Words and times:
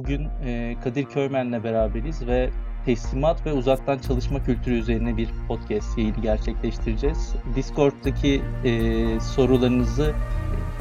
bugün 0.00 0.28
e, 0.44 0.76
Kadir 0.84 1.04
Köymen'le 1.04 1.64
beraberiz 1.64 2.26
ve 2.26 2.50
teslimat 2.84 3.46
ve 3.46 3.52
uzaktan 3.52 3.98
çalışma 3.98 4.44
kültürü 4.44 4.74
üzerine 4.74 5.16
bir 5.16 5.28
podcast 5.48 5.98
yayını 5.98 6.20
gerçekleştireceğiz. 6.22 7.34
Discord'daki 7.56 8.42
e, 8.64 9.20
sorularınızı 9.20 10.12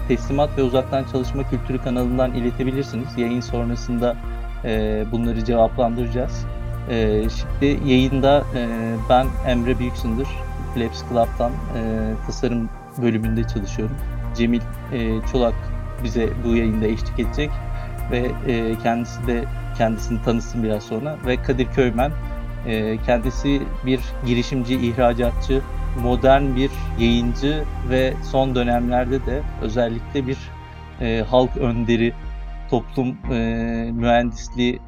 teslimat 0.07 0.57
ve 0.57 0.63
uzaktan 0.63 1.05
çalışma 1.11 1.49
kültürü 1.49 1.81
kanalından 1.81 2.33
iletebilirsiniz. 2.33 3.17
Yayın 3.17 3.41
sonrasında 3.41 4.17
e, 4.65 5.03
bunları 5.11 5.45
cevaplandıracağız. 5.45 6.45
Şimdi 7.39 7.89
yayında 7.89 8.43
ben 9.09 9.27
Emre 9.47 9.79
Büyüksündür, 9.79 10.27
Flaps 10.73 11.03
Club'dan 11.09 11.51
tasarım 12.25 12.69
bölümünde 13.01 13.47
çalışıyorum. 13.47 13.95
Cemil 14.35 14.61
Çolak 15.31 15.55
bize 16.03 16.29
bu 16.45 16.55
yayında 16.55 16.87
eşlik 16.87 17.19
edecek 17.19 17.49
ve 18.11 18.31
e, 18.47 18.77
kendisi 18.83 19.27
de 19.27 19.45
kendisini 19.77 20.21
tanısın 20.21 20.63
biraz 20.63 20.83
sonra 20.83 21.17
ve 21.25 21.41
Kadir 21.41 21.65
Köymen 21.65 22.11
e, 22.65 22.97
kendisi 22.97 23.61
bir 23.85 23.99
girişimci, 24.25 24.75
ihracatçı, 24.75 25.61
modern 26.01 26.55
bir 26.55 26.71
yayıncı 26.99 27.63
ve 27.89 28.13
son 28.31 28.55
dönemlerde 28.55 29.25
de 29.25 29.43
özellikle 29.61 30.27
bir 30.27 30.37
e, 31.01 31.21
halk 31.21 31.57
önderi, 31.57 32.13
toplum 32.69 33.17
e, 33.31 33.37
mühendisliği 33.91 34.79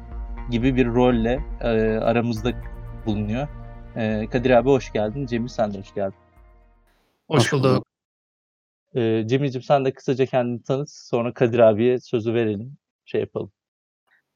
gibi 0.50 0.76
bir 0.76 0.86
rolle 0.86 1.40
e, 1.60 1.68
aramızda 1.98 2.52
bulunuyor. 3.06 3.48
E, 3.96 4.26
Kadir 4.32 4.50
abi 4.50 4.68
hoş 4.68 4.92
geldin. 4.92 5.26
Cemil 5.26 5.48
sen 5.48 5.74
de 5.74 5.78
hoş 5.78 5.94
geldin. 5.94 6.18
Hoş 7.28 7.52
bulduk. 7.52 7.86
E, 8.94 9.26
Cemil'ciğim 9.26 9.62
sen 9.62 9.84
de 9.84 9.92
kısaca 9.92 10.26
kendini 10.26 10.62
tanıt. 10.62 10.90
Sonra 10.90 11.34
Kadir 11.34 11.58
abiye 11.58 12.00
sözü 12.00 12.34
verelim 12.34 12.76
şey 13.12 13.20
yapalım. 13.20 13.52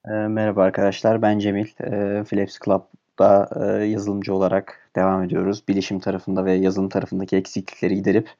E, 0.05 0.11
merhaba 0.11 0.63
arkadaşlar, 0.63 1.23
ben 1.23 1.39
Cemil. 1.39 1.67
E, 1.81 2.25
Flaps 2.25 2.59
Club'da 2.65 3.51
e, 3.57 3.85
yazılımcı 3.85 4.35
olarak 4.35 4.91
devam 4.97 5.23
ediyoruz. 5.23 5.69
Bilişim 5.69 6.01
tarafında 6.01 6.45
ve 6.45 6.53
yazılım 6.53 6.89
tarafındaki 6.89 7.37
eksiklikleri 7.37 7.95
giderip 7.95 8.31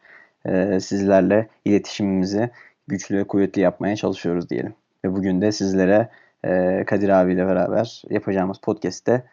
e, 0.47 0.81
sizlerle 0.81 1.49
iletişimimizi 1.65 2.51
güçlü 2.87 3.17
ve 3.17 3.27
kuvvetli 3.27 3.63
yapmaya 3.63 3.97
çalışıyoruz 3.97 4.51
diyelim. 4.51 4.75
Ve 5.05 5.13
bugün 5.13 5.41
de 5.41 5.53
sizlere 5.53 6.09
e, 6.45 6.85
Kadir 6.87 7.09
abiyle 7.09 7.47
beraber 7.47 8.03
yapacağımız 8.11 8.59
podcast'te 8.61 9.27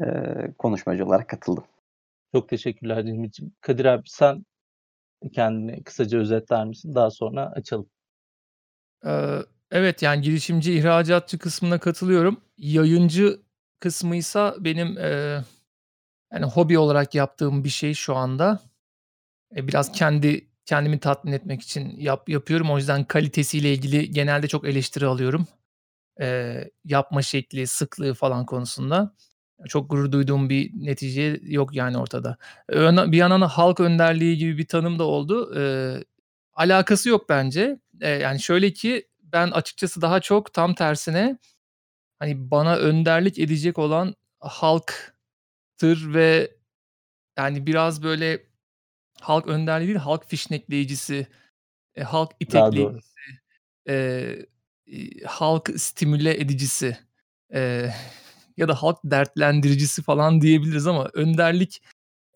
e, 0.00 0.04
konuşmacı 0.58 1.06
olarak 1.06 1.28
katıldım. 1.28 1.64
Çok 2.32 2.48
teşekkürler 2.48 3.04
Cemil'ciğim. 3.06 3.52
Kadir 3.60 3.84
abi 3.84 4.02
sen 4.06 4.44
kendini 5.32 5.84
kısaca 5.84 6.18
özetler 6.18 6.64
misin? 6.64 6.94
Daha 6.94 7.10
sonra 7.10 7.46
açalım. 7.46 7.88
Ee, 9.06 9.38
Evet, 9.74 10.02
yani 10.02 10.22
girişimci, 10.22 10.74
ihracatçı 10.74 11.38
kısmına 11.38 11.78
katılıyorum. 11.80 12.40
Yayıncı 12.58 13.40
kısmıysa 13.80 14.56
benim, 14.60 14.98
eee, 14.98 15.44
yani 16.34 16.46
hobi 16.46 16.78
olarak 16.78 17.16
yaptığım 17.16 17.64
bir 17.64 17.70
şey 17.70 17.94
şu 17.94 18.16
anda. 18.16 18.60
Eee, 19.56 19.68
biraz 19.68 19.92
kendi 19.92 20.48
kendimi 20.66 21.00
tatmin 21.00 21.32
etmek 21.32 21.62
için 21.62 21.94
yap 21.98 22.30
yapıyorum. 22.30 22.70
O 22.72 22.78
yüzden 22.78 23.04
kalitesiyle 23.04 23.74
ilgili 23.74 24.10
genelde 24.12 24.48
çok 24.48 24.68
eleştiri 24.68 25.06
alıyorum. 25.06 25.48
Eee, 26.20 26.70
yapma 26.84 27.22
şekli, 27.22 27.68
sıklığı 27.68 28.14
falan 28.14 28.46
konusunda. 28.46 29.14
Çok 29.68 29.90
gurur 29.90 30.12
duyduğum 30.12 30.50
bir 30.50 30.72
netice 30.74 31.40
yok 31.44 31.76
yani 31.76 31.98
ortada. 31.98 32.38
Ön 32.68 33.12
bir 33.12 33.18
yandan 33.18 33.42
halk 33.42 33.80
önderliği 33.80 34.38
gibi 34.38 34.58
bir 34.58 34.68
tanım 34.68 35.00
da 35.00 35.04
oldu. 35.04 35.52
Eee, 35.56 36.04
alakası 36.54 37.10
yok 37.10 37.28
bence. 37.30 37.80
Eee, 38.02 38.08
yani 38.10 38.40
şöyle 38.40 38.72
ki 38.74 39.08
ben 39.34 39.52
açıkçası 39.52 40.02
daha 40.02 40.20
çok 40.20 40.54
tam 40.54 40.74
tersine 40.76 41.38
hani 42.20 42.52
bana 42.52 42.76
önderlik 42.76 43.40
edecek 43.40 43.78
olan 43.80 44.14
halktır 44.40 46.14
ve 46.14 46.50
yani 47.38 47.66
biraz 47.66 48.02
böyle 48.02 48.46
halk 49.20 49.46
önderliği 49.48 49.88
değil, 49.88 49.98
halk 49.98 50.26
fişnekleyicisi, 50.26 51.26
eee, 51.98 52.04
halk 52.04 52.32
itekleyicisi, 52.40 53.20
eee, 53.88 54.46
halk 55.26 55.70
stimüle 55.80 56.40
edicisi, 56.40 56.98
eee, 57.54 57.94
ya 58.56 58.68
da 58.68 58.74
halk 58.82 58.98
dertlendiricisi 59.04 60.02
falan 60.02 60.40
diyebiliriz 60.40 60.86
ama 60.86 61.10
önderlik, 61.14 61.82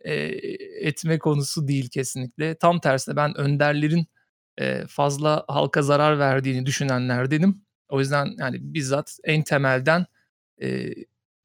eee, 0.05 0.41
etme 0.89 1.19
konusu 1.19 1.69
değil 1.69 1.89
kesinlikle. 1.91 2.55
Tam 2.57 2.81
tersine 2.81 3.17
ben 3.17 3.39
önderlerin 3.39 4.07
fazla 4.89 5.45
halka 5.49 5.83
zarar 5.83 6.19
verdiğini 6.19 6.67
düşünenlerdenim. 6.67 7.63
O 7.89 8.01
yüzden 8.01 8.35
yani 8.39 8.57
bizzat 8.61 9.19
en 9.25 9.43
temelden 9.43 10.07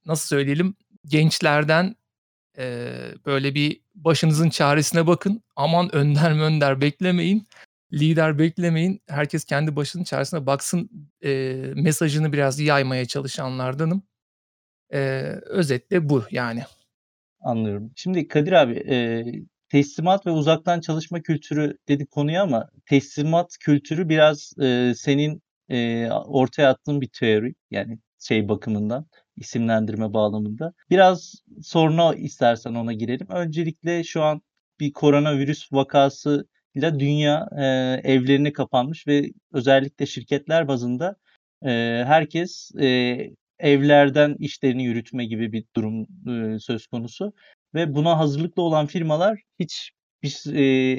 nasıl 0.05 0.27
söyleyelim 0.27 0.75
gençlerden 1.05 1.95
böyle 3.25 3.55
bir 3.55 3.81
başınızın 3.95 4.49
çaresine 4.49 5.07
bakın. 5.07 5.43
Aman 5.55 5.95
önder 5.95 6.31
önder 6.31 6.81
beklemeyin. 6.81 7.47
Lider 7.93 8.39
beklemeyin. 8.39 9.01
Herkes 9.07 9.45
kendi 9.45 9.75
başının 9.75 10.03
çaresine 10.03 10.45
baksın 10.45 10.89
mesajını 11.75 12.33
biraz 12.33 12.59
yaymaya 12.59 13.05
çalışanlardanım. 13.05 14.03
özetle 15.45 16.09
bu 16.09 16.23
yani. 16.31 16.63
Anlıyorum. 17.39 17.91
Şimdi 17.95 18.27
Kadir 18.27 18.51
abi 18.51 19.45
teslimat 19.73 20.25
ve 20.25 20.31
uzaktan 20.31 20.79
çalışma 20.79 21.21
kültürü 21.21 21.77
dedik 21.87 22.11
konuya 22.11 22.43
ama 22.43 22.69
teslimat 22.85 23.57
kültürü 23.59 24.09
biraz 24.09 24.53
e, 24.61 24.93
senin 24.95 25.41
e, 25.69 26.09
ortaya 26.11 26.69
attığın 26.69 27.01
bir 27.01 27.09
teori 27.19 27.55
yani 27.71 27.99
şey 28.19 28.49
bakımından 28.49 29.05
isimlendirme 29.35 30.13
bağlamında. 30.13 30.73
Biraz 30.89 31.33
sonra 31.63 32.13
istersen 32.15 32.73
ona 32.73 32.93
girelim. 32.93 33.27
Öncelikle 33.29 34.03
şu 34.03 34.23
an 34.23 34.41
bir 34.79 34.93
koronavirüs 34.93 35.73
vakası 35.73 36.47
ile 36.75 36.99
dünya 36.99 37.49
e, 37.57 37.63
evlerine 38.13 38.53
kapanmış 38.53 39.07
ve 39.07 39.31
özellikle 39.53 40.05
şirketler 40.05 40.67
bazında 40.67 41.15
e, 41.65 41.69
herkes 42.07 42.71
e, 42.81 43.17
evlerden 43.59 44.35
işlerini 44.39 44.83
yürütme 44.83 45.25
gibi 45.25 45.51
bir 45.51 45.65
durum 45.75 46.07
e, 46.55 46.59
söz 46.59 46.87
konusu 46.87 47.33
ve 47.75 47.95
buna 47.95 48.19
hazırlıklı 48.19 48.61
olan 48.61 48.85
firmalar 48.87 49.41
hiç 49.59 49.91
bir 50.23 50.53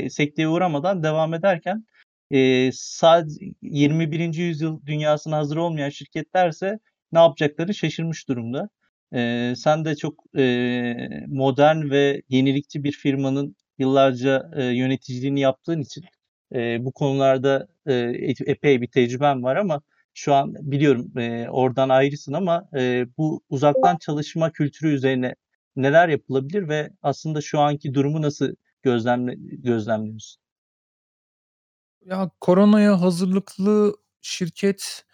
e, 0.04 0.10
sekteye 0.10 0.48
uğramadan 0.48 1.02
devam 1.02 1.34
ederken 1.34 1.84
e, 2.30 2.70
sadece 2.72 3.46
21. 3.62 4.34
yüzyıl 4.34 4.86
dünyasına 4.86 5.36
hazır 5.36 5.56
olmayan 5.56 5.90
şirketlerse 5.90 6.78
ne 7.12 7.18
yapacakları 7.18 7.74
şaşırmış 7.74 8.28
durumda. 8.28 8.68
E, 9.14 9.52
sen 9.56 9.84
de 9.84 9.96
çok 9.96 10.24
e, 10.38 11.24
modern 11.26 11.90
ve 11.90 12.22
yenilikçi 12.28 12.84
bir 12.84 12.92
firmanın 12.92 13.56
yıllarca 13.78 14.50
e, 14.56 14.64
yöneticiliğini 14.64 15.40
yaptığın 15.40 15.80
için 15.80 16.04
e, 16.54 16.84
bu 16.84 16.92
konularda 16.92 17.68
e, 17.86 17.94
epey 18.46 18.80
bir 18.80 18.86
tecrüben 18.86 19.42
var 19.42 19.56
ama 19.56 19.82
şu 20.14 20.34
an 20.34 20.54
biliyorum 20.54 21.18
e, 21.18 21.48
oradan 21.48 21.88
ayrısın 21.88 22.32
ama 22.32 22.68
e, 22.76 23.06
bu 23.18 23.42
uzaktan 23.48 23.96
çalışma 23.96 24.52
kültürü 24.52 24.94
üzerine 24.94 25.34
neler 25.76 26.08
yapılabilir 26.08 26.68
ve 26.68 26.90
aslında 27.02 27.40
şu 27.40 27.60
anki 27.60 27.94
durumu 27.94 28.22
nasıl 28.22 28.54
gözlemle 28.82 29.34
gözlemliyorsun? 29.38 30.38
Ya, 32.00 32.30
koronaya 32.40 33.00
hazırlıklı 33.00 33.96
şirket, 34.22 35.04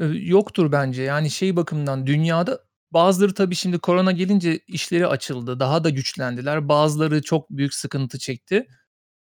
eee, 0.00 0.06
yoktur 0.06 0.72
bence. 0.72 1.02
Yani, 1.04 1.30
şey 1.30 1.56
bakımından 1.56 2.06
dünyada 2.08 2.60
bazıları 2.92 3.34
tabii 3.34 3.54
şimdi 3.56 3.78
korona 3.80 4.12
gelince 4.12 4.60
işleri 4.68 5.06
açıldı, 5.06 5.60
daha 5.60 5.84
da 5.84 5.90
güçlendiler. 5.90 6.68
Bazıları 6.68 7.22
çok 7.22 7.50
büyük 7.50 7.74
sıkıntı 7.74 8.18
çekti 8.20 8.68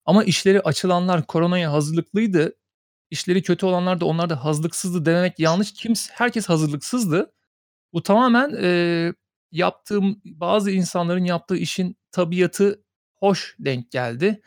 ama 0.06 0.24
işleri 0.24 0.62
açılanlar 0.62 1.26
koronaya 1.28 1.72
hazırlıklıydı. 1.72 2.54
İşleri 3.10 3.42
kötü 3.42 3.66
olanlar 3.66 4.00
da 4.00 4.06
onlar 4.06 4.30
da 4.30 4.44
hazırlıksızdı 4.44 5.06
demek 5.06 5.40
yanlış. 5.40 5.74
Kimse 5.74 6.12
herkes 6.14 6.48
hazırlıksızdı. 6.48 7.32
Bu 7.92 8.02
tamamen, 8.02 8.50
eee 8.50 9.14
yaptığım 9.52 10.20
bazı 10.24 10.70
insanların 10.70 11.24
yaptığı 11.24 11.56
işin 11.56 11.96
tabiatı 12.12 12.82
hoş 13.16 13.56
denk 13.58 13.90
geldi. 13.90 14.40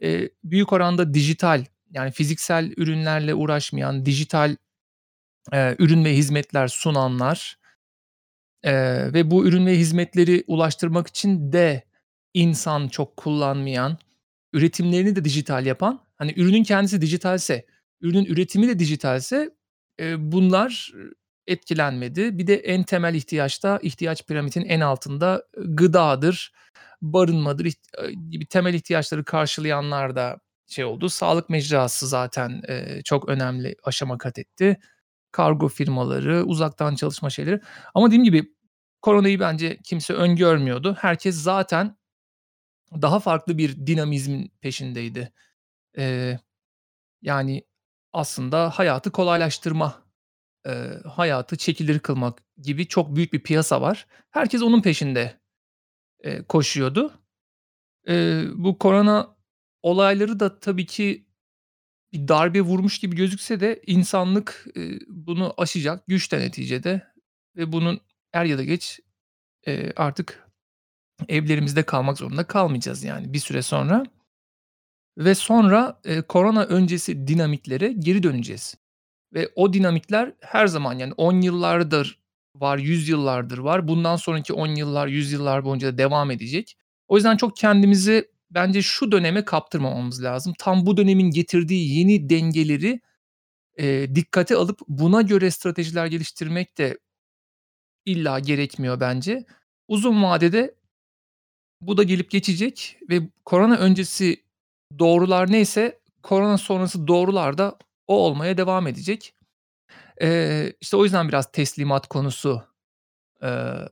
Eee, 0.00 0.30
büyük 0.44 0.72
oranda 0.72 1.14
dijital, 1.14 1.64
yani 1.90 2.10
fiziksel 2.10 2.72
ürünlerle 2.76 3.34
uğraşmayan, 3.34 4.06
dijital, 4.06 4.56
eee, 5.54 5.76
ürün 5.80 6.04
ve 6.06 6.16
hizmetler 6.16 6.68
sunanlar, 6.68 7.58
eee, 8.64 9.14
ve 9.14 9.30
bu 9.30 9.46
ürün 9.46 9.66
ve 9.66 9.78
hizmetleri 9.78 10.44
ulaştırmak 10.46 11.08
için 11.08 11.52
de 11.52 11.84
insan 12.34 12.88
çok 12.88 13.16
kullanmayan, 13.16 13.98
üretimlerini 14.52 15.16
de 15.16 15.24
dijital 15.24 15.66
yapan, 15.66 16.00
hani 16.16 16.34
ürünün 16.36 16.64
kendisi 16.64 17.00
dijitalse, 17.02 17.66
ürünün 18.00 18.24
üretimi 18.26 18.68
de 18.68 18.78
dijitalse, 18.78 19.50
eee, 20.00 20.16
bunlar 20.18 20.92
etkilenmedi. 21.46 22.38
Bir 22.38 22.46
de 22.46 22.56
en 22.56 22.82
temel 22.82 23.14
ihtiyaçta 23.14 23.78
ihtiyaç 23.82 24.26
piramidin 24.26 24.62
en 24.64 24.80
altında 24.80 25.42
gıdadır, 25.66 26.52
barınmadır 27.02 27.72
gibi 28.30 28.46
temel 28.46 28.74
ihtiyaçları 28.74 29.24
karşılayanlar 29.24 30.16
da 30.16 30.38
şey 30.66 30.84
oldu. 30.84 31.08
Sağlık 31.08 31.50
mecrası 31.50 32.08
zaten, 32.08 32.62
eee, 32.68 33.00
çok 33.04 33.28
önemli 33.28 33.76
aşama 33.84 34.18
kat 34.18 34.38
etti. 34.38 34.76
kargo 35.32 35.68
firmaları, 35.68 36.44
uzaktan 36.44 36.94
çalışma 36.94 37.30
şeyleri. 37.30 37.60
Ama 37.94 38.06
dediğim 38.08 38.24
gibi 38.24 38.52
koronayı 39.02 39.40
bence 39.40 39.78
kimse 39.84 40.14
öngörmüyordu. 40.14 40.96
Herkes 41.00 41.36
zaten 41.36 41.96
daha 43.02 43.20
farklı 43.20 43.58
bir 43.58 43.86
dinamizmin 43.86 44.52
peşindeydi. 44.60 45.32
Eee, 45.98 46.40
yani 47.22 47.64
aslında 48.14 48.70
hayatı 48.70 49.12
kolaylaştırma, 49.12 50.02
eee, 50.66 51.00
hayatı 51.06 51.56
çekilir 51.56 51.98
kılmak 51.98 52.38
gibi 52.62 52.88
çok 52.88 53.16
büyük 53.16 53.32
bir 53.32 53.40
piyasa 53.42 53.80
var. 53.82 54.06
Herkes 54.30 54.62
onun 54.62 54.82
peşinde, 54.82 55.40
eee, 56.24 56.44
koşuyordu. 56.48 57.14
Eee, 58.08 58.44
bu 58.54 58.78
korona 58.78 59.36
olayları 59.82 60.40
da 60.40 60.60
tabii 60.60 60.86
ki 60.86 61.26
bir 62.12 62.28
darbe 62.28 62.60
vurmuş 62.62 62.98
gibi 62.98 63.16
gözükse 63.16 63.60
de 63.60 63.82
insanlık, 63.86 64.66
eee, 64.76 64.98
bunu 65.08 65.54
aşacak 65.58 66.06
güçte 66.08 66.40
neticede 66.40 67.02
ve 67.56 67.72
bunun 67.72 68.00
er 68.32 68.44
ya 68.46 68.58
da 68.58 68.64
geç, 68.64 69.00
eee, 69.66 69.92
artık 69.96 70.48
evlerimizde 71.28 71.82
kalmak 71.82 72.18
zorunda 72.18 72.44
kalmayacağız 72.44 73.04
yani 73.04 73.34
bir 73.34 73.38
süre 73.40 73.62
sonra. 73.62 74.04
Ve 75.18 75.34
sonra, 75.34 76.00
eee, 76.06 76.22
korona 76.22 76.64
öncesi 76.64 77.26
dinamiklere 77.28 77.92
geri 77.92 78.22
döneceğiz. 78.22 78.76
Ve 79.34 79.48
o 79.56 79.72
dinamikler 79.72 80.32
her 80.40 80.66
zaman 80.66 80.98
yani 80.98 81.12
10 81.16 81.40
yıllardır 81.40 82.18
var, 82.56 82.78
100 82.78 83.08
yıllardır 83.08 83.58
var. 83.58 83.88
Bundan 83.88 84.16
sonraki 84.16 84.52
10 84.52 84.66
yıllar, 84.68 85.06
100 85.06 85.32
yıllar 85.32 85.64
boyunca 85.64 85.88
da 85.94 85.98
devam 85.98 86.30
edecek. 86.30 86.76
O 87.08 87.16
yüzden 87.16 87.36
çok 87.36 87.56
kendimizi 87.56 88.28
bence 88.50 88.82
şu 88.82 89.12
döneme 89.12 89.44
kaptırmamamız 89.44 90.22
lazım. 90.24 90.54
Tam 90.58 90.86
bu 90.86 90.96
dönemin 90.96 91.30
getirdiği 91.30 91.98
yeni 91.98 92.30
dengeleri, 92.30 93.00
eee, 93.78 94.14
dikkate 94.14 94.56
alıp 94.56 94.80
buna 94.88 95.22
göre 95.22 95.50
stratejiler 95.50 96.06
geliştirmek 96.06 96.78
de 96.78 96.98
illa 98.04 98.38
gerekmiyor 98.38 99.00
bence. 99.00 99.44
Uzun 99.88 100.22
vadede 100.22 100.74
bu 101.80 101.96
da 101.96 102.02
gelip 102.02 102.30
geçecek 102.30 102.98
ve 103.10 103.20
korona 103.44 103.76
öncesi 103.76 104.36
doğrular 104.98 105.52
neyse 105.52 106.00
korona 106.22 106.58
sonrası 106.58 107.06
doğrular 107.08 107.58
da 107.58 107.78
o 108.08 108.16
olmaya 108.18 108.58
devam 108.58 108.86
edecek. 108.86 109.34
Eee, 110.20 110.74
işte 110.82 110.98
o 110.98 111.04
yüzden 111.04 111.28
biraz 111.28 111.52
teslimat 111.52 112.08
konusu, 112.08 112.62
eee, 113.42 113.88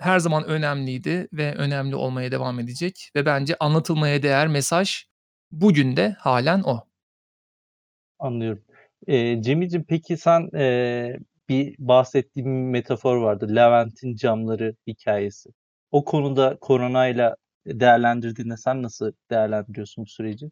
her 0.00 0.20
zaman 0.20 0.44
önemliydi 0.44 1.28
ve 1.32 1.54
önemli 1.56 1.96
olmaya 1.96 2.32
devam 2.32 2.60
edecek 2.60 3.10
ve 3.16 3.26
bence 3.26 3.56
anlatılmaya 3.60 4.22
değer 4.24 4.48
mesaj 4.48 5.04
bugün 5.52 5.96
de 5.96 6.16
hâlen 6.20 6.62
o. 6.62 6.88
Anlıyorum. 8.18 8.62
Eee, 9.06 9.42
Cemil'cim 9.42 9.84
peki 9.88 10.16
sen, 10.16 10.48
eee, 10.54 11.18
bir 11.48 11.74
bahsettiğin 11.78 12.48
metafor 12.48 13.16
vardı. 13.16 13.46
Levent'in 13.56 14.14
camları 14.16 14.76
hikâyesi. 14.86 15.50
O 15.90 16.04
konuda 16.04 16.56
koronayla 16.60 17.36
değerlendirdiğinde 17.66 18.56
sen 18.56 18.82
nasıl 18.82 19.12
değerlendiriyorsun 19.30 20.04
bu 20.04 20.08
süreci? 20.08 20.50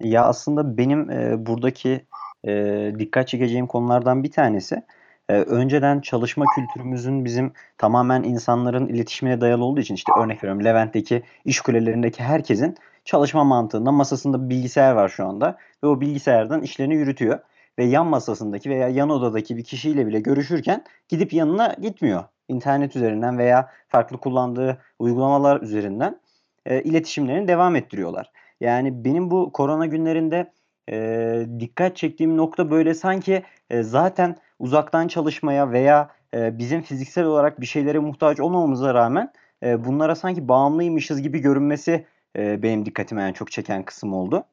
Ya, 0.00 0.24
aslında 0.24 0.76
benim, 0.76 1.10
eee, 1.10 1.46
buradaki, 1.46 2.06
eee, 2.44 2.98
dikkat 2.98 3.28
çekeceğim 3.28 3.66
konulardan 3.66 4.22
bir 4.24 4.30
tanesi, 4.30 4.82
eee, 5.30 5.36
önceden 5.42 6.00
çalışma 6.00 6.48
kültürümüzün 6.48 7.24
bizim 7.24 7.52
tamamen 7.78 8.22
insanların 8.22 8.86
iletişimine 8.88 9.40
dayalı 9.40 9.64
olduğu 9.64 9.80
için, 9.80 9.94
işte, 9.94 10.12
örnek 10.12 10.44
veriyorum 10.44 10.64
Levent'teki 10.64 11.22
iş 11.44 11.60
kulelerindeki 11.60 12.22
herkesin 12.22 12.74
çalışma 13.04 13.44
mantığında 13.44 13.92
masasında 13.92 14.50
bilgisayar 14.50 14.92
var 14.92 15.08
şu 15.08 15.26
anda 15.26 15.58
ve 15.84 15.86
o 15.88 16.00
bilgisayardan 16.00 16.62
işlerini 16.62 16.94
yürütüyor 16.94 17.38
ve 17.78 17.84
yan 17.84 18.06
masasındaki 18.06 18.70
veya 18.70 18.88
yan 18.88 19.10
odadaki 19.10 19.56
bir 19.56 19.64
kişiyle 19.64 20.06
bile 20.06 20.20
görüşürken 20.20 20.84
gidip 21.08 21.32
yanına 21.32 21.74
gitmiyor. 21.82 22.24
İnternet 22.48 22.96
üzerinden 22.96 23.38
veya 23.38 23.70
farklı 23.88 24.18
kullandığı 24.18 24.78
uygulamalar 24.98 25.60
üzerinden, 25.62 26.20
eee, 26.66 26.82
iletişimlerini 26.84 27.48
devam 27.48 27.76
ettiriyorlar. 27.76 28.30
Yani 28.60 29.04
benim 29.04 29.30
bu 29.30 29.52
korona 29.52 29.86
günlerinde, 29.86 30.52
eee, 30.88 31.46
dikkat 31.60 31.96
çektiğim 31.96 32.36
nokta 32.36 32.70
böyle 32.70 32.94
sanki, 32.94 33.42
eee, 33.70 33.82
zaten 33.82 34.36
uzaktan 34.58 35.08
çalışmaya 35.08 35.70
veya, 35.72 36.10
eee, 36.34 36.54
bizim 36.58 36.82
fiziksel 36.82 37.24
olarak 37.24 37.60
bir 37.60 37.66
şeylere 37.66 37.98
muhtaç 37.98 38.40
olmamamıza 38.40 38.94
rağmen, 38.94 39.32
eee, 39.62 39.84
bunlara 39.84 40.14
sanki 40.14 40.48
bağımlıymışız 40.48 41.22
gibi 41.22 41.38
görünmesi, 41.38 42.06
eee, 42.36 42.58
benim 42.62 42.86
dikkatimi 42.86 43.22
en 43.22 43.32
çok 43.32 43.50
çeken 43.50 43.82
kısım 43.82 44.12
oldu. 44.14 44.44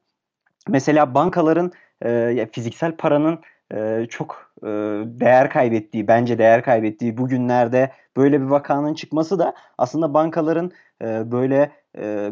Mesela 0.68 1.14
bankaların, 1.14 1.72
ya 2.34 2.46
fiziksel 2.52 2.96
paranın, 2.96 3.40
eee, 3.74 4.06
çok, 4.10 4.52
eee, 4.64 4.68
değer 5.06 5.50
kaybettiği, 5.50 6.08
bence 6.08 6.38
değer 6.38 6.62
kaybettiği 6.64 7.18
bu 7.18 7.28
günlerde 7.28 7.92
böyle 8.16 8.40
bir 8.42 8.46
vakanın 8.46 8.94
çıkması 8.94 9.38
da 9.38 9.54
aslında 9.78 10.14
bankaların, 10.14 10.72
eee, 11.02 11.22
böyle, 11.32 11.70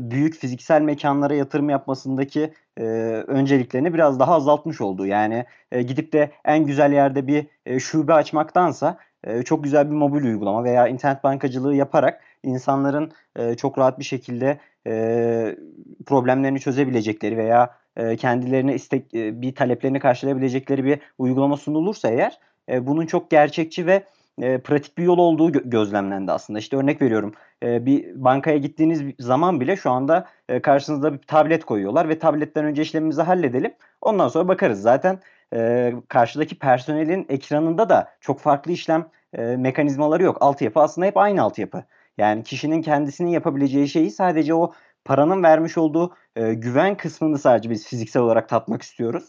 büyük 0.00 0.34
fiziksel 0.34 0.82
mekânlara 0.82 1.34
yatırım 1.34 1.70
yapmasındaki, 1.70 2.52
eee, 2.80 2.84
önceliklerini 3.26 3.94
biraz 3.94 4.20
daha 4.20 4.34
azaltmış 4.34 4.80
oldu. 4.80 5.06
Yani, 5.06 5.44
eee, 5.72 5.82
gidip 5.82 6.12
de 6.12 6.30
en 6.44 6.64
güzel 6.66 6.92
yerde 6.92 7.26
bir, 7.26 7.46
eee, 7.66 7.78
şube 7.80 8.12
açmaktansa, 8.14 8.98
eee, 9.26 9.42
çok 9.42 9.64
güzel 9.64 9.90
bir 9.90 9.94
mobil 9.96 10.24
uygulama 10.24 10.64
veya 10.64 10.88
internet 10.88 11.24
bankacılığı 11.24 11.74
yaparak 11.74 12.20
insanların, 12.42 13.12
eee, 13.38 13.54
çok 13.56 13.78
rahat 13.78 13.98
bir 13.98 14.04
şekilde, 14.04 14.58
eee, 14.86 15.56
problemlerini 16.06 16.60
çözebilecekleri 16.60 17.36
veya, 17.36 17.70
eee, 17.98 18.16
kendilerine 18.16 18.74
istek 18.74 19.14
eee, 19.14 19.30
bir 19.42 19.54
taleplerini 19.54 20.00
karşılayabilecekleri 20.00 20.84
bir 20.84 20.98
uygulama 21.18 21.56
sunulursa 21.56 22.08
eğer, 22.10 22.38
eee, 22.68 22.86
bunun 22.86 23.06
çok 23.06 23.30
gerçekçi 23.30 23.86
ve, 23.86 24.02
eee, 24.42 24.58
pratik 24.58 24.98
bir 24.98 25.02
yol 25.04 25.18
olduğu 25.18 25.52
gö 25.52 25.60
gözlemlendi 25.64 26.32
aslında. 26.32 26.58
İşte, 26.58 26.76
örnek 26.76 27.02
veriyorum, 27.02 27.34
eee, 27.62 27.86
bir 27.86 28.24
bankaya 28.24 28.56
gittiğiniz 28.58 29.02
zaman 29.20 29.60
bile 29.60 29.76
şu 29.76 29.90
anda, 29.90 30.26
eee, 30.50 30.62
karşınıza 30.62 31.12
bir 31.12 31.18
tablet 31.18 31.64
koyuyorlar 31.64 32.08
ve 32.08 32.18
tabletten 32.18 32.64
önce 32.64 32.82
işlemimizi 32.82 33.22
halledelim, 33.22 33.74
ondan 34.00 34.28
sonra 34.28 34.48
bakarız. 34.48 34.80
Zaten, 34.82 35.18
eee, 35.52 35.94
karşıdaki 36.08 36.58
personelin 36.58 37.26
ekranında 37.28 37.88
da 37.88 38.08
çok 38.20 38.40
farklı 38.40 38.72
işlem, 38.72 39.06
eee, 39.38 39.56
mekanizmaları 39.56 40.22
yok. 40.22 40.36
Altyapı 40.40 40.80
aslında 40.80 41.06
hep 41.06 41.16
aynı 41.16 41.42
altyapı. 41.42 41.84
Yani 42.18 42.42
kişinin 42.42 42.82
kendisinin 42.82 43.30
yapabileceği 43.30 43.88
şeyi 43.88 44.10
sadece 44.10 44.54
o 44.54 44.72
paranın 45.04 45.42
vermiş 45.42 45.78
olduğu, 45.78 46.14
eee, 46.36 46.54
güven 46.54 46.96
kısmını 46.96 47.38
sadece 47.38 47.70
biz 47.70 47.86
fiziksel 47.86 48.22
olarak 48.22 48.48
tatmak 48.48 48.82
istiyoruz. 48.82 49.24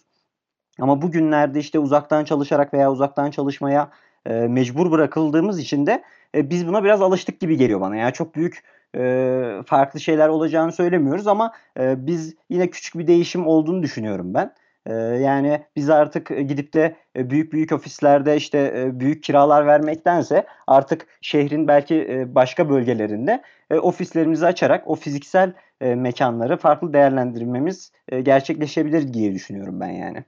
Ama 0.82 1.02
bu 1.02 1.12
günlerde, 1.12 1.60
işte, 1.60 1.80
uzaktan 1.80 2.26
çalışarak 2.26 2.74
veya 2.74 2.92
uzaktan 2.92 3.32
çalışmaya, 3.32 3.90
eee, 4.28 4.48
mecbur 4.48 4.92
bırakıldığımız 4.92 5.60
için 5.60 5.86
de, 5.86 6.04
eee, 6.36 6.50
biz 6.50 6.68
buna 6.68 6.84
biraz 6.84 7.02
alıştık 7.02 7.40
gibi 7.40 7.58
geliyor 7.58 7.82
bana. 7.82 7.96
Yani 7.96 8.14
çok 8.14 8.36
büyük, 8.36 8.64
eee, 8.98 9.62
farklı 9.66 10.00
şeyler 10.00 10.28
olacağını 10.30 10.72
söylemiyoruz 10.72 11.28
ama, 11.28 11.54
eee, 11.80 11.96
biz 11.98 12.36
yine 12.50 12.70
küçük 12.70 12.98
bir 13.00 13.08
değişim 13.08 13.48
olduğunu 13.48 13.84
düşünüyorum 13.84 14.34
ben. 14.34 14.54
Eee, 14.90 14.94
yani 14.96 15.64
biz 15.76 15.90
artık, 15.90 16.28
gidip 16.28 16.74
de, 16.74 16.96
eee, 17.16 17.30
büyük 17.30 17.54
büyük 17.54 17.72
ofislerde, 17.72 18.36
işte, 18.36 18.74
eee, 18.76 19.00
büyük 19.00 19.24
kiralar 19.24 19.68
vermektense 19.68 20.46
artık 20.68 21.08
şehrin 21.22 21.68
belki, 21.68 22.26
başka 22.36 22.70
bölgelerinde, 22.70 23.42
ofislerimizi 23.82 24.46
açarak 24.46 24.88
o 24.88 24.96
fiziksel, 24.96 25.54
eee, 25.82 25.96
mekânları 25.96 26.58
farklı 26.58 26.94
değerlendirmemiz, 26.94 27.92
gerçekleşebilir 28.24 29.14
diye 29.14 29.34
düşünüyorum 29.34 29.80
ben 29.80 29.90
yani. 29.90 30.24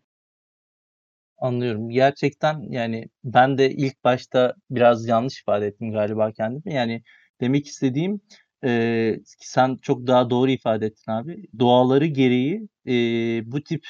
Anlıyorum. 1.42 1.90
Gerçekten, 1.90 2.62
yani, 2.72 3.06
ben 3.24 3.58
de 3.58 3.72
ilk 3.72 4.04
başta 4.04 4.56
biraz 4.70 5.08
yanlış 5.08 5.40
ifade 5.42 5.68
ettim 5.68 5.92
galiba 5.92 6.32
kendimi. 6.32 6.74
Yani, 6.74 7.04
demek 7.42 7.68
istediğim, 7.68 8.22
eee, 8.64 9.20
sen 9.26 9.76
çok 9.82 10.08
daha 10.08 10.30
doğru 10.30 10.52
ifade 10.52 10.86
ettin 10.86 11.12
abi. 11.12 11.44
Doğaları 11.60 12.06
gereği, 12.06 12.68
eee, 12.86 13.44
bu 13.46 13.64
tip 13.64 13.86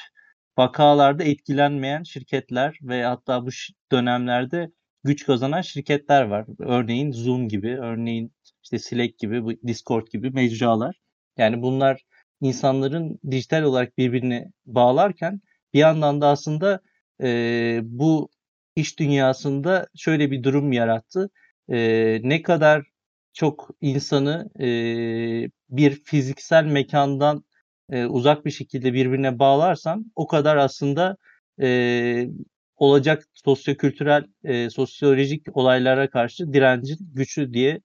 vakalarda 0.58 1.24
etkilenmeyen 1.24 2.02
şirketler 2.02 2.78
ve 2.82 3.04
hatta 3.04 3.46
bu 3.46 3.50
dönemlerde 3.92 4.70
güç 5.04 5.26
kazanan 5.26 5.60
şirketler 5.62 6.22
var. 6.24 6.46
Örneğin 6.58 7.12
Zoom 7.12 7.48
gibi, 7.48 7.78
örneğin, 7.80 8.32
işte, 8.64 8.78
Slack 8.78 9.18
gibi, 9.18 9.44
bu 9.44 9.52
Discord 9.66 10.06
gibi 10.12 10.30
mecralar. 10.30 10.96
Yani 11.38 11.62
bunlar 11.62 12.02
insanların 12.40 13.18
dijital 13.30 13.62
olarak 13.62 13.98
birbirine 13.98 14.46
bağlarken 14.66 15.40
bir 15.74 15.78
yandan 15.78 16.20
da 16.20 16.28
aslında, 16.28 16.80
eee, 17.22 17.80
bu 17.84 18.28
iş 18.76 18.98
dünyasında 18.98 19.88
şöyle 19.96 20.30
bir 20.30 20.42
durum 20.42 20.72
yarattı. 20.72 21.30
Eee, 21.68 22.20
ne 22.24 22.42
kadar 22.42 22.84
çok 23.32 23.70
insanı, 23.80 24.50
eee, 24.58 25.50
bir 25.70 26.02
fiziksel 26.04 26.64
mekândan, 26.64 27.44
eee, 27.92 28.06
uzak 28.06 28.44
bir 28.46 28.50
şekilde 28.50 28.92
birbirine 28.92 29.38
bağlarsan 29.38 30.12
o 30.16 30.26
kadar 30.26 30.56
aslında, 30.56 31.16
eee, 31.58 32.30
olacak 32.76 33.24
sosyokültürel, 33.34 34.24
eee, 34.44 34.70
sosyolojik 34.70 35.56
olaylara 35.56 36.10
karşı 36.10 36.52
direncin 36.52 36.98
güçlü 37.14 37.52
diye 37.52 37.80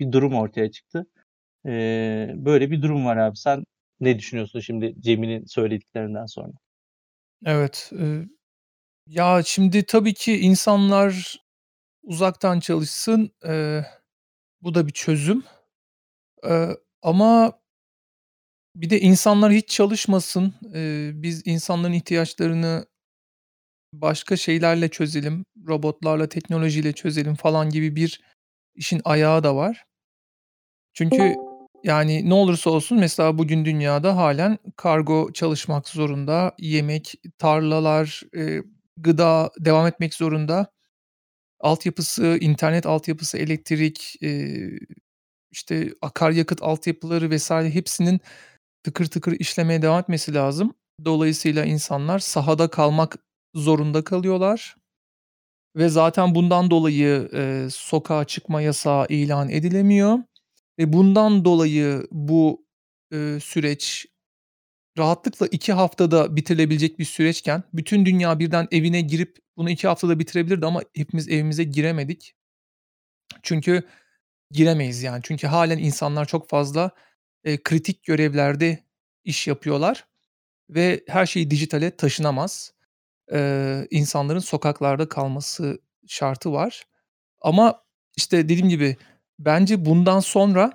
bir 0.00 0.12
durum 0.12 0.34
ortaya 0.34 0.70
çıktı. 0.70 1.06
Eee, 1.66 2.32
böyle 2.36 2.70
bir 2.70 2.82
durum 2.82 3.04
var 3.06 3.16
abi. 3.16 3.36
Sen 3.36 3.64
ne 4.00 4.18
düşünüyorsun 4.18 4.60
şimdi 4.60 4.94
Cemil'in 5.00 5.44
söylediklerinden 5.46 6.26
sonra? 6.26 6.52
Evet, 7.44 7.90
Ya, 9.10 9.42
şimdi 9.44 9.86
tabii 9.86 10.14
ki 10.14 10.38
insanlar 10.40 11.36
uzaktan 12.02 12.60
çalışsın, 12.60 13.32
eee, 13.44 13.86
bu 14.62 14.74
da 14.74 14.86
bir 14.88 14.92
çözüm. 14.92 15.44
Eee, 16.44 16.76
ama 17.02 17.60
bir 18.74 18.90
de 18.90 19.00
insanlar 19.00 19.52
hiç 19.52 19.68
çalışmasın, 19.68 20.54
eee, 20.74 21.10
biz 21.14 21.42
insanların 21.46 21.92
ihtiyaçlarını 21.92 22.86
başka 23.92 24.36
şeylerle 24.36 24.88
çözelim, 24.88 25.44
robotlarla, 25.68 26.28
teknolojiyle 26.28 26.92
çözelim 26.92 27.34
falan 27.34 27.70
gibi 27.70 27.96
bir 27.96 28.20
işin 28.74 29.00
ayağı 29.04 29.44
da 29.44 29.56
var. 29.56 29.86
Çünkü, 30.94 31.34
yani, 31.84 32.28
ne 32.28 32.34
olursa 32.34 32.70
olsun 32.70 32.98
mesela 32.98 33.38
bugün 33.38 33.64
dünyada 33.64 34.16
hâlen 34.16 34.58
kargo 34.76 35.32
çalışmak 35.32 35.88
zorunda, 35.88 36.52
yemek, 36.58 37.14
tarlalar, 37.38 38.22
eee, 38.34 38.62
gıda 39.02 39.50
devam 39.60 39.86
etmek 39.86 40.14
zorunda. 40.14 40.66
Altyapısı, 41.60 42.38
internet 42.40 42.86
altyapısı, 42.86 43.38
elektrik, 43.38 44.16
eee, 44.22 44.78
işte, 45.52 45.90
akaryakıt 46.02 46.62
altyapıları 46.62 47.36
vs. 47.36 47.50
hepsinin 47.52 48.20
tıkır 48.84 49.06
tıkır 49.06 49.32
işlemeye 49.40 49.82
devam 49.82 50.00
etmesi 50.00 50.34
lazım. 50.34 50.74
Dolayısıyla 51.04 51.64
insanlar 51.66 52.18
sahada 52.20 52.68
kalmak 52.70 53.16
zorunda 53.54 54.04
kalıyorlar 54.04 54.76
ve 55.76 55.88
zaten 55.88 56.34
bundan 56.34 56.70
dolayı, 56.70 57.28
eee, 57.32 57.68
sokağa 57.70 58.24
çıkma 58.24 58.62
yasağı 58.62 59.06
ilan 59.08 59.50
edilemiyor 59.50 60.18
ve 60.78 60.92
bundan 60.92 61.44
dolayı 61.44 62.08
bu, 62.12 62.66
eee, 63.12 63.40
süreç 63.40 64.06
rahatlıkla 64.98 65.46
2 65.46 65.72
haftada 65.72 66.36
bitirilebilecek 66.36 66.98
bir 66.98 67.04
süreçken 67.04 67.62
bütün 67.74 68.06
dünya 68.06 68.38
birden 68.38 68.68
evine 68.72 69.00
girip 69.00 69.38
bunu 69.56 69.70
2 69.70 69.88
haftada 69.88 70.18
bitirebilirdi 70.18 70.66
ama 70.66 70.82
hepimiz 70.96 71.28
evimize 71.28 71.64
giremedik. 71.64 72.34
Çünkü 73.42 73.82
giremeyiz, 74.50 75.02
yani. 75.02 75.20
Çünkü 75.24 75.46
hâlen 75.46 75.78
insanlar 75.78 76.24
çok 76.26 76.48
fazla, 76.50 76.90
eee, 77.44 77.62
kritik 77.64 78.04
görevlerde 78.04 78.78
iş 79.24 79.48
yapıyorlar 79.48 80.06
ve 80.70 81.04
her 81.08 81.26
şey 81.26 81.50
dijitale 81.52 81.96
taşınamaz. 81.96 82.74
Eee, 83.32 83.88
insanların 83.92 84.38
sokaklarda 84.40 85.08
kalması 85.10 85.80
şartı 86.08 86.52
var. 86.52 86.84
Ama, 87.42 87.84
işte, 88.18 88.38
dediğim 88.50 88.68
gibi 88.70 88.96
bence 89.40 89.84
bundan 89.86 90.20
sonra, 90.20 90.72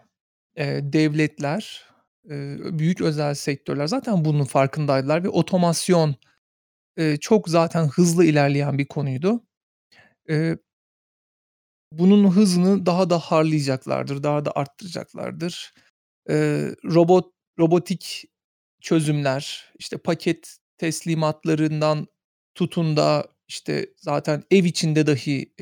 eee, 0.57 0.93
devletler, 0.93 1.85
büyük 2.79 3.01
özel 3.01 3.33
sektörler 3.33 3.87
zaten 3.87 4.25
bunun 4.25 4.43
farkındaydılar 4.43 5.23
ve 5.23 5.29
otomasyon, 5.29 6.15
çok 7.21 7.49
zaten 7.49 7.87
hızlı 7.87 8.25
ilerleyen 8.25 8.77
bir 8.77 8.85
konuydu. 8.85 9.43
Bunun 11.91 12.31
hızını 12.31 12.85
daha 12.85 13.09
da 13.09 13.19
harlayacaklardır, 13.19 14.23
daha 14.23 14.45
da 14.45 14.51
arttıracaklardır. 14.55 15.73
Robot 16.85 17.33
robotik 17.59 18.25
çözümler, 18.81 19.73
işte, 19.79 19.97
paket 19.97 20.57
teslimatlarından 20.77 22.07
tutun 22.55 22.97
da, 22.97 23.27
işte, 23.47 23.89
zaten 23.97 24.43
ev 24.51 24.63
içinde 24.63 25.07
dahi, 25.07 25.53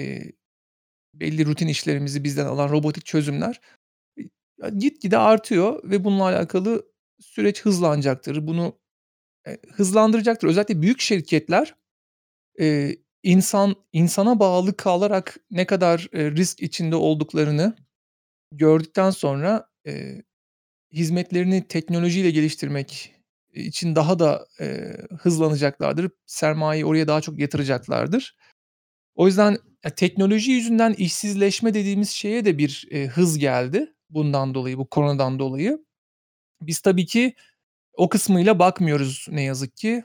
belli 1.13 1.45
rutin 1.45 1.67
işlerimizi 1.67 2.23
bizden 2.23 2.45
alan 2.45 2.69
robotik 2.69 3.05
çözümler, 3.05 3.61
ya, 4.61 4.69
gitgide 4.69 5.17
artıyor 5.17 5.89
ve 5.89 6.03
bununla 6.03 6.23
alakalı 6.23 6.85
süreç 7.21 7.61
hızlanacaktır. 7.61 8.47
Bunu, 8.47 8.79
eee, 9.47 9.59
hızlandıracaktır. 9.73 10.47
Özellikle 10.49 10.81
büyük 10.83 11.01
şirketler, 11.01 11.75
eee, 12.59 12.97
insan 13.23 13.75
insana 13.93 14.39
bağlı 14.39 14.77
kalarak 14.77 15.37
ne 15.51 15.65
kadar, 15.65 16.09
eee, 16.13 16.31
risk 16.31 16.61
içinde 16.63 16.95
olduklarını 16.97 17.75
gördükten 18.53 19.11
sonra, 19.11 19.69
hizmetlerini 20.93 21.67
teknolojiyle 21.67 22.31
geliştirmek 22.31 23.13
için 23.53 23.95
daha 23.95 24.19
da, 24.19 24.47
eee, 24.61 24.97
hızlanacaklardır. 25.21 26.11
Sermayeyi 26.25 26.85
oraya 26.85 27.07
daha 27.07 27.21
çok 27.21 27.39
yatıracaklardır. 27.39 28.37
O 29.15 29.27
yüzden, 29.27 29.57
ya, 29.85 29.91
teknoloji 29.95 30.51
yüzünden 30.53 30.93
işsizleşme 30.93 31.73
dediğimiz 31.75 32.09
şeye 32.11 32.45
de 32.45 32.59
bir, 32.59 32.87
eee, 32.91 33.07
hız 33.07 33.39
geldi 33.39 33.92
bundan 34.13 34.53
dolayı, 34.55 34.77
bu 34.77 34.87
koronadan 34.89 35.39
dolayı. 35.39 35.85
Biz 36.61 36.81
tabii 36.81 37.05
ki 37.05 37.35
o 37.93 38.09
kısmıyla 38.09 38.59
bakmıyoruz 38.59 39.27
ne 39.31 39.43
yazık 39.43 39.77
ki. 39.77 40.03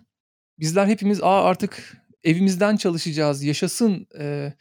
Bizler 0.61 0.87
hepimiz, 0.87 1.23
"A, 1.23 1.45
artık 1.45 1.99
evimizden 2.25 2.77
çalışacağız, 2.77 3.45
yaşasın, 3.45 4.09
eee, 4.21 4.55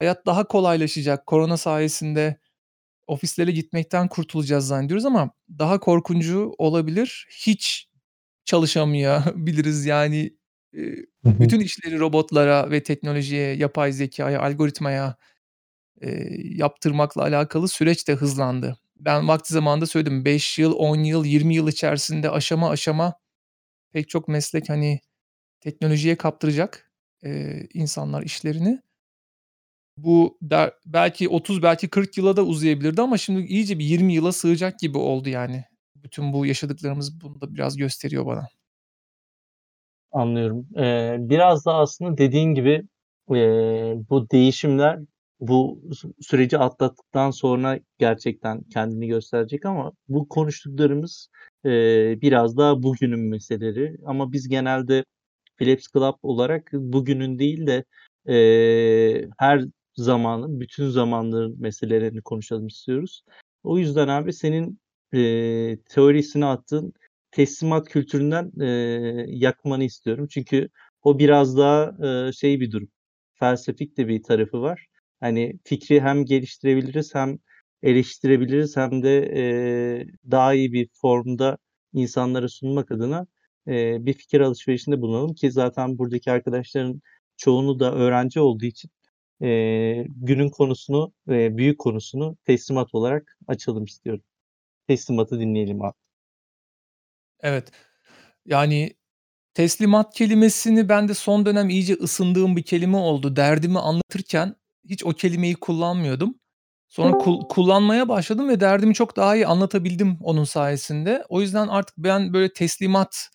hayat 0.00 0.26
daha 0.26 0.44
kolaylaşacak, 0.48 1.26
korona 1.26 1.56
sayesinde 1.58 2.38
ofislere 3.08 3.52
gitmekten 3.52 4.08
kurtulacağız." 4.08 4.66
zannediyoruz 4.68 5.06
ama 5.06 5.30
daha 5.58 5.80
korkuncu 5.80 6.54
olabilir. 6.58 7.28
Hiç 7.46 7.88
çalışamayabiliriz. 8.46 9.86
Yani, 9.86 10.36
hı. 11.26 11.40
bütün 11.40 11.60
işleri 11.60 12.00
robotlara 12.00 12.70
ve 12.70 12.82
teknolojiye, 12.82 13.54
yapay 13.56 13.92
zekâya, 13.92 14.42
algoritmaya, 14.42 15.16
eee, 16.02 16.38
yaptırmakla 16.56 17.22
alakalı 17.22 17.68
süreç 17.68 18.08
de 18.08 18.14
hızlandı. 18.14 18.78
Ben 19.00 19.28
vakti 19.28 19.52
zamanında 19.54 19.86
söyledim. 19.86 20.24
5 20.24 20.58
yıl, 20.58 20.72
10 20.76 20.96
yıl, 21.04 21.24
20 21.24 21.54
yıl 21.54 21.68
içerisinde 21.68 22.30
aşama 22.30 22.70
aşama 22.70 23.14
pek 23.92 24.08
çok 24.08 24.28
meslek, 24.28 24.70
hani, 24.70 25.00
teknolojiye 25.60 26.16
kaptıracak, 26.16 26.92
eee, 27.24 27.68
insanlar 27.74 28.22
işlerini. 28.22 28.82
Bu 29.96 30.38
der 30.42 30.72
belki 30.86 31.28
30 31.28 31.62
belki 31.62 31.88
40 31.88 32.16
yıla 32.18 32.36
da 32.36 32.42
uzayabilirdi 32.44 33.00
ama 33.02 33.18
şimdi 33.18 33.40
iyice 33.46 33.78
bir 33.78 33.84
20 33.84 34.14
yıla 34.14 34.32
sığacak 34.32 34.78
gibi 34.78 34.98
oldu, 34.98 35.28
yani. 35.28 35.64
Bütün 35.96 36.32
bu 36.32 36.46
yaşadıklarımız 36.46 37.20
bunu 37.20 37.40
da 37.40 37.54
biraz 37.54 37.76
gösteriyor 37.76 38.26
bana. 38.26 38.48
Anlıyorum. 40.12 40.66
Eee, 40.76 41.16
biraz 41.20 41.66
da 41.66 41.74
aslında 41.74 42.18
dediğin 42.18 42.54
gibi, 42.54 42.82
eee, 43.30 43.96
bu 44.10 44.30
değişimler 44.30 44.98
bu 45.48 45.82
sü 45.94 46.08
süreci 46.20 46.58
atlattıktan 46.58 47.30
sonra 47.30 47.78
gerçekten 47.98 48.62
kendini 48.62 49.06
gösterecek 49.08 49.66
ama 49.66 49.92
bu 50.08 50.28
konuştuklarımız, 50.28 51.28
eee, 51.64 52.18
biraz 52.22 52.56
daha 52.56 52.82
bugünün 52.82 53.20
meseleleri 53.20 53.96
ama 54.06 54.32
biz 54.32 54.48
genelde 54.48 55.04
Philips 55.58 55.86
Club 55.92 56.14
olarak 56.22 56.70
bugünün 56.72 57.38
değil 57.38 57.66
de, 57.66 57.84
eee, 58.28 59.28
her 59.38 59.62
zamanın, 59.96 60.60
bütün 60.60 60.88
zamanların 60.88 61.60
meselelerini 61.62 62.22
konuşalım 62.22 62.66
istiyoruz. 62.66 63.24
O 63.64 63.78
yüzden 63.78 64.08
abi 64.08 64.32
senin, 64.32 64.80
eee, 65.12 65.78
teorisini 65.88 66.46
attığın 66.46 66.92
teslimat 67.30 67.88
kültüründen, 67.88 68.52
eee, 68.60 69.26
yakmanı 69.28 69.84
istiyorum. 69.84 70.26
Çünkü 70.30 70.68
o 71.02 71.18
biraz 71.18 71.56
daha, 71.58 71.96
eee, 72.02 72.30
şey 72.32 72.60
bir 72.60 72.70
durum, 72.72 72.88
felsefik 73.34 73.96
de 73.98 74.08
bir 74.08 74.22
tarafı 74.22 74.60
var. 74.62 74.86
Hani, 75.24 75.54
fikri 75.64 76.00
hem 76.02 76.24
geliştirebiliriz 76.24 77.14
hem 77.14 77.38
eleştirebiliriz 77.82 78.76
hem 78.76 79.02
de, 79.02 79.10
eee, 79.34 80.06
daha 80.30 80.54
iyi 80.54 80.72
bir 80.72 80.88
formda 80.92 81.58
insanlara 81.92 82.48
sunmak 82.48 82.92
adına, 82.92 83.26
eee, 83.68 83.98
bir 84.00 84.12
fikir 84.14 84.40
alışverişinde 84.40 85.00
bulunalım 85.00 85.34
ki 85.34 85.50
zaten 85.52 85.98
buradaki 85.98 86.32
arkadaşların 86.32 87.02
çoğunu 87.36 87.80
da 87.80 87.94
öğrenci 87.94 88.40
olduğu 88.40 88.64
için, 88.66 88.90
eee, 89.40 90.06
günün 90.16 90.50
konusunu, 90.50 91.12
eee, 91.30 91.50
büyük 91.58 91.78
konusunu 91.78 92.36
teslimat 92.46 92.94
olarak 92.94 93.38
açalım 93.48 93.84
istiyorum. 93.84 94.24
Teslimatı 94.88 95.40
dinleyelim 95.40 95.82
abi. 95.82 95.94
Evet. 97.40 97.70
Yani, 98.46 98.94
teslimat 99.54 100.14
kelimesini 100.14 100.88
ben 100.90 101.08
de 101.08 101.14
son 101.14 101.46
dönem 101.46 101.70
iyice 101.70 101.94
ısındığım 101.94 102.56
bir 102.56 102.62
kelime 102.64 102.98
oldu. 102.98 103.36
Derdimi 103.36 103.80
anlatırken 103.80 104.56
hiç 104.90 105.04
o 105.04 105.10
kelimeyi 105.12 105.54
kullanmıyordum. 105.54 106.34
Sonra 106.88 107.18
kul 107.18 107.40
kullanmaya 107.48 108.08
başladım 108.08 108.48
ve 108.48 108.60
derdimi 108.60 108.94
çok 108.94 109.16
daha 109.16 109.36
iyi 109.36 109.46
anlatabildim 109.46 110.18
onun 110.22 110.44
sayesinde. 110.44 111.24
O 111.28 111.40
yüzden 111.40 111.68
artık 111.68 111.98
ben, 111.98 112.32
böyle, 112.34 112.52
teslimat 112.52 113.28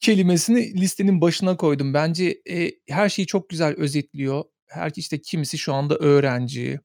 kelimesini 0.00 0.80
listenin 0.80 1.20
başına 1.20 1.56
koydum. 1.56 1.94
Bence, 1.94 2.42
eee, 2.46 2.72
her 2.88 3.08
şeyi 3.08 3.26
çok 3.26 3.48
güzel 3.48 3.74
özetliyor. 3.74 4.44
Her 4.68 4.92
işte, 4.96 5.20
kimisi 5.22 5.58
şu 5.58 5.74
anda 5.74 5.96
öğrenci. 5.96 6.80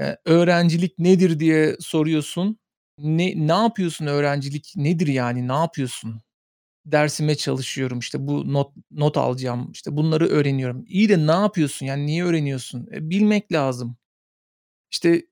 Eee, 0.00 0.18
öğrencilik 0.26 0.98
nedir 0.98 1.40
diye 1.40 1.76
soruyorsun. 1.80 2.58
Ne 2.98 3.34
ne 3.48 3.52
yapıyorsun 3.52 4.06
öğrencilik 4.06 4.72
nedir 4.76 5.06
yani, 5.08 5.48
ne 5.48 5.52
yapıyorsun? 5.54 6.20
Dersime 6.86 7.34
çalışıyorum, 7.34 7.98
işte, 7.98 8.26
bu 8.26 8.52
not 8.52 8.72
not 8.90 9.16
alacağım, 9.16 9.70
işte, 9.72 9.96
bunları 9.96 10.26
öğreniyorum. 10.28 10.84
İyi 10.88 11.08
de 11.08 11.26
ne 11.26 11.30
yapıyorsun, 11.32 11.86
yani, 11.86 12.06
niye 12.06 12.24
öğreniyorsun? 12.24 12.88
E, 12.94 13.10
bilmek 13.10 13.52
lazım. 13.52 13.96
İşte, 14.92 15.26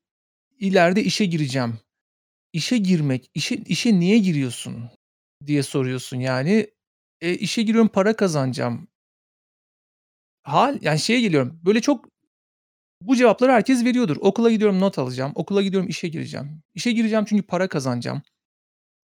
ileride 0.59 1.03
işe 1.03 1.25
gireceğim. 1.25 1.79
İşe 2.53 2.77
girmek, 2.77 3.31
işe 3.35 3.55
işe 3.55 3.99
niye 3.99 4.19
giriyorsun 4.19 4.89
diye 5.47 5.63
soruyorsun, 5.63 6.17
yani. 6.19 6.67
E, 7.21 7.35
işe 7.35 7.63
giriyorum, 7.63 7.89
para 7.89 8.15
kazanacağım. 8.15 8.89
hal 10.43 10.77
yani 10.81 10.99
şeye 10.99 11.21
geliyorum. 11.21 11.59
Böyle 11.65 11.81
çok 11.81 12.05
bu 13.01 13.15
cevapları 13.15 13.51
herkes 13.51 13.85
veriyordur. 13.85 14.17
Okula 14.21 14.51
gidiyorum, 14.51 14.79
not 14.79 14.99
alacağım. 14.99 15.31
Okula 15.35 15.61
gidiyorum, 15.63 15.89
işe 15.89 16.07
gireceğim. 16.07 16.63
İşe 16.75 16.91
gireceğim 16.91 17.25
çünkü 17.29 17.43
para 17.43 17.67
kazanacağım. 17.69 18.21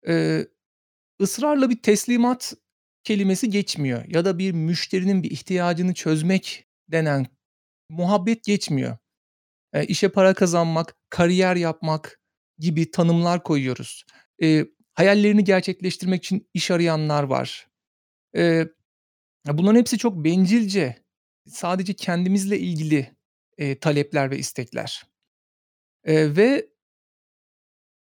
Eee, 0.08 0.48
ısrarla 1.22 1.70
bir 1.70 1.82
teslimat 1.82 2.54
kelimesi 3.04 3.50
geçmiyor 3.50 4.06
ya 4.08 4.26
da 4.26 4.38
bir 4.40 4.52
müşterinin 4.52 5.24
bir 5.24 5.32
ihtiyacını 5.32 5.94
çözmek 5.94 6.68
denen 6.92 7.28
muhabbet 7.90 8.44
geçmiyor. 8.44 8.98
Eee, 9.76 9.86
işe 9.88 10.10
para 10.10 10.34
kazanmak, 10.34 10.96
kariyer 11.10 11.56
yapmak 11.56 12.20
gibi 12.60 12.92
tanımlar 12.92 13.44
koyuyoruz. 13.44 14.06
Eee, 14.40 14.68
hayallerini 14.94 15.44
gerçekleştirmek 15.44 16.24
için 16.26 16.50
iş 16.54 16.72
arayanlar 16.72 17.24
var. 17.24 17.68
Eee, 18.36 18.70
bunların 19.48 19.80
hepsi 19.80 19.98
çok 19.98 20.26
bencilce, 20.26 20.96
sadece 21.50 21.94
kendimizle 21.94 22.60
ilgili, 22.60 23.16
eee, 23.60 23.80
talepler 23.80 24.32
ve 24.32 24.38
istekler. 24.40 25.04
Eee, 26.08 26.36
ve 26.38 26.68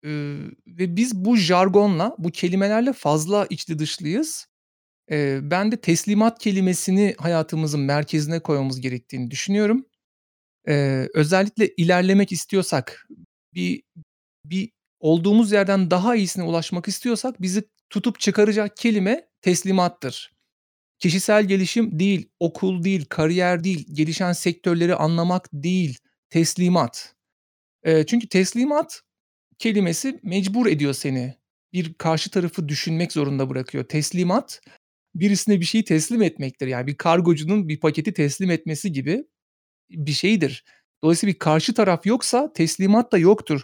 Iıı, 0.04 0.50
ve 0.66 0.96
biz 0.96 1.14
bu 1.16 1.36
jargonla, 1.36 2.14
bu 2.18 2.30
kelimelerle 2.30 2.92
fazla 2.92 3.46
içli 3.50 3.78
dışlıyız. 3.78 4.46
Eee, 5.10 5.40
ben 5.42 5.72
de 5.72 5.76
teslimat 5.82 6.38
kelimesini 6.40 7.14
hayatımızın 7.18 7.80
merkezine 7.80 8.40
koymamız 8.40 8.80
gerektiğini 8.80 9.32
düşünüyorum. 9.32 9.86
Eee, 10.68 11.08
özellikle 11.14 11.68
ilerlemek 11.76 12.32
istiyorsak, 12.32 13.08
bir 13.54 13.82
bir 14.46 14.70
olduğumuz 15.00 15.52
yerden 15.52 15.90
daha 15.92 16.16
iyisine 16.16 16.44
ulaşmak 16.44 16.88
istiyorsak 16.88 17.42
bizi 17.42 17.64
tutup 17.90 18.20
çıkaracak 18.20 18.76
kelime 18.78 19.26
teslimattır. 19.42 20.32
Kişisel 20.98 21.44
gelişim 21.44 22.00
değil, 22.00 22.30
okul 22.40 22.84
değil, 22.84 23.06
kariyer 23.10 23.64
değil, 23.64 23.86
gelişen 23.94 24.32
sektörleri 24.32 24.94
anlamak 24.96 25.48
değil, 25.52 25.98
teslimat. 26.30 27.14
Eee, 27.86 28.04
çünkü 28.08 28.28
teslimat 28.28 29.02
kelimesi 29.62 30.20
mecbur 30.22 30.66
ediyor 30.66 30.92
seni. 30.92 31.34
Bir 31.72 31.94
karşı 31.94 32.30
tarafı 32.30 32.68
düşünmek 32.68 33.12
zorunda 33.12 33.50
bırakıyor. 33.50 33.84
Teslimat, 33.84 34.60
birisine 35.14 35.60
bir 35.60 35.64
şeyi 35.64 35.84
teslim 35.84 36.22
etmektir. 36.22 36.66
Yani 36.66 36.86
bir 36.86 36.96
kargocunun 36.96 37.68
bir 37.68 37.80
paketi 37.80 38.12
teslim 38.14 38.50
etmesi 38.50 38.92
gibi 38.92 39.24
bir 39.90 40.12
şeydir. 40.12 40.64
Dolayısıyla 41.02 41.34
bir 41.34 41.38
karşı 41.38 41.74
taraf 41.74 42.06
yoksa 42.06 42.52
teslimat 42.52 43.12
da 43.12 43.18
yoktur. 43.18 43.62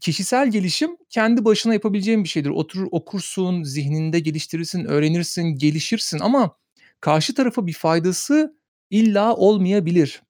Kişisel 0.00 0.50
gelişim 0.50 0.96
kendi 1.08 1.44
başına 1.44 1.74
yapabileceğin 1.74 2.24
bir 2.24 2.28
şeydir. 2.28 2.50
Oturur 2.50 2.88
okursun, 2.90 3.62
zihninde 3.62 4.20
geliştirirsin, 4.20 4.84
öğrenirsin, 4.84 5.44
gelişirsin 5.44 6.18
ama 6.18 6.56
karşı 7.00 7.34
tarafa 7.34 7.66
bir 7.66 7.72
faydası 7.72 8.56
illa 8.90 9.34
olmayabilir. 9.34 10.22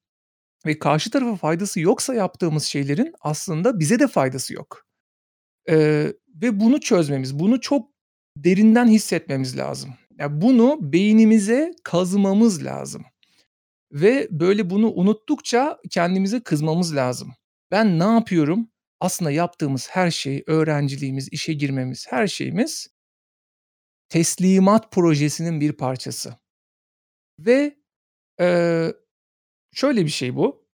Ve 0.66 0.78
karşı 0.78 1.10
tarafa 1.10 1.36
faydası 1.36 1.80
yoksa 1.80 2.14
yaptığımız 2.14 2.64
şeylerin 2.64 3.12
aslında 3.20 3.78
bize 3.78 3.98
de 3.98 4.08
faydası 4.08 4.54
yok. 4.54 4.89
Eee, 5.70 6.14
ve 6.42 6.60
bunu 6.60 6.80
çözmemiz, 6.80 7.38
bunu 7.38 7.60
çok 7.60 7.88
derinden 8.36 8.88
hissetmemiz 8.88 9.58
lazım. 9.58 9.94
Ya, 10.18 10.40
bunu 10.42 10.78
beynimize 10.92 11.72
kazımamız 11.84 12.64
lazım 12.64 13.04
ve 13.92 14.28
böyle 14.30 14.70
bunu 14.70 14.92
unuttukça 14.92 15.78
kendimize 15.90 16.40
kızmamız 16.40 16.96
lazım. 16.96 17.32
Ben 17.70 17.98
ne 17.98 18.04
yapıyorum? 18.04 18.70
Aslında 19.00 19.30
yaptığımız 19.30 19.88
her 19.90 20.10
şey, 20.10 20.44
öğrenciliğimiz, 20.46 21.28
işe 21.32 21.52
girmemiz, 21.52 22.06
her 22.10 22.26
şeyimiz 22.26 22.88
teslimat 24.08 24.92
projesinin 24.92 25.60
bir 25.60 25.72
parçası. 25.72 26.34
Ve, 27.38 27.76
eee, 28.40 28.94
şöyle 29.72 30.04
bir 30.04 30.10
şey 30.10 30.36
bu. 30.36 30.66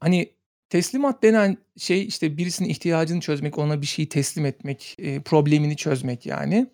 Hani 0.00 0.35
Teslimat 0.70 1.22
denen 1.22 1.56
şey, 1.78 2.06
işte, 2.06 2.36
birisinin 2.36 2.68
ihtiyacını 2.68 3.20
çözmek, 3.20 3.58
ona 3.58 3.80
bir 3.82 3.86
şeyi 3.86 4.08
teslim 4.08 4.46
etmek, 4.46 4.94
eee, 4.98 5.20
problemini 5.22 5.76
çözmek 5.76 6.26
yani. 6.26 6.70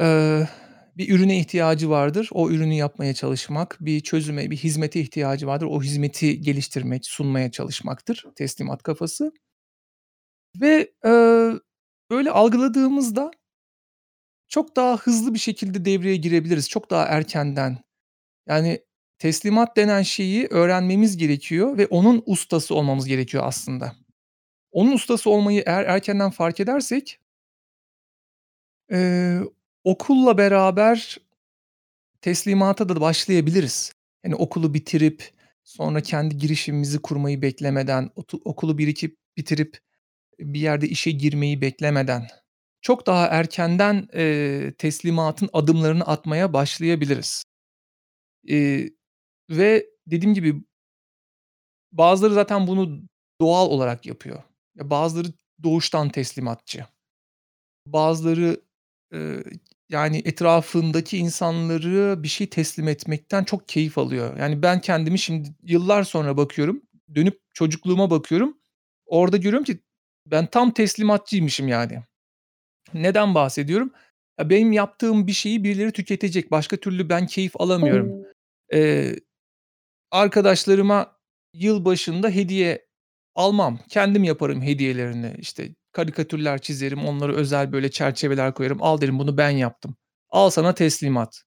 Eee, 0.00 0.48
bir 0.96 1.14
ürüne 1.14 1.38
ihtiyacı 1.38 1.90
vardır, 1.90 2.28
o 2.32 2.50
ürünü 2.50 2.74
yapmaya 2.74 3.14
çalışmak. 3.14 3.76
Bir 3.80 4.00
çözüme, 4.00 4.50
bir 4.50 4.56
hizmete 4.56 5.00
ihtiyacı 5.00 5.46
vardır, 5.46 5.66
o 5.70 5.82
hizmeti 5.82 6.40
geliştirmek, 6.40 7.06
sunmaya 7.06 7.50
çalışmaktır 7.50 8.24
teslimat 8.36 8.82
kafası. 8.82 9.32
Ve, 10.60 10.92
eee, 11.04 11.52
böyle 12.10 12.30
algıladığımızda 12.30 13.30
çok 14.48 14.76
daha 14.76 14.96
hızlı 14.96 15.34
bir 15.34 15.38
şekilde 15.38 15.84
devreye 15.84 16.16
girebiliriz, 16.16 16.68
çok 16.68 16.90
daha 16.90 17.04
erkenden. 17.06 17.78
Yani 18.48 18.80
Teslimat 19.20 19.78
denen 19.78 20.02
şeyi 20.02 20.48
öğrenmemiz 20.50 21.18
gerekiyor 21.18 21.78
ve 21.78 21.88
onun 21.88 22.24
ustası 22.26 22.76
olmamız 22.76 23.06
gerekiyor 23.06 23.44
aslında. 23.46 23.94
Onun 24.72 24.92
ustası 24.92 25.30
olmayı 25.30 25.64
eğer 25.66 25.84
erkenden 25.84 26.30
fark 26.30 26.60
edersek 26.60 27.18
eee, 28.90 29.40
okulla 29.84 30.38
beraber 30.38 31.16
teslimata 32.22 32.88
da 32.88 33.00
başlayabiliriz. 33.00 33.92
Yani 34.24 34.34
okulu 34.34 34.74
bitirip 34.74 35.30
sonra 35.64 36.00
kendi 36.00 36.38
girişimimizi 36.38 36.98
kurmayı 37.02 37.42
beklemeden, 37.42 38.10
okulu 38.44 38.78
birikip 38.78 39.16
bitirip 39.36 39.78
bir 40.40 40.60
yerde 40.60 40.88
işe 40.88 41.10
girmeyi 41.10 41.62
beklemeden 41.62 42.28
çok 42.82 43.06
daha 43.08 43.26
erkenden, 43.26 44.08
eee, 44.14 44.72
teslimatın 44.74 45.50
adımlarını 45.52 46.04
atmaya 46.04 46.52
başlayabiliriz. 46.52 47.44
Eee 48.44 48.90
ve 49.50 49.86
dediğim 50.06 50.34
gibi 50.34 50.62
bazıları 51.92 52.34
zaten 52.34 52.66
bunu 52.66 53.02
doğal 53.40 53.66
olarak 53.66 54.06
yapıyor. 54.06 54.42
Ya, 54.76 54.90
bazıları 54.90 55.28
doğuştan 55.62 56.08
teslimatçı. 56.08 56.86
Bazıları, 57.86 58.60
eee, 59.12 59.44
yani, 59.88 60.22
etrafındaki 60.24 61.18
insanları 61.18 62.22
bir 62.22 62.28
şey 62.28 62.46
teslim 62.46 62.88
etmekten 62.88 63.44
çok 63.44 63.68
keyif 63.68 63.98
alıyor. 63.98 64.36
Yani, 64.38 64.62
ben 64.62 64.80
kendimi 64.80 65.18
şimdi 65.18 65.48
yıllar 65.62 66.04
sonra 66.04 66.36
bakıyorum, 66.36 66.82
dönüp 67.14 67.40
çocukluğuma 67.54 68.10
bakıyorum. 68.10 68.58
Orada 69.06 69.36
görüyorum 69.36 69.64
ki 69.64 69.78
ben 70.26 70.46
tam 70.46 70.70
teslimatçıymışım 70.70 71.68
yani. 71.68 72.02
Neden 72.94 73.34
bahsediyorum? 73.34 73.92
Ya, 74.40 74.50
benim 74.50 74.72
yaptığım 74.72 75.26
bir 75.26 75.32
şeyi 75.32 75.64
birileri 75.64 75.92
tüketecek. 75.92 76.50
Başka 76.50 76.76
türlü 76.76 77.08
ben 77.08 77.26
keyif 77.26 77.60
alamıyorum. 77.60 78.24
Eee 78.72 79.20
Arkadaşlarıma 80.10 81.16
yılbaşında 81.54 82.30
hediye 82.30 82.86
almam. 83.34 83.78
Kendim 83.88 84.24
yaparım 84.24 84.62
hediyelerini. 84.62 85.34
İşte 85.38 85.68
karikatürler 85.92 86.58
çizerim, 86.60 87.04
onlara 87.06 87.32
özel 87.34 87.72
böyle 87.72 87.90
çerçeveler 87.90 88.54
koyarım. 88.54 88.82
"Al," 88.82 89.00
derim, 89.00 89.18
"bunu 89.18 89.36
ben 89.36 89.50
yaptım. 89.50 89.96
Al 90.30 90.50
sana 90.50 90.74
teslimat." 90.74 91.42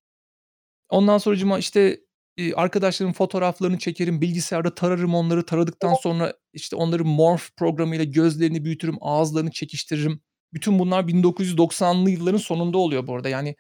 Ondan 0.90 1.20
sonracığıma, 1.20 1.60
işte, 1.60 2.02
eee, 2.38 2.54
arkadaşlarımın 2.56 3.14
fotoğraflarını 3.14 3.80
çekerim, 3.80 4.22
bilgisayarda 4.22 4.76
tararım 4.76 5.16
onları. 5.16 5.46
Taradıktan 5.48 5.94
sonra, 5.96 6.34
işte, 6.54 6.76
onları 6.76 7.06
Morph 7.06 7.44
programıyla 7.58 8.06
gözlerini 8.06 8.66
büyütürüm, 8.66 8.98
ağızlarını 9.02 9.52
çekiştiririm. 9.52 10.22
Bütün 10.54 10.80
bunlar 10.80 11.08
1990'lı 11.10 12.12
yılların 12.12 12.38
sonunda 12.40 12.78
oluyor 12.78 13.08
bu 13.08 13.16
arada. 13.16 13.30
Yani, 13.30 13.56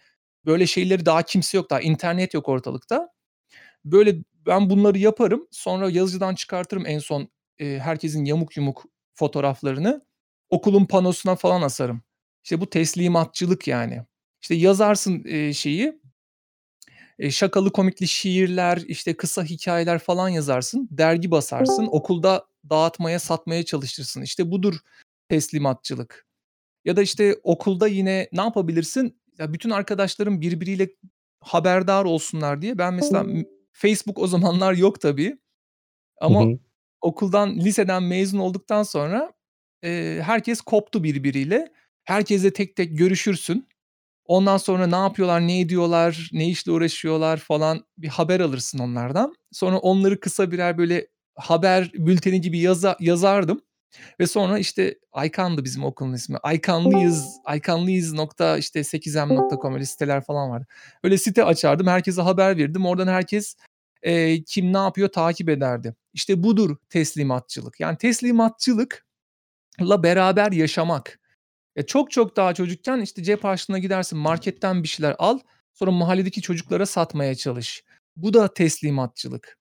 böyle 0.45 0.67
şeyleri 0.67 1.05
daha 1.05 1.23
kimse 1.23 1.57
yok, 1.57 1.69
daha 1.71 1.81
internet 1.81 2.33
yok 2.33 2.49
ortalıkta. 2.49 3.09
Böyle 3.85 4.17
ben 4.45 4.69
bunları 4.69 4.97
yaparım. 4.97 5.47
Sonra 5.51 5.89
yazıcıdan 5.89 6.35
çıkartırım 6.35 6.85
en 6.85 6.99
son, 6.99 7.29
eee, 7.59 7.79
herkesin 7.79 8.25
yamuk 8.25 8.57
yumuk 8.57 8.85
fotoğraflarını. 9.13 10.05
Okulun 10.49 10.85
panosuna 10.85 11.35
falan 11.35 11.61
asarım. 11.61 12.01
İşte 12.43 12.61
bu 12.61 12.69
teslimatçılık 12.69 13.67
yani. 13.67 14.01
İşte 14.41 14.55
yazarsın, 14.55 15.23
eee, 15.23 15.53
şeyi, 15.53 15.99
eee, 17.19 17.31
şakalı 17.31 17.71
komikli 17.71 18.07
şiirler, 18.07 18.77
işte 18.87 19.17
kısa 19.17 19.43
hikâyeler 19.43 19.99
falan 19.99 20.29
yazarsın. 20.29 20.87
Dergi 20.91 21.31
basarsın. 21.31 21.83
Okulda 21.91 22.45
dağıtmaya, 22.69 23.19
satmaya 23.19 23.63
çalışırsın. 23.63 24.21
İşte 24.21 24.51
budur 24.51 24.75
teslimatçılık. 25.29 26.27
Ya 26.85 26.95
da 26.95 27.01
işte 27.01 27.35
okulda 27.43 27.87
yine 27.87 28.29
ne 28.33 28.41
yapabilirsin? 28.41 29.21
Ya 29.39 29.53
bütün 29.53 29.69
arkadaşlarım 29.69 30.41
birbiriyle 30.41 30.89
haberdar 31.39 32.05
olsunlar 32.05 32.61
diye 32.61 32.77
ben 32.77 32.93
mesela 32.93 33.23
Facebook 33.73 34.19
o 34.19 34.27
zamanlar 34.27 34.73
yok 34.73 35.01
tabii. 35.01 35.37
Ama 36.21 36.39
Hı 36.39 36.43
hı. 36.43 36.59
okuldan, 37.01 37.55
liseden 37.59 38.03
mezun 38.03 38.39
olduktan 38.39 38.83
sonra, 38.83 39.33
eee, 39.83 40.21
herkes 40.25 40.61
koptu 40.61 41.03
birbiriyle. 41.03 41.73
Herkesle 42.05 42.53
tek 42.53 42.75
tek 42.75 42.97
görüşürsün. 42.97 43.67
Ondan 44.25 44.57
sonra 44.57 44.87
ne 44.87 44.95
yapıyorlar, 44.95 45.41
ne 45.47 45.59
ediyorlar, 45.59 46.29
ne 46.33 46.49
işle 46.49 46.71
uğraşıyorlar 46.71 47.37
falan 47.37 47.85
bir 47.97 48.07
haber 48.07 48.39
alırsın 48.39 48.79
onlardan. 48.79 49.35
Sonra 49.51 49.77
onları 49.79 50.19
kısa 50.19 50.51
birer 50.51 50.77
böyle 50.77 51.07
haber 51.35 51.91
bülteni 51.93 52.41
gibi 52.41 52.59
yaza 52.59 52.97
yazardım 52.99 53.61
ve 54.19 54.27
sonra 54.27 54.59
işte 54.59 54.99
Aykan'dı 55.11 55.63
bizim 55.63 55.83
okulun 55.83 56.13
ismi. 56.13 56.37
Aykanlıyız, 56.43 57.25
aykanlıyız 57.45 58.13
nokta 58.13 58.57
işte 58.57 58.79
8m.com 58.79 59.73
öyle 59.73 59.85
siteler 59.85 60.23
falan 60.23 60.49
vardı. 60.49 60.67
Öyle 61.03 61.17
site 61.17 61.43
açardım, 61.43 61.87
herkese 61.87 62.21
haber 62.21 62.57
verirdim. 62.57 62.85
Oradan 62.85 63.07
herkes 63.07 63.55
Eee, 64.05 64.43
kim 64.43 64.73
ne 64.73 64.77
yapıyor 64.77 65.09
takip 65.09 65.49
ederdi. 65.49 65.95
İşte 66.13 66.43
budur 66.43 66.77
teslimatçılık. 66.89 67.79
Yani 67.79 67.97
teslimatçılıkla 67.97 69.03
beraber 70.03 70.51
yaşamak. 70.51 71.19
E, 71.75 71.85
çok 71.85 72.11
çok 72.11 72.35
daha 72.35 72.53
çocukken 72.53 73.01
işte 73.01 73.23
cep 73.23 73.43
harçlığına 73.43 73.79
gidersin 73.79 74.19
marketten 74.19 74.83
bir 74.83 74.87
şeyler 74.87 75.15
al 75.19 75.39
sonra 75.73 75.91
mahalledeki 75.91 76.41
çocuklara 76.41 76.85
satmaya 76.85 77.35
çalış. 77.35 77.83
Bu 78.15 78.33
da 78.33 78.53
teslimatçılık. 78.53 79.57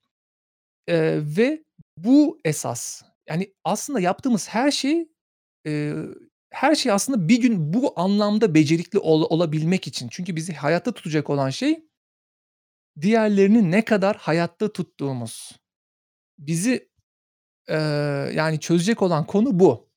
Eee, 0.89 1.21
ve 1.37 1.65
bu 1.97 2.41
esas. 2.45 3.03
Yani 3.29 3.55
aslında 3.65 4.01
yaptığımız 4.01 4.49
her 4.49 4.71
şey, 4.71 5.09
eee, 5.67 5.95
her 6.51 6.75
şey 6.75 6.93
aslında 6.93 7.29
bir 7.29 7.41
gün 7.43 7.73
bu 7.75 7.93
anlamda 8.01 8.55
becerikli 8.55 8.99
ol 8.99 9.23
olabilmek 9.31 9.87
için. 9.89 10.09
Çünkü 10.13 10.37
bizi 10.37 10.53
hayatta 10.55 10.93
tutacak 10.93 11.31
olan 11.31 11.51
şey 11.51 11.85
diğerlerini 13.01 13.71
ne 13.71 13.85
kadar 13.85 14.17
hayatta 14.17 14.73
tuttuğumuz. 14.73 15.59
Bizi, 16.39 16.89
eee, 17.71 17.77
yani 18.37 18.61
çözecek 18.61 19.03
olan 19.03 19.27
konu 19.27 19.61
bu. 19.61 19.91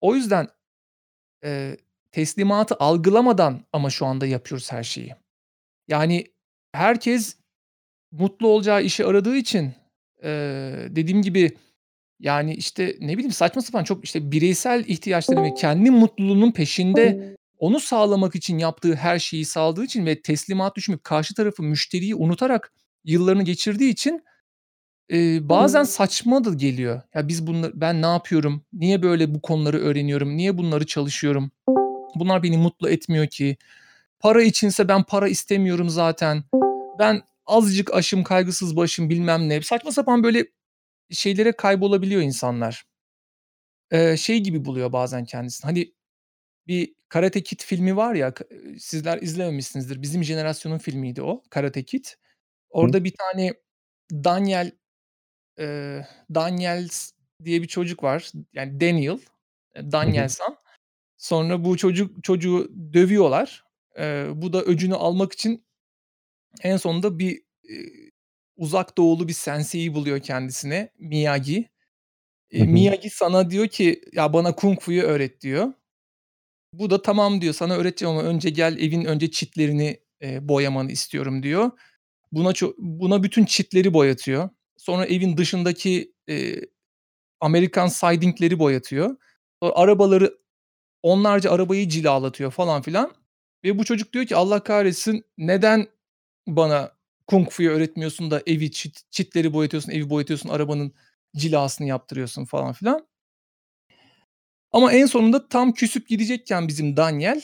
O 0.00 0.14
yüzden, 0.14 0.48
eee, 1.44 1.76
teslimatı 2.12 2.76
algılamadan 2.80 3.66
ama 3.72 3.90
şu 3.90 4.06
anda 4.06 4.26
yapıyoruz 4.26 4.72
her 4.72 4.82
şeyi. 4.84 5.16
Yani 5.88 6.26
herkes 6.72 7.36
mutlu 8.12 8.48
olacağı 8.48 8.82
işi 8.84 9.06
aradığı 9.06 9.36
için, 9.36 9.72
eee, 10.24 10.96
dediğim 10.96 11.22
gibi, 11.22 11.58
yani, 12.22 12.54
işte, 12.54 12.96
ne 13.00 13.12
bileyim, 13.12 13.32
saçma 13.32 13.62
sapan 13.62 13.84
çok, 13.84 14.04
işte, 14.04 14.32
bireysel 14.32 14.84
ihtiyaçları 14.86 15.42
ve 15.42 15.54
kendi 15.54 15.90
mutluluğunun 15.90 16.52
peşinde 16.52 17.36
onu 17.58 17.80
sağlamak 17.80 18.34
için 18.34 18.58
yaptığı 18.58 18.94
her 18.94 19.18
şeyi 19.18 19.44
sağladığı 19.44 19.84
için 19.84 20.06
ve 20.06 20.22
teslimat 20.22 20.76
düşünmeyip 20.76 21.04
karşı 21.04 21.34
tarafı, 21.34 21.62
müşteriyi 21.62 22.14
unutarak 22.14 22.72
yıllarını 23.04 23.42
geçirdiği 23.42 23.90
için, 23.90 24.24
eee, 25.10 25.38
bazen 25.42 25.82
saçma 25.82 26.44
da 26.44 26.54
geliyor. 26.54 27.02
Ya, 27.14 27.28
biz 27.28 27.46
bunları 27.46 27.72
ben 27.74 28.02
ne 28.02 28.06
yapıyorum? 28.06 28.64
Niye 28.72 29.02
böyle 29.02 29.34
bu 29.34 29.40
konuları 29.42 29.78
öğreniyorum? 29.78 30.36
Niye 30.36 30.58
bunları 30.58 30.86
çalışıyorum? 30.86 31.50
Bunlar 32.14 32.42
beni 32.42 32.58
mutlu 32.58 32.88
etmiyor 32.90 33.26
ki. 33.26 33.56
Para 34.20 34.42
içinse 34.42 34.88
ben 34.88 35.02
para 35.02 35.28
istemiyorum 35.28 35.90
zaten. 35.90 36.44
Ben 36.98 37.22
azıcık 37.46 37.94
açım, 37.94 38.24
kaygısız 38.24 38.76
başım, 38.76 39.10
bilmem 39.10 39.48
ne. 39.48 39.62
Saçma 39.62 39.92
sapan 39.92 40.22
böyle 40.22 40.46
şeylere 41.12 41.52
kaybolabiliyor 41.52 42.22
insanlar. 42.22 42.84
Eee, 43.92 44.16
şey 44.16 44.40
gibi 44.40 44.64
buluyor 44.64 44.92
bazen 44.92 45.24
kendisini. 45.24 45.64
Hani 45.66 45.94
bir 46.68 46.94
Karate 47.10 47.42
Kid 47.42 47.60
filmi 47.60 47.96
var 47.96 48.14
ya, 48.16 48.34
sizler 48.80 49.22
izlememişsinizdir. 49.22 50.02
Bizim 50.02 50.24
jenerasyonun 50.24 50.78
filmiydi 50.78 51.22
o, 51.22 51.42
Karate 51.50 51.84
Kid. 51.84 52.06
Hı. 52.80 52.88
Orada 52.88 53.04
bir 53.04 53.14
tane 53.18 53.54
Daniel, 54.12 54.72
eee, 55.58 56.08
Daniels 56.34 57.12
diye 57.44 57.62
bir 57.62 57.68
çocuk 57.68 58.02
var. 58.04 58.32
Yani 58.54 58.80
Daniel, 58.80 59.18
eee, 59.76 59.82
Hı 59.82 59.82
hı. 59.82 59.92
Daniel-san. 59.92 60.56
Sonra 61.18 61.64
bu 61.64 61.76
çocuk 61.78 62.24
çocuğu 62.24 62.72
dövüyorlar. 62.94 63.64
Eee, 63.98 64.26
bu 64.34 64.52
da 64.52 64.62
öcünü 64.62 64.94
almak 64.94 65.32
için 65.32 65.66
en 66.62 66.76
sonunda 66.76 67.20
bir, 67.20 67.42
Uzak 68.62 68.98
Doğulu 68.98 69.28
bir 69.28 69.32
sensei'yi 69.32 69.94
buluyor 69.94 70.20
kendisine, 70.20 70.90
Miyagi. 71.00 71.70
Hı. 72.54 72.64
Miyagi 72.66 73.10
sana 73.10 73.50
diyor 73.50 73.68
ki, 73.68 74.02
"Ya, 74.14 74.32
bana 74.32 74.56
Kung 74.56 74.80
Fu'yu 74.80 75.02
öğret." 75.02 75.40
diyor. 75.42 75.72
Bu 76.74 76.90
da 76.90 77.02
"Tamam." 77.02 77.40
diyor, 77.42 77.54
"Sana 77.54 77.76
öğreteceğim 77.76 78.16
ama 78.18 78.28
önce 78.28 78.50
gel 78.50 78.78
evin 78.78 79.06
önce 79.06 79.30
çitlerini, 79.30 80.00
eee, 80.22 80.38
boyamanı 80.42 80.92
istiyorum." 80.92 81.42
diyor. 81.42 81.70
Buna 82.32 82.52
buna 82.78 83.24
bütün 83.24 83.44
çitleri 83.46 83.94
boyatıyor. 83.94 84.50
Sonra 84.78 85.06
evin 85.06 85.36
dışındaki, 85.38 86.14
eee, 86.28 86.62
Amerikan 87.40 87.88
siding'leri 87.88 88.60
boyatıyor. 88.60 89.16
Sonra 89.62 89.74
arabaları 89.76 90.34
onlarca 91.02 91.52
arabayı 91.52 91.88
cilalatıyor 91.90 92.52
falan 92.52 92.82
filan 92.82 93.12
ve 93.64 93.78
bu 93.78 93.84
çocuk 93.86 94.12
diyor 94.14 94.26
ki, 94.26 94.36
"Allah 94.36 94.64
kahretsin, 94.64 95.24
neden 95.38 95.86
bana 96.48 96.92
Kung 97.32 97.50
Fu'yu 97.50 97.70
öğretmiyorsun 97.70 98.30
da 98.30 98.42
evi 98.46 98.70
çit 98.70 99.00
çitleri 99.10 99.52
boyatıyorsun, 99.52 99.92
evi 99.92 100.10
boyatıyorsun, 100.10 100.48
arabanın 100.48 100.92
cilasını 101.36 101.86
yaptırıyorsun." 101.86 102.44
falan 102.44 102.72
filan. 102.72 103.08
Ama 104.72 104.92
en 104.92 105.06
sonunda 105.06 105.48
tam 105.48 105.72
küsüp 105.72 106.08
gidecekken 106.08 106.68
bizim 106.68 106.96
Daniel, 106.96 107.42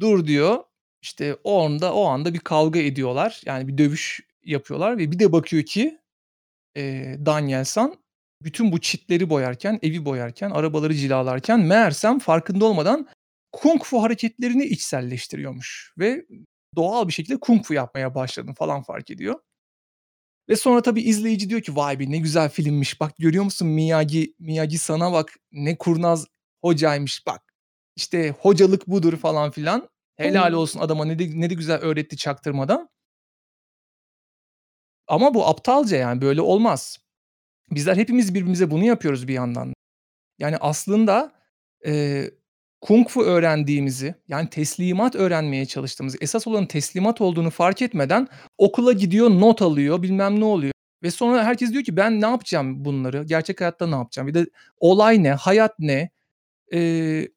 "Dur." 0.00 0.26
diyor. 0.26 0.64
İşte 1.02 1.36
o 1.44 1.64
anda 1.64 1.94
o 1.94 2.04
anda 2.04 2.34
bir 2.34 2.38
kavga 2.38 2.80
ediyorlar. 2.80 3.42
Yani 3.46 3.68
bir 3.68 3.78
dövüş 3.78 4.20
yapıyorlar 4.44 4.98
ve 4.98 5.12
bir 5.12 5.18
de 5.18 5.32
bakıyor 5.32 5.62
ki, 5.62 5.98
eee, 6.76 7.18
Daniel-san 7.26 7.96
bütün 8.42 8.72
bu 8.72 8.80
çitleri 8.80 9.30
boyarken, 9.30 9.78
evi 9.82 10.04
boyarken, 10.04 10.50
arabaları 10.50 10.94
cilalarken 10.94 11.60
meğersem 11.60 12.18
farkında 12.18 12.64
olmadan 12.64 13.08
Kung 13.52 13.84
Fu 13.84 14.02
hareketlerini 14.02 14.64
içselleştiriyormuş 14.64 15.92
ve 15.98 16.26
doğal 16.76 17.08
bir 17.08 17.12
şekilde 17.12 17.40
Kung 17.40 17.64
Fu 17.64 17.74
yapmaya 17.74 18.14
başladığını 18.14 18.54
falan 18.54 18.82
fark 18.82 19.10
ediyor. 19.10 19.34
Ve 20.48 20.56
sonra 20.56 20.82
tabii 20.82 21.02
izleyici 21.02 21.50
diyor 21.50 21.60
ki, 21.60 21.76
"Vay 21.76 21.98
be, 22.00 22.10
ne 22.10 22.18
güzel 22.18 22.48
filmmiş. 22.48 23.00
Bak 23.00 23.12
görüyor 23.18 23.44
musun 23.44 23.68
Miyagi 23.68 24.34
Miyagi-san'a 24.38 25.12
bak, 25.12 25.32
ne 25.52 25.76
kurnaz 25.78 26.26
hocaymış 26.62 27.26
bak. 27.26 27.42
İşte 27.96 28.30
hocalık 28.40 28.86
budur." 28.88 29.16
falan 29.16 29.50
filan. 29.50 29.88
Helal 30.16 30.52
olsun 30.52 30.80
adama 30.80 31.04
ne 31.04 31.18
de 31.18 31.30
ne 31.40 31.50
de 31.50 31.54
güzel 31.54 31.78
öğretti 31.80 32.16
çaktırmadan. 32.16 32.88
Ama 35.06 35.34
bu 35.34 35.46
aptalca 35.46 35.96
yani 35.96 36.20
böyle 36.20 36.40
olmaz. 36.40 36.98
Bizler 37.70 37.96
hepimiz 37.96 38.34
birbirimize 38.34 38.70
bunu 38.70 38.84
yapıyoruz 38.84 39.28
bir 39.28 39.34
yandan. 39.34 39.74
Yani 40.38 40.56
aslında, 40.58 41.32
eee, 41.84 42.30
Kung 42.84 43.08
Fu 43.08 43.22
öğrendiğimizi, 43.24 44.14
yani 44.28 44.50
teslimat 44.50 45.16
öğrenmeye 45.16 45.66
çalıştığımızı, 45.66 46.18
esas 46.20 46.46
olanın 46.46 46.66
teslimat 46.66 47.20
olduğunu 47.20 47.50
fark 47.50 47.82
etmeden 47.82 48.28
okula 48.58 48.92
gidiyor, 48.92 49.30
not 49.30 49.62
alıyor, 49.62 50.02
bilmem 50.02 50.40
ne 50.40 50.44
oluyor 50.44 50.72
ve 51.02 51.10
sonra 51.10 51.44
herkes 51.44 51.72
diyor 51.72 51.84
ki, 51.84 51.96
"Ben 51.96 52.20
ne 52.20 52.26
yapacağım 52.26 52.84
bunları? 52.84 53.24
Gerçek 53.24 53.60
hayatta 53.60 53.86
ne 53.86 53.94
yapacağım?" 53.94 54.28
Bir 54.28 54.34
de 54.34 54.46
olay 54.80 55.22
ne? 55.22 55.32
Hayat 55.32 55.78
ne? 55.78 56.10
Eee, 56.72 57.28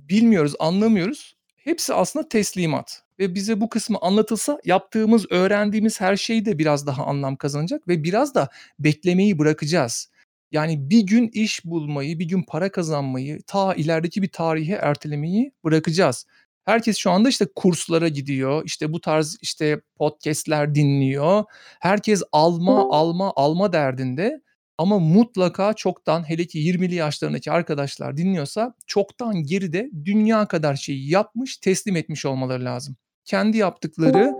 bilmiyoruz, 0.00 0.54
anlamıyoruz. 0.60 1.36
Hepsi 1.56 1.94
aslında 1.94 2.28
teslimat 2.28 3.02
ve 3.18 3.34
bize 3.34 3.60
bu 3.60 3.68
kısmı 3.68 3.98
anlatılsa 4.02 4.60
yaptığımız, 4.64 5.26
öğrendiğimiz 5.30 6.00
her 6.00 6.16
şey 6.16 6.44
de 6.46 6.58
biraz 6.58 6.86
daha 6.86 7.04
anlam 7.06 7.36
kazanacak 7.36 7.88
ve 7.88 8.04
biraz 8.04 8.34
da 8.34 8.48
beklemeyi 8.80 9.38
bırakacağız. 9.38 10.10
Yani 10.52 10.90
bir 10.90 11.00
gün 11.00 11.28
iş 11.28 11.64
bulmayı, 11.64 12.18
bir 12.18 12.28
gün 12.28 12.42
para 12.42 12.72
kazanmayı, 12.72 13.38
ta 13.46 13.74
ilerideki 13.74 14.22
bir 14.22 14.32
tarihe 14.32 14.74
ertelemeyi 14.74 15.52
bırakacağız. 15.64 16.26
Herkes 16.64 16.96
şu 16.96 17.10
anda 17.10 17.28
işte 17.28 17.46
kurslara 17.56 18.08
gidiyor, 18.08 18.62
işte 18.64 18.92
bu 18.92 19.00
tarz 19.00 19.36
işte 19.42 19.80
podcast'ler 19.96 20.74
dinliyor. 20.74 21.44
Herkes 21.80 22.22
alma, 22.32 22.90
alma, 22.90 23.32
alma 23.36 23.72
derdinde 23.72 24.40
ama 24.78 24.98
mutlaka 24.98 25.74
çoktan 25.74 26.28
hele 26.28 26.46
ki 26.46 26.58
20'li 26.58 26.94
yaşlarındaki 26.94 27.52
arkadaşlar 27.52 28.16
dinliyorsa 28.16 28.74
çoktan 28.86 29.42
geride 29.42 29.90
dünya 30.04 30.48
kadar 30.48 30.76
şeyi 30.76 31.10
yapmış, 31.10 31.56
teslim 31.56 31.96
etmiş 31.96 32.26
olmaları 32.26 32.64
lazım. 32.64 32.96
Kendi 33.24 33.56
yaptıkları, 33.56 34.32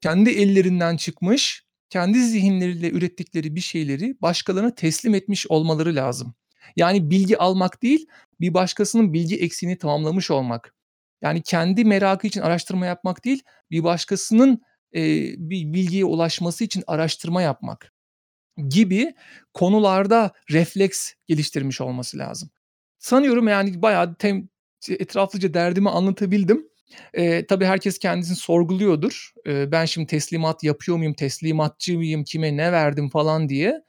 kendi 0.00 0.30
ellerinden 0.30 0.96
çıkmış, 0.96 1.64
kendi 1.92 2.22
zihinleriyle 2.24 2.90
ürettikleri 2.90 3.56
bir 3.56 3.60
şeyleri 3.60 4.16
başkalarına 4.22 4.74
teslim 4.74 5.14
etmiş 5.14 5.46
olmaları 5.46 5.94
lazım. 5.94 6.34
Yani 6.76 7.10
bilgi 7.10 7.38
almak 7.38 7.82
değil, 7.82 8.06
bir 8.40 8.54
başkasının 8.54 9.12
bilgi 9.12 9.36
eksiğini 9.40 9.78
tamamlamış 9.78 10.30
olmak. 10.30 10.74
Yani 11.22 11.42
kendi 11.42 11.84
merakı 11.84 12.26
için 12.26 12.40
araştırma 12.40 12.86
yapmak 12.86 13.24
değil, 13.24 13.42
bir 13.70 13.84
başkasının, 13.84 14.62
eee, 14.92 15.34
bir 15.38 15.72
bilgiye 15.72 16.04
ulaşması 16.04 16.64
için 16.64 16.84
araştırma 16.86 17.42
yapmak 17.42 17.92
gibi 18.68 19.14
konularda 19.54 20.32
refleks 20.50 21.12
geliştirmiş 21.26 21.80
olması 21.80 22.18
lazım. 22.18 22.50
Sanıyorum 22.98 23.48
yani 23.48 23.82
bayağı 23.82 24.14
tem 24.14 24.48
etraflıca 24.88 25.54
derdimi 25.54 25.90
anlatabildim. 25.90 26.68
Eee, 27.16 27.46
tabii 27.46 27.64
herkes 27.64 27.98
kendisini 27.98 28.36
sorguluyordur. 28.36 29.32
Eee, 29.46 29.68
ben 29.72 29.84
şimdi 29.84 30.06
teslimat 30.06 30.64
yapıyor 30.64 30.98
muyum, 30.98 31.14
teslimatçı 31.14 31.96
mıyım, 31.98 32.24
kime 32.24 32.56
ne 32.56 32.72
verdim 32.72 33.08
falan 33.10 33.48
diye 33.48 33.82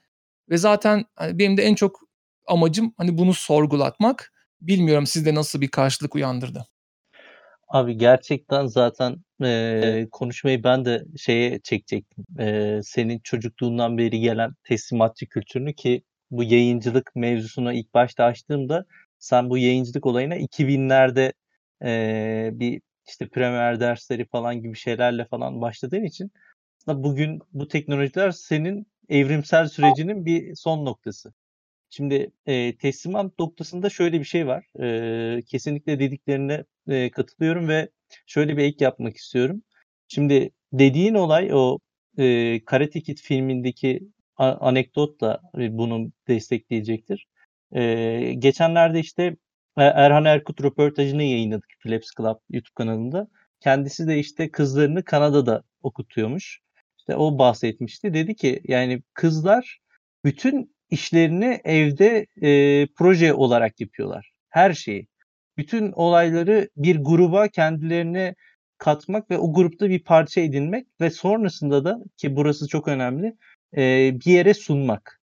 ve 0.50 0.58
zaten, 0.58 1.06
hani, 1.16 1.40
benim 1.40 1.58
de 1.58 1.64
en 1.64 1.76
çok 1.76 2.00
amacım, 2.48 2.94
hani, 2.98 3.18
bunu 3.18 3.34
sorgulatmak. 3.34 4.34
Bilmiyorum 4.62 5.08
sizde 5.08 5.36
nasıl 5.36 5.62
bir 5.62 5.68
karşılık 5.70 6.16
uyandırdı? 6.16 6.68
Abi 7.68 7.98
gerçekten 7.98 8.66
zaten, 8.66 9.16
eee, 9.44 10.08
konuşmayı 10.12 10.64
ben 10.64 10.86
de 10.86 11.04
şeye 11.18 11.60
çekecektim. 11.64 12.26
Eee, 12.40 12.80
senin 12.84 13.20
çocukluğundan 13.20 13.98
beri 13.98 14.20
gelen 14.20 14.52
teslimatçı 14.64 15.28
kültürünü 15.28 15.74
ki 15.76 16.04
bu 16.32 16.44
yayıncılık 16.44 17.12
mevzusunu 17.16 17.74
ilk 17.74 17.94
başta 17.94 18.24
açtığımda 18.26 18.86
sen 19.20 19.50
bu 19.50 19.58
yayıncılık 19.58 20.06
olayına 20.06 20.36
2000'lerde, 20.36 21.34
eee, 21.84 22.52
bir, 22.54 22.82
işte, 23.08 23.30
Premiere 23.30 23.80
dersleri 23.80 24.26
falan 24.26 24.62
gibi 24.62 24.76
şeylerle 24.78 25.26
falan 25.26 25.62
başladığın 25.62 26.04
için 26.04 26.32
aslında 26.80 27.04
bugün 27.04 27.40
bu 27.54 27.68
teknolojiler 27.68 28.32
senin 28.32 28.88
evrimsel 29.10 29.68
sürecinin 29.70 30.26
bir 30.26 30.56
son 30.56 30.86
noktası. 30.86 31.34
Şimdi, 31.90 32.32
eee, 32.48 32.78
teslimat 32.78 33.40
noktasında 33.40 33.90
şöyle 33.90 34.20
bir 34.20 34.26
şey 34.26 34.48
var. 34.48 34.66
Eee, 34.80 35.42
kesinlikle 35.48 36.00
dediklerine, 36.00 36.66
eee, 36.90 37.12
katılıyorum 37.12 37.70
ve 37.70 37.90
şöyle 38.28 38.58
bir 38.58 38.64
ek 38.64 38.86
yapmak 38.86 39.18
istiyorum. 39.18 39.64
Şimdi 40.08 40.52
dediğin 40.74 41.14
olay 41.16 41.50
o, 41.54 41.80
eee, 42.18 42.62
Karate 42.66 43.02
Kid 43.02 43.18
filmindeki 43.20 44.02
a 44.38 44.52
anekdot 44.54 45.22
da, 45.22 45.42
eee, 45.58 45.70
bunu 45.72 46.12
destekleyecektir. 46.28 47.28
Eee, 47.76 48.34
geçenlerde, 48.34 49.00
işte, 49.00 49.24
e 49.24 49.36
Erhan 49.78 50.26
Erkut 50.26 50.64
röportajını 50.64 51.24
yayınladık 51.24 51.70
Philips 51.80 52.10
Club 52.18 52.36
YouTube 52.52 52.74
kanalında. 52.76 53.28
Kendisi 53.60 54.08
de, 54.08 54.20
işte, 54.20 54.52
kızlarını 54.52 55.04
Kanada'da 55.04 55.64
okutuyormuş. 55.84 56.60
İşte, 57.00 57.16
o 57.16 57.38
bahsetmişti. 57.40 58.14
Dedi 58.14 58.36
ki, 58.36 58.62
yani, 58.68 59.02
kızlar 59.14 59.80
bütün 60.26 60.76
işlerini 60.90 61.62
evde, 61.64 62.26
eee, 62.42 62.88
proje 62.98 63.34
olarak 63.34 63.82
yapıyorlar. 63.82 64.34
Her 64.50 64.74
şeyi. 64.74 65.08
Bütün 65.58 65.92
olayları 65.92 66.70
bir 66.78 66.96
gruba 67.04 67.48
kendilerini 67.48 68.36
katmak 68.78 69.32
ve 69.32 69.38
o 69.38 69.54
grupta 69.54 69.90
bir 69.90 70.04
parça 70.04 70.42
edinmek 70.42 70.88
ve 71.02 71.10
sonrasında 71.10 71.86
da 71.86 72.00
ki 72.18 72.36
burası 72.36 72.68
çok 72.68 72.88
önemli, 72.88 73.38
eee, 73.78 74.18
bir 74.26 74.32
yere 74.32 74.54
sunmak. 74.54 75.23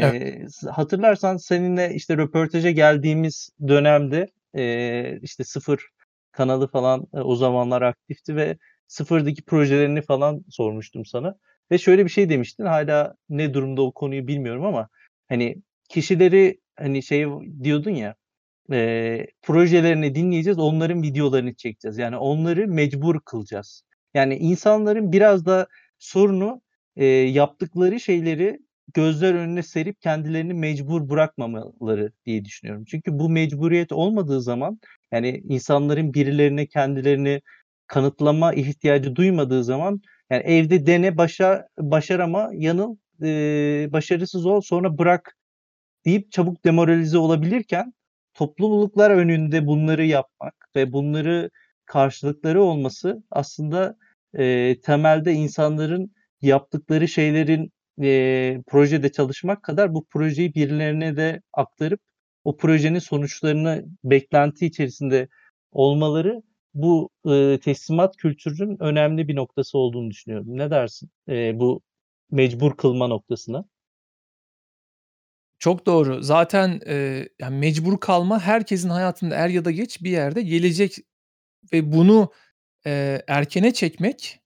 Evet. 0.00 0.16
Eee, 0.22 0.46
s 0.50 0.70
hatırlarsan 0.70 1.36
seninle, 1.36 1.94
işte, 1.94 2.16
röportaja 2.16 2.70
geldiğimiz 2.70 3.50
dönemde, 3.68 4.26
eee, 4.54 5.18
işte, 5.22 5.44
Sıfır 5.44 5.88
kanalı 6.32 6.68
falan, 6.68 7.06
eee, 7.14 7.20
o 7.20 7.36
zamanlar 7.36 7.82
aktifti 7.82 8.36
ve 8.36 8.56
Sıfır'daki 8.86 9.42
projelerini 9.44 10.02
falan 10.02 10.44
sormuştum 10.50 11.04
sana 11.04 11.34
ve 11.70 11.78
şöyle 11.78 12.04
bir 12.04 12.10
şey 12.10 12.28
demiştin. 12.30 12.64
Hâlâ 12.66 13.14
ne 13.28 13.54
durumda 13.54 13.82
o 13.82 13.92
konuyu 13.92 14.26
bilmiyorum 14.26 14.64
ama, 14.64 14.88
hani, 15.28 15.56
kişileri, 15.88 16.60
hani, 16.78 17.02
şey 17.02 17.26
diyordun 17.62 17.90
ya, 17.90 18.14
eee, 18.72 19.26
projelerini 19.42 20.14
dinleyeceğiz, 20.14 20.58
onların 20.58 21.02
videolarını 21.02 21.54
çekeceğiz. 21.54 21.98
Yani 21.98 22.16
onları 22.18 22.68
mecbur 22.68 23.20
kılacağız. 23.26 23.82
Yani 24.14 24.36
insanların 24.36 25.12
biraz 25.12 25.46
da 25.46 25.66
sorunu, 25.98 26.62
eee, 26.96 27.06
yaptıkları 27.30 28.00
şeyleri 28.00 28.60
gözler 28.94 29.34
önüne 29.34 29.62
serip 29.62 30.00
kendilerini 30.02 30.54
mecbur 30.54 31.08
bırakmamaları 31.10 32.12
diye 32.26 32.44
düşünüyorum. 32.44 32.84
Çünkü 32.88 33.18
bu 33.18 33.28
mecburiyet 33.30 33.92
olmadığı 33.92 34.42
zaman, 34.42 34.80
yani, 35.12 35.42
insanların 35.48 36.14
birilerine 36.14 36.66
kendilerini 36.66 37.40
kanıtlama 37.86 38.52
ihtiyacı 38.54 39.16
duymadığı 39.16 39.64
zaman, 39.64 40.00
yani, 40.30 40.42
evde 40.42 40.86
dene, 40.86 41.16
başa 41.18 41.68
başarama, 41.78 42.50
yanıl, 42.54 42.96
eee, 43.22 43.88
başarısız 43.92 44.46
ol, 44.46 44.60
sonra 44.60 44.98
bırak 44.98 45.36
deyip 46.06 46.32
çabuk 46.32 46.64
demoralize 46.64 47.18
olabilirken 47.18 47.94
topluluklar 48.34 49.10
önünde 49.10 49.66
bunları 49.66 50.06
yapmak 50.06 50.54
ve 50.76 50.92
bunları 50.92 51.50
karşılıkları 51.86 52.62
olması 52.62 53.24
aslında, 53.30 53.96
eee, 54.38 54.80
temelde 54.80 55.32
insanların 55.32 56.12
yaptıkları 56.42 57.08
şeylerin, 57.08 57.72
eee, 57.98 58.62
projede 58.66 59.12
çalışmak 59.12 59.62
kadar 59.62 59.94
bu 59.94 60.04
projeyi 60.06 60.54
birilerine 60.54 61.16
de 61.16 61.42
aktarıp 61.52 62.00
o 62.44 62.56
projenin 62.56 62.98
sonuçlarını 62.98 63.84
beklenti 64.04 64.66
içerisinde 64.66 65.28
olmaları 65.72 66.42
bu, 66.74 67.10
ııı, 67.26 67.60
teslimat 67.60 68.16
kültürünün 68.16 68.76
önemli 68.82 69.28
bir 69.28 69.36
noktası 69.36 69.78
olduğunu 69.78 70.10
düşünüyorum. 70.10 70.46
Ne 70.58 70.70
dersin, 70.70 71.10
eee, 71.28 71.52
bu 71.56 71.82
mecbur 72.30 72.76
kılma 72.76 73.06
noktasına? 73.08 73.66
Çok 75.58 75.86
doğru. 75.86 76.22
Zaten, 76.22 76.80
eee, 76.86 77.28
ya, 77.40 77.50
mecbur 77.50 78.00
kalma 78.00 78.40
herkesin 78.40 78.88
hayatında 78.88 79.34
er 79.34 79.48
ya 79.48 79.64
da 79.64 79.70
geç 79.70 80.02
bir 80.02 80.10
yerde 80.10 80.42
gelecek 80.42 80.96
ve 81.72 81.92
bunu, 81.92 82.32
eee, 82.86 83.22
erkene 83.28 83.72
çekmek, 83.74 84.40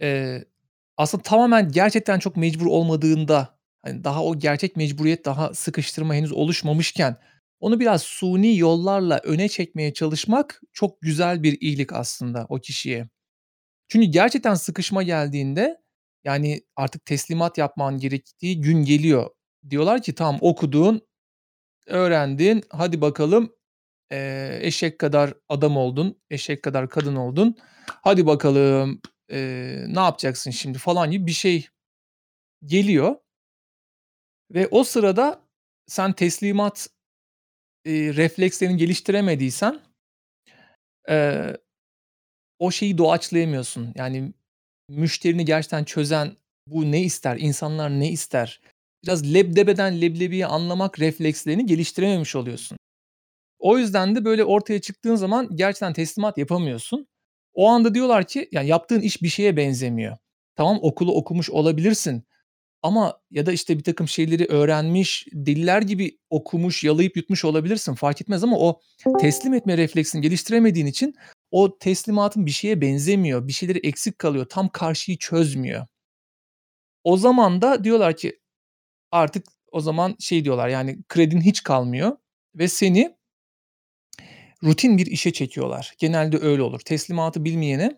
eee, 0.00 0.44
aslında 0.96 1.22
tamamen 1.22 1.72
gerçekten 1.72 2.18
çok 2.18 2.36
mecbur 2.36 2.66
olmadığında, 2.66 3.58
hani, 3.84 4.04
daha 4.04 4.24
o 4.24 4.38
gerçek 4.38 4.76
mecburiyet, 4.76 5.24
daha 5.24 5.54
sıkıştırma 5.54 6.14
henüz 6.14 6.32
oluşmamışken 6.32 7.16
onu 7.60 7.80
biraz 7.80 8.02
suni 8.02 8.58
yollarla 8.58 9.20
öne 9.24 9.48
çekmeye 9.48 9.92
çalışmak 9.94 10.60
çok 10.72 11.02
güzel 11.02 11.42
bir 11.42 11.58
iyilik 11.60 11.92
aslında 11.92 12.46
o 12.48 12.56
kişiye. 12.60 13.08
Çünkü 13.88 14.06
gerçekten 14.08 14.54
sıkışma 14.54 15.02
geldiğinde, 15.04 15.78
yani, 16.24 16.62
artık 16.76 17.04
teslimat 17.06 17.58
yapman 17.58 17.98
gerektiği 17.98 18.60
gün 18.60 18.84
geliyor. 18.84 19.30
Diyorlar 19.70 20.02
ki 20.02 20.14
tamam 20.14 20.38
okudun, 20.42 21.02
öğrendin, 21.86 22.62
hadi 22.70 23.00
bakalım, 23.00 23.52
eee, 24.12 24.58
eşek 24.62 24.98
kadar 25.00 25.34
adam 25.50 25.76
oldun, 25.76 26.18
eşek 26.30 26.62
kadar 26.64 26.90
kadın 26.90 27.16
oldun. 27.16 27.56
Hadi 27.88 28.26
bakalım, 28.26 29.00
eee, 29.30 29.84
ne 29.88 30.00
yapacaksın 30.00 30.50
şimdi 30.50 30.78
falan 30.78 31.10
gibi 31.10 31.26
bir 31.26 31.32
şey 31.32 31.68
geliyor. 32.66 33.16
Ve 34.50 34.68
o 34.70 34.84
sırada 34.84 35.40
sen 35.86 36.12
teslimat, 36.12 36.88
eee, 37.84 38.16
reflekslerini 38.16 38.76
geliştiremediysen, 38.78 39.80
eee, 41.08 41.56
o 42.58 42.70
şeyi 42.70 42.98
doğaçlayamıyorsun. 42.98 43.92
Yani, 43.96 44.32
müşterini 44.90 45.44
gerçekten 45.44 45.84
çözen 45.84 46.36
bu 46.68 46.92
ne 46.92 47.02
ister, 47.02 47.38
insanlar 47.40 47.90
ne 47.90 48.10
ister, 48.10 48.60
biraz 49.04 49.34
lebdebeden 49.34 50.00
leblebiyi 50.00 50.46
anlamak 50.46 51.00
reflekslerini 51.00 51.66
geliştirememiş 51.66 52.36
oluyorsun. 52.36 52.78
O 53.58 53.78
yüzden 53.78 54.16
de 54.16 54.24
böyle 54.24 54.44
ortaya 54.44 54.80
çıktığın 54.82 55.16
zaman 55.16 55.48
gerçekten 55.56 55.92
teslimat 55.94 56.38
yapamıyorsun. 56.38 57.08
O 57.54 57.68
anda 57.68 57.94
diyorlar 57.94 58.24
ki, 58.26 58.48
ya, 58.52 58.62
yaptığın 58.62 59.00
iş 59.00 59.22
bir 59.22 59.28
şeye 59.28 59.56
benzemiyor. 59.56 60.16
Tamam, 60.56 60.78
okulu 60.82 61.14
okumuş 61.14 61.50
olabilirsin 61.50 62.24
ama 62.82 63.20
ya 63.30 63.46
da, 63.46 63.52
işte, 63.52 63.78
birtakım 63.78 64.08
şeyleri 64.08 64.46
öğrenmiş, 64.46 65.26
deliler 65.32 65.82
gibi 65.82 66.18
okumuş, 66.30 66.84
yalayıp 66.84 67.16
yutmuş 67.16 67.44
olabilirsin, 67.44 67.94
fark 67.94 68.20
etmez 68.22 68.44
ama 68.44 68.58
o 68.58 68.80
teslim 69.20 69.54
etme 69.54 69.78
refleksini 69.78 70.22
geliştiremediğin 70.22 70.86
için 70.86 71.14
o 71.50 71.78
teslimatın 71.78 72.46
bir 72.46 72.50
şeye 72.50 72.80
benzemiyor, 72.80 73.48
bir 73.48 73.52
şeyleri 73.52 73.78
eksik 73.78 74.18
kalıyor, 74.18 74.46
tam 74.50 74.68
karşıyı 74.68 75.18
çözmüyor. 75.18 75.86
O 77.04 77.16
zaman 77.16 77.62
da 77.62 77.84
diyorlar 77.84 78.16
ki 78.16 78.40
artık 79.12 79.46
o 79.72 79.80
zaman 79.80 80.16
şey 80.20 80.44
diyorlar, 80.44 80.68
yani, 80.68 80.98
kredin 81.08 81.40
hiç 81.40 81.62
kalmıyor 81.62 82.16
ve 82.54 82.68
seni 82.68 83.16
rutin 84.64 84.98
bir 84.98 85.06
işe 85.06 85.32
çekiyorlar. 85.32 85.94
Genelde 85.98 86.38
öyle 86.38 86.62
olur. 86.62 86.80
Teslimatı 86.80 87.44
bilmeyeni, 87.44 87.96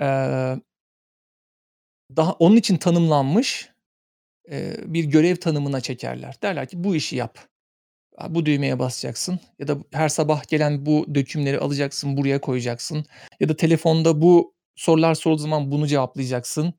eee 0.00 0.58
daha 2.16 2.32
onun 2.32 2.56
için 2.56 2.76
tanımlanmış, 2.76 3.70
eee, 4.50 4.76
bir 4.86 5.04
görev 5.04 5.36
tanımına 5.36 5.80
çekerler. 5.80 6.36
Derler 6.42 6.68
ki 6.68 6.84
bu 6.84 6.96
işi 6.96 7.16
yap. 7.16 7.38
Bu 8.30 8.46
düğmeye 8.46 8.78
basacaksın 8.78 9.40
ya 9.58 9.68
da 9.68 9.78
her 9.92 10.08
sabah 10.08 10.48
gelen 10.48 10.86
bu 10.86 11.06
dökümleri 11.14 11.58
alacaksın, 11.60 12.16
buraya 12.16 12.40
koyacaksın 12.40 13.06
ya 13.40 13.48
da 13.48 13.56
telefonda 13.56 14.20
bu 14.22 14.54
sorular 14.76 15.14
sorulduğu 15.14 15.42
zaman 15.42 15.70
bunu 15.70 15.86
cevaplayacaksın. 15.86 16.74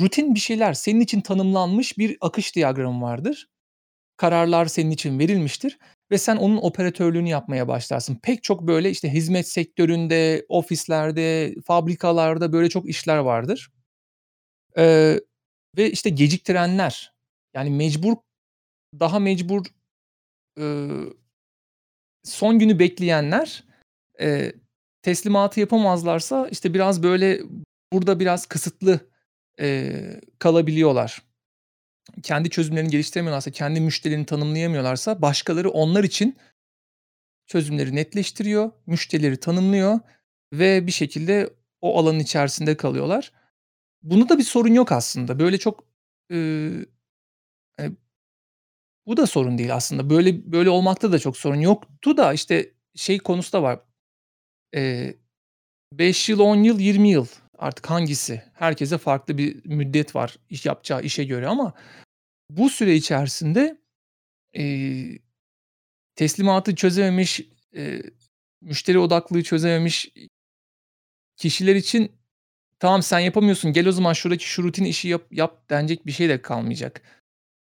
Rutin 0.00 0.34
bir 0.34 0.40
şeyler, 0.40 0.74
senin 0.74 1.00
için 1.00 1.20
tanımlanmış 1.20 1.98
bir 1.98 2.16
akış 2.20 2.56
diyagramı 2.56 3.02
vardır. 3.02 3.48
Kararlar 4.16 4.66
senin 4.66 4.90
için 4.90 5.18
verilmiştir 5.18 5.78
ve 6.12 6.18
sen 6.18 6.36
onun 6.36 6.58
operatörlüğünü 6.58 7.30
yapmaya 7.30 7.68
başlarsın. 7.68 8.20
Pek 8.24 8.44
çok 8.44 8.68
böyle, 8.68 8.90
işte, 8.90 9.10
hizmet 9.14 9.48
sektöründe, 9.48 10.46
ofislerde, 10.50 11.56
fabrikalarda 11.66 12.54
böyle 12.54 12.70
çok 12.70 12.90
işler 12.90 13.18
vardır. 13.18 13.70
Eee, 14.76 15.20
ve, 15.78 15.90
işte, 15.92 16.10
geciktirenler, 16.10 17.14
yani, 17.54 17.70
mecbur 17.70 18.16
daha 19.00 19.18
mecbur, 19.20 19.66
ııı, 20.60 21.14
son 22.24 22.58
günü 22.58 22.78
bekleyenler, 22.78 23.64
eee, 24.20 24.54
teslimatı 25.02 25.60
yapamazlarsa, 25.60 26.48
işte, 26.52 26.74
biraz 26.74 27.02
böyle 27.02 27.40
burada 27.92 28.20
biraz 28.20 28.46
kısıtlı, 28.46 29.00
eee, 29.60 30.20
kalabiliyorlar. 30.40 31.22
Kendi 32.22 32.50
çözümlerini 32.50 32.90
geliştiremiyorlarsa, 32.90 33.50
kendi 33.50 33.80
müşterilerini 33.80 34.26
tanımlayamıyorlarsa 34.26 35.22
başkaları 35.22 35.70
onlar 35.70 36.04
için 36.04 36.36
çözümleri 37.46 37.96
netleştiriyor, 37.96 38.72
müşterileri 38.86 39.36
tanımlıyor 39.36 40.00
ve 40.52 40.86
bir 40.86 40.92
şekilde 40.92 41.50
o 41.80 41.98
alanın 42.00 42.18
içerisinde 42.18 42.76
kalıyorlar. 42.76 43.32
Bunda 44.02 44.28
da 44.28 44.38
bir 44.38 44.42
sorun 44.44 44.74
yok 44.74 44.92
aslında. 44.92 45.38
Böyle 45.38 45.58
çok, 45.58 45.84
ııı, 46.32 46.86
eee, 47.80 47.92
bu 49.06 49.16
da 49.16 49.26
sorun 49.26 49.58
değil 49.58 49.74
aslında. 49.74 50.10
Böyle 50.10 50.52
böyle 50.52 50.70
olmakta 50.70 51.12
da 51.12 51.18
çok 51.18 51.36
sorun 51.36 51.60
yoktu 51.60 52.16
da, 52.16 52.32
işte, 52.32 52.72
şey 52.96 53.18
konusu 53.18 53.52
da 53.52 53.62
var. 53.62 53.80
5 55.92 56.28
yıl, 56.28 56.38
10 56.40 56.56
yıl, 56.56 56.80
20 56.80 57.10
yıl 57.10 57.26
Artık 57.58 57.90
hangisi? 57.90 58.42
Herkese 58.54 58.98
farklı 58.98 59.38
bir 59.38 59.64
müddet 59.66 60.14
var 60.16 60.36
iş 60.50 60.66
yapacağı 60.66 61.02
işe 61.02 61.24
göre 61.24 61.46
ama 61.46 61.72
bu 62.50 62.70
süre 62.70 62.94
içerisinde, 62.96 63.78
eee, 64.54 65.20
teslimatı 66.16 66.76
çözememiş, 66.76 67.40
eee, 67.74 68.02
müşteri 68.62 68.98
odaklılığı 69.00 69.42
çözememiş 69.42 70.08
kişiler 71.36 71.74
için 71.76 72.12
"Tamam, 72.80 73.02
sen 73.02 73.18
yapamıyorsun, 73.20 73.72
gel 73.72 73.86
o 73.88 73.92
zaman 73.92 74.12
şuradaki 74.12 74.48
şu 74.48 74.62
rutin 74.62 74.84
işi 74.84 75.08
yap 75.08 75.22
yap." 75.32 75.70
denecek 75.70 76.06
bir 76.06 76.12
şey 76.12 76.28
de 76.28 76.42
kalmayacak. 76.42 77.02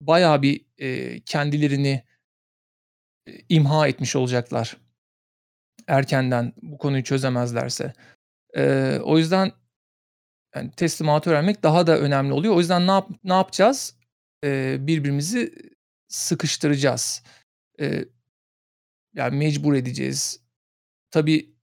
Bayağı 0.02 0.42
bir, 0.42 0.66
eee, 0.80 1.22
kendilerini, 1.26 2.04
imha 3.50 3.88
etmiş 3.88 4.16
olacaklar 4.16 4.78
erkenden 5.88 6.54
bu 6.62 6.78
konuyu 6.78 7.04
çözemezlerse. 7.04 7.94
Eee, 8.58 9.00
o 9.04 9.18
yüzden, 9.18 9.52
yani, 10.56 10.72
teslimatı 10.72 11.30
öğrenmek 11.30 11.64
daha 11.64 11.88
da 11.88 12.00
önemli 12.00 12.34
oluyor. 12.34 12.56
O 12.56 12.60
yüzden 12.60 12.88
ne 12.88 12.92
yap 12.92 13.10
ne 13.24 13.34
yapacağız? 13.34 13.96
Eee, 14.44 14.78
birbirimizi 14.80 15.54
sıkıştıracağız. 16.08 17.24
Eee, 17.80 18.06
yani, 19.14 19.38
mecbur 19.38 19.74
edeceğiz. 19.74 20.40
Tabii 21.12 21.56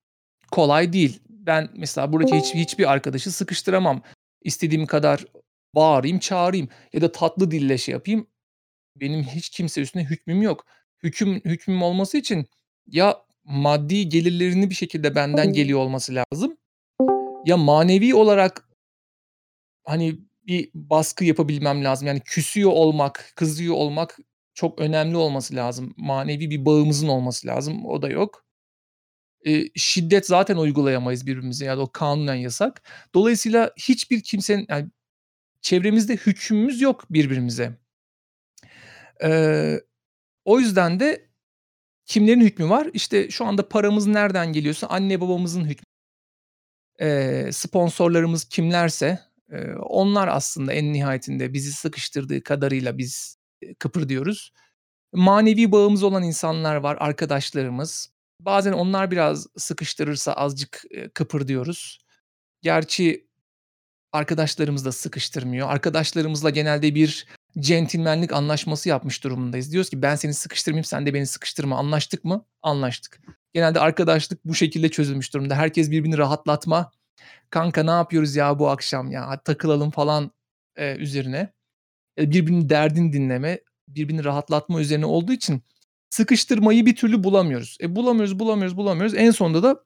kolay 0.50 0.92
değil. 0.92 1.20
Ben 1.28 1.70
mesela 1.76 2.12
buradaki 2.12 2.36
hiç 2.36 2.54
hiçbir 2.54 2.92
arkadaşı 2.92 3.32
sıkıştıramam. 3.32 4.02
İstediğim 4.42 4.86
kadar 4.86 5.24
bağırayım, 5.74 6.18
çağırayım 6.18 6.68
ya 6.92 7.00
da 7.00 7.12
tatlı 7.12 7.50
dille 7.50 7.78
şey 7.78 7.92
yapayım. 7.92 8.26
Benim 8.96 9.22
hiç 9.22 9.50
kimse 9.50 9.80
üstünde 9.80 10.04
hükmüm 10.04 10.42
yok. 10.42 10.66
Hüküm 11.02 11.34
hükmüm 11.34 11.82
olması 11.82 12.18
için 12.18 12.46
ya 12.86 13.16
maddi 13.44 14.08
gelirlerini 14.08 14.70
bir 14.70 14.74
şekilde 14.74 15.14
benden 15.14 15.52
geliyor 15.52 15.78
olması 15.80 16.14
lazım 16.14 16.56
ya 17.44 17.56
manevi 17.56 18.14
olarak 18.14 18.69
hani, 19.84 20.18
bir 20.46 20.70
baskı 20.74 21.24
yapabilmem 21.24 21.84
lazım. 21.84 22.08
Yani 22.08 22.20
küsüyor 22.24 22.70
olmak, 22.72 23.32
kızıyor 23.36 23.74
olmak 23.74 24.18
çok 24.54 24.80
önemli 24.80 25.16
olması 25.16 25.54
lazım. 25.56 25.94
Manevi 25.96 26.50
bir 26.50 26.64
bağımızın 26.66 27.08
olması 27.08 27.46
lazım. 27.46 27.86
O 27.86 28.02
da 28.02 28.08
yok. 28.08 28.44
Eee, 29.44 29.70
şiddet 29.76 30.26
zaten 30.26 30.56
uygulayamayız 30.56 31.26
birbirimize 31.26 31.64
ya 31.66 31.76
da 31.78 31.82
o 31.82 31.92
kanunen 31.92 32.34
yasak. 32.34 32.82
Dolayısıyla 33.14 33.70
hiçbir 33.78 34.22
kimsenin 34.22 34.66
yani 34.70 34.88
çevremizde 35.62 36.14
hükmümüz 36.16 36.80
yok 36.80 37.04
birbirimize. 37.12 37.78
Eee, 39.22 39.80
o 40.44 40.60
yüzden 40.60 41.00
de 41.00 41.28
kimlerin 42.06 42.40
hükmü 42.40 42.70
var? 42.70 42.88
İşte, 42.94 43.30
şu 43.30 43.46
anda 43.46 43.68
paramız 43.70 44.06
nereden 44.08 44.52
geliyorsa 44.54 44.88
anne 44.88 45.22
babamızın 45.22 45.64
hükmü. 45.64 45.84
Eee, 47.00 47.52
sponsorlarımız 47.52 48.44
kimlerse, 48.44 49.18
eee, 49.52 49.74
onlar 49.80 50.28
aslında 50.28 50.72
en 50.72 50.92
nihayetinde 50.92 51.52
bizi 51.52 51.72
sıkıştırdığı 51.72 52.42
kadarıyla 52.44 52.98
biz, 52.98 53.36
eee, 53.62 53.74
kıpırdıyoruz. 53.74 54.52
Manevi 55.14 55.72
bağımız 55.72 56.02
olan 56.02 56.22
insanlar 56.22 56.76
var, 56.76 56.96
arkadaşlarımız. 57.00 58.10
Bazen 58.40 58.72
onlar 58.72 59.10
biraz 59.10 59.46
sıkıştırırsa 59.58 60.32
azıcık, 60.32 60.82
eee, 60.90 61.10
kıpırdıyoruz. 61.14 61.98
Gerçi 62.62 63.28
arkadaşlarımız 64.12 64.84
da 64.84 64.92
sıkıştırmıyor. 64.92 65.68
Arkadaşlarımızla 65.70 66.50
genelde 66.50 66.94
bir 66.94 67.26
centilmenlik 67.60 68.32
anlaşması 68.32 68.88
yapmış 68.88 69.24
durumundayız. 69.24 69.72
Diyoruz 69.72 69.90
ki 69.90 70.02
ben 70.02 70.16
seni 70.16 70.34
sıkıştırmayayım, 70.34 70.84
sen 70.84 71.06
de 71.06 71.14
beni 71.14 71.26
sıkıştırma. 71.26 71.78
Anlaştık 71.78 72.24
mı? 72.24 72.44
Anlaştık. 72.62 73.20
Genelde 73.54 73.80
arkadaşlık 73.80 74.44
bu 74.44 74.54
şekilde 74.54 74.88
çözülmüş 74.88 75.34
durumda. 75.34 75.54
Herkes 75.56 75.90
birbirini 75.90 76.18
rahatlatma, 76.18 76.90
"Kanka 77.50 77.82
ne 77.84 77.90
yapıyoruz 77.90 78.36
ya 78.36 78.58
bu 78.58 78.68
akşam 78.70 79.10
ya? 79.12 79.40
Takılalım." 79.44 79.90
falan, 79.90 80.30
eee, 80.78 80.96
üzerine. 80.98 81.52
Eee, 82.18 82.30
birbirinin 82.32 82.68
derdini 82.68 83.12
dinleme, 83.12 83.60
birbirini 83.88 84.24
rahatlatma 84.24 84.80
üzerine 84.80 85.06
olduğu 85.06 85.32
için 85.32 85.62
sıkıştırmayı 86.10 86.86
bir 86.86 86.96
türlü 86.96 87.24
bulamıyoruz. 87.24 87.78
E, 87.82 87.96
bulamıyoruz, 87.96 88.38
bulamıyoruz, 88.38 88.76
bulamıyoruz. 88.76 89.14
En 89.16 89.30
sonunda 89.30 89.62
da, 89.62 89.84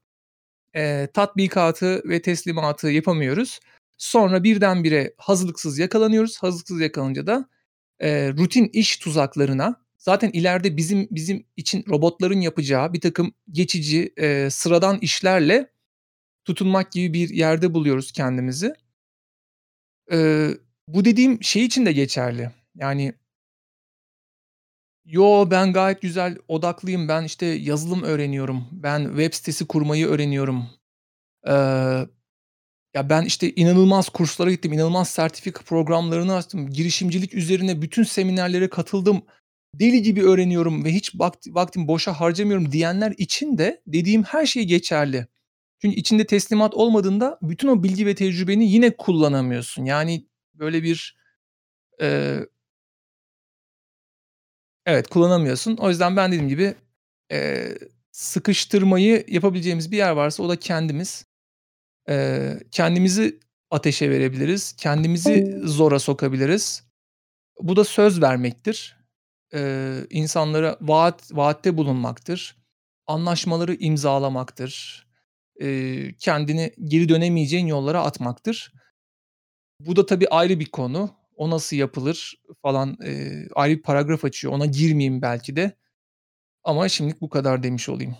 eee, 0.76 1.06
tatbikatı 1.14 2.02
ve 2.08 2.22
teslimatı 2.22 2.88
yapamıyoruz. 2.90 3.60
Sonra 3.98 4.44
birdenbire 4.44 5.14
hazırlıksız 5.18 5.78
yakalanıyoruz. 5.78 6.38
Hazırlıksız 6.42 6.80
yakalanınca 6.80 7.26
da, 7.26 7.48
eee, 8.02 8.32
rutin 8.32 8.70
iş 8.74 8.96
tuzaklarına 8.98 9.76
zaten 9.98 10.30
ileride 10.34 10.76
bizim 10.76 11.08
bizim 11.10 11.46
için 11.56 11.84
robotların 11.90 12.42
yapacağı 12.42 12.92
birtakım 12.92 13.34
geçici, 13.52 14.14
eee, 14.18 14.50
sıradan 14.50 14.98
işlerle 15.00 15.70
tutunmak 16.44 16.92
gibi 16.92 17.12
bir 17.14 17.28
yerde 17.30 17.74
buluyoruz 17.74 18.12
kendimizi. 18.12 18.74
Eee, 20.12 20.58
bu 20.88 21.04
dediğim 21.04 21.42
şey 21.42 21.64
için 21.64 21.86
de 21.86 21.92
geçerli. 21.92 22.50
Yani 22.74 23.14
"Yo, 25.04 25.48
ben 25.50 25.72
gayet 25.72 26.02
güzel 26.02 26.36
odaklıyım. 26.48 27.08
Ben, 27.08 27.22
işte, 27.24 27.46
yazılım 27.46 28.02
öğreniyorum. 28.02 28.64
Ben 28.72 29.04
web 29.08 29.32
sitesi 29.34 29.66
kurmayı 29.66 30.06
öğreniyorum. 30.06 30.66
Eee, 31.46 31.52
ya, 32.94 33.10
ben, 33.10 33.22
işte, 33.24 33.52
inanılmaz 33.56 34.08
kurslara 34.10 34.50
gittim, 34.52 34.72
inanılmaz 34.72 35.08
sertifika 35.10 35.62
programlarını 35.64 36.34
açtım. 36.36 36.70
Girişimcilik 36.70 37.34
üzerine 37.34 37.82
bütün 37.82 38.02
seminerlere 38.04 38.70
katıldım. 38.70 39.22
Deli 39.74 40.02
gibi 40.02 40.22
öğreniyorum 40.24 40.84
ve 40.84 40.92
hiç 40.94 41.12
vakti 41.20 41.54
vaktimi 41.54 41.88
boşa 41.88 42.12
harcamıyorum." 42.20 42.72
diyenler 42.72 43.14
için 43.18 43.58
de 43.58 43.82
dediğim 43.86 44.22
her 44.24 44.46
şey 44.46 44.64
geçerli. 44.64 45.26
Çünkü 45.84 45.96
içinde 46.00 46.26
teslimat 46.26 46.74
olmadığında 46.74 47.38
bütün 47.42 47.68
o 47.68 47.82
bilgi 47.82 48.06
ve 48.06 48.14
tecrübeni 48.14 48.70
yine 48.70 48.96
kullanamıyorsun. 48.96 49.84
Yani, 49.84 50.26
böyle 50.54 50.82
bir, 50.82 51.16
eee 52.02 52.46
Evet, 54.86 55.08
kullanamıyorsun. 55.08 55.76
O 55.76 55.88
yüzden 55.88 56.16
ben 56.16 56.28
dediğim 56.32 56.48
gibi, 56.48 56.74
eee, 57.30 57.78
sıkıştırmayı 58.12 59.24
yapabileceğimiz 59.28 59.90
bir 59.92 59.96
yer 59.96 60.10
varsa 60.10 60.42
o 60.42 60.48
da 60.48 60.56
kendimiz. 60.56 61.26
Eee, 62.08 62.60
kendimizi 62.72 63.40
ateşe 63.70 64.10
verebiliriz, 64.10 64.74
kendimizi 64.78 65.60
zora 65.64 65.98
sokabiliriz. 65.98 66.84
Bu 67.62 67.76
da 67.76 67.84
söz 67.84 68.22
vermektir. 68.22 68.96
Eee, 69.54 70.06
insanlara 70.10 70.78
vaat 70.80 71.36
vaatte 71.36 71.76
bulunmaktır. 71.78 72.56
Anlaşmaları 73.08 73.74
imzalamaktır. 73.74 75.03
Eee, 75.60 76.14
kendini 76.18 76.72
geri 76.84 77.08
dönemeyeceğin 77.08 77.66
yollara 77.66 78.02
atmaktır. 78.04 78.72
Bu 79.80 79.96
da 79.96 80.06
tabii 80.06 80.28
ayrı 80.28 80.60
bir 80.60 80.66
konu. 80.70 81.10
O 81.36 81.50
nasıl 81.50 81.76
yapılır 81.76 82.34
falan, 82.62 82.96
eee, 83.04 83.48
ayrı 83.54 83.76
bir 83.78 83.82
paragraf 83.82 84.24
açıyor. 84.24 84.54
Ona 84.54 84.66
girmeyeyim 84.66 85.22
belki 85.22 85.56
de 85.56 85.72
ama 86.64 86.90
şimdilik 86.90 87.20
bu 87.22 87.28
kadar 87.30 87.62
demiş 87.62 87.90
olayım. 87.90 88.16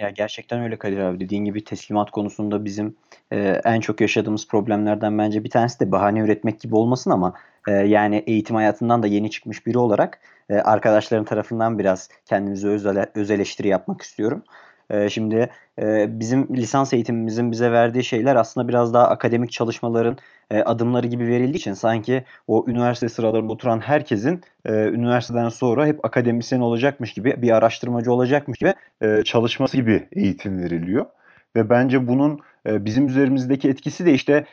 Ya, 0.00 0.10
gerçekten 0.10 0.60
öyle 0.62 0.78
Kadir 0.78 0.98
abi. 0.98 1.20
Dediğin 1.20 1.44
gibi 1.44 1.64
teslimat 1.64 2.10
konusunda 2.10 2.64
bizim, 2.64 2.96
eee, 3.32 3.60
en 3.64 3.80
çok 3.80 4.00
yaşadığımız 4.00 4.48
problemlerden 4.48 5.18
bence 5.18 5.44
bir 5.44 5.50
tanesi 5.50 5.80
de 5.80 5.92
bahane 5.92 6.20
üretmek 6.20 6.60
gibi 6.60 6.74
olmasın 6.76 7.10
ama, 7.10 7.34
eee, 7.68 7.74
yani 7.74 8.24
eğitim 8.26 8.56
hayatından 8.56 9.02
da 9.02 9.06
yeni 9.06 9.30
çıkmış 9.30 9.66
biri 9.66 9.78
olarak, 9.78 10.20
eee, 10.50 10.56
arkadaşlarım 10.56 11.24
tarafından 11.24 11.78
biraz 11.78 12.08
kendimize 12.26 12.68
öz 12.68 12.86
öz 13.14 13.30
eleştiri 13.30 13.68
yapmak 13.68 14.00
istiyorum. 14.02 14.42
Eee, 14.90 15.08
şimdi, 15.10 15.50
eee, 15.78 16.06
bizim 16.10 16.56
lisans 16.56 16.92
eğitimimizin 16.92 17.50
bize 17.52 17.72
verdiği 17.72 18.04
şeyler 18.04 18.36
aslında 18.36 18.68
biraz 18.68 18.94
daha 18.94 19.08
akademik 19.08 19.52
çalışmaların, 19.52 20.16
eee, 20.52 20.62
adımları 20.62 21.06
gibi 21.06 21.26
verildiği 21.26 21.56
için 21.56 21.72
sanki 21.74 22.24
o 22.46 22.64
üniversite 22.68 23.08
sıralarında 23.08 23.52
oturan 23.52 23.80
herkesin, 23.80 24.40
eee, 24.68 24.72
üniversiteden 24.74 25.48
sonra 25.48 25.86
hep 25.86 26.04
akademisyen 26.04 26.60
olacakmış 26.60 27.12
gibi, 27.12 27.42
bir 27.42 27.50
araştırmacı 27.50 28.12
olacakmış 28.12 28.58
gibi, 28.58 28.74
çalışması 29.24 29.76
gibi 29.76 30.08
eğitim 30.12 30.62
veriliyor. 30.62 31.06
Ve 31.56 31.70
bence 31.70 32.08
bunun, 32.08 32.40
bizim 32.66 33.06
üzerimizdeki 33.06 33.68
etkisi 33.68 34.06
de, 34.06 34.12
işte, 34.14 34.44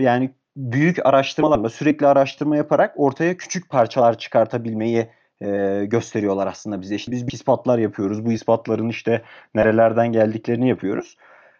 yani 0.00 0.30
büyük 0.56 1.06
araştırmalarla, 1.06 1.68
sürekli 1.68 2.06
araştırma 2.06 2.56
yaparak 2.56 2.94
ortaya 2.96 3.36
küçük 3.36 3.68
parçalar 3.70 4.18
çıkartabilmeyi, 4.18 5.08
eee, 5.42 5.84
gösteriyorlar 5.86 6.46
aslında 6.46 6.80
bize. 6.80 6.94
İşte, 6.94 7.12
biz 7.12 7.24
ispatlar 7.34 7.78
yapıyoruz. 7.78 8.26
Bu 8.26 8.32
ispatların, 8.32 8.88
işte, 8.88 9.22
nerelerden 9.54 10.12
geldiklerini 10.12 10.68
yapıyoruz. 10.68 11.16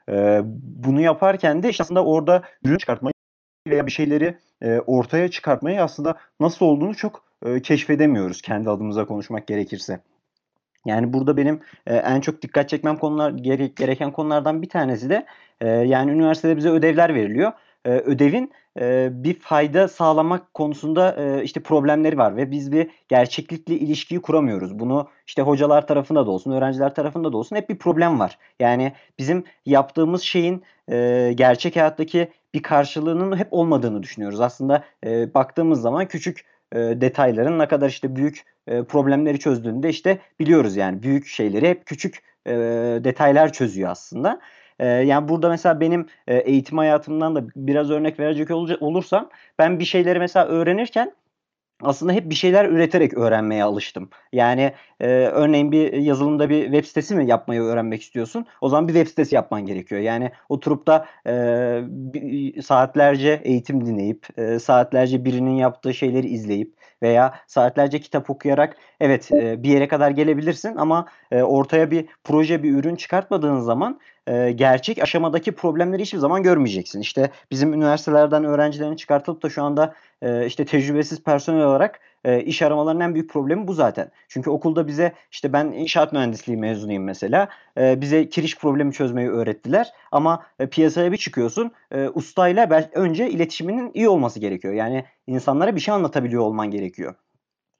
Eee, 0.09 0.41
bunu 0.63 1.01
yaparken 1.01 1.63
de, 1.63 1.69
işte, 1.71 1.83
aslında 1.85 2.05
orada 2.05 2.43
ürün 2.65 2.79
çıkartmayı 2.79 3.13
veya 3.69 3.87
bir 3.87 3.93
şeyleri, 3.93 4.39
eee, 4.63 4.81
ortaya 4.87 5.29
çıkartmayı 5.31 5.83
aslında 5.83 6.17
nasıl 6.41 6.67
olduğunu 6.67 6.97
çok, 6.97 7.25
eee, 7.47 7.63
keşfedemiyoruz 7.63 8.43
kendi 8.43 8.71
adımıza 8.71 9.07
konuşmak 9.07 9.47
gerekirse. 9.47 10.01
Yani 10.87 11.13
burada 11.13 11.37
benim, 11.37 11.61
eee, 11.89 11.97
en 11.97 12.21
çok 12.21 12.43
dikkat 12.43 12.69
çekmem 12.69 12.97
konular 12.99 13.31
gere 13.33 13.67
gereken 13.67 14.13
konulardan 14.13 14.63
bir 14.63 14.69
tanesi 14.69 15.11
de, 15.11 15.27
eee, 15.63 15.69
yani 15.69 16.11
üniversitede 16.13 16.57
bize 16.57 16.71
ödevler 16.71 17.15
veriliyor 17.15 17.53
e, 17.85 17.91
ödevin 17.91 18.53
e, 18.81 19.09
bir 19.13 19.39
fayda 19.39 19.89
sağlamak 19.89 20.55
konusunda 20.55 21.17
e, 21.19 21.45
işte 21.45 21.61
problemleri 21.61 22.19
var 22.19 22.37
ve 22.37 22.51
biz 22.51 22.73
bir 22.73 22.91
gerçeklikle 23.09 23.75
ilişkiyi 23.75 24.23
kuramıyoruz. 24.23 24.79
Bunu 24.79 25.09
işte 25.27 25.43
hocalar 25.43 25.87
tarafında 25.87 26.27
da 26.27 26.31
olsun, 26.31 26.53
öğrenciler 26.53 26.95
tarafında 26.95 27.33
da 27.33 27.37
olsun 27.37 27.57
hep 27.57 27.69
bir 27.69 27.79
problem 27.79 28.21
var. 28.21 28.39
Yani 28.61 28.93
bizim 29.19 29.45
yaptığımız 29.67 30.23
şeyin 30.23 30.63
e, 30.91 31.33
gerçek 31.35 31.77
hayattaki 31.77 32.29
bir 32.55 32.63
karşılığının 32.63 33.37
hep 33.37 33.49
olmadığını 33.51 34.03
düşünüyoruz. 34.03 34.41
Aslında 34.41 34.85
e, 35.07 35.35
baktığımız 35.35 35.81
zaman 35.81 36.09
küçük 36.09 36.45
e, 36.73 36.79
detayların 36.79 37.59
ne 37.59 37.69
kadar 37.69 37.89
işte 37.89 38.17
büyük 38.17 38.45
e, 38.67 38.85
problemleri 38.85 39.39
çözdüğünde 39.39 39.89
işte 39.89 40.19
biliyoruz 40.41 40.77
yani 40.77 41.03
büyük 41.03 41.27
şeyleri 41.27 41.69
hep 41.69 41.87
küçük 41.87 42.23
e, 42.47 42.53
detaylar 43.05 43.53
çözüyor 43.53 43.91
aslında. 43.91 44.41
E, 44.81 44.87
yani 44.87 45.29
burada 45.29 45.49
mesela 45.49 45.81
benim 45.81 46.07
e, 46.27 46.37
eğitim 46.37 46.79
hayatımdan 46.79 47.35
da 47.37 47.45
biraz 47.57 47.91
örnek 47.91 48.21
verecek 48.21 48.51
olursam 48.81 49.29
ben 49.59 49.79
bir 49.79 49.85
şeyleri 49.85 50.19
mesela 50.19 50.47
öğrenirken 50.47 51.13
aslında 51.83 52.13
hep 52.13 52.31
bir 52.31 52.35
şeyler 52.35 52.65
üreterek 52.65 53.15
öğrenmeye 53.15 53.65
alıştım. 53.65 54.11
Yani 54.33 54.73
e, 55.01 55.07
örneğin 55.09 55.73
bir 55.73 55.93
yazılımda 55.93 56.49
bir 56.51 56.65
web 56.65 56.85
sitesi 56.85 57.15
mi 57.15 57.27
yapmayı 57.27 57.61
öğrenmek 57.61 58.03
istiyorsun? 58.03 58.47
O 58.61 58.69
zaman 58.69 58.89
bir 58.89 58.93
web 58.93 59.09
sitesi 59.09 59.35
yapman 59.35 59.67
gerekiyor. 59.67 60.01
Yani 60.01 60.31
oturup 60.49 60.87
da 60.87 61.07
e, 61.27 62.63
saatlerce 62.63 63.41
eğitim 63.45 63.87
dinleyip, 63.87 64.27
e, 64.39 64.59
saatlerce 64.59 65.25
birinin 65.25 65.55
yaptığı 65.55 65.95
şeyleri 65.95 66.27
izleyip 66.27 66.75
veya 67.03 67.35
saatlerce 67.47 68.01
kitap 68.01 68.31
okuyarak 68.31 68.77
evet 69.01 69.33
e, 69.33 69.63
bir 69.63 69.69
yere 69.69 69.89
kadar 69.89 70.11
gelebilirsin 70.11 70.77
ama 70.77 71.07
e, 71.31 71.43
ortaya 71.43 71.91
bir 71.91 72.07
proje, 72.25 72.63
bir 72.63 72.75
ürün 72.75 72.97
çıkartmadığın 72.97 73.61
zaman 73.61 74.01
gerçek 74.55 75.03
aşamadaki 75.03 75.53
problemleri 75.53 76.03
hiçbir 76.03 76.19
zaman 76.19 76.43
görmeyeceksin. 76.43 77.01
İşte 77.01 77.31
bizim 77.51 77.75
üniversitelerden 77.75 78.45
öğrencilerin 78.45 78.97
çıkartılıp 78.97 79.43
da 79.43 79.51
şu 79.51 79.63
anda 79.63 79.95
işte 80.47 80.65
tecrübesiz 80.65 81.23
personel 81.23 81.65
olarak 81.65 82.01
iş 82.45 82.63
aramalarının 82.63 83.01
en 83.01 83.15
büyük 83.15 83.31
problemi 83.31 83.67
bu 83.67 83.75
zaten. 83.75 84.11
Çünkü 84.29 84.51
okulda 84.51 84.87
bize 84.87 85.13
işte 85.31 85.53
ben 85.53 85.67
inşaat 85.67 86.13
mühendisliği 86.13 86.59
mezunuyum 86.59 87.05
mesela. 87.05 87.49
Bize 87.77 88.29
kiriş 88.29 88.59
problemi 88.59 88.93
çözmeyi 88.93 89.29
öğrettiler. 89.29 89.93
Ama 90.13 90.43
piyasaya 90.71 91.13
bir 91.13 91.17
çıkıyorsun 91.17 91.71
ustayla 92.15 92.89
önce 92.95 93.31
iletişiminin 93.31 93.91
iyi 93.95 94.09
olması 94.09 94.41
gerekiyor. 94.41 94.75
Yani 94.75 95.05
insanlara 95.27 95.77
bir 95.77 95.81
şey 95.81 95.95
anlatabiliyor 95.95 96.43
olman 96.43 96.71
gerekiyor. 96.71 97.15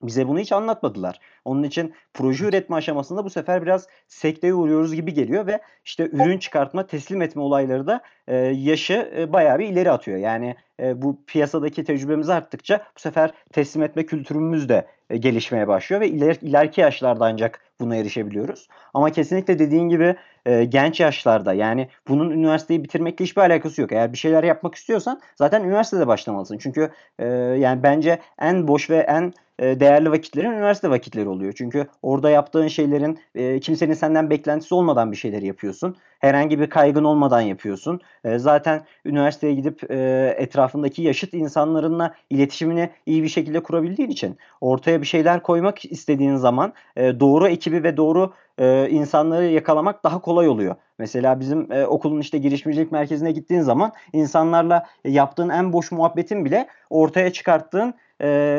Bize 0.03 0.27
bunu 0.27 0.39
hiç 0.39 0.51
anlatmadılar. 0.51 1.19
Onun 1.45 1.63
için 1.63 1.93
proje 2.13 2.45
üretme 2.45 2.75
aşamasında 2.75 3.25
bu 3.25 3.29
sefer 3.29 3.61
biraz 3.61 3.87
sekteye 4.07 4.53
uğruyoruz 4.53 4.95
gibi 4.95 5.13
geliyor 5.13 5.47
ve 5.47 5.61
işte 5.85 6.09
ürün 6.11 6.37
çıkartma, 6.37 6.87
teslim 6.87 7.21
etme 7.21 7.41
olayları 7.41 7.87
da 7.87 8.01
e, 8.27 8.35
yaşı 8.37 9.11
e, 9.17 9.33
bayağı 9.33 9.59
bir 9.59 9.67
ileri 9.67 9.91
atıyor. 9.91 10.17
Yani 10.17 10.55
e, 10.79 11.01
bu 11.01 11.23
piyasadaki 11.27 11.83
tecrübemiz 11.83 12.29
arttıkça 12.29 12.81
bu 12.95 12.99
sefer 12.99 13.31
teslim 13.53 13.83
etme 13.83 14.05
kültürümüz 14.05 14.69
de 14.69 14.85
e, 15.09 15.17
gelişmeye 15.17 15.67
başlıyor 15.67 16.01
ve 16.01 16.07
iler, 16.07 16.37
ileriki 16.41 16.81
yaşlarda 16.81 17.25
ancak 17.25 17.59
buna 17.81 17.95
erişebiliyoruz. 17.95 18.67
Ama 18.93 19.09
kesinlikle 19.09 19.59
dediğin 19.59 19.89
gibi 19.89 20.15
e, 20.45 20.65
genç 20.65 20.99
yaşlarda 20.99 21.53
yani 21.53 21.87
bunun 22.07 22.29
üniversiteyi 22.29 22.83
bitirmekle 22.83 23.25
hiçbir 23.25 23.41
alakası 23.41 23.81
yok. 23.81 23.91
Eğer 23.91 24.13
bir 24.13 24.17
şeyler 24.17 24.43
yapmak 24.43 24.75
istiyorsan 24.75 25.21
zaten 25.35 25.63
üniversitede 25.63 26.07
başlamalısın. 26.07 26.57
Çünkü 26.57 26.91
e, 27.19 27.25
yani 27.59 27.83
bence 27.83 28.19
en 28.39 28.67
boş 28.67 28.89
ve 28.89 28.97
en 28.97 29.33
değerli 29.61 30.11
vakitlerin 30.11 30.51
üniversite 30.51 30.89
vakitleri 30.89 31.29
oluyor. 31.29 31.53
Çünkü 31.57 31.87
orada 32.01 32.29
yaptığın 32.29 32.67
şeylerin 32.67 33.19
e, 33.35 33.59
kimsenin 33.59 33.93
senden 33.93 34.29
beklentisi 34.29 34.75
olmadan 34.75 35.11
bir 35.11 35.17
şeyler 35.17 35.41
yapıyorsun. 35.41 35.95
Herhangi 36.19 36.59
bir 36.59 36.69
kaygın 36.69 37.03
olmadan 37.03 37.41
yapıyorsun. 37.41 37.99
E, 38.23 38.39
zaten 38.39 38.85
üniversiteye 39.05 39.53
gidip 39.53 39.91
e, 39.91 40.35
etrafındaki 40.37 41.01
yaşıt 41.01 41.33
insanlarınla 41.33 42.13
iletişimini 42.29 42.89
iyi 43.05 43.23
bir 43.23 43.27
şekilde 43.27 43.63
kurabildiğin 43.63 44.09
için 44.09 44.37
ortaya 44.61 45.01
bir 45.01 45.07
şeyler 45.07 45.43
koymak 45.43 45.85
istediğin 45.85 46.35
zaman 46.35 46.73
e, 46.95 47.19
doğru 47.19 47.47
ekibi 47.47 47.83
ve 47.83 47.97
doğru 47.97 48.33
e, 48.57 48.89
insanları 48.89 49.45
yakalamak 49.45 50.03
daha 50.03 50.21
kolay 50.21 50.47
oluyor. 50.47 50.75
Mesela 50.97 51.39
bizim 51.39 51.71
e, 51.71 51.85
okulun 51.85 52.19
işte 52.19 52.37
girişimcilik 52.37 52.91
merkezine 52.91 53.31
gittiğin 53.31 53.61
zaman 53.61 53.91
insanlarla 54.13 54.85
yaptığın 55.05 55.49
en 55.49 55.73
boş 55.73 55.91
muhabbetin 55.91 56.45
bile 56.45 56.67
ortaya 56.89 57.33
çıkarttığın 57.33 57.93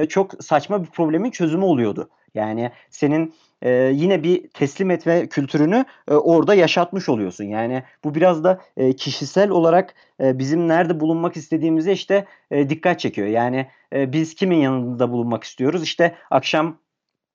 çok 0.08 0.44
saçma 0.44 0.82
bir 0.82 0.90
problemin 0.90 1.30
çözümü 1.30 1.64
oluyordu. 1.64 2.08
Yani 2.34 2.70
senin 2.90 3.34
e, 3.62 3.70
yine 3.94 4.22
bir 4.22 4.48
teslim 4.48 4.90
etme 4.90 5.26
kültürünü 5.26 5.84
e, 6.08 6.14
orada 6.14 6.54
yaşatmış 6.54 7.08
oluyorsun. 7.08 7.44
Yani 7.44 7.82
bu 8.04 8.14
biraz 8.14 8.44
da 8.44 8.60
e, 8.76 8.92
kişisel 8.92 9.50
olarak 9.50 9.94
e, 10.20 10.38
bizim 10.38 10.68
nerede 10.68 11.00
bulunmak 11.00 11.36
istediğimize 11.36 11.92
işte 11.92 12.26
e, 12.50 12.68
dikkat 12.68 13.00
çekiyor. 13.00 13.28
Yani 13.28 13.66
e, 13.92 14.12
biz 14.12 14.34
kimin 14.34 14.56
yanında 14.56 15.10
bulunmak 15.10 15.44
istiyoruz? 15.44 15.82
İşte 15.82 16.14
akşam 16.30 16.78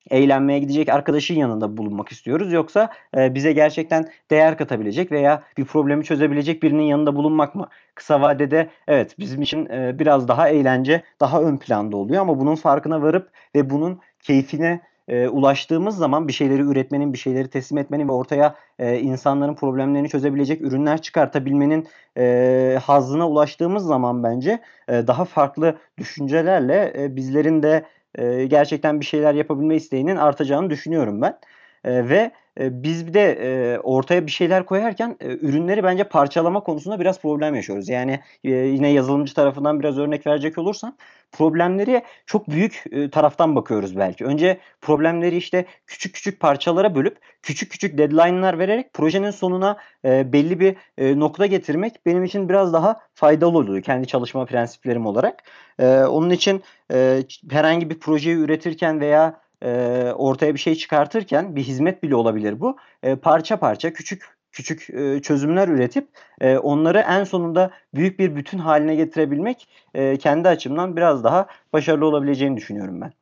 eğlenmeye 0.10 0.60
gidecek 0.60 0.90
arkadaşın 0.90 1.36
yanında 1.36 1.78
bulunmak 1.78 2.12
istiyoruz 2.12 2.54
yoksa 2.54 2.90
e, 3.18 3.36
bize 3.36 3.54
gerçekten 3.54 4.06
değer 4.32 4.58
katabilecek 4.58 5.12
veya 5.12 5.44
bir 5.58 5.66
problemi 5.66 6.04
çözebilecek 6.04 6.64
birinin 6.64 6.84
yanında 6.84 7.16
bulunmak 7.16 7.56
mı? 7.56 7.68
Kısa 7.96 8.22
vadede 8.22 8.70
evet 8.88 9.16
bizim 9.20 9.42
için 9.42 9.66
e, 9.66 10.00
biraz 10.00 10.28
daha 10.28 10.50
eğlence 10.50 11.04
daha 11.20 11.42
ön 11.42 11.58
planda 11.58 11.98
oluyor 11.98 12.22
ama 12.22 12.40
bunun 12.40 12.56
farkına 12.56 13.02
varıp 13.02 13.30
ve 13.56 13.70
bunun 13.70 14.00
keyfine 14.20 14.82
e, 15.08 15.28
ulaştığımız 15.28 15.98
zaman 15.98 16.28
bir 16.28 16.34
şeyleri 16.34 16.62
üretmenin, 16.62 17.14
bir 17.14 17.18
şeyleri 17.18 17.48
teslim 17.48 17.78
etmenin 17.78 18.08
ve 18.08 18.12
ortaya 18.12 18.56
e, 18.80 19.00
insanların 19.00 19.56
problemlerini 19.56 20.10
çözebilecek 20.10 20.62
ürünler 20.62 21.02
çıkartabilmenin 21.02 21.88
e, 22.18 22.80
hazzına 22.84 23.30
ulaştığımız 23.30 23.84
zaman 23.84 24.24
bence 24.24 24.60
e, 24.88 25.08
daha 25.08 25.26
farklı 25.26 25.78
düşüncelerle 25.98 26.94
e, 26.98 27.16
bizlerin 27.16 27.64
de 27.64 27.86
e, 28.18 28.46
gerçekten 28.46 29.00
bir 29.00 29.06
şeyler 29.06 29.34
yapabilme 29.34 29.76
isteğinin 29.76 30.16
artacağını 30.16 30.70
düşünüyorum 30.70 31.22
ben. 31.22 31.40
E, 31.84 32.10
ve 32.10 32.32
biz 32.60 33.08
bir 33.08 33.14
de 33.14 33.32
e, 33.32 33.80
ortaya 33.80 34.26
bir 34.26 34.32
şeyler 34.32 34.66
koyarken 34.66 35.18
e, 35.20 35.28
ürünleri 35.28 35.84
bence 35.84 36.04
parçalama 36.04 36.60
konusunda 36.60 37.00
biraz 37.00 37.22
problem 37.22 37.56
yaşıyoruz. 37.56 37.90
Yani 37.90 38.20
e, 38.44 38.50
yine 38.52 38.90
yazılımcı 38.90 39.34
tarafından 39.34 39.80
biraz 39.80 39.98
örnek 39.98 40.28
verecek 40.28 40.58
olursam 40.58 40.96
problemleri 41.32 42.04
çok 42.26 42.50
büyük 42.50 42.84
e, 42.92 43.10
taraftan 43.10 43.56
bakıyoruz 43.56 43.98
belki. 43.98 44.26
Önce 44.26 44.58
problemleri 44.82 45.38
işte 45.38 45.66
küçük 45.88 46.16
küçük 46.16 46.40
parçalara 46.40 46.96
bölüp 46.96 47.18
küçük 47.42 47.72
küçük 47.72 47.98
deadline'lar 47.98 48.60
vererek 48.60 48.94
projenin 48.94 49.32
sonuna 49.32 49.78
e, 50.06 50.34
belli 50.34 50.60
bir 50.60 50.76
e, 50.98 51.20
nokta 51.20 51.46
getirmek 51.46 52.06
benim 52.06 52.24
için 52.24 52.50
biraz 52.50 52.74
daha 52.74 53.00
faydalı 53.14 53.58
oluyor 53.58 53.84
kendi 53.84 54.08
çalışma 54.08 54.46
prensiplerim 54.46 55.06
olarak. 55.06 55.44
E, 55.80 55.88
onun 56.00 56.30
için 56.30 56.64
e, 56.94 57.24
herhangi 57.52 57.90
bir 57.90 58.00
projeyi 58.00 58.36
üretirken 58.36 59.00
veya 59.00 59.47
e, 59.62 59.70
ortaya 60.16 60.54
bir 60.54 60.60
şey 60.60 60.76
çıkartırken 60.76 61.56
bir 61.56 61.64
hizmet 61.64 62.04
bile 62.04 62.16
olabilir 62.16 62.60
bu. 62.60 62.78
E, 63.04 63.16
parça 63.16 63.60
parça 63.60 63.94
küçük 63.94 64.38
küçük 64.52 64.90
e, 64.90 65.22
çözümler 65.22 65.68
üretip 65.68 66.08
e, 66.42 66.58
onları 66.58 67.00
en 67.00 67.24
sonunda 67.24 67.72
büyük 67.94 68.20
bir 68.20 68.36
bütün 68.36 68.58
haline 68.58 68.96
getirebilmek 68.96 69.68
e, 69.94 70.18
kendi 70.18 70.50
açımdan 70.50 70.98
biraz 70.98 71.24
daha 71.24 71.48
başarılı 71.74 72.06
olabileceğini 72.06 72.58
düşünüyorum 72.58 73.02
ben. 73.02 73.14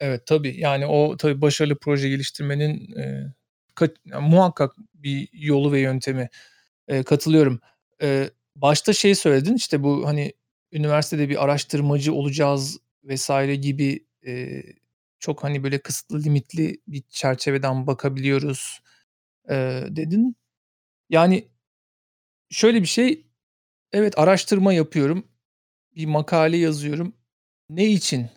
Evet 0.00 0.26
tabii 0.26 0.60
yani 0.60 0.86
o 0.86 1.16
tabii 1.16 1.40
başarılı 1.40 1.78
proje 1.78 2.08
geliştirmenin 2.08 2.96
e, 2.96 3.32
kat, 3.74 3.90
yani 4.04 4.28
muhakkak 4.28 4.72
bir 4.94 5.28
yolu 5.32 5.72
ve 5.72 5.80
yöntemi 5.80 6.28
e, 6.88 7.02
katılıyorum. 7.02 7.60
E, 8.02 8.30
başta 8.56 8.92
şey 8.92 9.14
söyledin 9.14 9.54
işte 9.54 9.82
bu 9.82 10.06
hani 10.06 10.32
üniversitede 10.72 11.28
bir 11.28 11.44
araştırmacı 11.44 12.14
olacağız 12.14 12.78
vesaire 13.04 13.56
gibi 13.56 14.06
e, 14.26 14.62
çok 15.18 15.44
hani 15.44 15.64
böyle 15.64 15.78
kısıtlı 15.78 16.22
limitli 16.22 16.80
bir 16.88 17.02
çerçeveden 17.02 17.86
bakabiliyoruz 17.86 18.80
e, 19.50 19.54
dedin. 19.90 20.36
Yani 21.10 21.48
şöyle 22.50 22.82
bir 22.82 22.86
şey 22.86 23.26
evet 23.92 24.18
araştırma 24.18 24.72
yapıyorum. 24.72 25.28
Bir 25.96 26.06
makale 26.06 26.56
yazıyorum. 26.56 27.16
Ne 27.70 27.86
için? 27.86 28.30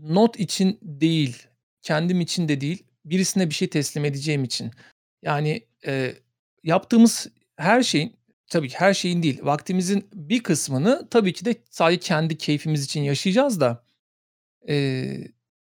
Not 0.00 0.40
için 0.40 0.78
değil. 0.82 1.46
Kendim 1.82 2.20
için 2.20 2.48
de 2.48 2.60
değil. 2.60 2.84
Birisine 3.04 3.50
bir 3.50 3.54
şey 3.54 3.70
teslim 3.70 4.04
edeceğim 4.04 4.44
için. 4.44 4.70
Yani 5.22 5.66
e, 5.86 6.14
yaptığımız 6.62 7.28
her 7.56 7.82
şeyin 7.82 8.16
tabii 8.46 8.68
ki 8.68 8.76
her 8.78 8.94
şeyin 8.94 9.22
değil. 9.22 9.40
Vaktimizin 9.42 10.08
bir 10.14 10.42
kısmını 10.42 11.08
tabii 11.10 11.32
ki 11.32 11.44
de 11.44 11.54
sadece 11.70 12.00
kendi 12.00 12.38
keyfimiz 12.38 12.84
için 12.84 13.00
yaşayacağız 13.02 13.60
da 13.60 13.84
Eee, 14.68 15.28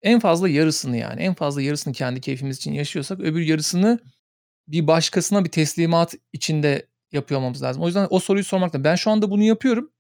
en 0.03 0.21
fazla 0.21 0.49
yarısını 0.49 0.97
yani, 0.97 1.23
en 1.23 1.35
fazla 1.35 1.63
yarısını 1.63 1.93
kendi 1.95 2.21
keyfimiz 2.21 2.57
için 2.57 2.73
yaşıyorsak 2.73 3.21
öbür 3.21 3.41
yarısını 3.41 3.99
bir 4.69 4.87
başkasına 4.87 5.45
bir 5.45 5.51
teslimat 5.51 6.15
içinde 6.33 6.87
yapıyor 7.13 7.41
olmamız 7.41 7.63
lazım. 7.63 7.83
O 7.83 7.87
yüzden 7.87 8.07
o 8.11 8.19
soruyu 8.21 8.45
sormak 8.45 8.69
lazım. 8.75 8.85
Ben 8.85 8.95
şu 8.97 9.11
anda 9.11 9.31
bunu 9.31 9.43
yapıyorum. 9.43 9.93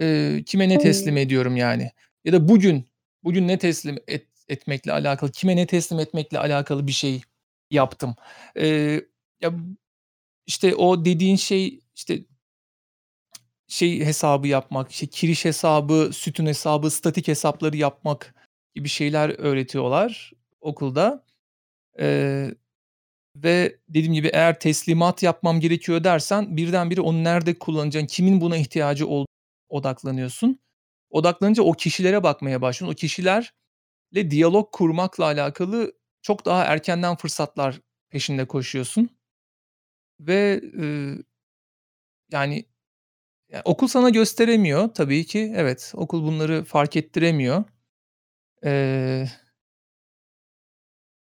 Eee, 0.00 0.42
kime 0.46 0.68
ne 0.68 0.78
teslim 0.78 1.16
ediyorum 1.16 1.56
yani? 1.56 1.90
Ya 2.24 2.32
da 2.32 2.48
bugün, 2.48 2.86
bugün 3.24 3.48
ne 3.48 3.58
teslim 3.58 3.98
et 4.08 4.26
etmekle 4.48 4.92
alakalı, 4.92 5.32
kime 5.32 5.56
ne 5.56 5.66
teslim 5.66 6.00
etmekle 6.00 6.38
alakalı 6.38 6.86
bir 6.86 6.92
şey 6.92 7.22
yaptım. 7.70 8.14
Eee, 8.56 9.06
ya, 9.42 9.54
işte 10.46 10.74
o 10.74 11.04
dediğin 11.04 11.36
şey, 11.36 11.80
işte 11.96 12.20
şey 13.74 14.04
hesabı 14.04 14.48
yapmak, 14.48 14.90
işte 14.92 15.06
kiriş 15.06 15.44
hesabı, 15.44 16.10
sütun 16.14 16.46
hesabı, 16.46 16.90
statik 16.90 17.28
hesapları 17.28 17.76
yapmak 17.76 18.34
gibi 18.74 18.88
şeyler 18.88 19.30
öğretiyorlar 19.38 20.32
okulda. 20.60 21.24
Eee, 21.98 22.54
ve 23.36 23.78
dediğim 23.88 24.14
gibi 24.14 24.28
eğer 24.34 24.60
teslimat 24.60 25.22
yapmam 25.22 25.60
gerekiyor 25.60 26.04
dersen 26.04 26.58
birdenbire 26.58 27.00
onu 27.02 27.24
nerede 27.24 27.58
kullanacağın, 27.58 28.06
kimin 28.06 28.40
buna 28.40 28.56
ihtiyacı 28.56 29.08
olduğuna 29.08 29.26
odaklanıyorsun. 29.70 30.60
Odaklanınca 31.10 31.62
o 31.62 31.72
kişilere 31.72 32.22
bakmaya 32.22 32.62
başlıyorsun. 32.62 32.94
O 32.94 32.96
kişilerle 32.96 33.72
diyalog 34.30 34.72
kurmakla 34.72 35.24
alakalı 35.24 35.92
çok 36.22 36.46
daha 36.46 36.64
erkenden 36.64 37.16
fırsatlar 37.16 37.80
peşinde 38.10 38.46
koşuyorsun. 38.46 39.10
Ve, 40.20 40.60
ııı, 40.74 41.24
yani, 42.32 42.64
ya, 43.54 43.62
okul 43.64 43.86
sana 43.88 44.10
gösteremiyor 44.10 44.88
tabii 44.94 45.26
ki. 45.26 45.52
Evet, 45.56 45.92
okul 45.96 46.22
bunları 46.24 46.64
fark 46.64 46.96
ettiremiyor. 46.96 47.64
Eee 48.64 49.28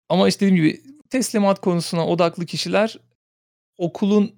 ama, 0.09 0.29
işte, 0.29 0.47
dediğim 0.47 0.57
gibi 0.65 0.81
teslimat 1.11 1.61
konusuna 1.61 2.07
odaklı 2.07 2.47
kişiler 2.47 2.97
okulun, 3.79 4.37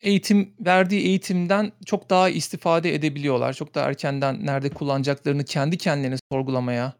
eğitim 0.00 0.54
verdiği 0.60 1.00
eğitimden 1.06 1.72
çok 1.86 2.10
daha 2.10 2.28
istifade 2.28 2.94
edebiliyorlar. 2.94 3.52
Çok 3.52 3.74
daha 3.74 3.88
erkenden 3.88 4.46
nerede 4.46 4.70
kullanacaklarını 4.70 5.44
kendi 5.44 5.78
kendilerine 5.78 6.16
sorgulamaya 6.32 6.92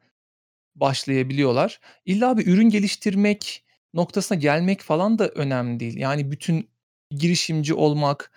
başlayabiliyorlar. 0.77 1.81
İlla 2.07 2.39
bir 2.39 2.47
ürün 2.47 2.71
geliştirmek 2.71 3.64
noktasına 3.95 4.39
gelmek 4.39 4.83
falan 4.83 5.19
da 5.19 5.29
önemli 5.29 5.81
değil. 5.81 5.97
Yani 5.99 6.31
bütün 6.31 6.71
girişimci 7.11 7.75
olmak, 7.75 8.33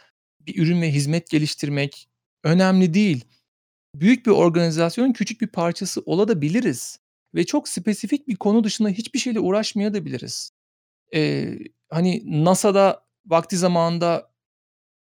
bir 0.47 0.63
ürün 0.63 0.81
ve 0.81 0.91
hizmet 0.91 1.29
geliştirmek 1.29 2.09
önemli 2.43 2.93
değil. 2.93 3.25
Büyük 3.95 4.25
bir 4.25 4.31
organizasyonun 4.31 5.13
küçük 5.13 5.41
bir 5.41 5.47
parçası 5.47 6.03
olabiliriz 6.05 6.99
ve 7.35 7.45
çok 7.45 7.69
spesifik 7.69 8.27
bir 8.29 8.35
konu 8.35 8.63
dışında 8.63 8.89
hiçbir 8.89 9.19
şeyle 9.19 9.39
uğraşmayabiliriz. 9.39 10.51
Eee, 11.13 11.59
hani, 11.91 12.23
NASA'da 12.45 13.05
vakti 13.27 13.57
zamanında, 13.57 14.31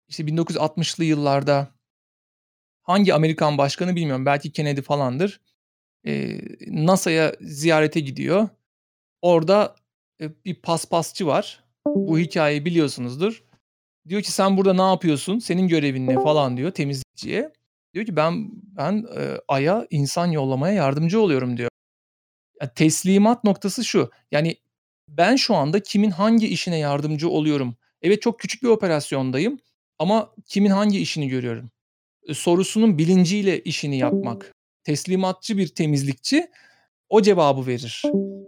işte, 0.10 0.28
1960'lı 0.28 1.06
yıllarda 1.06 1.76
hangi 2.84 3.14
Amerikan 3.14 3.58
başkanı 3.58 3.96
bilmiyorum, 3.96 4.26
belki 4.26 4.52
Kennedy 4.52 4.82
falandır. 4.82 5.42
Eee, 6.06 6.42
NASA'ya 6.68 7.34
ziyarete 7.42 8.00
gidiyor. 8.00 8.50
Orada, 9.24 9.76
eee, 10.22 10.32
bir 10.46 10.56
paspasçı 10.56 11.28
var. 11.28 11.66
Bu 11.96 12.20
hikâyeyi 12.20 12.66
biliyorsunuzdur. 12.66 13.44
Diyor 14.10 14.22
ki, 14.22 14.32
"Sen 14.32 14.58
burada 14.58 14.74
ne 14.74 14.82
yapıyorsun? 14.92 15.40
Senin 15.40 15.68
görevin 15.68 16.08
ne?" 16.08 16.14
falan 16.24 16.58
diyor 16.58 16.72
temizlikçiye. 16.72 17.52
Diyor 17.94 18.06
ki, 18.06 18.16
"Ben 18.16 18.50
ben, 18.78 19.06
eee, 19.16 19.42
Ay'a 19.48 19.88
insan 19.90 20.28
yollamaya 20.32 20.74
yardımcı 20.74 21.22
oluyorum." 21.22 21.58
diyor. 21.58 21.70
Ya, 22.62 22.74
teslimat 22.74 23.44
noktası 23.44 23.86
şu, 23.86 24.12
yani, 24.32 24.56
ben 25.10 25.36
şu 25.36 25.56
anda 25.56 25.80
kimin 25.80 26.10
hangi 26.12 26.48
işine 26.48 26.78
yardımcı 26.78 27.30
oluyorum? 27.30 27.76
Evet, 28.02 28.22
çok 28.22 28.40
küçük 28.40 28.64
bir 28.64 28.68
operasyondayım 28.68 29.60
ama 30.00 30.34
kimin 30.46 30.70
hangi 30.70 31.00
işini 31.00 31.28
görüyorum? 31.28 31.72
Eee, 32.28 32.34
sorusunun 32.34 32.98
bilinciyle 32.98 33.64
işini 33.64 33.98
yapmak. 33.98 34.54
Teslimatçı 34.84 35.58
bir 35.58 35.68
temizlikçi 35.68 36.48
o 37.10 37.22
cevabı 37.22 37.68
verir. 37.68 38.04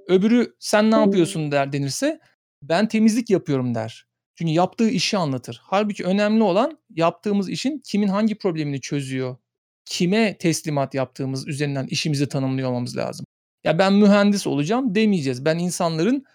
Öbürü, 0.08 0.56
"Sen 0.60 0.92
ne 0.92 0.96
yapıyorsun?" 0.96 1.52
der 1.52 1.74
denirse, 1.74 2.20
"Ben 2.64 2.88
temizlik 2.88 3.30
yapıyorum." 3.30 3.76
der. 3.76 4.06
Çünkü 4.40 4.52
yaptığı 4.54 4.90
işi 4.90 5.18
anlatır. 5.18 5.62
Hâlbuki 5.64 6.06
önemli 6.06 6.44
olan 6.44 6.78
yaptığımız 6.96 7.50
işin 7.50 7.80
kimin 7.80 8.08
hangi 8.08 8.36
problemini 8.36 8.82
çözüyor, 8.82 9.38
kime 9.86 10.38
teslimat 10.38 10.94
yaptığımız 10.94 11.48
üzerinden 11.48 11.88
işimizi 11.88 12.30
tanımlıyor 12.30 12.70
olmamız 12.70 12.98
lazım. 12.98 13.26
Ya, 13.64 13.80
"Ben 13.80 13.94
mühendis 13.94 14.48
olacağım." 14.48 14.96
demeyeceğiz. 14.96 15.46
Ben 15.46 15.58
insanların, 15.58 16.26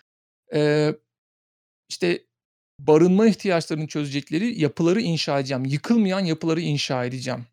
eee, 0.55 0.97
işte, 1.89 2.25
barınma 2.79 3.27
ihtiyaçlarını 3.27 3.87
çözecekleri 3.87 4.61
yapıları 4.61 5.01
inşa 5.01 5.39
edeceğim. 5.39 5.65
Yıkılmayan 5.65 6.21
yapıları 6.21 6.61
inşa 6.61 7.05
edeceğim. 7.05 7.47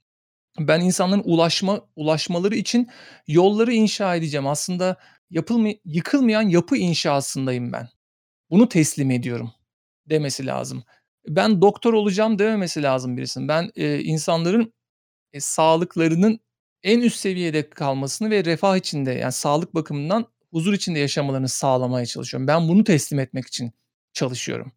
Ben 0.60 0.82
insanların 0.82 1.24
ulaşma 1.26 1.82
ulaşmaları 1.96 2.56
için 2.56 2.90
yolları 3.28 3.74
inşa 3.74 4.16
edeceğim. 4.16 4.48
Aslında 4.48 4.98
yapılmaya 5.30 5.76
yıkılmayan 5.86 6.50
yapı 6.50 6.78
inşasındayım 6.78 7.74
ben. 7.74 7.90
Bunu 8.50 8.70
teslim 8.70 9.12
ediyorum 9.12 9.52
demesi 10.12 10.48
lazım. 10.48 10.84
Ben 11.30 11.62
doktor 11.62 11.94
olacağım 11.94 12.40
dememesi 12.40 12.84
lazım 12.84 13.18
birisinin. 13.18 13.50
Ben, 13.50 13.72
eee, 13.76 14.02
insanların, 14.04 14.74
eee, 15.34 15.40
sağlıklarının 15.42 16.40
en 16.84 17.02
üst 17.02 17.18
seviyede 17.20 17.70
kalmasını 17.70 18.30
ve 18.32 18.46
refah 18.46 18.78
içinde, 18.78 19.12
yani, 19.14 19.32
sağlık 19.34 19.76
bakımından 19.76 20.26
huzur 20.54 20.74
içinde 20.74 21.00
yaşamalarını 21.00 21.50
sağlamaya 21.50 22.06
çalışıyorum. 22.06 22.48
Ben 22.48 22.70
bunu 22.70 22.84
teslim 22.84 23.20
etmek 23.20 23.48
için 23.48 23.72
çalışıyorum. 24.14 24.72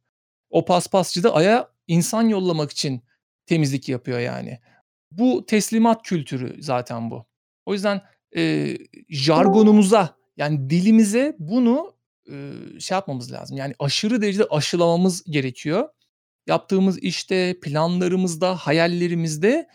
O 0.50 0.64
paspasçı 0.66 1.22
da 1.24 1.34
Ay'a 1.34 1.70
insan 1.88 2.22
yollamak 2.28 2.70
için 2.72 3.02
temizlik 3.46 3.88
yapıyor 3.90 4.18
yani. 4.20 4.60
Bu 5.12 5.46
teslimat 5.46 6.02
kültürü 6.04 6.62
zaten 6.62 7.10
bu. 7.10 7.26
O 7.66 7.74
yüzden, 7.74 8.02
eee, 8.36 8.78
jargonumuza, 9.10 10.16
yani, 10.36 10.70
dilimize 10.70 11.36
bunu, 11.38 11.93
şey 12.80 12.94
yapmamız 12.96 13.32
lazım, 13.32 13.56
yani, 13.56 13.74
aşırı 13.78 14.22
derecede 14.22 14.44
aşılamamız 14.50 15.24
gerekiyor. 15.24 15.88
Yaptığımız 16.48 16.98
işte, 16.98 17.60
planlarımızda, 17.62 18.56
hayallerimizde 18.56 19.68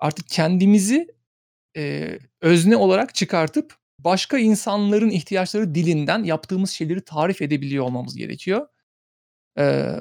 artık 0.00 0.28
kendimizi, 0.28 1.08
eee, 1.76 2.18
özne 2.42 2.76
olarak 2.76 3.14
çıkartıp 3.16 3.74
başka 4.00 4.38
insanların 4.38 5.10
ihtiyaçları 5.10 5.74
dilinden 5.76 6.24
yaptığımız 6.24 6.70
şeyleri 6.70 7.02
tarif 7.04 7.42
edebiliyor 7.42 7.84
olmamız 7.84 8.16
gerekiyor. 8.16 8.68
Eee, 9.58 9.96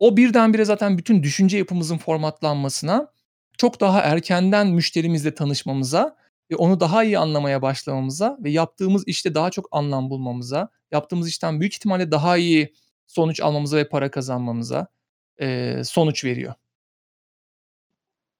o 0.00 0.18
birdenbire 0.18 0.66
zaten 0.66 0.98
bütün 0.98 1.22
düşünce 1.22 1.58
yapımızın 1.58 1.98
formatlanmasına, 1.98 3.12
çok 3.58 3.80
daha 3.82 4.00
erkenden 4.02 4.68
müşterimizle 4.68 5.34
tanışmamıza 5.36 6.16
ve 6.50 6.56
onu 6.56 6.80
daha 6.80 7.04
iyi 7.04 7.18
anlamaya 7.18 7.62
başlamamıza 7.62 8.38
ve 8.44 8.50
yaptığımız 8.50 9.04
işte 9.06 9.34
daha 9.34 9.50
çok 9.50 9.68
anlam 9.72 10.10
bulmamıza, 10.10 10.70
yaptığımız 10.92 11.28
işten 11.28 11.60
büyük 11.60 11.74
ihtimalle 11.74 12.10
daha 12.10 12.36
iyi 12.36 12.74
sonuç 13.06 13.40
almamıza 13.40 13.76
ve 13.76 13.88
para 13.88 14.10
kazanmamıza, 14.10 14.86
eee, 15.40 15.82
sonuç 15.84 16.24
veriyor. 16.24 16.54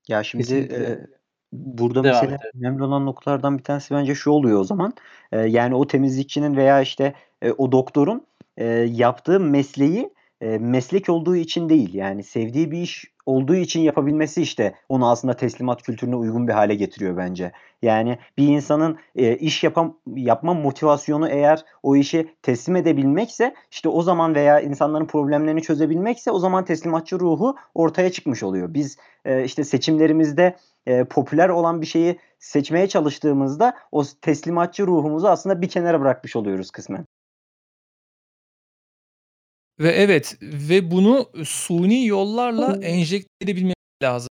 Ya, 0.08 0.22
şimdi, 0.22 0.54
eee, 0.54 1.06
burada 1.52 2.02
Devam 2.02 2.30
mesela 2.30 2.36
evet. 2.42 2.54
önemli 2.54 2.82
olan 2.84 3.06
noktalardan 3.06 3.58
bir 3.58 3.62
tanesi 3.64 3.94
bence 3.94 4.14
şu 4.14 4.30
oluyor 4.30 4.60
o 4.60 4.64
zaman. 4.64 4.92
Eee, 5.32 5.38
yani, 5.40 5.74
o 5.74 5.86
temizlikçinin 5.86 6.56
veya, 6.56 6.80
işte, 6.82 7.14
eee, 7.42 7.52
o 7.58 7.72
doktorun, 7.72 8.26
eee, 8.58 8.66
yaptığı 8.90 9.40
mesleği, 9.40 10.10
eee, 10.42 10.58
meslek 10.58 11.08
olduğu 11.08 11.36
için 11.36 11.68
değil, 11.68 11.94
yani, 11.94 12.22
sevdiği 12.24 12.70
bir 12.70 12.78
iş 12.82 13.04
olduğu 13.28 13.54
için 13.54 13.80
yapabilmesi, 13.80 14.42
işte, 14.42 14.74
onu 14.88 15.10
aslında 15.10 15.34
teslimat 15.34 15.82
kültürüne 15.82 16.16
uygun 16.16 16.48
bir 16.48 16.52
hâle 16.52 16.74
getiriyor 16.74 17.16
bence. 17.16 17.52
Yani, 17.82 18.18
bir 18.38 18.48
insanın, 18.48 18.98
eee, 19.14 19.36
iş 19.38 19.64
yapam 19.64 19.98
yapma 20.16 20.54
motivasyonu 20.54 21.28
eğer 21.28 21.64
o 21.82 21.96
işi 21.96 22.34
teslim 22.42 22.76
edebilmekse, 22.76 23.54
işte, 23.70 23.88
o 23.88 24.02
zaman 24.02 24.34
veya 24.34 24.60
insanların 24.60 25.06
problemlerini 25.06 25.62
çözebilmekse 25.62 26.30
o 26.30 26.38
zaman 26.38 26.64
teslimatçı 26.64 27.20
ruhu 27.20 27.56
ortaya 27.74 28.12
çıkmış 28.12 28.42
oluyor. 28.42 28.74
Biz, 28.74 28.96
eee, 29.26 29.44
işte, 29.44 29.64
seçimlerimizde, 29.64 30.56
eee, 30.86 31.04
popüler 31.04 31.48
olan 31.48 31.80
bir 31.80 31.86
şeyi 31.86 32.18
seçmeye 32.38 32.88
çalıştığımızda 32.88 33.74
o 33.92 34.02
teslimatçı 34.22 34.86
ruhumuzu 34.86 35.26
aslında 35.28 35.62
bir 35.62 35.68
kenara 35.68 36.00
bırakmış 36.00 36.36
oluyoruz 36.36 36.70
kısmen. 36.70 37.17
Ve 39.80 39.88
evet 39.90 40.36
ve 40.42 40.90
bunu 40.90 41.30
suni 41.44 42.06
yollarla 42.06 42.78
enjekte 42.82 43.28
edebilmemiz 43.40 43.74
lazım. 44.02 44.28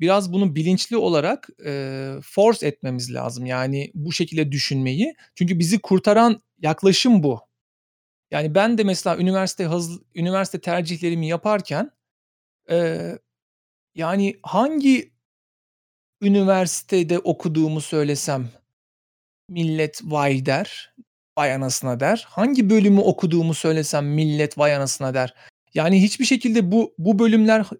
Biraz 0.00 0.32
bunu 0.32 0.54
bilinçli 0.56 0.96
olarak, 0.96 1.48
eee, 1.64 2.14
force 2.22 2.66
etmemiz 2.66 3.14
lazım. 3.14 3.46
Yani, 3.46 3.90
bu 3.94 4.12
şekilde 4.12 4.52
düşünmeyi. 4.52 5.14
Çünkü 5.34 5.58
bizi 5.58 5.78
kurtaran 5.78 6.42
yaklaşım 6.58 7.22
bu. 7.22 7.40
Yani, 8.32 8.54
ben 8.54 8.78
de 8.78 8.84
mesela 8.84 9.18
üniversite 9.18 9.64
hazır 9.66 10.02
üniversite 10.16 10.60
tercihlerimi 10.60 11.28
yaparken, 11.28 11.90
eee, 12.70 13.18
yani, 13.96 14.36
hangi 14.42 15.12
üniversitede 16.22 17.18
okuduğumu 17.18 17.80
söylesem 17.80 18.48
millet 19.50 20.00
"Vay!" 20.04 20.46
der, 20.46 20.94
"Vay 21.38 21.52
anasına!" 21.54 22.00
der. 22.00 22.26
Hangi 22.30 22.70
bölümü 22.70 23.00
okuduğumu 23.00 23.54
söylesem 23.54 24.06
millet 24.14 24.58
"Vay 24.58 24.74
anasına!" 24.76 25.14
der. 25.14 25.34
Yani, 25.74 26.02
hiçbir 26.02 26.24
şekilde 26.24 26.72
bu 26.72 26.94
bu 26.98 27.18
bölümler 27.18 27.60
hı 27.64 27.76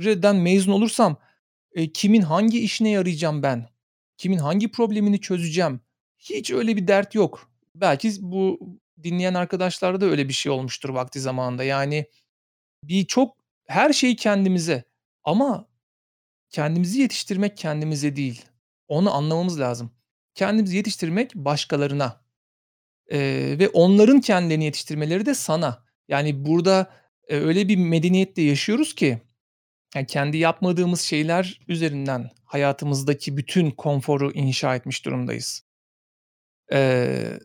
rden 0.00 0.36
mezun 0.36 0.72
olursam, 0.72 1.16
eee, 1.76 1.92
kimin 1.92 2.22
hangi 2.22 2.60
işine 2.60 2.90
yarayacağım 2.90 3.42
ben? 3.42 3.66
Kimin 4.18 4.38
hangi 4.38 4.70
problemini 4.70 5.20
çözeceğim? 5.20 5.80
Hiç 6.18 6.50
öyle 6.50 6.76
bir 6.76 6.88
dert 6.88 7.14
yok. 7.14 7.50
Belki 7.74 8.12
bu 8.20 8.60
dinleyen 9.02 9.34
arkadaşlarda 9.34 10.00
da 10.00 10.06
öyle 10.06 10.28
bir 10.28 10.32
şey 10.34 10.52
olmuştur 10.52 10.88
vakti 10.90 11.20
zamanında. 11.20 11.64
Yani, 11.64 12.06
birçok 12.84 13.36
her 13.68 13.92
şeyi 13.92 14.16
kendimize, 14.16 14.84
Ama 15.24 15.68
kendimizi 16.50 17.00
yetiştirmek 17.00 17.56
kendimize 17.58 18.16
değil. 18.16 18.46
Onu 18.88 19.14
anlamamız 19.14 19.60
lazım. 19.60 19.92
Kendimizi 20.34 20.76
yetiştirmek 20.76 21.34
başkalarına. 21.34 22.23
Eee, 23.10 23.58
ve 23.58 23.68
onların 23.68 24.20
kendilerini 24.20 24.64
yetiştirmeleri 24.64 25.26
de 25.26 25.34
sana. 25.34 25.84
Yani 26.08 26.44
burada, 26.46 26.90
eee, 27.30 27.40
öyle 27.40 27.68
bir 27.68 27.76
medeniyette 27.76 28.42
yaşıyoruz 28.42 28.94
ki, 28.94 29.22
yani 29.96 30.06
kendi 30.06 30.38
yapmadığımız 30.38 31.00
şeyler 31.02 31.60
üzerinden 31.68 32.30
hayatımızdaki 32.44 33.38
bütün 33.38 33.70
konforu 33.70 34.32
inşa 34.32 34.76
etmiş 34.76 35.04
durumdayız. 35.06 35.62
Eee, 36.72 37.38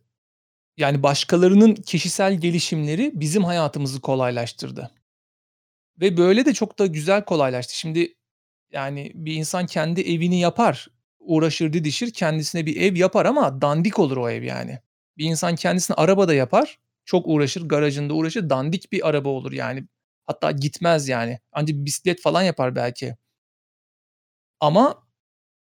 yani 0.78 1.04
başkalarının 1.04 1.76
kişisel 1.76 2.36
gelişimleri 2.42 3.12
bizim 3.16 3.44
hayatımızı 3.44 4.02
kolaylaştırdı. 4.02 4.92
Ve 6.02 6.18
böyle 6.18 6.46
de 6.46 6.54
çok 6.54 6.80
da 6.80 6.86
güzel 6.88 7.26
kolaylaştı. 7.26 7.78
Şimdi, 7.80 8.16
yani 8.74 9.12
bir 9.16 9.34
insan 9.36 9.66
kendi 9.68 10.02
evini 10.02 10.40
yapar, 10.40 10.88
uğraşır, 11.20 11.74
didişir, 11.74 12.14
kendisine 12.14 12.68
bir 12.68 12.78
ev 12.82 12.96
yapar 12.98 13.26
ama 13.26 13.62
dandik 13.62 14.00
olur 14.00 14.18
o 14.18 14.30
ev 14.32 14.44
yani. 14.44 14.80
Bir 15.20 15.26
insan 15.26 15.56
kendisine 15.56 15.96
araba 15.96 16.28
da 16.28 16.34
yapar, 16.34 16.80
çok 17.06 17.28
uğraşır, 17.28 17.68
garajında 17.68 18.14
uğraşır, 18.14 18.50
dandik 18.50 18.92
bir 18.92 19.10
araba 19.10 19.30
olur 19.30 19.52
yani. 19.52 19.84
Hatta 20.26 20.52
gitmez 20.52 21.08
yani. 21.08 21.40
Anca 21.52 21.76
bir 21.76 21.86
bisiklet 21.86 22.22
falan 22.22 22.42
yapar 22.42 22.76
belki. 22.76 23.16
Ama 24.60 25.08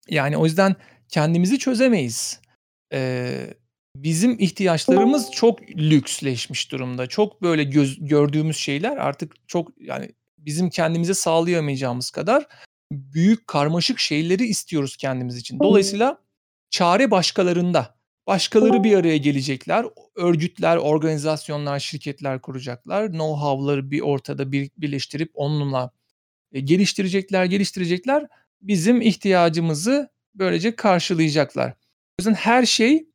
yani 0.09 0.37
o 0.37 0.45
yüzden 0.45 0.77
kendimizi 1.09 1.59
çözemeyiz. 1.59 2.41
Eee, 2.93 3.55
bizim 3.97 4.37
ihtiyaçlarımız 4.41 5.31
çok 5.31 5.71
lüksleşmiş 5.71 6.73
durumda. 6.73 7.07
Çok 7.07 7.43
böyle 7.43 7.65
göz 7.65 8.09
gördüğümüz 8.09 8.57
şeyler 8.57 8.97
artık 8.97 9.49
çok 9.49 9.69
yani 9.81 10.13
bizim 10.39 10.71
kendimize 10.71 11.15
sağlayamayacağımız 11.15 12.11
kadar 12.11 12.47
büyük, 12.93 13.47
karmaşık 13.47 13.99
şeyleri 13.99 14.47
istiyoruz 14.47 14.97
kendimiz 14.97 15.37
için. 15.37 15.61
Dolayısıyla 15.61 16.19
çare 16.71 17.11
başkalarında. 17.11 17.98
Başkaları 18.29 18.85
bir 18.85 18.95
araya 18.97 19.17
gelecekler. 19.17 19.87
Örgütler, 20.17 20.77
organizasyonlar, 20.77 21.79
şirketler 21.79 22.41
kuracaklar. 22.43 23.07
Know-how'ları 23.07 23.91
bir 23.91 24.01
ortada 24.01 24.53
bir 24.53 24.71
birleştirip 24.79 25.31
onunla, 25.35 25.93
eee, 26.53 26.61
geliştirecekler, 26.61 27.45
geliştirecekler. 27.45 28.27
Bizim 28.63 29.01
ihtiyacımızı 29.01 30.11
böylece 30.35 30.77
karşılayacaklar. 30.77 31.71
O 31.71 31.75
yüzden 32.21 32.35
her 32.35 32.67
şey 32.67 33.09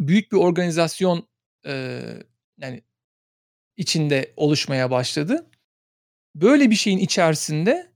büyük 0.00 0.32
bir 0.32 0.36
organizasyon, 0.36 1.28
eee, 1.66 2.22
yani 2.58 2.82
içinde 3.76 4.34
oluşmaya 4.36 4.90
başladı. 4.90 5.46
Böyle 6.34 6.70
bir 6.70 6.76
şeyin 6.76 6.98
içerisinde 6.98 7.92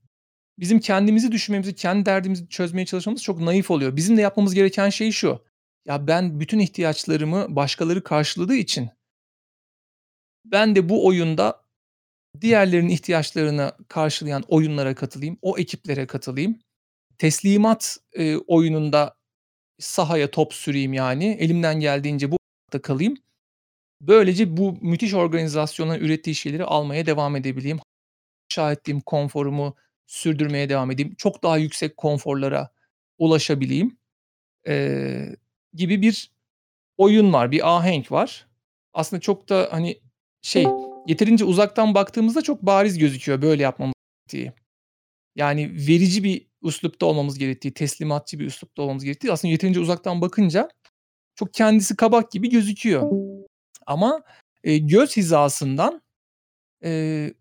bizim 0.58 0.80
kendimizi 0.80 1.32
düşünmemizi, 1.32 1.74
kendi 1.74 2.06
derdimizi 2.06 2.48
çözmeye 2.48 2.86
çalışmamız 2.86 3.22
çok 3.22 3.40
naif 3.40 3.70
oluyor. 3.70 3.96
Bizim 3.96 4.16
de 4.16 4.20
yapmamız 4.20 4.54
gereken 4.54 4.90
şey 4.90 5.12
şu: 5.12 5.44
Ya, 5.84 6.06
ben 6.06 6.40
bütün 6.40 6.58
ihtiyaçlarımı 6.58 7.56
başkaları 7.56 8.04
karşıladığı 8.04 8.54
için 8.54 8.90
ben 10.44 10.76
de 10.76 10.88
bu 10.88 11.06
oyunda 11.06 11.62
diğerlerinin 12.40 12.88
ihtiyaçlarını 12.90 13.72
karşılayan 13.88 14.44
oyunlara 14.48 14.96
katılayım, 14.96 15.38
o 15.42 15.58
ekiplere 15.58 16.06
katılayım. 16.08 16.58
Teslimat, 17.18 17.98
eee, 18.16 18.36
oyununda 18.48 19.16
sahaya 19.80 20.30
top 20.32 20.54
süreyim 20.54 20.92
yani. 20.92 21.26
Elimden 21.40 21.80
geldiğince 21.80 22.32
bu 22.32 22.38
da 22.72 22.82
kalayım. 22.82 23.16
Böylece 24.02 24.58
bu 24.58 24.78
müthiş 24.82 25.14
organizasyonların 25.14 26.04
ürettiği 26.04 26.36
şeyleri 26.36 26.64
almaya 26.64 27.06
devam 27.06 27.36
edebileyim. 27.36 27.80
İnşa 28.52 28.72
ettiğim 28.72 29.00
konforumu 29.00 29.76
sürdürmeye 30.06 30.68
devam 30.68 30.90
edeyim. 30.90 31.14
Çok 31.18 31.42
daha 31.42 31.58
yüksek 31.58 31.96
konforlara 31.96 32.70
ulaşabileyim, 33.18 33.98
eee, 34.66 35.36
gibi 35.74 36.02
bir 36.02 36.30
oyun 36.98 37.32
var, 37.32 37.50
bir 37.50 37.76
ahenk 37.76 38.12
var. 38.12 38.48
Aslında 38.94 39.20
çok 39.20 39.48
da, 39.48 39.68
hani, 39.72 40.00
şey, 40.42 40.66
yeterince 41.06 41.44
uzaktan 41.44 41.94
baktığımızda 41.94 42.42
çok 42.42 42.62
bariz 42.62 42.98
gözüküyor 42.98 43.42
böyle 43.42 43.62
yapmamız 43.62 43.94
gerektiği. 44.28 44.52
Yani 45.36 45.72
verici 45.88 46.24
bir 46.24 46.46
üslupta 46.62 47.06
olmamız 47.06 47.38
gerektiği, 47.38 47.74
teslimatçı 47.74 48.38
bir 48.38 48.46
üslupta 48.46 48.82
olmamız 48.82 49.04
gerektiği 49.04 49.32
aslında 49.32 49.52
yeterince 49.52 49.80
uzaktan 49.80 50.20
bakınca 50.20 50.68
çok 51.34 51.54
kendisi 51.54 51.96
kabak 51.96 52.32
gibi 52.32 52.50
gözüküyor. 52.50 53.10
Ama, 53.86 54.22
eee, 54.64 54.78
göz 54.78 55.16
hizasından, 55.16 56.02
eee, 56.84 57.34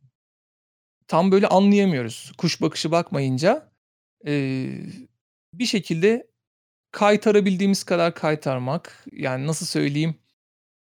tam 1.07 1.31
böyle 1.31 1.47
anlayamıyoruz. 1.47 2.31
Kuş 2.37 2.61
bakışı 2.61 2.91
bakmayınca, 2.91 3.71
eee, 4.25 4.85
bir 5.53 5.65
şekilde 5.65 6.27
kaytarabildiğimiz 6.91 7.83
kadar 7.83 8.15
kaytarmak, 8.15 9.05
yani 9.13 9.47
nasıl 9.47 9.65
söyleyeyim, 9.65 10.15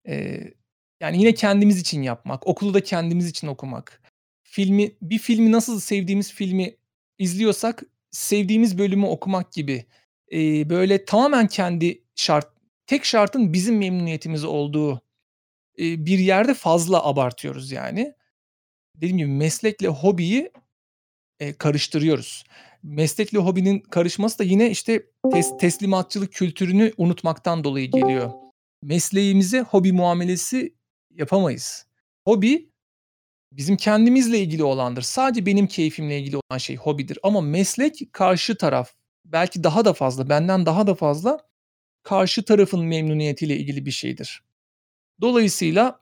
eee, 0.08 0.54
yani 1.00 1.18
yine 1.20 1.34
kendimiz 1.34 1.80
için 1.80 2.02
yapmak, 2.02 2.46
okulu 2.46 2.74
da 2.74 2.82
kendimiz 2.84 3.28
için 3.28 3.46
okumak. 3.48 4.02
Filmi 4.44 4.92
bir 5.02 5.18
filmi 5.18 5.52
nasıl 5.52 5.80
sevdiğimiz 5.80 6.32
filmi 6.34 6.76
izliyorsak 7.18 7.82
sevdiğimiz 8.10 8.78
bölümü 8.78 9.06
okumak 9.06 9.52
gibi, 9.52 9.86
eee, 10.30 10.70
böyle 10.70 11.04
tamamen 11.04 11.46
kendi 11.48 12.02
şart 12.16 12.48
tek 12.86 13.04
şartın 13.04 13.52
bizim 13.52 13.78
memnuniyetimiz 13.78 14.44
olduğu, 14.44 15.02
eee, 15.78 16.06
bir 16.06 16.20
yerde 16.20 16.54
fazla 16.54 17.04
abartıyoruz 17.06 17.72
yani. 17.72 18.14
Dediğim 18.96 19.18
gibi 19.18 19.28
meslekle 19.28 19.88
hobiyi, 19.88 20.52
eee, 21.40 21.54
karıştırıyoruz. 21.58 22.44
Meslekle 22.82 23.38
hobinin 23.38 23.80
karışması 23.80 24.38
da 24.38 24.44
yine, 24.44 24.70
işte, 24.70 25.06
tes 25.32 25.56
teslimatçılık 25.60 26.32
kültürünü 26.32 26.92
unutmaktan 26.96 27.64
dolayı 27.64 27.90
geliyor. 27.90 28.30
Mesleğimize 28.82 29.60
hobi 29.60 29.92
muamelesi 29.92 30.74
yapamayız. 31.10 31.86
Hobi 32.24 32.70
bizim 33.52 33.76
kendimizle 33.76 34.38
ilgili 34.38 34.64
olandır. 34.64 35.02
Sadece 35.02 35.46
benim 35.46 35.66
keyfimle 35.66 36.18
ilgili 36.20 36.36
olan 36.36 36.58
şey 36.58 36.76
hobidir 36.76 37.18
ama 37.22 37.40
meslek 37.40 38.12
karşı 38.12 38.56
taraf, 38.56 38.92
belki 39.24 39.64
daha 39.64 39.84
da 39.84 39.92
fazla, 39.92 40.28
benden 40.28 40.66
daha 40.66 40.86
da 40.86 40.94
fazla 40.94 41.38
karşı 42.02 42.44
tarafın 42.44 42.84
memnuniyetiyle 42.84 43.56
ilgili 43.56 43.86
bir 43.86 43.90
şeydir. 43.90 44.42
Dolayısıyla, 45.20 46.00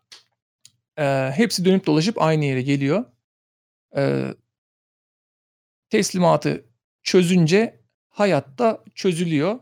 eee, 0.98 1.32
hepsi 1.36 1.64
dönüp 1.64 1.86
dolaşıp 1.86 2.22
aynı 2.22 2.44
yere 2.44 2.62
geliyor. 2.62 3.04
Eee 3.96 4.34
teslimatı 5.90 6.69
çözünce 7.02 7.80
hayat 8.08 8.58
da 8.58 8.84
çözülüyor. 8.94 9.58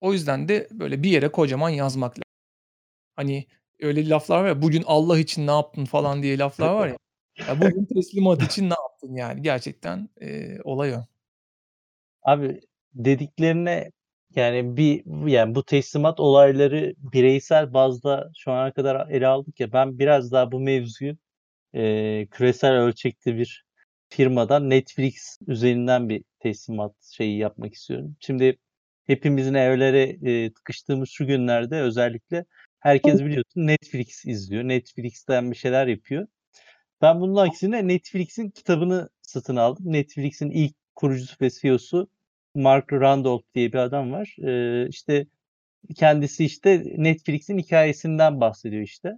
O 0.00 0.12
yüzden 0.12 0.48
de 0.48 0.68
böyle 0.72 1.02
bir 1.02 1.10
yere 1.10 1.28
kocaman 1.28 1.70
yazmak 1.70 2.18
la 2.18 2.22
Hani 3.16 3.46
öyle 3.80 4.08
laflar 4.08 4.42
var 4.42 4.48
ya, 4.48 4.62
"Bugün 4.62 4.82
Allah 4.86 5.18
için 5.18 5.46
ne 5.46 5.50
yaptın?" 5.50 5.84
falan 5.84 6.22
diye 6.22 6.38
laflar 6.38 6.72
var 6.74 6.88
ya. 6.88 6.96
Ya 7.48 7.60
bugün 7.60 7.84
teslimat 7.94 8.42
için 8.42 8.64
ne 8.70 8.74
yaptın 8.74 9.14
yani? 9.14 9.42
Gerçekten, 9.42 10.08
eee, 10.20 10.60
olay 10.64 10.94
o. 10.94 10.98
Abi 12.22 12.60
dediklerine 12.94 13.90
yani 14.36 14.76
bir 14.76 15.02
yani 15.28 15.54
bu 15.54 15.64
teslimat 15.64 16.20
olayları 16.20 16.94
bireysel 16.98 17.74
bazda 17.74 18.30
şu 18.36 18.52
ana 18.52 18.72
kadar 18.72 19.08
ele 19.08 19.26
aldık 19.26 19.60
ya, 19.60 19.72
ben 19.72 19.98
biraz 19.98 20.32
daha 20.32 20.52
bu 20.52 20.60
mevzuyu, 20.60 21.16
eee, 21.74 22.28
küresel 22.30 22.72
ölçekte 22.72 23.36
bir 23.36 23.64
firmadan 24.08 24.70
Netflix 24.70 25.38
üzerinden 25.46 26.08
bir 26.08 26.24
teslimat 26.40 26.94
şeyi 27.12 27.38
yapmak 27.38 27.74
istiyorum. 27.74 28.16
Şimdi 28.20 28.58
hepimizin 29.06 29.54
evlere, 29.54 30.10
eee, 30.10 30.52
tıkıştığımız 30.54 31.10
şu 31.10 31.26
günlerde 31.26 31.80
özellikle 31.80 32.44
herkes 32.80 33.20
biliyorsun 33.20 33.66
Netflix 33.66 34.26
izliyor. 34.26 34.64
Netflix'ten 34.64 35.50
bir 35.50 35.56
şeyler 35.56 35.86
yapıyor. 35.86 36.26
Ben 37.02 37.20
bunun 37.20 37.36
aksine 37.36 37.88
Netflix'in 37.88 38.50
kitabını 38.50 39.08
satın 39.22 39.56
aldım. 39.56 39.84
Netflix'in 39.92 40.50
ilk 40.50 40.74
kurucusu 40.96 41.36
ve 41.40 41.50
CEO'su 41.50 42.08
Mark 42.54 42.92
Randolph 42.92 43.44
diye 43.54 43.72
bir 43.72 43.78
adam 43.78 44.12
var. 44.12 44.36
Eee, 44.38 44.86
işte 44.90 45.26
kendisi 45.96 46.44
işte 46.44 46.84
Netflix'in 46.96 47.58
hikâyesinden 47.58 48.40
bahsediyor 48.40 48.82
işte. 48.82 49.12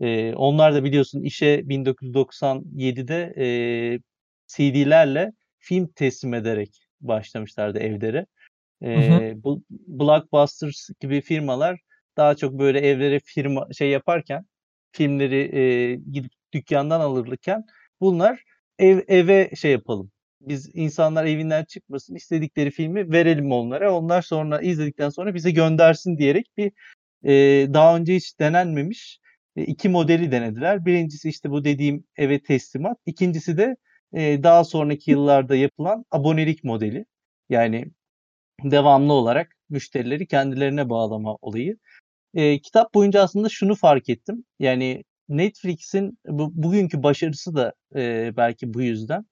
Eee, 0.00 0.34
onlar 0.36 0.74
da 0.74 0.84
biliyorsun 0.84 1.22
işe 1.22 1.68
1997'de, 1.68 3.34
eee, 3.36 4.00
CD'lerle 4.46 5.32
film 5.62 5.88
teslim 5.96 6.34
ederek 6.34 6.88
başlamışlardı 7.02 7.80
evlere. 7.80 8.26
Hı 8.94 9.00
hı. 9.00 9.22
Eee, 9.22 9.34
bu 9.36 9.64
Blockbusters 9.70 10.90
gibi 11.00 11.20
firmalar 11.20 11.80
daha 12.16 12.36
çok 12.36 12.54
böyle 12.60 12.80
evlere 12.80 13.20
firma 13.24 13.68
şey 13.78 13.90
yaparken, 13.90 14.46
filmleri, 14.92 15.36
eee, 15.52 15.94
gidip 16.12 16.32
dükkândan 16.54 17.00
alırken 17.00 17.64
bunlar 18.00 18.44
ev 18.78 19.00
eve 19.08 19.50
şey 19.56 19.72
yapalım, 19.72 20.12
biz 20.42 20.70
insanlar 20.74 21.26
evinden 21.26 21.64
çıkmasın, 21.64 22.14
istedikleri 22.14 22.70
filmi 22.70 23.12
verelim 23.12 23.52
onlara. 23.52 23.94
Onlar 23.98 24.22
sonra 24.22 24.60
izledikten 24.62 25.08
sonra 25.10 25.34
bize 25.34 25.50
göndersin 25.50 26.18
diyerek 26.18 26.46
bir, 26.58 26.72
eee, 27.24 27.74
daha 27.74 27.96
önce 27.96 28.16
hiç 28.16 28.40
denenmemiş, 28.40 29.20
eee, 29.56 29.64
2 29.66 29.88
modeli 29.88 30.32
denediler. 30.32 30.86
1'incisi 30.86 31.28
işte 31.28 31.50
bu 31.50 31.64
dediğim 31.64 32.04
eve 32.16 32.40
teslimat, 32.42 32.98
2'ncisi 33.06 33.58
de, 33.58 33.76
daha 34.14 34.64
sonraki 34.64 35.10
yıllarda 35.10 35.56
yapılan 35.56 36.04
abonelik 36.10 36.64
modeli. 36.64 37.06
Yani 37.50 37.86
devamlı 38.64 39.12
olarak 39.12 39.56
müşterileri 39.70 40.26
kendilerine 40.26 40.90
bağlama 40.90 41.36
olayı. 41.42 41.76
Eee, 42.34 42.58
kitap 42.60 42.94
boyunca 42.94 43.22
aslında 43.22 43.48
şunu 43.50 43.74
fark 43.76 44.08
ettim. 44.10 44.44
Yani 44.60 45.04
Netflix'in 45.28 46.18
bu 46.28 46.50
bugünkü 46.54 47.02
başarısı 47.02 47.56
da, 47.56 47.74
eee, 47.96 48.34
belki 48.36 48.74
bu 48.74 48.82
yüzden. 48.82 49.26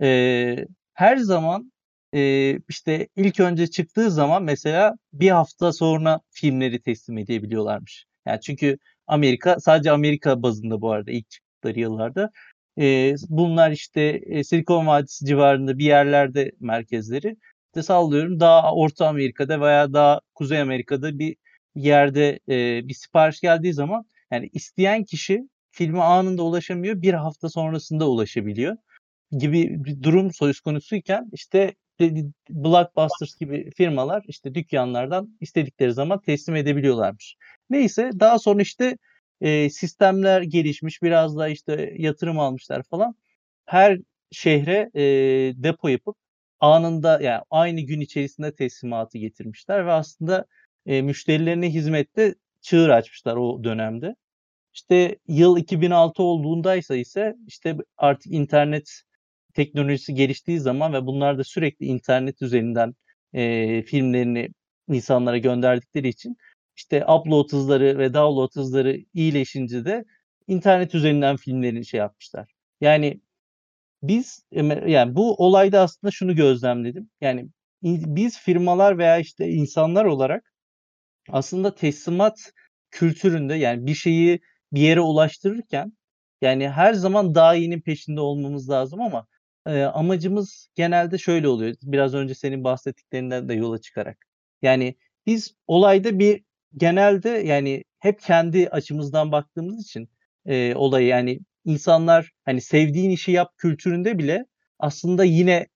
Eee, 0.00 0.66
her 0.94 1.16
zaman, 1.16 1.72
eee, 2.12 2.60
işte, 2.68 3.08
ilk 3.16 3.40
önce 3.40 3.66
çıktığı 3.68 4.10
zaman 4.10 4.42
mesela 4.44 4.96
bir 5.12 5.30
hafta 5.30 5.72
sonra 5.72 6.20
filmleri 6.30 6.80
teslim 6.82 7.18
edebiliyorlarmış. 7.18 8.06
Yani 8.26 8.40
çünkü 8.40 8.78
Amerika 9.06 9.60
sadece 9.60 9.90
Amerika 9.92 10.42
bazında 10.42 10.80
bu 10.82 10.92
arada 10.92 11.10
ilk 11.10 11.30
çıktıkları 11.30 11.80
yıllarda. 11.80 12.30
Eee, 12.76 13.14
bunlar, 13.28 13.70
işte, 13.70 14.20
eee, 14.20 14.44
Silikon 14.44 14.86
Vadisi 14.86 15.26
civarında 15.26 15.78
bir 15.78 15.84
yerlerde 15.84 16.52
merkezleri. 16.60 17.36
İşte, 17.66 17.82
sallıyorum 17.82 18.40
daha 18.40 18.74
Orta 18.74 19.08
Amerika'da 19.08 19.60
veya 19.60 19.92
daha 19.92 20.20
Kuzey 20.34 20.60
Amerika'da 20.60 21.18
bir 21.18 21.36
yerde, 21.74 22.38
eee, 22.48 22.80
bir 22.84 22.94
sipariş 22.94 23.40
geldiği 23.40 23.74
zaman, 23.74 24.04
yani, 24.32 24.48
isteyen 24.52 25.04
kişi 25.04 25.48
filme 25.70 26.00
anında 26.00 26.42
ulaşamıyor, 26.42 27.02
bir 27.02 27.14
hafta 27.14 27.48
sonrasında 27.48 28.08
ulaşabiliyor 28.10 28.76
gibi 29.38 29.84
bir 29.84 30.02
durum 30.02 30.32
söz 30.34 30.60
konusuyken, 30.60 31.30
işte, 31.32 31.74
Blockbusters 32.50 33.36
gibi 33.40 33.70
firmalar, 33.76 34.24
işte, 34.28 34.54
dükkânlardan 34.54 35.36
istedikleri 35.40 35.92
zaman 35.94 36.20
teslim 36.20 36.56
edebiliyorlarmış. 36.56 37.36
Neyse, 37.70 38.10
daha 38.20 38.38
sonra, 38.38 38.62
işte, 38.62 38.98
eee, 39.42 39.70
sistemler 39.70 40.42
gelişmiş, 40.42 41.02
biraz 41.02 41.38
daha, 41.38 41.48
işte, 41.50 41.94
yatırım 41.98 42.40
almışlar 42.40 42.84
falan. 42.84 43.16
Her 43.66 43.98
şehre, 44.32 44.90
eee, 44.94 45.54
depo 45.64 45.88
yapıp 45.88 46.16
anında, 46.60 47.22
yani, 47.22 47.42
aynı 47.50 47.82
gün 47.82 48.00
içerisinde 48.02 48.54
teslimatı 48.56 49.18
getirmişler 49.18 49.86
ve 49.86 49.92
aslında, 49.92 50.46
eee, 50.86 51.02
müşterilerine 51.02 51.70
hizmette 51.70 52.36
çığır 52.62 52.90
açmışlar 52.90 53.36
o 53.36 53.64
dönemde. 53.64 54.16
İşte, 54.74 55.16
yıl 55.28 55.58
2006 55.58 56.24
olduğundaysa 56.24 56.96
ise, 56.96 57.36
işte, 57.48 57.76
artık 57.98 58.32
internet 58.32 59.02
teknolojisi 59.54 60.14
geliştiği 60.14 60.60
zaman 60.60 60.92
ve 60.94 61.06
bunlar 61.06 61.38
da 61.38 61.44
sürekli 61.44 61.86
internet 61.86 62.42
üzerinden, 62.42 62.94
eee, 63.34 63.82
filmlerini 63.82 64.48
insanlara 64.88 65.38
gönderdikleri 65.38 66.08
için, 66.08 66.36
işte, 66.82 67.06
upload 67.06 67.52
hızları 67.52 67.98
ve 67.98 68.14
download 68.14 68.56
hızları 68.56 68.98
iyileşince 69.14 69.84
de 69.84 70.04
internet 70.48 70.94
üzerinden 70.94 71.36
filmlerini 71.36 71.86
şey 71.86 71.98
yapmışlar. 71.98 72.52
Yani 72.80 73.20
biz, 74.02 74.44
yani, 74.86 75.16
bu 75.16 75.34
olayda 75.36 75.80
aslında 75.80 76.10
şunu 76.10 76.36
gözlemledim. 76.36 77.10
Yani, 77.20 77.48
biz 77.84 78.38
firmalar 78.40 78.98
veya, 78.98 79.18
işte, 79.18 79.48
insanlar 79.48 80.04
olarak 80.04 80.52
aslında 81.30 81.74
teslimat 81.74 82.52
kültüründe, 82.90 83.54
yani, 83.54 83.86
bir 83.86 83.94
şeyi 83.94 84.40
bir 84.72 84.80
yere 84.80 85.00
ulaştırırken, 85.00 85.92
yani, 86.42 86.68
her 86.70 86.94
zaman 86.94 87.34
daha 87.34 87.54
iyinin 87.56 87.80
peşinde 87.80 88.20
olmamız 88.20 88.70
lazım 88.70 89.00
ama, 89.02 89.26
eee, 89.68 89.82
amacımız 89.84 90.68
genelde 90.74 91.18
şöyle 91.18 91.48
oluyor, 91.48 91.74
biraz 91.82 92.14
önce 92.14 92.34
senin 92.34 92.64
bahsettiklerinden 92.64 93.48
de 93.48 93.54
yola 93.54 93.78
çıkarak. 93.80 94.18
Yani, 94.62 94.96
biz 95.26 95.54
olayda 95.66 96.18
bir 96.18 96.44
genelde, 96.76 97.28
yani, 97.30 97.84
hep 97.98 98.20
kendi 98.20 98.68
açımızdan 98.68 99.32
baktığımız 99.32 99.82
için, 99.84 100.08
eee, 100.46 100.74
olaya, 100.76 101.08
yani, 101.08 101.38
insanlar, 101.64 102.30
hani, 102.44 102.60
sevdiğin 102.60 103.10
işi 103.10 103.32
yap 103.32 103.52
kültüründe 103.58 104.18
bile 104.18 104.46
aslında 104.78 105.24
yine 105.24 105.66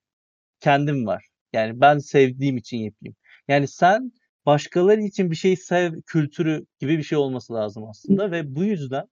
kendim 0.60 1.06
var. 1.06 1.26
Yani, 1.54 1.80
ben 1.80 1.98
sevdiğim 1.98 2.56
için 2.56 2.78
yapayım. 2.78 3.16
Yani, 3.48 3.68
sen 3.68 4.12
başkaları 4.46 5.02
için 5.02 5.30
bir 5.30 5.36
şeyi 5.36 5.56
sev 5.58 6.02
kültürü 6.06 6.66
gibi 6.80 6.98
bir 6.98 7.02
şey 7.02 7.18
olması 7.18 7.54
lazım 7.54 7.84
aslında 7.90 8.30
ve 8.30 8.56
bu 8.56 8.64
yüzden, 8.64 9.04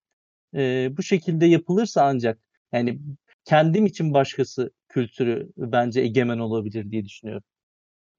eee, 0.55 0.91
bu 0.99 1.05
şekilde 1.05 1.47
yapılırsa 1.47 2.03
ancak, 2.05 2.39
yani, 2.73 3.01
kendim 3.45 3.87
için 3.87 4.15
başkası 4.15 4.73
kültürü 4.89 5.53
bence 5.59 6.01
egemen 6.01 6.39
olabilir 6.39 6.93
diye 6.93 7.05
düşünüyorum. 7.07 7.45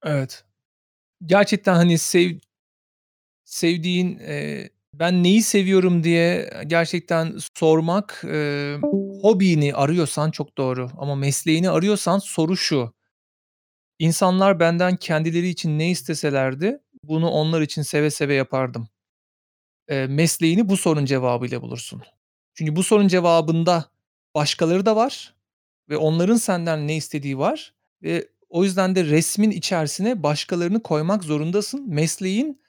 Evet. 0.06 0.46
Gerçekten, 1.26 1.76
hani, 1.76 1.98
sev 1.98 2.32
sevdiğin, 3.46 4.20
eee, 4.20 4.70
ben 4.94 5.24
neyi 5.24 5.44
seviyorum 5.44 6.04
diye 6.04 6.52
gerçekten 6.68 7.36
sormak, 7.56 8.22
eee, 8.28 8.78
hobini 9.22 9.76
arıyorsan 9.76 10.32
çok 10.32 10.58
doğru 10.58 10.90
ama 10.98 11.16
mesleğini 11.16 11.70
arıyorsan 11.70 12.20
soru 12.20 12.58
şu: 12.58 12.94
İnsanlar 14.00 14.60
benden 14.60 14.96
kendileri 14.96 15.48
için 15.50 15.80
ne 15.80 15.90
isteselerdi, 15.92 16.80
bunu 17.04 17.30
onlar 17.30 17.62
için 17.62 17.82
seve 17.82 18.10
seve 18.12 18.34
yapardım. 18.34 18.88
Eee, 19.92 20.08
mesleğini 20.08 20.70
bu 20.70 20.78
sorunun 20.78 21.06
cevabıyla 21.06 21.62
bulursun. 21.62 22.04
Çünkü 22.56 22.76
bu 22.76 22.84
sorunun 22.84 23.08
cevabında 23.08 23.86
başkaları 24.36 24.86
da 24.86 24.96
var 24.96 25.36
ve 25.90 25.98
onların 25.98 26.36
senden 26.38 26.88
ne 26.88 26.96
istediği 26.98 27.38
var 27.40 27.74
ve 28.04 28.30
o 28.50 28.64
yüzden 28.64 28.96
de 28.96 29.06
resmin 29.06 29.52
içerisine 29.52 30.24
başkalarını 30.24 30.84
koymak 30.84 31.24
zorundasın. 31.24 31.86
Mesleğin 31.96 32.62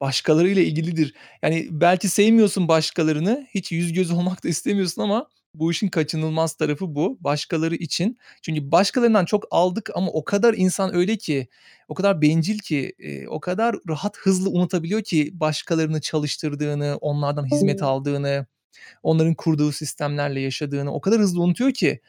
başkalarıyla 0.00 0.62
ilgilidir. 0.62 1.14
Yani, 1.42 1.68
belki 1.70 2.08
sevmiyorsun 2.08 2.68
başkalarını, 2.68 3.46
hiç 3.54 3.72
yüz 3.72 3.92
göz 3.92 4.10
olmak 4.10 4.44
da 4.44 4.48
istemiyorsun 4.48 5.02
ama 5.02 5.28
bu 5.54 5.70
işin 5.70 5.88
kaçınılmaz 5.88 6.54
tarafı 6.54 6.94
bu. 6.94 7.18
Başkaları 7.20 7.74
için. 7.74 8.18
Çünkü 8.42 8.72
başkalarından 8.72 9.24
çok 9.24 9.44
aldık 9.50 9.90
ama 9.94 10.10
o 10.10 10.24
kadar 10.24 10.54
insan 10.54 10.94
öyle 10.94 11.16
ki, 11.16 11.48
o 11.88 11.94
kadar 11.94 12.22
bencil 12.22 12.58
ki, 12.58 12.92
eee, 12.98 13.28
o 13.28 13.40
kadar 13.40 13.76
rahat, 13.88 14.16
hızlı 14.18 14.50
unutabiliyor 14.50 15.02
ki 15.02 15.30
başkalarını 15.34 16.00
çalıştırdığını, 16.00 16.98
onlardan 17.00 17.46
hizmet 17.46 17.82
aldığını, 17.82 18.46
onların 19.02 19.34
kurduğu 19.34 19.72
sistemlerle 19.72 20.40
yaşadığını 20.40 20.92
o 20.94 21.00
kadar 21.00 21.20
hızlı 21.20 21.42
unutuyor 21.42 21.72
ki 21.72 22.00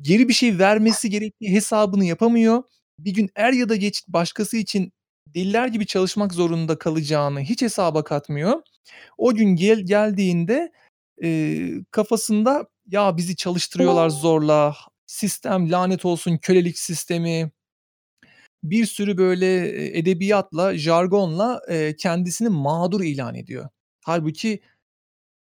geri 0.00 0.28
bir 0.28 0.34
şey 0.34 0.58
vermesi 0.58 1.10
gerektiği 1.10 1.52
hesabını 1.52 2.04
yapamıyor. 2.04 2.62
Bir 2.98 3.14
gün 3.14 3.30
er 3.36 3.52
ya 3.52 3.68
da 3.68 3.76
geç 3.76 4.04
başkası 4.08 4.56
için 4.56 4.92
deliler 5.34 5.68
gibi 5.68 5.86
çalışmak 5.86 6.34
zorunda 6.34 6.78
kalacağını 6.78 7.40
hiç 7.40 7.62
hesaba 7.62 8.04
katmıyor. 8.04 8.62
O 9.18 9.34
gün 9.34 9.56
gel 9.56 9.80
geldiğinde, 9.80 10.72
eee, 11.22 11.74
kafasında 11.90 12.66
"Ya, 12.88 13.16
bizi 13.16 13.36
çalıştırıyorlar 13.36 14.08
zorla, 14.10 14.76
sistem 15.06 15.72
lanet 15.72 16.04
olsun, 16.04 16.38
kölelik 16.38 16.78
sistemi." 16.78 17.50
Bir 18.62 18.86
sürü 18.86 19.18
böyle, 19.18 19.46
eee, 19.72 19.98
edebiyatla, 19.98 20.78
jargonla, 20.78 21.60
eee, 21.70 21.96
kendisini 21.96 22.48
mağdur 22.48 23.00
ilan 23.00 23.34
ediyor. 23.34 23.68
Hâlbuki 24.04 24.60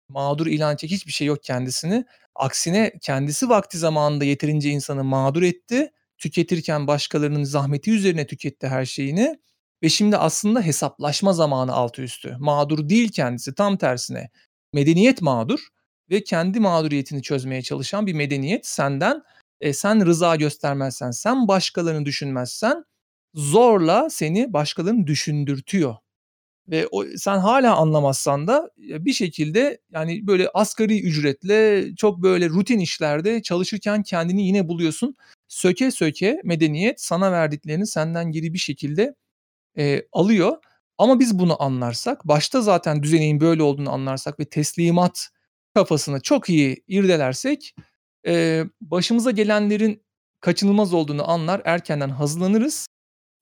mağdur 0.09 0.47
ilan 0.47 0.71
edecek 0.73 0.91
hiçbir 0.91 1.11
şey 1.11 1.27
yok 1.27 1.43
kendisini. 1.43 2.05
Aksine 2.35 2.93
kendisi 3.01 3.49
vakti 3.49 3.77
zamanında 3.77 4.25
yeterince 4.25 4.69
insanı 4.69 5.03
mağdur 5.03 5.43
etti. 5.43 5.91
Tüketirken 6.17 6.87
başkalarının 6.87 7.43
zahmeti 7.43 7.91
üzerine 7.91 8.27
tüketti 8.27 8.67
her 8.67 8.85
şeyini 8.85 9.39
ve 9.83 9.89
şimdi 9.89 10.17
aslında 10.17 10.61
hesaplaşma 10.61 11.33
zamanı 11.33 11.73
altı 11.73 12.01
üstü. 12.01 12.35
Mağdur 12.39 12.89
değil 12.89 13.09
kendisi, 13.11 13.55
tam 13.55 13.77
tersine. 13.77 14.29
Medeniyet 14.73 15.21
mağdur 15.21 15.59
ve 16.09 16.23
kendi 16.23 16.59
mağduriyetini 16.59 17.21
çözmeye 17.21 17.61
çalışan 17.61 18.07
bir 18.07 18.13
medeniyet 18.13 18.65
senden, 18.67 19.21
eee, 19.61 19.73
sen 19.73 20.05
rıza 20.05 20.35
göstermezsen, 20.35 21.11
sen 21.11 21.47
başkalarını 21.47 22.05
düşünmezsen 22.05 22.83
zorla 23.33 24.09
seni 24.09 24.53
başkalarını 24.53 25.07
düşündürtüyor. 25.07 25.95
Ve 26.69 26.87
o 26.91 27.05
sen 27.17 27.37
hâlâ 27.39 27.75
anlamazsan 27.75 28.47
da, 28.47 28.69
eee, 28.77 29.05
bir 29.05 29.13
şekilde, 29.13 29.79
yani, 29.93 30.27
böyle 30.27 30.49
asgari 30.53 31.01
ücretle 31.01 31.85
çok 31.95 32.23
böyle 32.23 32.49
rutin 32.49 32.79
işlerde 32.79 33.41
çalışırken 33.41 34.03
kendini 34.03 34.47
yine 34.47 34.67
buluyorsun. 34.67 35.15
Söke 35.47 35.91
söke 35.91 36.41
medeniyet 36.43 37.01
sana 37.01 37.31
verdiklerini 37.31 37.87
senden 37.87 38.31
geri 38.31 38.53
bir 38.53 38.59
şekilde, 38.59 39.15
eee, 39.77 40.07
alıyor. 40.11 40.57
Ama 40.97 41.19
biz 41.19 41.39
bunu 41.39 41.63
anlarsak, 41.63 42.27
başta 42.27 42.61
zaten 42.61 43.03
düzeneğin 43.03 43.39
böyle 43.41 43.63
olduğunu 43.63 43.91
anlarsak 43.93 44.39
ve 44.39 44.45
teslimat 44.45 45.27
kafasını 45.75 46.21
çok 46.21 46.49
iyi 46.49 46.83
irdelersek, 46.87 47.75
eee, 48.25 48.65
başımıza 48.81 49.31
gelenlerin 49.31 50.03
kaçınılmaz 50.41 50.93
olduğunu 50.93 51.29
anlar, 51.31 51.61
erkenden 51.65 52.09
hazırlanırız. 52.09 52.87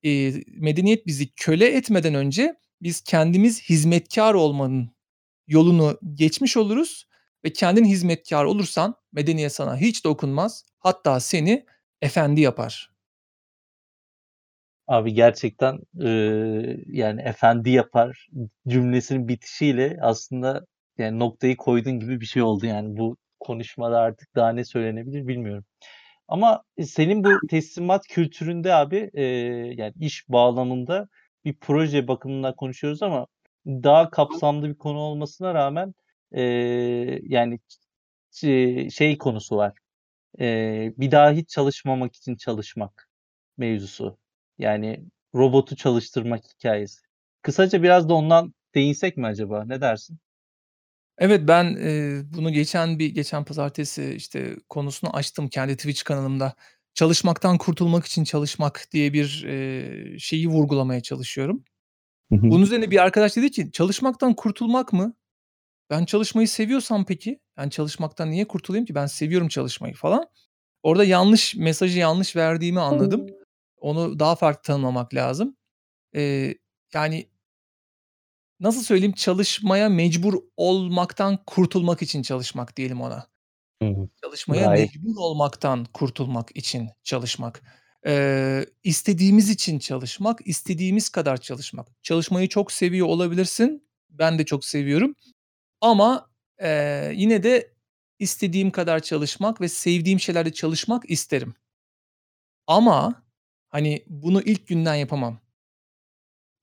Eee, 0.04 0.44
medeniyet 0.48 1.08
bizi 1.08 1.30
köle 1.36 1.68
etmeden 1.68 2.16
önce 2.16 2.56
biz 2.82 3.02
kendimiz 3.02 3.64
hizmetkâr 3.70 4.34
olmanın 4.34 4.92
yolunu 5.48 6.00
geçmiş 6.16 6.58
oluruz 6.58 7.08
ve 7.46 7.54
kendin 7.54 7.86
hizmetkâr 7.86 8.46
olursan 8.46 8.96
medeniyet 9.14 9.54
sana 9.54 9.78
hiç 9.78 10.06
dokunmaz. 10.06 10.66
Hatta 10.80 11.20
seni 11.20 11.66
efendi 12.02 12.42
yapar. 12.42 12.92
Abi 14.88 15.14
gerçekten, 15.14 15.80
eee, 16.00 16.78
yani, 16.88 17.22
efendi 17.22 17.70
yapar 17.70 18.28
cümlesinin 18.68 19.28
bitişiyle 19.28 19.98
aslında, 20.02 20.66
yani, 20.98 21.20
noktayı 21.20 21.58
koyduğun 21.58 22.00
gibi 22.00 22.22
bir 22.22 22.26
şey 22.26 22.42
oldu, 22.42 22.66
yani. 22.66 22.98
Bu 22.98 23.18
konuşmada 23.40 24.00
artık 24.00 24.36
daha 24.36 24.50
ne 24.52 24.66
söylenebilir 24.66 25.28
bilmiyorum. 25.28 25.66
Ama, 26.30 26.64
e, 26.78 26.86
senin 26.86 27.26
bu 27.26 27.44
teslimat 27.48 28.08
kültüründe 28.08 28.74
abi, 28.76 29.12
eee, 29.14 29.24
yani 29.78 29.94
iş 30.02 30.30
bağlamında 30.30 31.08
bir 31.46 31.58
proje 31.62 32.10
bakımından 32.10 32.56
konuşuyoruz 32.56 33.04
ama 33.04 33.28
daha 33.68 34.10
kapsamlı 34.12 34.70
bir 34.70 34.76
konu 34.78 35.00
olmasına 35.00 35.54
rağmen, 35.54 35.94
eee, 36.34 37.22
yani 37.24 37.60
şey 38.92 39.18
konusu 39.20 39.58
var, 39.58 39.74
eee, 40.40 40.94
bir 40.98 41.12
daha 41.12 41.32
hiç 41.32 41.50
çalışmamak 41.50 42.16
için 42.16 42.36
çalışmak 42.38 43.10
mevzusu. 43.58 44.20
Yani 44.60 45.06
robotu 45.36 45.76
çalıştırmak 45.76 46.42
hikâyesi. 46.46 47.02
Kısaca 47.42 47.84
biraz 47.84 48.10
da 48.10 48.14
ondan 48.14 48.54
değinsek 48.76 49.18
mi 49.18 49.28
acaba? 49.28 49.66
Ne 49.66 49.82
dersin? 49.82 50.18
Evet, 51.18 51.42
ben, 51.48 51.66
eee, 51.76 52.22
bunu 52.34 52.52
geçen 52.54 53.00
bir 53.00 53.10
geçen 53.16 53.44
pazartesi, 53.46 54.14
işte, 54.16 54.56
konusunu 54.70 55.16
açtım 55.16 55.48
kendi 55.50 55.76
Twitch 55.78 56.04
kanalımda. 56.04 56.56
"Çalışmaktan 56.94 57.58
kurtulmak 57.58 58.06
için 58.06 58.24
çalışmak." 58.24 58.88
diye 58.92 59.14
bir, 59.14 59.44
eee, 59.48 60.20
şeyi 60.20 60.48
vurgulamaya 60.48 61.02
çalışıyorum. 61.02 61.64
Bunun 62.52 62.64
üzerine 62.64 62.92
bir 62.92 63.04
arkadaş 63.04 63.36
dedi 63.38 63.52
ki, 63.52 63.72
"Çalışmaktan 63.72 64.36
kurtulmak 64.36 64.94
mı? 64.94 65.14
Ben 65.90 66.06
çalışmayı 66.06 66.48
seviyorsam 66.48 67.06
peki, 67.06 67.40
yani 67.60 67.72
çalışmaktan 67.72 68.32
niye 68.32 68.48
kurtulayım 68.48 68.86
ki? 68.86 68.96
Ben 68.96 69.06
seviyorum 69.06 69.48
çalışmayı." 69.48 69.94
falan. 69.96 70.28
Orada 70.84 71.04
yanlış, 71.06 71.56
mesajı 71.56 72.00
yanlış 72.00 72.36
verdiğimi 72.36 72.80
anladım. 72.82 73.28
Onu 73.78 74.20
daha 74.20 74.36
farklı 74.36 74.62
tanımlamak 74.64 75.14
lazım. 75.14 75.58
Eee, 76.16 76.58
yani 76.94 77.30
nasıl 78.60 78.84
söyleyeyim, 78.84 79.14
çalışmaya 79.14 79.90
mecbur 79.90 80.34
olmaktan 80.58 81.40
kurtulmak 81.48 82.02
için 82.02 82.22
çalışmak 82.22 82.78
diyelim 82.78 83.02
ona. 83.02 83.28
Hı 83.82 83.88
hı. 83.90 84.10
Çalışmaya 84.24 84.68
Gayet 84.68 84.92
mecbur 84.96 85.16
olmaktan 85.18 85.86
kurtulmak 85.94 86.58
için 86.58 86.90
çalışmak. 87.04 87.62
Eee, 88.06 88.66
istediğimiz 88.84 89.50
için 89.50 89.80
çalışmak, 89.80 90.40
istediğimiz 90.48 91.10
kadar 91.10 91.38
çalışmak. 91.38 92.04
Çalışmayı 92.04 92.50
çok 92.50 92.72
seviyor 92.72 93.08
olabilirsin. 93.08 93.90
Ben 94.10 94.40
de 94.40 94.46
çok 94.46 94.66
seviyorum 94.66 95.16
ama, 95.82 96.30
eee, 96.62 97.14
yine 97.16 97.44
de 97.44 97.74
istediğim 98.20 98.72
kadar 98.72 99.00
çalışmak 99.02 99.62
ve 99.62 99.70
sevdiğim 99.70 100.20
şeylerde 100.20 100.54
çalışmak 100.54 101.12
isterim. 101.12 101.56
Ama, 102.68 103.24
hani, 103.70 104.04
bunu 104.08 104.42
ilk 104.42 104.68
günden 104.68 104.96
yapamam. 104.96 105.40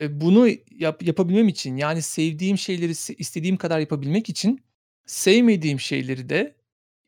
Eee, 0.01 0.21
bunu 0.21 0.49
yap 0.71 1.03
yapabilmem 1.03 1.49
için, 1.49 1.77
yani 1.77 2.03
sevdiğim 2.03 2.59
şeyleri 2.59 2.91
istediğim 3.19 3.57
kadar 3.57 3.79
yapabilmek 3.81 4.29
için 4.29 4.61
sevmediğim 5.07 5.81
şeyleri 5.81 6.29
de 6.29 6.57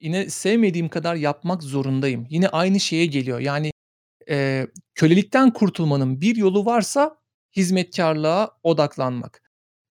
yine 0.01 0.31
sevmediğim 0.31 0.89
kadar 0.89 1.15
yapmak 1.15 1.63
zorundayım. 1.63 2.27
Yine 2.31 2.49
aynı 2.49 2.81
şeye 2.81 3.07
geliyor. 3.07 3.41
Yani, 3.41 3.71
eee, 4.29 4.69
kölelikten 4.95 5.53
kurtulmanın 5.53 6.21
bir 6.21 6.37
yolu 6.37 6.67
varsa 6.67 7.19
hizmetkârlığa 7.57 8.51
odaklanmak. 8.63 9.43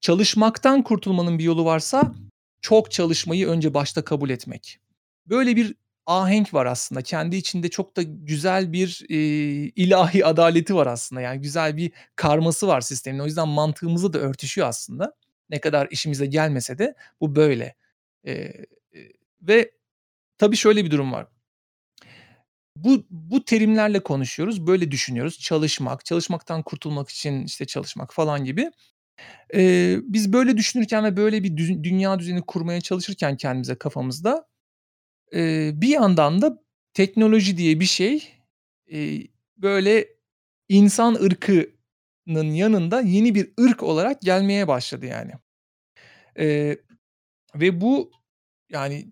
Çalışmaktan 0.02 0.84
kurtulmanın 0.84 1.40
bir 1.40 1.44
yolu 1.44 1.66
varsa 1.66 2.16
çok 2.62 2.92
çalışmayı 2.92 3.48
önce 3.48 3.74
başta 3.74 4.06
kabul 4.06 4.30
etmek. 4.30 4.80
Böyle 5.28 5.56
bir 5.56 5.76
ahenk 6.08 6.54
var 6.54 6.66
aslında. 6.66 7.02
Kendi 7.02 7.36
içinde 7.36 7.70
çok 7.70 7.98
da 7.98 8.02
güzel 8.04 8.74
bir, 8.74 9.02
eee, 9.10 9.72
ilahi 9.76 10.26
adaleti 10.26 10.76
var 10.76 10.88
aslında. 10.88 11.22
Yani 11.22 11.42
güzel 11.42 11.78
bir 11.78 11.92
karması 12.16 12.68
var 12.68 12.82
sistemin. 12.82 13.20
O 13.20 13.26
yüzden 13.26 13.48
mantığımızla 13.48 14.14
da 14.14 14.20
örtüşüyor 14.20 14.68
aslında. 14.68 15.14
Ne 15.50 15.60
kadar 15.62 15.88
işimize 15.92 16.26
gelmese 16.26 16.78
de 16.78 16.96
bu 17.22 17.36
böyle. 17.36 17.76
Eee, 18.26 18.66
eee, 18.94 19.12
ve 19.42 19.72
tabii 20.40 20.58
şöyle 20.58 20.86
bir 20.86 20.92
durum 20.92 21.14
var. 21.14 21.28
Bu 22.76 23.06
bu 23.10 23.46
terimlerle 23.46 24.00
konuşuyoruz, 24.04 24.68
böyle 24.68 24.92
düşünüyoruz. 24.92 25.40
Çalışmak, 25.40 26.06
çalışmaktan 26.06 26.64
kurtulmak 26.64 27.10
için, 27.10 27.44
işte, 27.46 27.66
çalışmak 27.66 28.14
falan 28.14 28.46
gibi. 28.46 28.72
Eee, 29.54 30.00
biz 30.04 30.34
böyle 30.34 30.58
düşünürken 30.58 31.04
ve 31.06 31.18
böyle 31.18 31.44
bir 31.44 31.58
düz 31.58 31.84
dünya 31.84 32.20
düzeni 32.20 32.42
kurmaya 32.42 32.82
çalışırken 32.82 33.38
kendimize 33.38 33.76
kafamızda, 33.76 34.48
eee, 35.34 35.72
bir 35.76 35.88
yandan 35.90 36.42
da 36.42 36.64
teknoloji 36.94 37.58
diye 37.58 37.80
bir 37.80 37.86
şey, 37.86 38.24
eee, 38.88 39.28
böyle 39.58 40.08
insan 40.70 41.16
ırkının 41.16 42.52
yanında 42.54 43.02
yeni 43.02 43.36
bir 43.36 43.50
ırk 43.62 43.84
olarak 43.84 44.22
gelmeye 44.22 44.68
başladı 44.68 45.06
yani. 45.06 45.32
Eee, 46.40 46.80
ve 47.56 47.82
bu 47.82 48.12
yani 48.72 49.08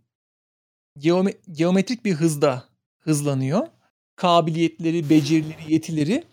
geome 1.00 1.34
geometrik 1.52 2.06
bir 2.06 2.14
hızda 2.14 2.64
hızlanıyor. 3.00 3.68
Kabiliyetleri, 4.16 5.10
becerileri, 5.10 5.74
yetileri, 5.74 6.24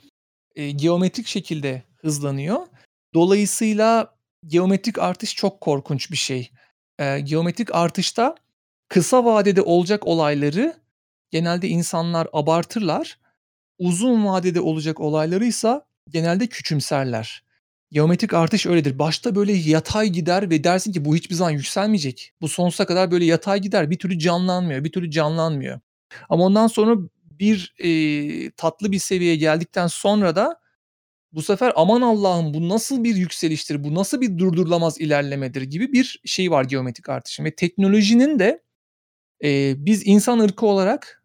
eee, 0.57 0.71
geometrik 0.73 1.27
şekilde 1.27 1.83
hızlanıyor. 1.97 2.59
Dolayısıyla 3.15 4.17
geometrik 4.47 4.99
artış 4.99 5.37
çok 5.37 5.61
korkunç 5.61 6.11
bir 6.13 6.17
şey. 6.17 6.51
Eee, 7.01 7.21
geometrik 7.21 7.75
artışta 7.75 8.35
kısa 8.91 9.27
vadede 9.27 9.63
olacak 9.63 10.09
olayları 10.09 10.75
genelde 11.33 11.69
insanlar 11.69 12.29
abartırlar. 12.35 13.21
Uzun 13.79 14.27
vadede 14.27 14.61
olacak 14.61 15.01
olaylarıysa 15.01 15.87
genelde 16.11 16.49
küçümserler. 16.49 17.45
Geometrik 17.93 18.35
artış 18.35 18.67
öyledir. 18.67 19.01
Başta 19.01 19.37
böyle 19.37 19.53
yatay 19.53 20.09
gider 20.09 20.51
ve 20.51 20.65
dersin 20.65 20.93
ki 20.93 21.07
bu 21.07 21.17
hiçbir 21.17 21.37
zaman 21.37 21.53
yükselmeyecek. 21.53 22.33
Bu 22.43 22.49
sonsuza 22.49 22.87
kadar 22.87 23.13
böyle 23.13 23.27
yatay 23.27 23.61
gider. 23.61 23.91
Bir 23.91 23.99
türlü 23.99 24.19
canlanmıyor, 24.19 24.85
bir 24.85 24.93
türlü 24.93 25.13
canlanmıyor. 25.13 25.81
Ama 26.31 26.45
ondan 26.45 26.69
sonra 26.69 26.97
bir, 27.41 27.75
eee, 27.79 28.51
tatlı 28.51 28.93
bir 28.93 29.01
seviyeye 29.01 29.37
geldikten 29.37 29.89
sonra 29.89 30.37
da 30.37 30.61
bu 31.33 31.43
sefer 31.43 31.73
aman 31.77 32.03
Allah'ım 32.03 32.55
bu 32.55 32.69
nasıl 32.69 33.05
bir 33.05 33.17
yükseliştir, 33.17 33.85
bu 33.85 33.95
nasıl 33.95 34.21
bir 34.21 34.39
durdurulamaz 34.39 35.01
ilerlemedir 35.01 35.63
gibi 35.63 35.93
bir 35.93 36.21
şey 36.25 36.51
var 36.51 36.65
geometrik 36.65 37.09
artışın 37.09 37.45
ve 37.45 37.55
teknolojinin 37.57 38.39
de, 38.39 38.63
eee, 39.43 39.75
biz 39.79 40.03
insan 40.07 40.39
ırkı 40.39 40.67
olarak 40.67 41.25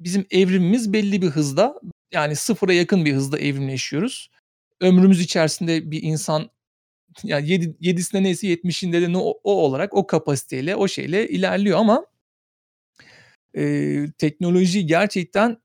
bizim 0.00 0.26
evrimimiz 0.30 0.92
belli 0.92 1.22
bir 1.22 1.28
hızda 1.28 1.80
yani 2.14 2.36
sıfıra 2.36 2.74
yakın 2.74 3.04
bir 3.04 3.14
hızda 3.14 3.38
evrimleşiyoruz. 3.40 4.30
Ömrümüz 4.80 5.20
içerisinde 5.22 5.90
bir 5.92 6.02
insan 6.04 6.50
yani 7.24 7.50
yedi 7.50 7.76
yedisinde 7.80 8.22
neyse 8.24 8.48
yetmişinde 8.48 9.02
de 9.02 9.12
ne 9.12 9.18
o 9.18 9.40
o 9.44 9.52
olarak 9.54 9.94
o 9.94 10.08
kapasiteyle, 10.08 10.76
o 10.76 10.88
şeyle 10.88 11.28
ilerliyor 11.30 11.78
ama 11.80 12.06
eee, 13.54 14.12
teknoloji 14.18 14.86
gerçekten, 14.86 15.56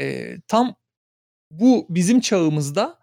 eee, 0.00 0.38
tam 0.48 0.76
bu 1.52 1.86
bizim 1.90 2.20
çağımızda, 2.20 3.00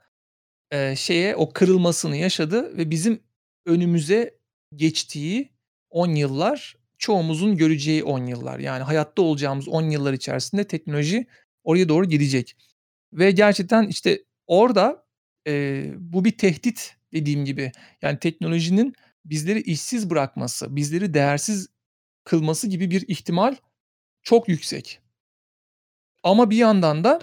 eee, 0.74 0.96
şeye, 0.98 1.38
o 1.38 1.54
kırılmasını 1.54 2.18
yaşadı 2.18 2.78
ve 2.78 2.92
bizim 2.92 3.24
önümüze 3.68 4.40
geçtiği 4.78 5.52
10 5.92 6.10
yıllar 6.16 6.78
çoğumuzun 7.00 7.58
göreceği 7.58 8.06
10 8.06 8.28
yıllar. 8.28 8.60
Yani 8.60 8.84
hayatta 8.84 9.24
olacağımız 9.24 9.70
10 9.70 9.84
yıllar 9.92 10.14
içerisinde 10.14 10.66
teknoloji 10.66 11.28
oraya 11.66 11.90
doğru 11.90 12.06
gidecek 12.10 12.58
ve 13.14 13.32
gerçekten, 13.32 13.88
işte, 13.88 14.24
orada, 14.48 15.06
eee, 15.48 15.94
bu 15.98 16.26
bir 16.26 16.32
tehdit 16.40 16.98
dediğim 17.14 17.46
gibi. 17.46 17.72
Yani 18.04 18.20
teknolojinin 18.20 18.94
bizleri 19.26 19.62
işsiz 19.62 20.10
bırakması, 20.12 20.78
bizleri 20.78 21.14
değersiz 21.16 21.68
kılması 22.26 22.68
gibi 22.70 22.92
bir 22.92 23.06
ihtimal 23.10 23.56
çok 24.24 24.50
yüksek. 24.50 25.00
Ama 26.24 26.50
bir 26.50 26.58
yandan 26.58 27.04
da, 27.04 27.20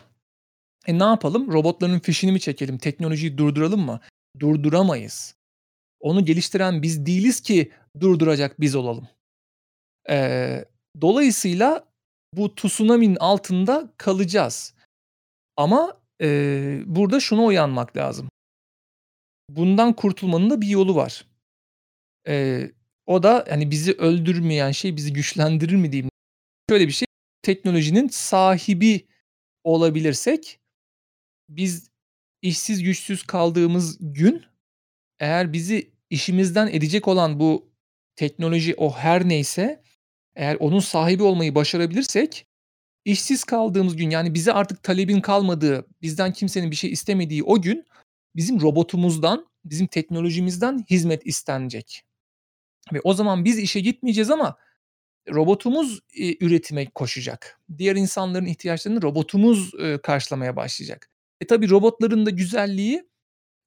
e, 0.86 0.98
ne 0.98 1.04
yapalım? 1.04 1.52
Robotların 1.52 1.98
fişini 2.00 2.32
mi 2.32 2.40
çekelim, 2.40 2.78
teknolojiyi 2.78 3.38
durduralım 3.38 3.80
mı? 3.80 4.00
Durduramayız. 4.40 5.34
Onu 6.00 6.24
geliştiren 6.24 6.82
biz 6.82 7.06
değiliz 7.06 7.40
ki 7.40 7.72
durduracak 8.00 8.60
biz 8.60 8.74
olalım. 8.76 9.08
Eee, 10.08 10.64
dolayısıyla 11.00 11.84
bu 12.32 12.54
tsunami'nin 12.54 13.16
altında 13.16 13.92
kalacağız. 13.98 14.74
Ama, 15.56 15.98
eee, 16.20 16.82
burada 16.86 17.20
şuna 17.20 17.44
uyanmak 17.44 17.96
lazım. 17.98 18.30
Bundan 19.50 19.92
kurtulmanın 19.92 20.50
da 20.50 20.60
bir 20.60 20.66
yolu 20.68 20.94
var. 20.96 21.24
Eee, 22.28 22.72
o 23.06 23.24
da, 23.24 23.46
hani, 23.50 23.72
bizi 23.72 23.92
öldürmeyen 23.92 24.72
şey 24.72 24.96
bizi 24.96 25.14
güçlendirir 25.14 25.76
mi 25.76 25.92
diyeyim? 25.92 26.10
Şöyle 26.70 26.88
bir 26.88 26.92
şey, 26.92 27.06
teknolojinin 27.42 28.08
sahibi 28.08 29.06
olabilirsek 29.64 30.60
biz 31.50 31.90
işsiz 32.42 32.82
güçsüz 32.84 33.22
kaldığımız 33.24 33.98
gün 34.00 34.42
eğer 35.20 35.54
bizi 35.54 35.92
işimizden 36.10 36.66
edecek 36.68 37.08
olan 37.08 37.40
bu 37.40 37.70
teknoloji, 38.16 38.74
o 38.76 38.92
her 38.92 39.28
neyse, 39.28 39.82
eğer 40.36 40.56
onun 40.60 40.80
sahibi 40.80 41.24
olmayı 41.24 41.56
başarabilirsek 41.56 42.46
işsiz 43.04 43.44
kaldığımız 43.44 43.96
gün, 43.96 44.10
yani 44.10 44.34
bize 44.34 44.52
artık 44.54 44.84
talebin 44.84 45.22
kalmadığı, 45.22 45.86
bizden 46.02 46.32
kimsenin 46.34 46.72
bir 46.72 46.76
şey 46.76 46.92
istemediği 46.92 47.44
o 47.44 47.62
gün 47.62 47.86
bizim 48.36 48.60
robotumuzdan, 48.62 49.46
bizim 49.64 49.86
teknolojimizden 49.88 50.84
hizmet 50.90 51.26
istenecek 51.26 52.02
ve 52.94 53.00
o 53.04 53.14
zaman 53.14 53.44
biz 53.44 53.58
işe 53.58 53.80
gitmeyeceğiz 53.80 54.30
ama 54.30 54.56
robotumuz, 55.30 56.00
eee, 56.14 56.36
üretime 56.40 56.86
koşacak. 56.86 57.60
Diğer 57.78 57.96
insanların 57.96 58.46
ihtiyaçlarını 58.46 59.02
robotumuz, 59.02 59.72
eee, 59.80 59.98
karşılamaya 60.02 60.56
başlayacak. 60.56 61.10
E, 61.40 61.46
tabii 61.46 61.70
robotların 61.70 62.26
da 62.26 62.30
güzelliği 62.30 63.08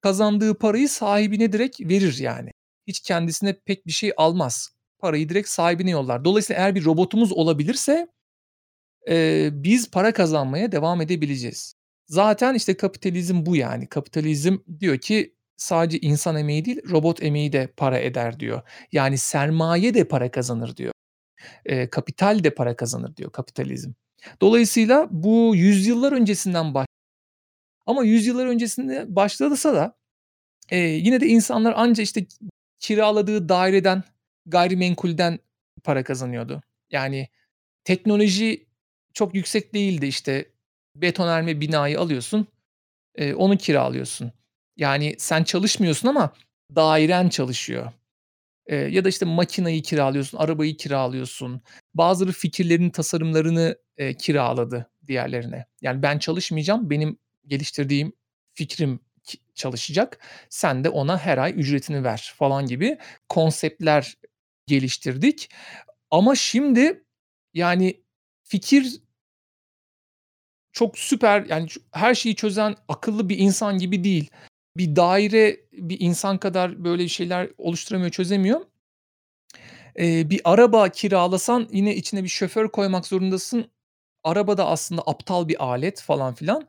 kazandığı 0.02 0.60
parayı 0.60 0.90
sahibine 0.90 1.54
direkt 1.54 1.82
verir 1.82 2.18
yani. 2.20 2.52
Hiç 2.88 3.00
kendisine 3.02 3.54
pek 3.66 3.88
bir 3.88 3.92
şey 3.94 4.14
almaz. 4.18 4.70
Parayı 5.00 5.30
direkt 5.30 5.50
sahibine 5.50 5.92
yollar. 5.92 6.26
Dolayısıyla 6.26 6.62
eğer 6.64 6.76
bir 6.76 6.86
robotumuz 6.86 7.32
olabilirse, 7.32 8.08
eee, 9.10 9.50
biz 9.54 9.92
para 9.92 10.14
kazanmaya 10.14 10.72
devam 10.72 11.02
edebileceğiz. 11.02 11.76
Zaten 12.08 12.54
işte 12.56 12.78
kapitalizm 12.78 13.46
bu 13.46 13.56
yani. 13.56 13.88
Kapitalizm 13.88 14.58
diyor 14.80 14.98
ki 14.98 15.36
sadece 15.58 16.00
insan 16.00 16.38
emeği 16.38 16.66
değil, 16.66 16.82
robot 16.92 17.24
emeği 17.24 17.54
de 17.54 17.68
para 17.78 18.00
eder 18.00 18.40
diyor. 18.40 18.62
Yani 18.92 19.18
sermaye 19.18 19.94
de 19.94 20.04
para 20.08 20.32
kazanır 20.32 20.78
diyor. 20.78 20.94
Eee, 21.70 21.90
kapital 21.90 22.44
de 22.44 22.50
para 22.56 22.76
kazanır 22.76 23.16
diyor 23.18 23.32
kapitalizm. 23.32 23.92
Dolayısıyla 24.42 25.08
bu 25.12 25.54
yüzyıllar 25.56 26.12
öncesinden 26.14 26.74
baş 26.74 26.88
ama 27.86 28.04
yüzyıllar 28.04 28.46
öncesinde 28.48 29.06
başlasa 29.16 29.74
da, 29.76 29.98
eee, 30.72 30.80
yine 30.80 31.22
de 31.22 31.28
insanlar 31.28 31.74
anca 31.78 32.04
işte 32.04 32.28
kiraladığı 32.80 33.50
daireden, 33.50 34.04
gayrimenkulden 34.52 35.40
para 35.84 36.04
kazanıyordu. 36.04 36.62
Yani 36.92 37.28
teknoloji 37.86 38.68
çok 39.14 39.36
yüksek 39.36 39.74
değildi. 39.74 40.06
İşte 40.08 40.46
betonarme 40.96 41.62
binayı 41.62 42.00
alıyorsun, 42.02 42.48
eee, 43.18 43.34
onu 43.36 43.58
kiralıyorsun. 43.58 44.32
Yani 44.78 45.16
sen 45.20 45.44
çalışmıyorsun 45.44 46.08
ama 46.10 46.34
dairen 46.76 47.30
çalışıyor. 47.30 47.94
Eee, 48.70 48.76
ya 48.78 49.06
da 49.06 49.10
işte 49.10 49.26
makinayı 49.26 49.82
kiralıyorsun, 49.84 50.38
arabayı 50.38 50.78
kiralıyorsun. 50.78 51.62
Bazıları 51.94 52.32
fikirlerin 52.34 52.90
tasarımlarını, 52.90 53.78
eee, 54.00 54.14
kiraladı 54.18 54.90
diğerlerine. 55.08 55.66
Yani 55.82 56.04
ben 56.04 56.20
çalışmayacağım, 56.20 56.90
benim 56.90 57.18
geliştirdiğim 57.48 58.14
fikrim 58.54 59.00
çalışacak. 59.56 60.20
Sen 60.50 60.84
de 60.84 60.90
ona 60.90 61.18
her 61.18 61.38
ay 61.38 61.54
ücretini 61.58 62.04
ver 62.04 62.34
falan 62.38 62.66
gibi 62.68 62.98
konseptler 63.30 64.16
geliştirdik. 64.70 65.50
Ama 66.12 66.36
şimdi 66.36 67.04
yani 67.54 68.04
fikir 68.44 69.02
çok 70.72 70.98
süper 71.00 71.46
yani 71.46 71.68
her 71.92 72.16
şeyi 72.16 72.36
çözen 72.36 72.76
akıllı 72.88 73.30
bir 73.30 73.38
insan 73.38 73.78
gibi 73.78 74.04
değil. 74.04 74.30
Bir 74.78 74.96
daire 74.96 75.58
bir 75.74 76.00
insan 76.00 76.38
kadar 76.38 76.84
böyle 76.84 77.08
şeyler 77.08 77.50
oluşturamıyor, 77.58 78.12
çözemiyor. 78.12 78.62
Eee, 79.98 80.28
bir 80.30 80.42
araba 80.44 80.90
kiralasan 80.90 81.68
yine 81.72 81.96
içine 81.96 82.24
bir 82.24 82.30
şoför 82.30 82.70
koymak 82.70 83.08
zorundasın. 83.08 83.72
Araba 84.24 84.58
da 84.58 84.68
aslında 84.68 85.02
aptal 85.06 85.48
bir 85.48 85.64
alet 85.66 86.02
falan 86.02 86.34
filan. 86.36 86.68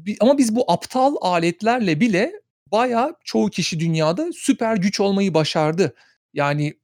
Bi 0.00 0.16
ama 0.20 0.38
biz 0.38 0.56
bu 0.56 0.72
aptal 0.72 1.16
aletlerle 1.20 2.00
bile 2.00 2.32
bayağı 2.72 3.14
çoğu 3.24 3.50
kişi 3.50 3.80
dünyada 3.80 4.32
süper 4.32 4.76
güç 4.76 5.00
olmayı 5.00 5.34
başardı. 5.34 5.94
Yani, 6.34 6.74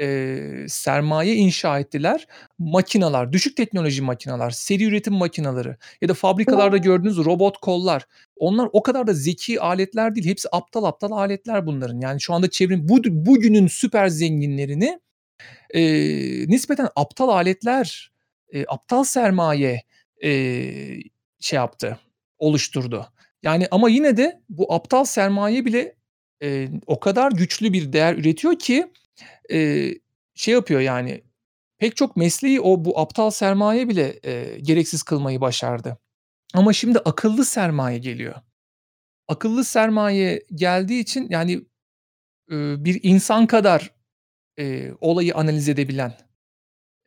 eee, 0.00 0.66
sermaye 0.68 1.34
inşa 1.36 1.80
ettiler. 1.80 2.28
Makinalar, 2.58 3.32
düşük 3.34 3.56
teknoloji 3.58 4.02
makinalar, 4.02 4.50
seri 4.52 4.84
üretim 4.84 5.14
makinaları 5.14 5.76
ya 6.02 6.10
da 6.10 6.14
fabrikalarda 6.14 6.78
gördüğünüz 6.78 7.18
robot 7.18 7.58
kollar. 7.58 8.06
Onlar 8.36 8.70
o 8.72 8.82
kadar 8.84 9.08
da 9.08 9.14
zeki 9.14 9.60
aletler 9.62 10.16
değil. 10.16 10.26
Hepsi 10.26 10.48
aptal 10.52 10.84
aptal 10.84 11.12
aletler 11.12 11.66
bunların. 11.66 12.00
Yani 12.00 12.20
şu 12.20 12.34
anda 12.34 12.50
çevrim 12.50 12.88
bud 12.88 13.04
bugünün 13.10 13.66
süper 13.68 14.08
zenginlerini, 14.08 15.00
eee, 15.74 16.46
nispeten 16.48 16.88
aptal 16.96 17.28
aletler, 17.28 18.12
eee, 18.52 18.64
aptal 18.68 19.04
sermaye, 19.04 19.82
eee, 20.22 21.02
şey 21.40 21.56
yaptı, 21.56 21.98
oluşturdu. 22.38 23.06
Yani 23.42 23.68
ama 23.70 23.90
yine 23.90 24.16
de 24.16 24.40
bu 24.50 24.74
aptal 24.74 25.04
sermaye 25.04 25.64
bile, 25.64 25.96
eee, 26.42 26.70
o 26.86 27.00
kadar 27.00 27.32
güçlü 27.32 27.72
bir 27.72 27.92
değer 27.92 28.14
üretiyor 28.14 28.58
ki, 28.58 28.86
eee, 29.50 29.98
şey 30.34 30.54
yapıyor 30.54 30.80
yani 30.80 31.24
pek 31.78 31.96
çok 31.96 32.16
mesleği 32.16 32.60
o 32.60 32.84
bu 32.84 33.00
aptal 33.00 33.30
sermaye 33.30 33.88
bile, 33.88 34.20
eee, 34.24 34.60
gereksiz 34.60 35.02
kılmayı 35.02 35.40
başardı. 35.40 35.98
Ama 36.54 36.72
şimdi 36.72 36.98
akıllı 37.00 37.44
sermaye 37.44 37.98
geliyor. 37.98 38.34
Akıllı 39.28 39.64
sermaye 39.64 40.42
geldiği 40.54 41.00
için 41.00 41.28
yani, 41.30 41.62
ııı, 42.52 42.84
bir 42.86 43.00
insan 43.02 43.46
kadar, 43.48 43.92
eee, 44.58 44.94
olayı 45.00 45.34
analiz 45.36 45.68
edebilen, 45.70 46.14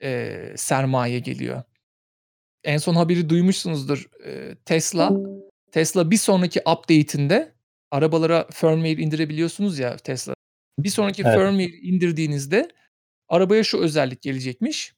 eee, 0.03 0.53
sermaye 0.57 1.19
geliyor. 1.19 1.63
En 2.63 2.77
son 2.77 2.95
haberi 2.95 3.29
duymuşsunuzdur. 3.29 4.09
Eee, 4.25 4.55
Tesla 4.65 5.13
Tesla 5.71 6.11
bir 6.11 6.17
sonraki 6.17 6.61
update'inde 6.61 7.53
arabalara 7.91 8.47
firmware 8.53 8.91
indirebiliyorsunuz 9.03 9.79
ya 9.79 9.97
Tesla. 9.97 10.35
Bir 10.79 10.89
sonraki 10.89 11.21
Evet. 11.25 11.33
firmware 11.39 11.77
indirdiğinizde 11.77 12.67
arabaya 13.29 13.63
şu 13.63 13.77
özellik 13.79 14.21
gelecekmiş. 14.21 14.93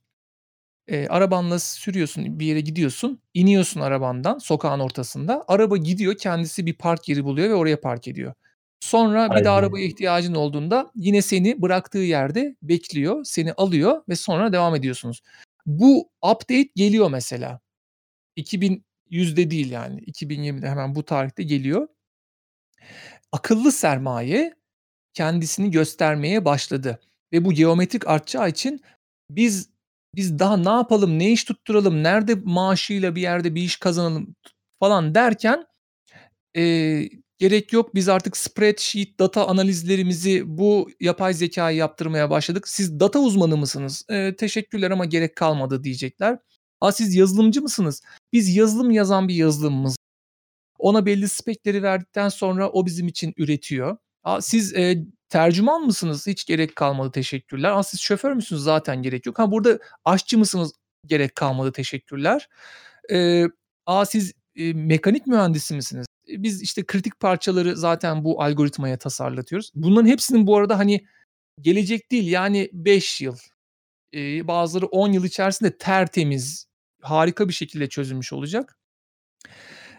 Eee, 0.89 1.07
arabanla 1.07 1.59
sürüyorsun, 1.59 2.39
bir 2.39 2.45
yere 2.45 2.61
gidiyorsun, 2.61 3.21
iniyorsun 3.33 3.81
arabandan 3.81 4.37
sokağın 4.37 4.79
ortasında. 4.79 5.45
Araba 5.47 5.77
gidiyor, 5.77 6.17
kendisi 6.17 6.65
bir 6.65 6.73
park 6.77 7.09
yeri 7.09 7.23
buluyor 7.23 7.49
ve 7.49 7.55
oraya 7.55 7.81
park 7.81 8.07
ediyor. 8.07 8.33
Sonra 8.79 9.35
bir 9.35 9.43
daha 9.43 9.55
Aynen. 9.55 9.67
arabaya 9.67 9.85
ihtiyacın 9.85 10.35
olduğunda 10.35 10.91
yine 10.95 11.21
seni 11.21 11.61
bıraktığı 11.61 11.97
yerde 11.97 12.55
bekliyor, 12.61 13.23
seni 13.25 13.53
alıyor 13.53 14.03
ve 14.09 14.15
sonra 14.15 14.53
devam 14.53 14.75
ediyorsunuz. 14.75 15.21
Bu 15.65 16.09
update 16.23 16.69
geliyor 16.75 17.09
mesela. 17.11 17.59
2100'de 18.37 19.51
değil 19.51 19.71
yani 19.71 20.01
2020'de 20.01 20.69
hemen 20.69 20.95
bu 20.95 21.03
tarihte 21.05 21.43
geliyor. 21.43 21.87
Akıllı 23.31 23.71
sermaye 23.71 24.53
kendisini 25.15 25.71
göstermeye 25.71 26.45
başladı 26.45 27.01
ve 27.33 27.45
bu 27.45 27.53
geometrik 27.53 28.07
artacağı 28.07 28.49
için 28.49 28.81
biz 29.31 29.69
biz 30.15 30.39
daha 30.39 30.57
ne 30.57 30.69
yapalım, 30.69 31.19
ne 31.19 31.31
iş 31.33 31.45
tutturalım, 31.45 32.03
nerede 32.03 32.35
maaşıyla 32.45 33.15
bir 33.15 33.21
yerde 33.23 33.55
bir 33.55 33.63
iş 33.63 33.77
kazanalım 33.77 34.35
falan 34.81 35.15
derken, 35.15 35.65
eee, 36.55 37.09
gerek 37.37 37.73
yok 37.73 37.95
biz 37.95 38.09
artık 38.09 38.37
spreadsheet, 38.37 39.19
data 39.19 39.47
analizlerimizi 39.47 40.43
bu 40.57 40.89
yapay 41.01 41.33
zekâya 41.33 41.77
yaptırmaya 41.77 42.29
başladık. 42.29 42.67
Siz 42.67 42.99
data 42.99 43.19
uzmanı 43.19 43.57
mısınız? 43.57 44.05
Eee, 44.09 44.35
teşekkürler 44.35 44.91
ama 44.91 45.05
gerek 45.05 45.35
kalmadı 45.35 45.83
diyecekler. 45.83 46.39
A, 46.81 46.91
siz 46.91 47.15
yazılımcı 47.15 47.61
mısınız? 47.61 48.01
Biz 48.33 48.55
yazılım 48.55 48.91
yazan 48.91 49.27
bir 49.27 49.35
yazılımımız. 49.35 49.97
Ona 50.79 51.05
belli 51.05 51.29
spek'leri 51.29 51.83
verdikten 51.83 52.29
sonra 52.29 52.69
o 52.69 52.85
bizim 52.85 53.07
için 53.07 53.33
üretiyor. 53.37 53.97
Siz, 54.41 54.73
eee, 54.73 55.05
tercüman 55.29 55.81
mısınız? 55.81 56.27
Hiç 56.27 56.45
gerek 56.45 56.75
kalmadı 56.75 57.11
teşekkürler. 57.11 57.71
A, 57.71 57.83
siz 57.83 57.99
şoför 58.01 58.33
müsünüz? 58.33 58.61
Zaten 58.63 59.01
gerek 59.03 59.25
yok. 59.25 59.39
Ha, 59.39 59.51
burada 59.51 59.79
aşçı 60.05 60.37
mısınız? 60.37 60.73
Gerek 61.05 61.35
kalmadı 61.35 61.71
teşekkürler. 61.71 62.49
Eee, 63.09 63.47
a, 63.85 64.05
siz, 64.05 64.33
eee, 64.55 64.73
mekanik 64.73 65.27
mühendisi 65.27 65.75
misiniz? 65.75 66.05
E, 66.29 66.43
biz 66.43 66.61
işte 66.61 66.85
kritik 66.85 67.19
parçaları 67.19 67.77
zaten 67.77 68.23
bu 68.23 68.43
algoritmaya 68.43 68.97
tasarlatıyoruz. 68.97 69.71
Bunların 69.75 70.07
hepsinin 70.09 70.47
bu 70.47 70.57
arada 70.57 70.79
hani 70.79 71.05
gelecek 71.61 72.11
değil 72.11 72.27
yani 72.31 72.69
5 72.73 73.21
yıl, 73.21 73.37
eee, 74.13 74.47
bazıları 74.47 74.85
10 74.87 75.13
yıl 75.13 75.25
içerisinde 75.25 75.77
tertemiz, 75.79 76.67
harika 77.01 77.49
bir 77.49 77.53
şekilde 77.53 77.89
çözülmüş 77.89 78.33
olacak. 78.33 78.77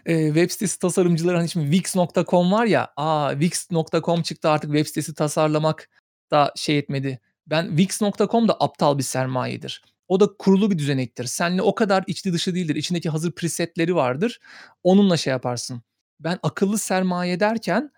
Eee, 0.06 0.26
web 0.26 0.50
sitesi 0.50 0.78
tasarımcıları 0.78 1.36
hani 1.36 1.48
şimdi 1.48 1.76
Wix.com 1.76 2.52
var 2.52 2.66
ya, 2.66 2.92
a, 2.96 3.30
Wix.com 3.32 4.22
çıktı 4.22 4.48
artık 4.50 4.70
web 4.72 4.86
sitesi 4.86 5.14
tasarlamak 5.14 5.88
da 6.30 6.52
şey 6.56 6.78
etmedi. 6.78 7.20
Ben 7.46 7.68
Wix.com 7.76 8.48
da 8.48 8.56
aptal 8.60 8.98
bir 8.98 9.02
sermayedir. 9.02 9.82
O 10.08 10.20
da 10.20 10.28
kurulu 10.38 10.70
bir 10.70 10.78
düzenektir. 10.78 11.24
Seninle 11.24 11.62
o 11.62 11.74
kadar 11.74 12.04
içli 12.06 12.32
dışı 12.32 12.54
değildir. 12.54 12.76
İçindeki 12.76 13.08
hazır 13.10 13.32
preset'leri 13.32 13.94
vardır. 13.94 14.40
Onunla 14.82 15.16
şey 15.16 15.30
yaparsın. 15.30 15.82
Ben 16.20 16.38
akıllı 16.42 16.78
sermaye 16.78 17.40
derken, 17.40 17.90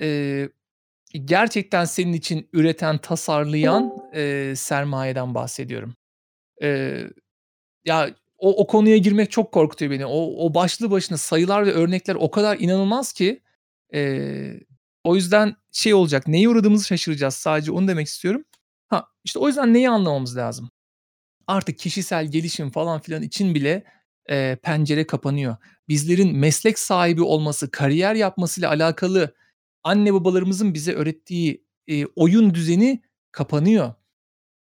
eee, 0.00 0.50
gerçekten 1.24 1.84
senin 1.84 2.12
için 2.12 2.48
üreten, 2.52 2.98
tasarlayan, 2.98 3.92
eee, 4.14 4.56
sermayeden 4.56 5.34
bahsediyorum. 5.34 5.94
Eee, 6.62 7.10
ya 7.86 8.10
o 8.50 8.62
o 8.62 8.66
konuya 8.66 8.96
girmek 8.96 9.30
çok 9.30 9.52
korkutuyor 9.52 9.90
beni. 9.92 10.06
O 10.06 10.46
o 10.46 10.54
başlı 10.54 10.90
başına 10.90 11.18
sayılar 11.18 11.66
ve 11.66 11.72
örnekler 11.72 12.14
o 12.16 12.30
kadar 12.30 12.58
inanılmaz 12.60 13.12
ki, 13.12 13.42
eee, 13.92 14.60
o 15.04 15.16
yüzden 15.16 15.56
şey 15.72 15.94
olacak, 15.94 16.28
neye 16.28 16.48
uğradığımızı 16.48 16.86
şaşıracağız 16.86 17.34
sadece 17.34 17.72
onu 17.72 17.88
demek 17.88 18.06
istiyorum. 18.06 18.44
Ha, 18.88 19.06
işte 19.24 19.38
o 19.38 19.48
yüzden 19.48 19.74
neyi 19.74 19.90
anlamamız 19.90 20.36
lazım? 20.36 20.70
Artık 21.46 21.78
kişisel 21.78 22.26
gelişim 22.30 22.70
falan 22.70 23.00
filan 23.00 23.22
için 23.22 23.54
bile, 23.54 23.84
eee, 24.30 24.58
pencere 24.62 25.06
kapanıyor. 25.06 25.56
Bizlerin 25.88 26.36
meslek 26.38 26.78
sahibi 26.78 27.22
olması, 27.22 27.70
kariyer 27.70 28.14
yapmasıyla 28.14 28.70
alakalı 28.70 29.34
anne 29.84 30.14
babalarımızın 30.14 30.74
bize 30.74 30.92
öğrettiği, 30.94 31.64
eee, 31.86 32.06
oyun 32.16 32.54
düzeni 32.54 33.02
kapanıyor. 33.32 33.94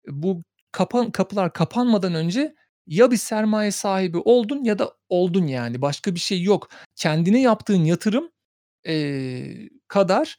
Bu 0.09 0.45
kapan 0.72 1.11
kapılar 1.12 1.53
kapanmadan 1.53 2.14
önce 2.14 2.55
ya 2.87 3.11
bir 3.11 3.16
sermaye 3.16 3.70
sahibi 3.72 4.18
oldun 4.18 4.64
ya 4.64 4.78
da 4.78 4.95
oldun 5.09 5.47
yani. 5.47 5.83
Başka 5.83 6.14
bir 6.14 6.20
şey 6.20 6.43
yok. 6.43 6.68
Kendine 6.97 7.41
yaptığın 7.43 7.85
yatırım, 7.85 8.31
eee, 8.87 9.68
kadar 9.89 10.39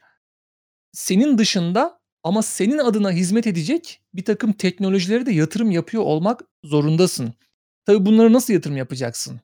senin 0.92 1.38
dışında 1.38 2.00
ama 2.24 2.42
senin 2.42 2.78
adına 2.78 3.12
hizmet 3.12 3.48
edecek 3.48 4.02
bir 4.14 4.26
takım 4.26 4.54
teknolojilere 4.54 5.26
de 5.26 5.32
yatırım 5.34 5.72
yapıyor 5.72 6.04
olmak 6.04 6.42
zorundasın. 6.64 7.34
Tabii 7.86 8.06
bunları 8.06 8.34
nasıl 8.34 8.54
yatırım 8.54 8.78
yapacaksın? 8.78 9.42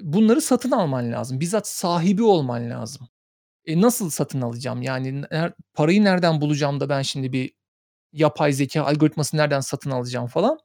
Bunları 0.00 0.40
satın 0.40 0.70
alman 0.70 1.12
lazım. 1.12 1.40
Bizzat 1.40 1.68
sahibi 1.68 2.22
olman 2.22 2.70
lazım. 2.70 3.08
E, 3.66 3.80
nasıl 3.80 4.10
satın 4.10 4.40
alacağım? 4.42 4.82
Yani 4.82 5.22
ner 5.22 5.52
parayı 5.74 6.04
nereden 6.04 6.40
bulacağım 6.40 6.80
da 6.80 6.88
ben 6.88 7.02
şimdi 7.02 7.32
bir 7.32 7.52
yapay 8.12 8.52
zeka 8.52 8.84
algoritması 8.84 9.36
nereden 9.36 9.60
satın 9.60 9.90
alacağım 9.90 10.26
falan? 10.26 10.58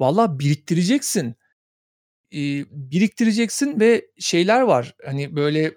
Valla 0.00 0.38
biriktireceksin. 0.38 1.34
İii, 2.32 2.66
biriktireceksin 2.72 3.80
ve 3.80 4.06
şeyler 4.20 4.60
var, 4.62 4.94
hani, 5.06 5.36
böyle 5.36 5.74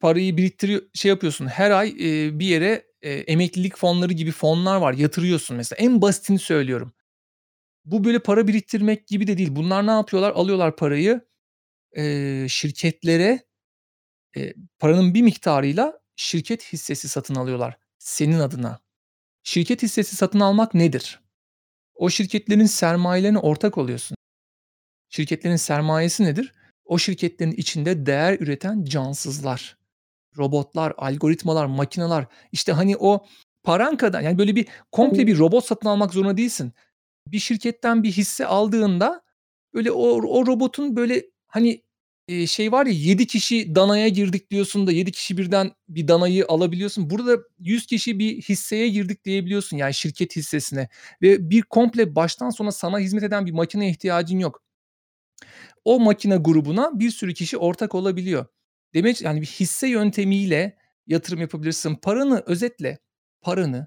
parayı 0.00 0.38
biriktiriyor 0.38 0.82
şey 0.94 1.10
yapıyorsun, 1.10 1.46
her 1.46 1.72
ay, 1.72 1.90
eee, 1.98 2.40
bir 2.40 2.46
yere, 2.46 2.86
eee, 3.02 3.12
emeklilik 3.20 3.76
fonları 3.78 4.14
gibi 4.14 4.32
fonlar 4.32 4.76
var, 4.78 4.94
yatırıyorsun 4.94 5.58
mesela. 5.58 5.78
En 5.86 6.02
basitini 6.02 6.40
söylüyorum. 6.40 6.92
Bu 7.86 8.04
böyle 8.04 8.18
para 8.20 8.48
biriktirmek 8.48 9.08
gibi 9.08 9.28
de 9.28 9.38
değil. 9.38 9.50
Bunlar 9.56 9.88
ne 9.88 9.92
yapıyorlar? 9.92 10.32
Alıyorlar 10.32 10.76
parayı, 10.76 11.20
eee, 11.96 12.46
şirketlere, 12.50 13.40
eee, 14.36 14.54
paranın 14.80 15.14
bir 15.14 15.22
miktarıyla 15.22 16.00
şirket 16.16 16.74
hissesi 16.74 17.10
satın 17.10 17.36
alıyorlar 17.36 17.78
senin 17.98 18.40
adına. 18.40 18.80
Şirket 19.44 19.84
hissesi 19.84 20.16
satın 20.16 20.40
almak 20.40 20.74
nedir? 20.74 21.21
O 21.94 22.10
şirketlerin 22.10 22.66
sermayelerine 22.66 23.38
ortak 23.38 23.78
oluyorsun. 23.78 24.16
Şirketlerin 25.08 25.56
sermayesi 25.56 26.24
nedir? 26.24 26.52
O 26.84 26.98
şirketlerin 26.98 27.52
içinde 27.52 28.06
değer 28.06 28.36
üreten 28.40 28.84
cansızlar, 28.84 29.76
robotlar, 30.38 30.94
algoritmalar, 30.96 31.66
makineler. 31.66 32.26
İşte, 32.52 32.72
hani, 32.72 32.96
o 32.96 33.26
paran 33.62 33.96
kadar 33.96 34.20
yani, 34.20 34.38
böyle 34.38 34.56
bir 34.56 34.68
komple 34.92 35.26
bir 35.26 35.38
robot 35.38 35.64
satın 35.64 35.88
almak 35.88 36.12
zorunda 36.12 36.36
değilsin. 36.36 36.72
Bir 37.26 37.38
şirketten 37.38 38.02
bir 38.02 38.12
hisse 38.12 38.46
aldığında, 38.46 39.22
böyle, 39.74 39.90
o 39.90 40.08
o 40.38 40.46
robotun, 40.46 40.96
böyle, 40.96 41.22
hani, 41.46 41.82
şey 42.48 42.72
var 42.72 42.86
ya, 42.86 42.92
7 42.92 43.26
kişi 43.26 43.74
danaya 43.74 44.08
girdik 44.08 44.50
diyorsun 44.50 44.86
da 44.86 44.92
7 44.92 45.12
kişi 45.12 45.38
birden 45.38 45.70
bir 45.88 46.08
danayı 46.08 46.44
alabiliyorsun. 46.48 47.10
Burada 47.10 47.38
100 47.58 47.86
kişi 47.86 48.18
bir 48.18 48.42
hisseye 48.42 48.88
girdik 48.88 49.24
diyebiliyorsun, 49.24 49.76
yani, 49.76 49.94
şirket 49.94 50.36
hissesine 50.36 50.88
ve 51.22 51.50
bir 51.50 51.62
komple 51.62 52.14
baştan 52.16 52.50
sona 52.50 52.72
sana 52.72 52.98
hizmet 52.98 53.22
eden 53.22 53.46
bir 53.46 53.52
makineye 53.52 53.90
ihtiyacın 53.90 54.38
yok. 54.38 54.62
O 55.84 56.00
makine 56.00 56.36
grubuna 56.36 56.98
bir 57.00 57.10
sürü 57.10 57.34
kişi 57.34 57.56
ortak 57.56 57.94
olabiliyor. 57.94 58.46
Demek 58.94 59.22
yani, 59.22 59.40
bir 59.40 59.46
hisse 59.46 59.88
yöntemiyle 59.88 60.76
yatırım 61.06 61.40
yapabilirsin. 61.40 61.94
Paranı 61.94 62.42
özetle 62.46 62.98
paranı 63.40 63.86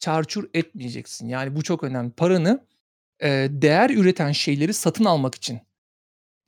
çarçur 0.00 0.50
etmeyeceksin. 0.54 1.28
Yani, 1.28 1.56
bu 1.56 1.62
çok 1.62 1.84
önemli. 1.84 2.12
Paranı, 2.12 2.66
eee, 3.22 3.48
değer 3.62 3.90
üreten 3.90 4.32
şeyleri 4.32 4.74
satın 4.74 5.06
almak 5.06 5.36
için, 5.36 5.60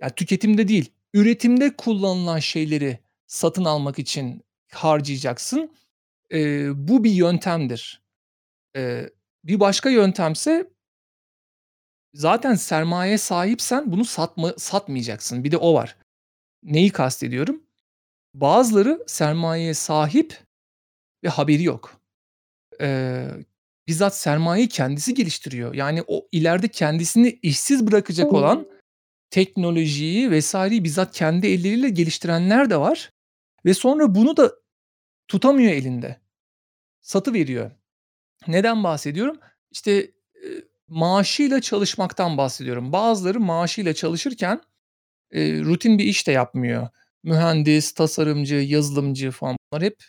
ya, 0.04 0.10
tüketimde 0.10 0.68
değil, 0.68 0.92
üretimde 1.14 1.76
kullanılan 1.76 2.38
şeyleri 2.38 2.98
satın 3.26 3.64
almak 3.64 3.98
için 3.98 4.42
harcayacaksın. 4.72 5.70
Eee, 6.30 6.68
bu 6.74 7.04
bir 7.04 7.10
yöntemdir. 7.10 8.02
Eee, 8.76 9.10
bir 9.44 9.60
başka 9.60 9.90
yöntemse 9.90 10.70
zaten 12.14 12.54
sermayeye 12.54 13.18
sahipsen 13.18 13.92
bunu 13.92 14.04
satma 14.04 14.54
satmayacaksın. 14.58 15.44
Bir 15.44 15.50
de 15.50 15.56
o 15.56 15.74
var. 15.74 15.96
Neyi 16.62 16.90
kastediyorum? 16.90 17.62
Bazıları 18.34 19.04
sermayeye 19.06 19.74
sahip 19.74 20.38
ve 21.24 21.28
haberi 21.28 21.62
yok. 21.62 22.00
Eee, 22.80 23.28
bizzat 23.88 24.16
sermayeyi 24.16 24.68
kendisi 24.68 25.14
geliştiriyor. 25.14 25.74
Yani, 25.74 26.04
o 26.06 26.28
ileride 26.32 26.68
kendisini 26.68 27.38
işsiz 27.42 27.86
bırakacak 27.86 28.32
olan 28.32 28.66
teknolojiyi 29.30 30.30
vs.'yi 30.32 30.84
bizzat 30.84 31.12
kendi 31.16 31.46
elleriyle 31.46 31.88
geliştirenler 31.90 32.70
de 32.70 32.76
var 32.80 33.12
ve 33.66 33.74
sonra 33.74 34.14
bunu 34.14 34.36
da 34.36 34.52
tutamıyor 35.28 35.72
elinde. 35.72 36.20
Satıveriyor. 37.02 37.70
Neden 38.48 38.84
bahsediyorum? 38.84 39.38
İşte, 39.72 39.92
eee, 40.44 40.64
maaşıyla 40.88 41.60
çalışmaktan 41.60 42.38
bahsediyorum. 42.38 42.92
Bazıları 42.92 43.40
maaşıyla 43.40 43.94
çalışırken, 43.94 44.62
eee, 45.32 45.60
rutin 45.62 45.98
bir 45.98 46.04
iş 46.04 46.26
de 46.26 46.32
yapmıyor. 46.32 46.88
Mühendis, 47.24 47.92
tasarımcı, 47.92 48.54
yazılımcı 48.56 49.30
falan 49.30 49.56
bunlar 49.72 49.84
hep 49.84 50.04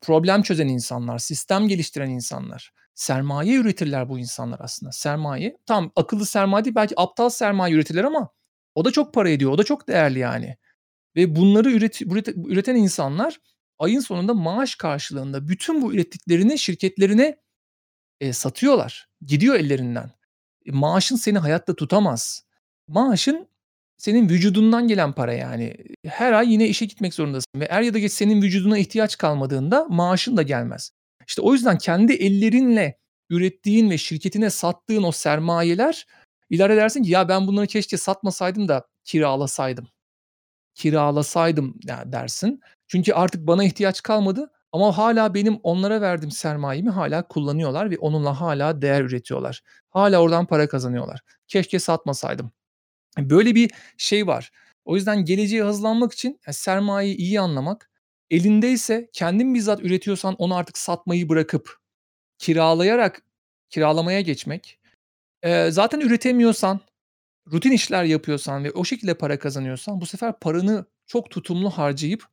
problem 0.00 0.42
çözen 0.42 0.68
insanlar, 0.68 1.18
sistem 1.18 1.68
geliştiren 1.68 2.10
insanlar. 2.10 2.72
Sermaye 2.94 3.54
üretirler 3.56 4.08
bu 4.08 4.18
insanlar 4.18 4.60
aslında. 4.60 4.92
Sermaye, 4.92 5.56
tamam 5.66 5.92
akıllı 5.96 6.26
sermaye 6.26 6.64
değil, 6.64 6.76
belki 6.76 7.00
aptal 7.00 7.28
sermaye 7.28 7.74
üretirler 7.74 8.04
ama 8.04 8.28
o 8.74 8.84
da 8.84 8.90
çok 8.90 9.14
para 9.14 9.30
ediyor, 9.30 9.50
o 9.52 9.58
da 9.58 9.64
çok 9.64 9.88
değerli 9.88 10.18
yani 10.18 10.56
ve 11.16 11.36
bunları 11.36 11.70
üreti 11.72 12.06
ürete 12.08 12.34
üreten 12.36 12.76
insanlar 12.76 13.40
ayın 13.78 14.00
sonunda 14.00 14.34
maaş 14.34 14.74
karşılığında 14.74 15.48
bütün 15.48 15.82
bu 15.82 15.94
ürettiklerini 15.94 16.58
şirketlerine, 16.58 17.36
eee, 18.20 18.32
satıyorlar. 18.32 19.08
Gidiyor 19.26 19.54
ellerinden. 19.54 20.10
E, 20.66 20.72
maaşın 20.72 21.16
seni 21.16 21.38
hayatta 21.38 21.74
tutamaz. 21.76 22.44
Maaşın 22.88 23.48
senin 24.02 24.28
vücudundan 24.28 24.88
gelen 24.88 25.12
para 25.12 25.32
yani. 25.32 25.76
Her 26.06 26.32
ay 26.32 26.52
yine 26.52 26.68
işe 26.68 26.84
gitmek 26.86 27.14
zorundasın 27.14 27.46
ve 27.56 27.64
er 27.64 27.82
ya 27.82 27.94
da 27.94 27.98
geç 27.98 28.12
senin 28.12 28.42
vücuduna 28.42 28.78
ihtiyaç 28.78 29.18
kalmadığında 29.18 29.86
maaşın 29.88 30.36
da 30.36 30.42
gelmez. 30.42 30.90
İşte, 31.26 31.42
o 31.42 31.52
yüzden 31.52 31.78
kendi 31.78 32.12
ellerinle 32.12 32.98
ürettiğin 33.30 33.90
ve 33.90 33.98
şirketine 33.98 34.50
sattığın 34.50 35.02
o 35.02 35.12
sermayeler 35.12 36.06
ileride 36.50 36.76
dersin 36.76 37.02
ki 37.02 37.10
ya 37.10 37.28
ben 37.28 37.46
bunları 37.46 37.66
keşke 37.66 37.96
satmasaydım 37.96 38.68
da 38.68 38.86
kiralasaydım. 39.04 39.88
Kiralasaydım 40.74 41.74
dersin. 42.06 42.60
Çünkü 42.88 43.12
artık 43.12 43.46
bana 43.46 43.64
ihtiyaç 43.64 44.02
kalmadı 44.02 44.50
ama 44.72 44.98
hâlâ 44.98 45.34
benim 45.34 45.60
onlara 45.62 46.00
verdiğim 46.00 46.30
sermayemi 46.30 46.90
hâlâ 46.90 47.28
kullanıyorlar 47.28 47.90
ve 47.90 47.98
onunla 47.98 48.40
hâlâ 48.40 48.82
değer 48.82 49.02
üretiyorlar. 49.02 49.62
Hâlâ 49.90 50.18
oradan 50.22 50.46
para 50.46 50.68
kazanıyorlar. 50.68 51.20
Keşke 51.48 51.78
satmasaydım. 51.78 52.52
Böyle 53.18 53.54
bir 53.54 53.70
şey 53.96 54.26
var. 54.26 54.52
O 54.84 54.96
yüzden 54.96 55.24
geleceğe 55.24 55.62
hazırlanmak 55.62 56.12
için 56.12 56.40
ya 56.46 56.52
sermayeyi 56.52 57.16
iyi 57.16 57.40
anlamak, 57.40 57.90
elindeyse 58.30 59.08
kendin 59.12 59.54
bizzat 59.54 59.80
üretiyorsan 59.84 60.34
onu 60.38 60.54
artık 60.56 60.78
satmayı 60.78 61.28
bırakıp 61.28 61.76
kiralayarak 62.38 63.22
kiralamaya 63.70 64.20
geçmek. 64.20 64.80
Eee, 65.44 65.72
zaten 65.72 66.00
üretemiyorsan, 66.00 66.80
rutin 67.52 67.72
işler 67.72 68.04
yapıyorsan 68.04 68.64
ve 68.64 68.72
o 68.72 68.84
şekilde 68.84 69.14
para 69.14 69.38
kazanıyorsan 69.40 70.00
bu 70.00 70.06
sefer 70.06 70.40
paranı 70.40 70.86
çok 71.06 71.30
tutumlu 71.30 71.70
harcayıp 71.70 72.26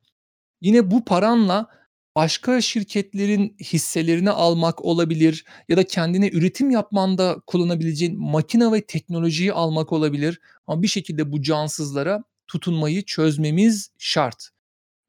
yine 0.62 0.90
bu 0.90 1.04
paranla 1.04 1.68
başka 2.16 2.60
şirketlerin 2.60 3.56
hisselerini 3.62 4.30
almak 4.30 4.84
olabilir 4.84 5.44
ya 5.68 5.76
da 5.76 5.84
kendine 5.84 6.28
üretim 6.30 6.70
yapmanda 6.70 7.36
kullanabileceğin 7.46 8.20
makine 8.20 8.72
ve 8.72 8.80
teknolojiyi 8.86 9.52
almak 9.52 9.92
olabilir 9.92 10.40
ama 10.66 10.82
bir 10.82 10.88
şekilde 10.88 11.32
bu 11.32 11.42
cansızlara 11.42 12.24
tutunmayı 12.48 13.02
çözmemiz 13.04 13.90
şart. 13.98 14.48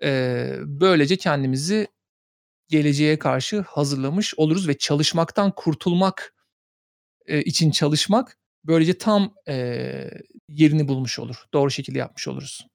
Eee, 0.03 0.55
böylece 0.65 1.17
kendimizi 1.17 1.87
geleceğe 2.69 3.19
karşı 3.19 3.61
hazırlamış 3.61 4.35
oluruz 4.37 4.67
ve 4.67 4.77
çalışmaktan 4.77 5.53
kurtulmak, 5.55 6.35
eee, 7.29 7.41
için 7.43 7.71
çalışmak 7.71 8.37
böylece 8.65 8.99
tam, 8.99 9.35
eee, 9.47 10.11
yerini 10.49 10.89
bulmuş 10.89 11.19
olur. 11.19 11.35
Doğru 11.53 11.71
şekilde 11.71 11.99
yapmış 11.99 12.27
oluruz. 12.27 12.67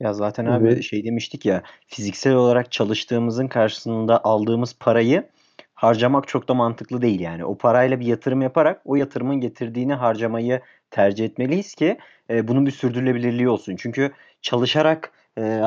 Ya, 0.00 0.12
zaten 0.14 0.46
abi 0.46 0.68
Evet. 0.68 0.82
şey 0.82 1.04
demiştik 1.04 1.46
ya, 1.46 1.62
fiziksel 1.86 2.34
olarak 2.34 2.72
çalıştığımızın 2.72 3.48
karşılığında 3.48 4.24
aldığımız 4.24 4.74
parayı 4.80 5.28
harcamak 5.74 6.28
çok 6.28 6.48
da 6.48 6.54
mantıklı 6.54 7.02
değil 7.02 7.20
yani. 7.20 7.44
O 7.44 7.58
parayla 7.58 8.00
bir 8.00 8.06
yatırım 8.06 8.42
yaparak 8.42 8.80
o 8.84 8.96
yatırımın 8.96 9.40
getirdiğini 9.40 9.94
harcamayı 9.94 10.60
tercih 10.90 11.24
etmeliyiz 11.24 11.74
ki, 11.74 11.98
eee, 12.30 12.48
bunun 12.48 12.66
bir 12.66 12.70
sürdürülebilirliği 12.70 13.48
olsun. 13.48 13.76
Çünkü 13.76 14.12
çalışarak, 14.42 15.12
eee, 15.38 15.62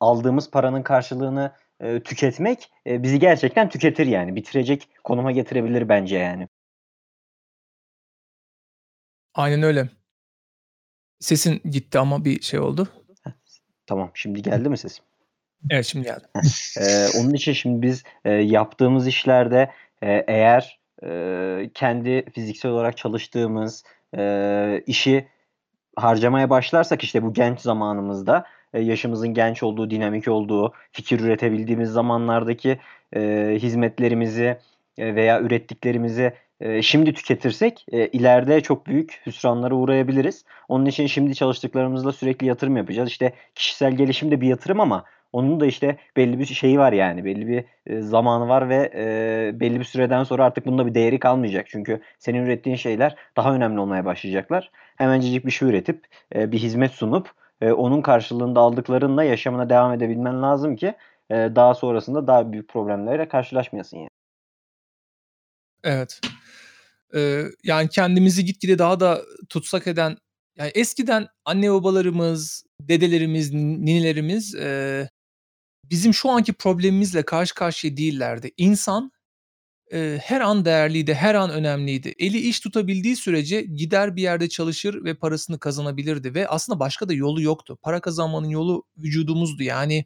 aldığımız 0.00 0.50
paranın 0.50 0.82
karşılığını, 0.82 1.52
eee, 1.82 2.00
tüketmek, 2.02 2.70
eee, 2.86 3.02
bizi 3.02 3.18
gerçekten 3.18 3.68
tüketir 3.68 4.06
yani. 4.06 4.36
Bitirecek 4.36 4.88
konuma 5.04 5.32
getirebilir 5.32 5.88
bence 5.88 6.18
yani. 6.18 6.48
Aynen 9.34 9.62
öyle. 9.62 9.88
Sesin 11.20 11.60
gitti 11.70 11.98
ama 11.98 12.24
bir 12.24 12.42
şey 12.42 12.60
oldu. 12.60 12.88
Tamam, 13.88 14.10
şimdi 14.14 14.42
geldi 14.42 14.68
mi 14.68 14.78
sesim? 14.78 15.04
Evet, 15.70 15.84
şimdi 15.86 16.04
geldi. 16.06 16.24
Eee, 16.80 17.06
onun 17.20 17.34
için 17.34 17.52
şimdi 17.52 17.82
biz, 17.82 18.02
eee, 18.26 18.32
yaptığımız 18.32 19.06
işlerde, 19.06 19.70
eee, 20.02 20.24
eğer 20.28 20.78
eee, 21.02 21.70
kendi 21.74 22.24
fiziksel 22.34 22.70
olarak 22.70 22.96
çalıştığımız, 22.96 23.84
eee, 24.16 24.82
işi 24.86 25.28
harcamaya 25.96 26.50
başlarsak 26.50 27.02
işte 27.04 27.22
bu 27.22 27.32
genç 27.34 27.60
zamanımızda, 27.60 28.44
eee, 28.74 28.80
yaşımızın 28.80 29.28
genç 29.34 29.62
olduğu, 29.62 29.90
dinamik 29.90 30.28
olduğu, 30.28 30.72
fikir 30.92 31.20
üretebildiğimiz 31.20 31.90
zamanlardaki, 31.90 32.78
eee, 33.16 33.58
hizmetlerimizi, 33.58 34.58
eee, 34.98 35.14
veya 35.14 35.40
ürettiklerimizi, 35.40 36.32
eee, 36.60 36.82
şimdi 36.82 37.12
tüketirsek, 37.14 37.84
eee, 37.92 38.08
ileride 38.12 38.60
çok 38.60 38.86
büyük 38.86 39.22
hüsranlara 39.26 39.74
uğrayabiliriz. 39.74 40.44
Onun 40.68 40.86
için 40.86 41.06
şimdi 41.06 41.34
çalıştıklarımızla 41.34 42.12
sürekli 42.12 42.46
yatırım 42.46 42.76
yapacağız. 42.76 43.08
İşte 43.08 43.32
kişisel 43.54 43.92
gelişim 43.96 44.30
de 44.30 44.40
bir 44.40 44.48
yatırım 44.48 44.80
ama 44.80 45.04
onun 45.32 45.60
da 45.60 45.66
işte 45.66 45.96
belli 46.16 46.38
bir 46.38 46.44
şeyi 46.44 46.78
var 46.78 46.92
yani, 46.92 47.24
belli 47.24 47.48
bir, 47.48 47.64
eee, 47.86 48.00
zamanı 48.02 48.48
var 48.48 48.68
ve, 48.68 48.90
eee, 48.94 49.60
belli 49.60 49.78
bir 49.78 49.84
süreden 49.84 50.24
sonra 50.24 50.44
artık 50.44 50.66
bunun 50.66 50.78
da 50.78 50.86
bir 50.86 50.94
değeri 50.94 51.18
kalmayacak. 51.18 51.66
Çünkü 51.68 52.00
senin 52.18 52.44
ürettiğin 52.46 52.76
şeyler 52.76 53.16
daha 53.36 53.54
önemli 53.54 53.80
olmaya 53.80 54.04
başlayacaklar. 54.04 54.70
Hemencecik 54.96 55.46
bir 55.46 55.50
şey 55.50 55.68
üretip, 55.68 56.04
bir 56.34 56.58
hizmet 56.58 56.90
sunup, 56.90 57.30
onun 57.62 58.02
karşılığında 58.02 58.60
aldıklarınla 58.60 59.24
yaşamına 59.24 59.70
devam 59.70 59.92
edebilmen 59.92 60.42
lazım 60.42 60.76
ki, 60.76 60.94
daha 61.30 61.74
sonrasında 61.74 62.26
daha 62.26 62.52
büyük 62.52 62.68
problemlerle 62.68 63.28
karşılaşmayasın 63.28 63.96
yani. 63.98 64.08
Evet. 65.84 66.20
Yani 67.64 67.88
kendimizi 67.88 68.44
gitgide 68.44 68.78
daha 68.78 69.00
da 69.00 69.22
tutsak 69.48 69.86
eden 69.86 70.16
yani 70.58 70.70
eskiden 70.74 71.26
anne 71.44 71.72
babalarımız, 71.72 72.64
dedelerimiz, 72.80 73.52
ninelerimiz, 73.54 74.54
eee, 74.54 75.08
bizim 75.84 76.14
şu 76.14 76.30
anki 76.30 76.52
problemimizle 76.52 77.22
karşı 77.24 77.54
karşıya 77.54 77.96
değillerdi. 77.96 78.52
İnsan, 78.58 79.12
eee, 79.92 80.18
her 80.24 80.40
an 80.40 80.64
değerliydi, 80.64 81.14
her 81.14 81.34
an 81.34 81.50
önemliydi. 81.50 82.14
Eli 82.18 82.38
iş 82.40 82.60
tutabildiği 82.60 83.16
sürece 83.16 83.62
gider 83.62 84.16
bir 84.16 84.22
yerde 84.22 84.48
çalışır 84.48 85.04
ve 85.04 85.14
parasını 85.14 85.58
kazanabilirdi 85.58 86.34
ve 86.34 86.48
aslında 86.48 86.80
başka 86.80 87.08
da 87.08 87.12
yolu 87.14 87.42
yoktu. 87.42 87.78
Para 87.82 88.00
kazanmanın 88.00 88.48
yolu 88.48 88.84
vücudumuzdu. 88.98 89.62
Yani 89.62 90.04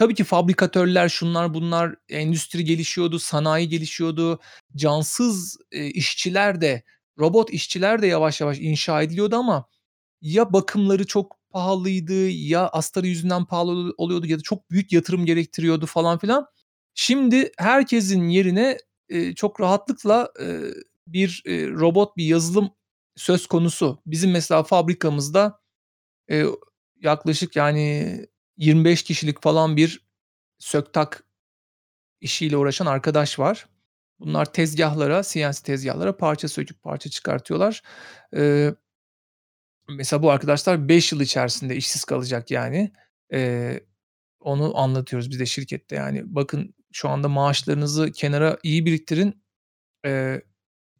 tabii 0.00 0.14
ki 0.16 0.24
fabrikatörler, 0.24 1.10
şunlar 1.10 1.54
bunlar, 1.54 1.96
endüstri 2.10 2.64
gelişiyordu, 2.66 3.20
sanayi 3.20 3.70
gelişiyordu. 3.70 4.40
Cansız, 4.76 5.58
eee, 5.72 5.86
işçiler 5.88 6.62
de, 6.62 6.84
robot 7.20 7.50
işçiler 7.50 8.02
de 8.02 8.08
yavaş 8.08 8.42
yavaş 8.42 8.58
inşa 8.60 9.02
ediliyordu 9.02 9.36
ama 9.36 9.66
ya 10.22 10.54
bakımları 10.54 11.06
çok 11.06 11.36
pahalıydı 11.50 12.28
ya 12.30 12.68
astarı 12.68 13.06
yüzünden 13.08 13.44
pahalı 13.46 13.94
oluyordu 13.98 14.26
ya 14.26 14.38
da 14.38 14.42
çok 14.42 14.70
büyük 14.72 14.92
yatırım 14.92 15.26
gerektiriyordu 15.26 15.86
falan 15.86 16.18
filan. 16.18 16.46
Şimdi 16.94 17.52
herkesin 17.58 18.28
yerine, 18.28 18.78
eee, 19.10 19.34
çok 19.34 19.60
rahatlıkla, 19.62 20.30
eee, 20.40 20.60
bir, 21.08 21.42
eee, 21.46 21.68
robot, 21.70 22.16
bir 22.16 22.24
yazılım 22.26 22.70
söz 23.16 23.46
konusu. 23.48 24.02
Bizim 24.06 24.30
mesela 24.32 24.62
fabrikamızda, 24.64 25.60
eee, 26.30 26.46
yaklaşık 27.02 27.56
yani 27.56 28.26
25 28.60 29.04
kişilik 29.04 29.42
falan 29.44 29.78
bir 29.78 30.02
sök-tak 30.60 31.24
işiyle 32.22 32.56
uğraşan 32.56 32.86
arkadaş 32.86 33.38
var. 33.38 33.66
Bunlar 34.20 34.52
tezgâhlara, 34.52 35.22
CNC 35.22 35.62
tezgâhlara 35.64 36.16
parça 36.16 36.48
söküp 36.48 36.82
parça 36.82 37.10
çıkartıyorlar. 37.10 37.82
Eee 38.34 38.74
mesela 39.88 40.22
bu 40.22 40.30
arkadaşlar 40.30 40.88
5 40.88 41.12
yıl 41.12 41.20
içerisinde 41.20 41.76
işsiz 41.76 42.04
kalacak 42.04 42.50
yani. 42.50 42.92
Eee, 43.32 43.84
onu 44.40 44.78
anlatıyoruz 44.78 45.30
biz 45.30 45.40
de 45.40 45.46
şirkette 45.46 45.96
yani. 45.96 46.22
Bakın 46.26 46.74
şu 46.92 47.08
anda 47.08 47.28
maaşlarınızı 47.28 48.12
kenara 48.12 48.58
iyi 48.62 48.86
biriktirin. 48.86 49.42
Eee, 50.06 50.42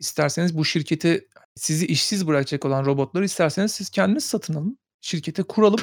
isterseniz 0.00 0.58
bu 0.58 0.64
şirketi 0.64 1.28
sizi 1.56 1.86
işsiz 1.86 2.26
bırakacak 2.26 2.64
olan 2.64 2.86
robotları 2.86 3.24
isterseniz 3.24 3.72
siz 3.72 3.90
kendiniz 3.90 4.24
satın 4.24 4.54
alın. 4.54 4.78
Şirketi 5.00 5.42
kuralım. 5.42 5.80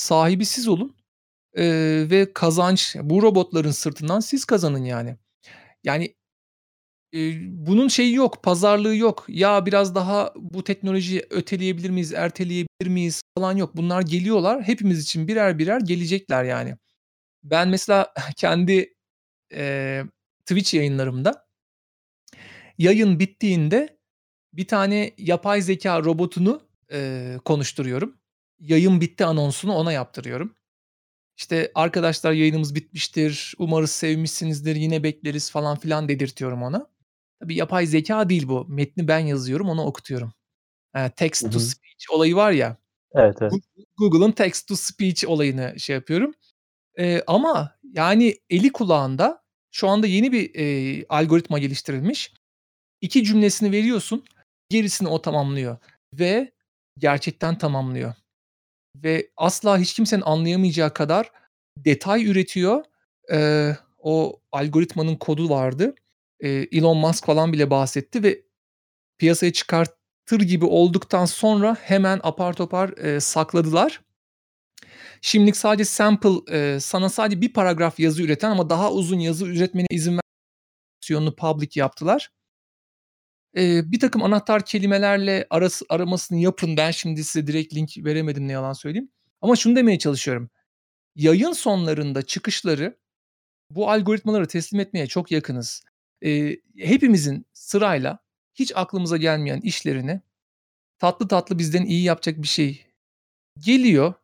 Sahibi 0.00 0.46
siz 0.46 0.68
olun, 0.68 0.96
eee, 1.56 2.10
ve 2.10 2.32
kazanç 2.34 2.96
bu 3.02 3.22
robotların 3.22 3.70
sırtından 3.70 4.20
siz 4.20 4.44
kazanın 4.44 4.84
yani. 4.84 5.16
Yani, 5.84 6.14
eee, 7.12 7.38
bunun 7.42 7.88
şeyi 7.88 8.14
yok, 8.14 8.42
pazarlığı 8.42 8.96
yok. 8.96 9.24
Ya 9.28 9.66
biraz 9.66 9.94
daha 9.94 10.32
bu 10.36 10.64
teknolojiyi 10.64 11.26
öteleyebilir 11.30 11.90
miyiz, 11.90 12.12
erteleyebilir 12.14 12.88
miyiz 12.90 13.22
falan 13.38 13.56
yok. 13.56 13.76
Bunlar 13.76 14.02
geliyorlar. 14.02 14.62
Hepimiz 14.62 15.02
için 15.04 15.28
birer 15.28 15.58
birer 15.58 15.80
gelecekler 15.80 16.44
yani. 16.44 16.76
Ben 17.44 17.68
mesela 17.68 18.14
kendi, 18.38 18.94
eee, 19.52 20.04
Twitch 20.46 20.74
yayınlarımda 20.74 21.46
yayın 22.78 23.18
bittiğinde 23.20 23.98
bir 24.54 24.68
tane 24.68 25.12
yapay 25.18 25.62
zekâ 25.62 26.04
robotunu, 26.04 26.62
eee, 26.92 27.38
konuşturuyorum. 27.46 28.19
Yayın 28.60 29.00
bitti 29.00 29.24
anonsunu 29.24 29.74
ona 29.74 29.92
yaptırıyorum. 29.92 30.54
İşte, 31.38 31.72
"Arkadaşlar 31.74 32.32
yayınımız 32.32 32.74
bitmiştir, 32.74 33.54
umarız 33.58 33.90
sevmişsinizdir, 33.90 34.76
yine 34.76 35.02
bekleriz." 35.02 35.50
falan 35.50 35.78
filan 35.78 36.08
dedirtiyorum 36.08 36.62
ona. 36.62 36.88
Tabii 37.40 37.56
yapay 37.56 37.86
zekâ 37.86 38.28
değil 38.30 38.48
bu. 38.48 38.66
Metni 38.68 39.08
ben 39.08 39.18
yazıyorum, 39.18 39.68
ona 39.68 39.86
okutuyorum. 39.86 40.34
Hı 40.96 41.10
text 41.16 41.52
to 41.52 41.60
speech 41.60 42.10
olayı 42.12 42.36
var 42.36 42.52
ya, 42.52 42.76
Evet, 43.14 43.36
evet. 43.42 43.52
Goog 43.52 43.62
Google'ın 44.12 44.32
text 44.32 44.68
to 44.68 44.76
speech 44.76 45.24
olayını 45.28 45.80
şey 45.80 45.94
yapıyorum. 45.96 46.34
Eee, 46.98 47.24
ama 47.26 47.78
yani 47.94 48.36
eli 48.50 48.72
kulağında 48.72 49.44
şu 49.72 49.88
anda 49.88 50.06
yeni 50.06 50.32
bir, 50.32 50.54
eee, 50.54 51.06
algoritma 51.08 51.58
geliştirilmiş. 51.58 52.34
2 53.00 53.24
cümlesini 53.24 53.72
veriyorsun, 53.72 54.24
gerisini 54.70 55.08
o 55.08 55.22
tamamlıyor 55.22 55.78
ve 56.14 56.52
gerçekten 56.98 57.58
tamamlıyor 57.58 58.14
ve 58.96 59.30
asla 59.36 59.78
hiç 59.78 59.94
kimsenin 59.94 60.22
anlayamayacağı 60.22 60.94
kadar 60.94 61.30
detay 61.78 62.26
üretiyor. 62.26 62.84
Eee, 63.32 63.76
o 63.98 64.40
algoritmanın 64.52 65.16
kodu 65.16 65.50
vardı. 65.50 65.94
Eee, 66.42 66.68
Elon 66.72 66.96
Musk 66.96 67.26
falan 67.26 67.52
bile 67.52 67.70
bahsetti 67.70 68.22
ve 68.22 68.42
piyasaya 69.18 69.52
çıkartır 69.54 70.40
gibi 70.40 70.64
olduktan 70.66 71.24
sonra 71.26 71.76
hemen 71.82 72.20
apar 72.24 72.52
topar, 72.54 72.90
eee, 73.04 73.20
sakladılar. 73.20 74.00
Şimdilik 75.22 75.56
sadece 75.56 75.84
sample, 75.84 76.30
eee, 76.52 76.80
sana 76.80 77.08
sadece 77.08 77.40
bir 77.40 77.52
paragraf 77.52 78.00
yazı 78.00 78.22
üreten 78.22 78.50
ama 78.50 78.70
daha 78.70 78.92
uzun 78.92 79.18
yazı 79.18 79.46
üretmene 79.46 79.86
izin 79.90 80.12
ver 80.16 80.20
public 81.36 81.70
yaptılar. 81.76 82.30
Eee, 83.56 83.82
birtakım 83.86 84.22
anahtar 84.22 84.64
kelimelerle 84.64 85.46
arası 85.50 85.84
aramasını 85.88 86.38
yapın. 86.38 86.76
Ben 86.76 86.90
şimdi 86.90 87.24
size 87.24 87.46
direkt 87.46 87.74
link 87.74 87.90
veremedim 87.98 88.48
ne 88.48 88.52
yalan 88.52 88.72
söyleyeyim. 88.72 89.08
Ama 89.40 89.56
şunu 89.56 89.76
demeye 89.76 89.98
çalışıyorum. 89.98 90.50
Yayın 91.16 91.52
sonlarında 91.52 92.22
çıkışları 92.22 92.98
bu 93.70 93.90
algoritmalara 93.90 94.46
teslim 94.46 94.80
etmeye 94.80 95.06
çok 95.08 95.32
yakınız. 95.32 95.84
Eee, 96.22 96.60
hepimizin 96.78 97.46
sırayla 97.54 98.18
hiç 98.54 98.72
aklımıza 98.76 99.18
gelmeyen 99.18 99.60
işlerini 99.62 100.22
tatlı 100.98 101.28
tatlı 101.28 101.58
bizden 101.58 101.84
iyi 101.86 102.02
yapacak 102.04 102.42
bir 102.42 102.48
şey 102.48 102.86
geliyor. 103.60 104.14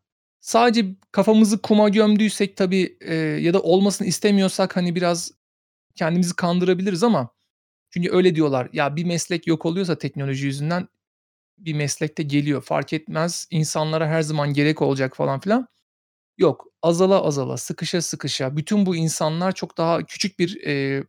Sadece 0.40 0.86
kafamızı 1.12 1.62
kuma 1.62 1.90
gömdüysek 1.90 2.57
tabii, 2.59 2.98
eee, 3.03 3.15
ya 3.16 3.55
da 3.55 3.62
olmasını 3.62 4.09
istemiyorsak, 4.09 4.77
hani, 4.77 4.94
biraz 4.97 5.32
kendimizi 5.97 6.36
kandırabiliriz 6.36 7.05
ama 7.05 7.31
çünkü 7.97 8.10
öyle 8.12 8.36
diyorlar, 8.36 8.70
ya 8.74 8.97
bir 8.97 9.05
meslek 9.05 9.48
yok 9.48 9.66
oluyorsa 9.66 9.98
teknoloji 9.98 10.47
yüzünden 10.47 10.89
bir 11.59 11.74
meslek 11.74 12.18
de 12.18 12.24
geliyor. 12.24 12.62
Fark 12.62 12.93
etmez, 12.93 13.48
insanlara 13.52 14.09
her 14.09 14.23
zaman 14.23 14.55
gerek 14.55 14.82
olacak 14.82 15.16
falan 15.16 15.40
filan. 15.40 15.68
Yok, 16.39 16.66
azala 16.82 17.23
azala, 17.23 17.56
sıkışa 17.56 18.02
sıkışa 18.02 18.56
bütün 18.59 18.86
bu 18.86 18.97
insanlar 18.97 19.52
çok 19.52 19.78
daha 19.78 20.05
küçük 20.06 20.39
bir, 20.39 20.56
eee, 20.56 21.05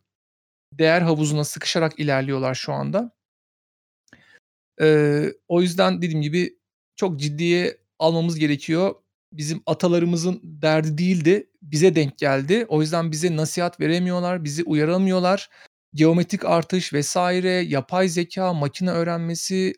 değer 0.74 1.02
havuzuna 1.02 1.44
sıkışarak 1.44 2.00
ilerliyorlar 2.00 2.54
şu 2.54 2.72
anda. 2.74 3.12
Eee, 4.80 5.32
o 5.48 5.62
yüzden 5.62 6.02
dediğim 6.02 6.22
gibi 6.22 6.58
çok 6.96 7.20
ciddiye 7.20 7.78
almamız 7.98 8.38
gerekiyor. 8.38 8.94
Bizim 9.32 9.62
atalarımızın 9.66 10.40
derdi 10.44 10.98
değildi, 10.98 11.50
bize 11.62 11.94
denk 11.94 12.18
geldi. 12.18 12.66
O 12.68 12.80
yüzden 12.80 13.12
bize 13.12 13.36
nasihat 13.36 13.80
veremiyorlar, 13.80 14.44
bizi 14.44 14.64
uyaramıyorlar. 14.64 15.50
Geometrik 15.94 16.44
artış 16.44 16.92
vs. 16.94 17.16
yapay 17.70 18.08
zekâ, 18.08 18.52
makine 18.52 18.90
öğrenmesi, 18.90 19.74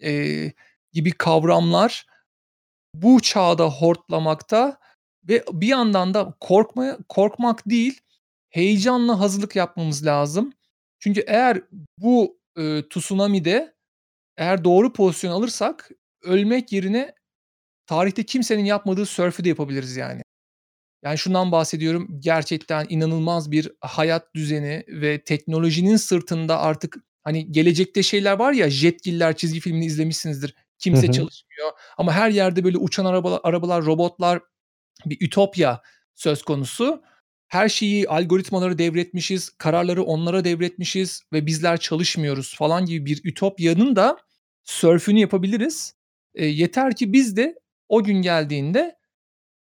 eee, 0.00 0.52
gibi 0.92 1.12
kavramlar 1.12 2.06
bu 2.94 3.22
çağda 3.22 3.70
hortlamakta 3.70 4.78
ve 5.28 5.44
bir 5.52 5.68
yandan 5.68 6.14
da 6.14 6.34
korkmaya 6.40 6.98
korkmak 7.08 7.70
değil, 7.70 8.00
heyecanla 8.50 9.20
hazırlık 9.20 9.56
yapmamız 9.56 10.06
lazım. 10.06 10.52
Çünkü 11.00 11.24
eğer 11.28 11.62
bu, 11.98 12.38
ııı, 12.58 12.88
tsunami'de 12.88 13.74
eğer 14.38 14.64
doğru 14.64 14.92
pozisyon 14.92 15.32
alırsak 15.32 15.90
ölmek 16.24 16.72
yerine 16.72 17.14
tarihte 17.86 18.24
kimsenin 18.26 18.64
yapmadığı 18.66 19.06
sörfü 19.06 19.44
de 19.44 19.50
yapabiliriz 19.50 19.96
yani. 19.96 20.22
Yani 21.04 21.18
şundan 21.18 21.52
bahsediyorum, 21.52 22.08
gerçekten 22.18 22.86
inanılmaz 22.88 23.50
bir 23.50 23.72
hayat 23.80 24.34
düzeni 24.34 24.84
ve 24.88 25.24
teknolojinin 25.24 25.96
sırtında 25.96 26.60
artık 26.60 26.96
hani 27.24 27.52
gelecekte 27.52 28.02
şeyler 28.02 28.38
var 28.38 28.52
ya 28.52 28.70
Jetgiller 28.70 29.36
çizgi 29.36 29.60
filmini 29.60 29.86
izlemişsinizdir. 29.86 30.54
Kimse 30.78 31.02
Hı 31.02 31.06
hı. 31.06 31.12
çalışmıyor 31.12 31.70
ama 31.98 32.12
her 32.12 32.30
yerde 32.30 32.64
böyle 32.64 32.78
uçan 32.78 33.04
arabalar, 33.04 33.40
arabalar, 33.42 33.84
robotlar 33.84 34.40
bir 35.06 35.26
ütopya 35.26 35.82
söz 36.14 36.42
konusu. 36.42 37.02
Her 37.48 37.68
şeyi 37.68 38.08
algoritmaları 38.08 38.78
devretmişiz, 38.78 39.50
kararları 39.50 40.02
onlara 40.02 40.44
devretmişiz 40.44 41.22
ve 41.32 41.46
bizler 41.46 41.80
çalışmıyoruz 41.80 42.56
falan 42.56 42.86
gibi 42.86 43.06
bir 43.06 43.20
ütopyanın 43.24 43.96
da 43.96 44.16
sörfünü 44.64 45.20
yapabiliriz. 45.20 45.94
Eee, 46.34 46.46
yeter 46.46 46.96
ki 46.96 47.12
biz 47.12 47.36
de 47.36 47.54
o 47.88 48.04
gün 48.04 48.22
geldiğinde 48.22 48.96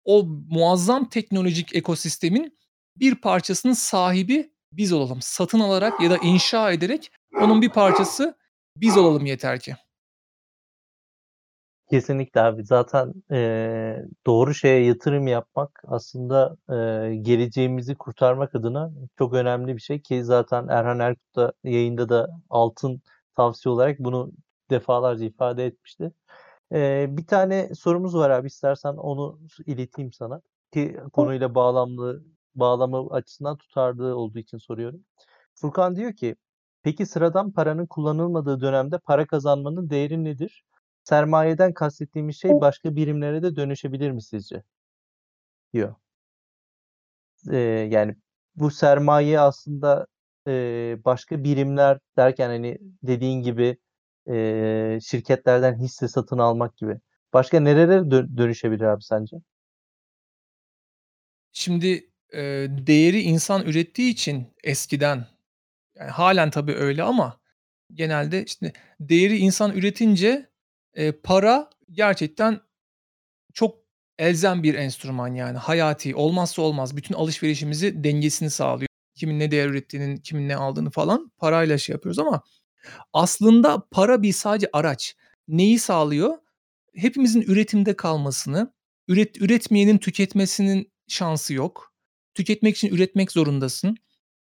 o 0.08 0.24
muazzam 0.50 1.08
teknolojik 1.08 1.76
ekosistemin 1.76 2.58
bir 2.96 3.14
parçasının 3.14 3.72
sahibi 3.72 4.52
biz 4.72 4.92
olalım. 4.92 5.18
Satın 5.22 5.60
alarak 5.60 6.00
ya 6.00 6.10
da 6.10 6.18
inşa 6.18 6.72
ederek 6.72 7.12
onun 7.42 7.62
bir 7.62 7.70
parçası 7.70 8.36
biz 8.76 8.96
olalım 8.98 9.26
yeter 9.26 9.60
ki. 9.60 9.76
Kesinlikle 11.90 12.40
abi. 12.40 12.64
Zaten, 12.64 13.14
eee, 13.30 14.04
doğru 14.26 14.54
şeye 14.54 14.84
yatırım 14.84 15.26
yapmak 15.26 15.82
aslında, 15.88 16.56
eee, 16.70 17.16
geleceğimizi 17.16 17.94
kurtarmak 17.94 18.54
adına 18.54 18.90
çok 19.18 19.34
önemli 19.34 19.76
bir 19.76 19.80
şey 19.80 20.00
ki 20.02 20.24
zaten 20.24 20.68
Erhan 20.68 20.98
Erkut 20.98 21.36
da 21.36 21.52
yayında 21.64 22.08
da 22.08 22.28
altın 22.50 23.02
tavsiye 23.36 23.72
olarak 23.72 23.98
bunu 23.98 24.32
defalarca 24.70 25.24
ifade 25.24 25.66
etmişti. 25.66 26.12
Eee, 26.72 27.06
bir 27.10 27.26
tane 27.26 27.74
sorumuz 27.74 28.14
var 28.14 28.30
abi 28.30 28.46
istersen 28.46 28.94
onu 28.96 29.40
ileteyim 29.66 30.12
sana 30.12 30.40
ki 30.72 31.00
konuyla 31.12 31.54
bağlamlı 31.54 32.24
bağlama 32.54 33.10
açısından 33.10 33.56
tutarlı 33.56 34.16
olduğu 34.16 34.38
için 34.38 34.58
soruyorum. 34.58 35.04
Furkan 35.54 35.96
diyor 35.96 36.12
ki, 36.12 36.36
"Peki 36.82 37.06
sıradan 37.06 37.52
paranın 37.52 37.86
kullanılmadığı 37.86 38.60
dönemde 38.60 38.98
para 38.98 39.26
kazanmanın 39.26 39.90
değeri 39.90 40.24
nedir? 40.24 40.64
Sermayeden 41.04 41.72
kastettiğimiz 41.74 42.36
şey 42.40 42.60
başka 42.60 42.96
birimlere 42.96 43.42
de 43.42 43.56
dönüşebilir 43.56 44.10
mi 44.10 44.22
sizce?" 44.22 44.62
diyor. 45.72 45.94
Eee, 47.46 47.58
yani 47.92 48.14
bu 48.56 48.70
sermaye 48.70 49.40
aslında, 49.40 50.06
eee, 50.46 50.98
başka 51.04 51.44
birimler 51.44 51.98
derken, 52.16 52.48
hani, 52.48 52.78
dediğin 53.02 53.42
gibi, 53.42 53.78
eee, 54.28 54.98
şirketlerden 55.02 55.78
hisse 55.78 56.08
satın 56.08 56.38
almak 56.38 56.76
gibi. 56.76 57.00
Başka 57.32 57.60
nerelere 57.60 58.10
dö 58.10 58.26
dönüşebilir 58.36 58.82
abi 58.84 59.02
sence? 59.02 59.36
Şimdi, 61.52 62.10
eee, 62.32 62.68
değeri 62.86 63.20
insan 63.20 63.62
ürettiği 63.66 64.12
için 64.12 64.46
eskiden, 64.64 65.26
yani 65.98 66.10
hâlen 66.10 66.50
tabii 66.50 66.74
öyle 66.74 67.02
ama 67.02 67.40
genelde, 67.94 68.44
işte, 68.44 68.72
değeri 69.00 69.38
insan 69.38 69.72
üretince, 69.72 70.50
eee, 70.96 71.12
para 71.12 71.70
gerçekten 71.92 72.60
çok 73.54 73.78
elzem 74.20 74.62
bir 74.64 74.74
enstrüman 74.74 75.28
yani 75.34 75.58
hayati, 75.58 76.16
olmazsa 76.16 76.62
olmaz. 76.62 76.96
Bütün 76.98 77.14
alışverişimizi 77.14 78.04
dengesini 78.04 78.50
sağlıyor. 78.50 78.88
Kimin 79.14 79.40
ne 79.40 79.50
değer 79.50 79.68
ürettiğinin, 79.68 80.16
kimin 80.16 80.48
ne 80.48 80.56
aldığını 80.56 80.90
falan 80.90 81.32
parayla 81.38 81.78
şey 81.78 81.94
yapıyoruz 81.94 82.18
ama 82.18 82.42
aslında 83.12 83.88
para 83.90 84.22
bir 84.22 84.32
sadece 84.32 84.68
araç. 84.72 85.16
Neyi 85.48 85.78
sağlıyor? 85.78 86.38
Hepimizin 86.94 87.42
üretimde 87.42 87.96
kalmasını, 87.96 88.72
üret 89.08 89.42
üretmeyenin 89.42 89.98
tüketmesinin 89.98 90.92
şansı 91.08 91.54
yok. 91.54 91.92
Tüketmek 92.34 92.76
için 92.76 92.88
üretmek 92.94 93.32
zorundasın 93.32 93.96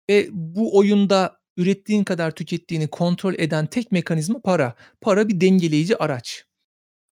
ve 0.10 0.28
bu 0.32 0.78
oyunda 0.78 1.40
ürettiğin 1.58 2.04
kadar 2.04 2.32
tükettiğini 2.32 2.88
kontrol 2.88 3.34
eden 3.38 3.68
tek 3.68 3.92
mekanizma 3.92 4.42
para. 4.42 4.76
Para 5.02 5.28
bir 5.30 5.42
dengeleyici 5.42 5.98
araç 5.98 6.46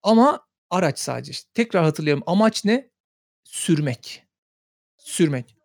ama 0.03 0.47
araç 0.69 0.99
sadece. 0.99 1.33
Tekrar 1.53 1.83
hatırlayalım, 1.83 2.23
amaç 2.27 2.65
ne? 2.65 2.89
Sürmek. 3.43 4.23
Sürmek. 4.97 5.57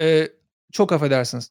Eee, 0.00 0.32
çok 0.72 0.92
affedersiniz. 0.92 1.50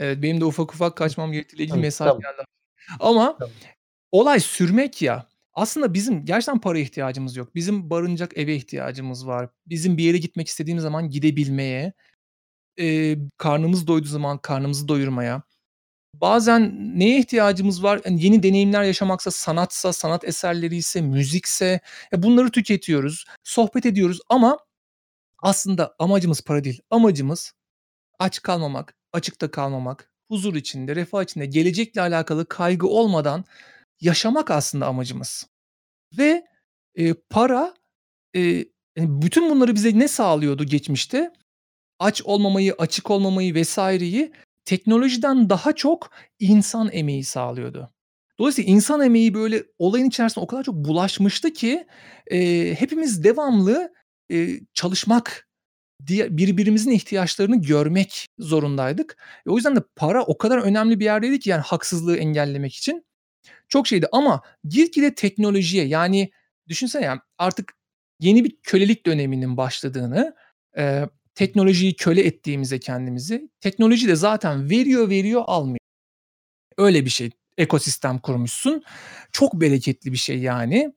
Evet, 0.00 0.22
benim 0.22 0.40
de 0.40 0.44
ufak 0.44 0.74
ufak 0.74 0.96
kaçmam 0.96 1.32
gerektiğiyle 1.32 1.64
ilgili 1.64 1.76
Hıh, 1.76 1.82
mesaj 1.82 2.06
tamam. 2.08 2.20
geldi. 2.22 2.44
Ama 3.00 3.36
Tamam. 3.38 3.54
olay 4.12 4.40
sürmek 4.40 5.02
ya. 5.02 5.26
Aslında 5.54 5.94
bizim 5.94 6.24
gerçekten 6.24 6.60
paraya 6.60 6.82
ihtiyacımız 6.82 7.36
yok. 7.36 7.54
Bizim 7.54 7.90
barınacak 7.90 8.38
eve 8.38 8.54
ihtiyacımız 8.56 9.26
var. 9.26 9.48
Bizim 9.66 9.96
bir 9.96 10.04
yere 10.04 10.18
gitmek 10.18 10.48
istediğimiz 10.48 10.82
zaman 10.82 11.10
gidebilmeye, 11.10 11.92
eee, 12.76 13.18
karnımız 13.36 13.86
doyduğu 13.86 14.06
zaman 14.08 14.38
karnımızı 14.38 14.88
doyurmaya. 14.88 15.42
Bazen 16.14 16.76
neye 16.98 17.18
ihtiyacımız 17.18 17.82
var? 17.82 18.00
Hani 18.04 18.24
yeni 18.24 18.42
deneyimler 18.42 18.82
yaşamaksa, 18.82 19.30
sanatsa, 19.30 19.92
sanat 19.92 20.24
eserleriyse, 20.24 21.00
müzikse, 21.00 21.80
e, 22.12 22.22
bunları 22.22 22.50
tüketiyoruz, 22.50 23.24
sohbet 23.44 23.86
ediyoruz 23.86 24.20
ama 24.28 24.58
aslında 25.42 25.94
amacımız 25.98 26.40
para 26.42 26.64
değil. 26.64 26.80
Amacımız 26.90 27.52
aç 28.18 28.42
kalmamak, 28.42 28.94
açıkta 29.12 29.50
kalmamak, 29.50 30.12
huzur 30.28 30.54
içinde, 30.54 30.96
refah 30.96 31.22
içinde, 31.22 31.46
gelecekle 31.46 32.00
alakalı 32.00 32.46
kaygı 32.48 32.86
olmadan 32.88 33.44
yaşamak 34.00 34.50
aslında 34.50 34.86
amacımız. 34.86 35.46
Ve, 36.18 36.46
eee, 36.96 37.14
para, 37.30 37.74
hani 38.98 39.22
bütün 39.22 39.50
bunları 39.50 39.74
bize 39.74 39.98
ne 39.98 40.08
sağlıyordu 40.08 40.64
geçmişte? 40.64 41.32
Aç 42.00 42.22
olmamayı, 42.24 42.74
açık 42.78 43.10
olmamayı 43.12 43.54
vs.'yi 43.62 44.32
teknolojiden 44.64 45.50
daha 45.50 45.72
çok 45.74 46.10
insan 46.40 46.90
emeği 46.92 47.24
sağlıyordu. 47.24 47.90
Dolayısıyla 48.40 48.72
insan 48.72 49.02
emeği 49.02 49.34
böyle 49.34 49.64
olayın 49.78 50.06
içerisine 50.08 50.44
o 50.44 50.48
kadar 50.48 50.64
çok 50.64 50.76
bulaşmıştı 50.76 51.54
ki, 51.54 51.86
eee, 52.30 52.74
hepimiz 52.80 53.24
devamlı, 53.24 53.94
eee, 54.30 54.60
çalışmak, 54.74 55.48
birbirimizin 56.08 56.90
ihtiyaçlarını 56.90 57.62
görmek 57.62 58.26
zorundaydık. 58.38 59.16
E, 59.46 59.50
o 59.50 59.56
yüzden 59.56 59.76
de 59.76 59.80
para 59.96 60.22
o 60.24 60.38
kadar 60.38 60.58
önemli 60.58 61.00
bir 61.00 61.04
yerdeydi 61.04 61.38
ki 61.40 61.50
yani 61.50 61.60
haksızlığı 61.62 62.16
engellemek 62.16 62.74
için. 62.74 63.04
Çok 63.68 63.86
şeydi 63.88 64.06
ama 64.12 64.42
gitgide 64.68 65.14
teknolojiye 65.14 65.84
yani 65.86 66.30
düşünsene 66.68 67.04
ya 67.06 67.22
artık 67.38 67.72
yeni 68.20 68.44
bir 68.44 68.56
kölelik 68.64 69.06
döneminin 69.06 69.56
başladığını, 69.56 70.34
eee, 70.78 71.08
teknolojiyi 71.34 71.94
köle 71.96 72.22
ettiğimize 72.26 72.80
kendimizi, 72.80 73.50
teknoloji 73.60 74.08
de 74.08 74.16
zaten 74.16 74.70
veriyor, 74.70 75.10
veriyor, 75.10 75.42
almıyor. 75.46 75.78
Öyle 76.78 77.04
bir 77.04 77.10
şey. 77.10 77.30
Ekosistem 77.58 78.18
kurmuşsun. 78.18 78.82
Çok 79.32 79.54
bereketli 79.60 80.12
bir 80.12 80.16
şey 80.18 80.38
yani. 80.40 80.92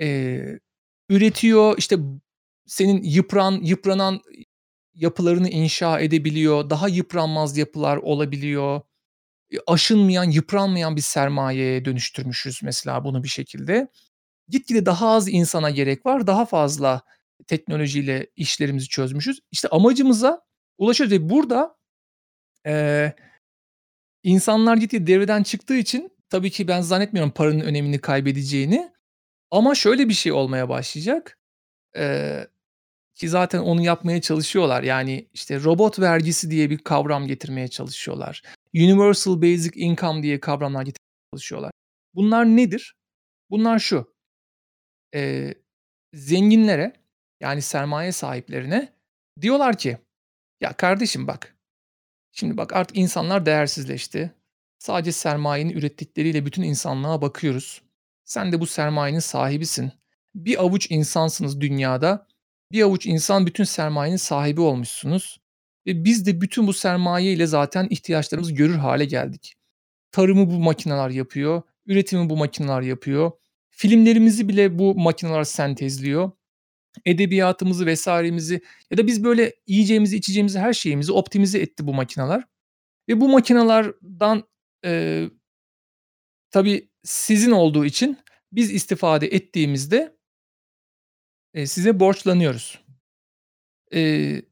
Eee, 0.00 0.60
üretiyor, 1.10 1.78
işte, 1.78 1.96
senin 2.66 3.02
yıpran 3.02 3.60
yıpranan 3.64 4.20
yapılarını 4.96 5.48
inşa 5.50 6.00
edebiliyor. 6.00 6.70
Daha 6.70 6.88
yıpranmaz 6.88 7.58
yapılar 7.58 7.96
olabiliyor. 7.96 8.80
E, 9.52 9.56
aşınmayan, 9.66 10.24
yıpranmayan 10.24 10.96
bir 10.96 11.00
sermayeye 11.02 11.84
dönüştürmüşüz 11.84 12.60
mesela 12.64 13.04
bunu 13.04 13.22
bir 13.24 13.28
şekilde. 13.28 13.88
Gitgide 14.48 14.86
daha 14.86 15.10
az 15.10 15.28
insana 15.28 15.70
gerek 15.70 16.06
var. 16.06 16.26
Daha 16.26 16.46
fazla 16.46 17.02
teknolojiyle 17.46 18.26
işlerimizi 18.36 18.88
çözmüşüz. 18.88 19.40
İşte 19.52 19.68
amacımıza 19.68 20.42
ulaşıyoruz 20.78 21.12
ve 21.16 21.30
burada, 21.30 21.76
eee, 22.66 23.14
insanlar 24.22 24.76
gitgide 24.76 25.06
devreden 25.06 25.42
çıktığı 25.42 25.76
için 25.76 26.10
tabii 26.30 26.50
ki 26.50 26.68
ben 26.68 26.80
zannetmiyorum 26.80 27.32
paranın 27.32 27.60
önemini 27.60 27.98
kaybedeceğini 28.00 28.92
ama 29.50 29.74
şöyle 29.74 30.08
bir 30.08 30.14
şey 30.14 30.32
olmaya 30.32 30.68
başlayacak. 30.68 31.38
Eee, 31.96 32.48
ki 33.16 33.30
zaten 33.30 33.58
onu 33.60 33.82
yapmaya 33.82 34.22
çalışıyorlar. 34.22 34.84
Yani, 34.84 35.28
işte, 35.34 35.64
robot 35.64 36.00
vergisi 36.00 36.50
diye 36.52 36.70
bir 36.70 36.78
kavram 36.78 37.28
getirmeye 37.28 37.68
çalışıyorlar. 37.68 38.42
Universal 38.76 39.42
Basic 39.42 39.80
Income 39.80 40.24
diye 40.24 40.40
kavramlar 40.40 40.82
getirmeye 40.82 41.30
çalışıyorlar. 41.34 41.72
Bunlar 42.14 42.46
nedir? 42.46 42.96
Bunlar 43.50 43.80
şu: 43.80 44.14
Eee, 45.14 45.54
zenginlere, 46.14 46.92
yani 47.40 47.62
sermaye 47.62 48.12
sahiplerine 48.12 48.92
diyorlar 49.40 49.78
ki, 49.78 49.98
"Ya 50.60 50.72
kardeşim 50.72 51.28
bak, 51.28 51.56
şimdi 52.32 52.56
bak 52.56 52.72
artık 52.76 52.98
insanlar 52.98 53.46
değersizleşti. 53.46 54.34
Sadece 54.78 55.12
sermayenin 55.12 55.70
ürettikleriyle 55.72 56.46
bütün 56.46 56.62
insanlığa 56.62 57.22
bakıyoruz. 57.22 57.82
Sen 58.24 58.52
de 58.52 58.60
bu 58.60 58.66
sermayenin 58.66 59.20
sahibisin. 59.20 59.92
Bir 60.34 60.62
avuç 60.64 60.86
insansınız 60.90 61.60
dünyada. 61.60 62.28
Bir 62.72 62.82
avuç 62.82 63.06
insan 63.06 63.46
bütün 63.46 63.64
sermayenin 63.64 64.16
sahibi 64.16 64.60
olmuşsunuz 64.60 65.40
ve 65.86 66.04
biz 66.04 66.26
de 66.26 66.40
bütün 66.40 66.66
bu 66.66 66.72
sermayeyle 66.72 67.46
zaten 67.46 67.86
ihtiyaçlarımızı 67.90 68.52
görür 68.52 68.76
hâle 68.76 69.04
geldik. 69.04 69.54
Tarımı 70.12 70.50
bu 70.50 70.58
makineler 70.58 71.10
yapıyor, 71.10 71.62
üretimi 71.86 72.30
bu 72.30 72.36
makineler 72.36 72.80
yapıyor, 72.82 73.32
Filmlerimizi 73.70 74.48
bile 74.48 74.78
bu 74.78 74.94
makineler 74.94 75.44
sentezliyor. 75.44 76.30
Edebiyatımızı 77.06 77.86
vs.'mizi 77.94 78.60
ya 78.90 78.98
da 78.98 79.06
biz 79.06 79.24
böyle 79.24 79.52
yiyeceğimizi, 79.66 80.16
içeceğimizi, 80.16 80.58
her 80.58 80.72
şeyimizi 80.72 81.12
optimize 81.12 81.58
etti 81.58 81.86
bu 81.86 81.94
makineler 81.94 82.44
ve 83.08 83.20
bu 83.20 83.28
makinalardan, 83.28 84.44
eee, 84.84 85.30
tabii 86.50 86.90
sizin 87.04 87.50
olduğu 87.50 87.84
için 87.84 88.18
biz 88.52 88.72
istifade 88.72 89.26
ettiğimizde 89.26 90.15
eee, 91.56 91.66
size 91.66 92.00
borçlanıyoruz. 92.00 92.80
Eee 93.92 94.42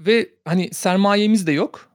ve, 0.00 0.28
hani, 0.44 0.70
sermayemiz 0.74 1.46
de 1.46 1.52
yok. 1.52 1.90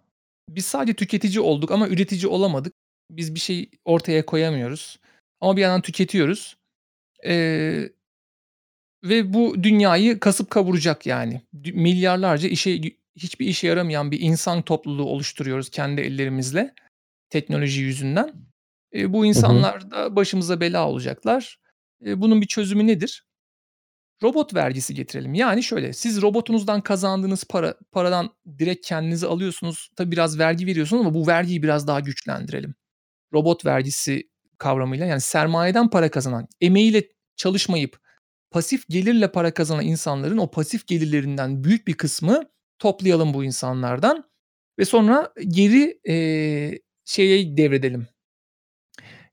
Biz 0.49 0.65
sadece 0.65 0.93
tüketici 0.93 1.39
olduk 1.39 1.71
ama 1.71 1.87
üretici 1.87 2.27
olamadık. 2.27 2.73
Biz 3.11 3.35
bir 3.35 3.39
şey 3.39 3.69
ortaya 3.85 4.25
koyamıyoruz 4.25 4.99
ama 5.41 5.57
bir 5.57 5.61
yandan 5.61 5.81
tüketiyoruz. 5.81 6.57
Eee, 7.25 7.91
ve 9.03 9.33
bu 9.33 9.63
dünyayı 9.63 10.19
kasıp 10.19 10.49
kavuracak 10.49 11.05
yani. 11.05 11.41
Milyarlarca 11.53 12.49
işe 12.49 12.81
hiçbir 13.15 13.45
işe 13.47 13.67
yaramayan 13.67 14.11
bir 14.11 14.19
insan 14.19 14.61
topluluğu 14.61 15.05
oluşturuyoruz 15.05 15.69
kendi 15.69 16.01
ellerimizle 16.01 16.73
teknoloji 17.29 17.81
yüzünden. 17.81 18.33
Eee, 18.93 19.13
bu 19.13 19.25
insanlar 19.25 19.91
da 19.91 20.15
başımıza 20.15 20.61
bela 20.61 20.89
olacaklar. 20.89 21.59
Eee, 22.05 22.21
bunun 22.21 22.41
bir 22.41 22.47
çözümü 22.47 22.87
nedir? 22.87 23.25
Robot 24.23 24.53
vergisi 24.55 24.93
getirelim. 24.95 25.33
Yani 25.33 25.63
şöyle, 25.63 25.93
siz 25.93 26.21
robotunuzdan 26.21 26.81
kazandığınız 26.81 27.43
para 27.43 27.75
paradan 27.91 28.29
direkt 28.59 28.87
kendinize 28.87 29.27
alıyorsunuz. 29.27 29.89
Tabii 29.95 30.11
biraz 30.11 30.39
vergi 30.39 30.65
veriyorsunuz 30.67 31.01
ama 31.05 31.13
bu 31.13 31.27
vergiyi 31.27 31.63
biraz 31.63 31.87
daha 31.87 31.99
güçlendirelim. 31.99 32.75
Robot 33.33 33.65
vergisi 33.65 34.29
kavramıyla, 34.57 35.05
yani 35.05 35.21
sermayeden 35.21 35.89
para 35.89 36.11
kazanan, 36.11 36.47
emeğiyle 36.61 37.03
çalışmayıp 37.37 37.99
pasif 38.51 38.89
gelirle 38.89 39.31
para 39.31 39.53
kazanan 39.53 39.85
insanların 39.85 40.37
o 40.37 40.51
pasif 40.51 40.87
gelirlerinden 40.87 41.63
büyük 41.63 41.87
bir 41.87 41.93
kısmı 41.93 42.43
toplayalım 42.79 43.33
bu 43.33 43.43
insanlardan 43.43 44.23
ve 44.79 44.85
sonra 44.85 45.33
geri, 45.47 45.99
eee, 46.05 46.79
şeye 47.05 47.57
devredelim. 47.57 48.07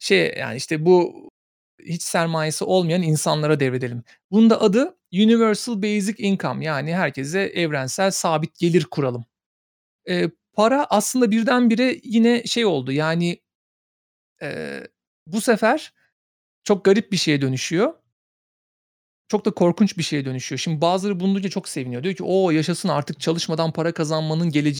Şeye, 0.00 0.34
yani, 0.38 0.56
işte, 0.56 0.86
bu 0.86 1.27
hiç 1.86 2.02
sermayesi 2.02 2.64
olmayan 2.64 3.02
insanlara 3.02 3.60
devredelim. 3.60 4.02
Bunun 4.30 4.50
da 4.50 4.60
adı 4.62 4.96
Universal 5.14 5.82
Basic 5.82 6.14
Income 6.24 6.64
yani 6.64 6.94
herkese 6.94 7.40
evrensel 7.40 8.10
sabit 8.10 8.58
gelir 8.58 8.84
kuralım. 8.84 9.24
Eee, 10.08 10.30
para 10.54 10.86
aslında 10.90 11.30
birdenbire 11.30 12.00
yine 12.04 12.44
şey 12.44 12.66
oldu, 12.66 12.92
yani, 12.92 13.40
eee, 14.42 14.88
bu 15.26 15.40
sefer 15.40 15.92
çok 16.64 16.84
garip 16.84 17.12
bir 17.12 17.16
şeye 17.16 17.40
dönüşüyor. 17.42 17.94
Çok 19.28 19.44
da 19.44 19.50
korkunç 19.50 19.98
bir 19.98 20.02
şeye 20.02 20.24
dönüşüyor. 20.24 20.58
Şimdi 20.58 20.80
bazıları 20.80 21.20
bunu 21.20 21.50
çok 21.50 21.68
seviniyor. 21.68 22.02
Diyor 22.02 22.14
ki, 22.14 22.24
"O, 22.24 22.50
yaşasın 22.50 22.88
artık 22.88 23.20
çalışmadan 23.20 23.72
para 23.72 23.92
kazanmanın 23.92 24.50
geleceği 24.50 24.78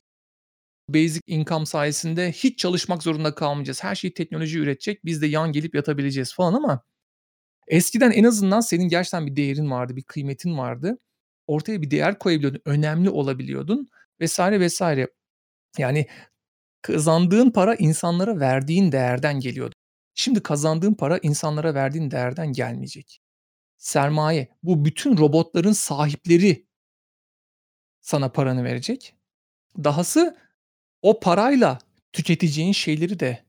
basic 0.89 1.21
income 1.27 1.67
sayesinde 1.67 2.33
hiç 2.33 2.59
çalışmak 2.59 3.03
zorunda 3.03 3.35
kalmayacağız. 3.35 3.85
Her 3.85 3.95
şeyi 3.95 4.15
teknoloji 4.15 4.59
üretecek. 4.59 5.05
Biz 5.05 5.23
de 5.23 5.27
yan 5.27 5.53
gelip 5.53 5.75
yatabileceğiz." 5.75 6.35
falan 6.35 6.55
ama 6.55 6.83
eskiden 7.69 8.11
en 8.11 8.25
azından 8.25 8.61
senin 8.61 8.89
gerçekten 8.89 9.27
bir 9.27 9.37
değerin 9.37 9.71
vardı, 9.71 9.97
bir 9.97 10.03
kıymetin 10.03 10.59
vardı. 10.59 10.99
Ortaya 11.47 11.83
bir 11.83 11.91
değer 11.91 12.19
koyabiliyordun, 12.19 12.63
önemli 12.65 13.11
olabiliyordun 13.11 13.89
vs. 14.21 14.41
vs. 14.41 14.83
Yani 15.79 16.07
kazandığın 16.83 17.51
para 17.51 17.75
insanlara 17.75 18.41
verdiğin 18.41 18.93
değerden 18.93 19.41
geliyordu. 19.41 19.75
Şimdi 20.15 20.43
kazandığın 20.43 20.95
para 20.95 21.19
insanlara 21.19 21.75
verdiğin 21.75 22.11
değerden 22.11 22.53
gelmeyecek. 22.53 23.21
Sermaye, 23.79 24.49
bu 24.63 24.85
bütün 24.85 25.19
robotların 25.19 25.73
sahipleri 25.73 26.67
sana 28.01 28.33
paranı 28.33 28.65
verecek. 28.65 29.15
Dahası 29.85 30.37
o 31.03 31.21
parayla 31.21 31.79
tüketeceğin 32.13 32.73
şeyleri 32.73 33.21
de 33.21 33.45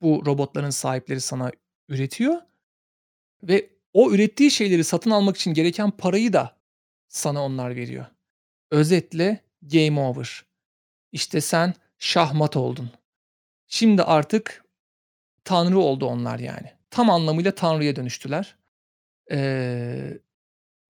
bu 0.00 0.22
robotların 0.26 0.70
sahipleri 0.70 1.20
sana 1.20 1.50
üretiyor 1.88 2.42
ve 3.42 3.70
o 3.92 4.12
ürettiği 4.12 4.50
şeyleri 4.50 4.84
satın 4.84 5.10
almak 5.10 5.36
için 5.36 5.54
gereken 5.54 5.90
parayı 5.90 6.32
da 6.32 6.56
sana 7.08 7.44
onlar 7.44 7.76
veriyor. 7.76 8.06
Özetle 8.70 9.40
game 9.62 10.00
over. 10.00 10.44
İşte 11.12 11.40
sen 11.40 11.74
şahmat 11.98 12.56
oldun. 12.56 12.90
Şimdi 13.68 14.02
artık 14.02 14.64
tanrı 15.44 15.78
oldu 15.78 16.06
onlar 16.06 16.38
yani. 16.38 16.72
Tam 16.90 17.10
anlamıyla 17.10 17.54
tanrıya 17.54 17.96
dönüştüler. 17.96 18.56
Eee, 19.30 20.18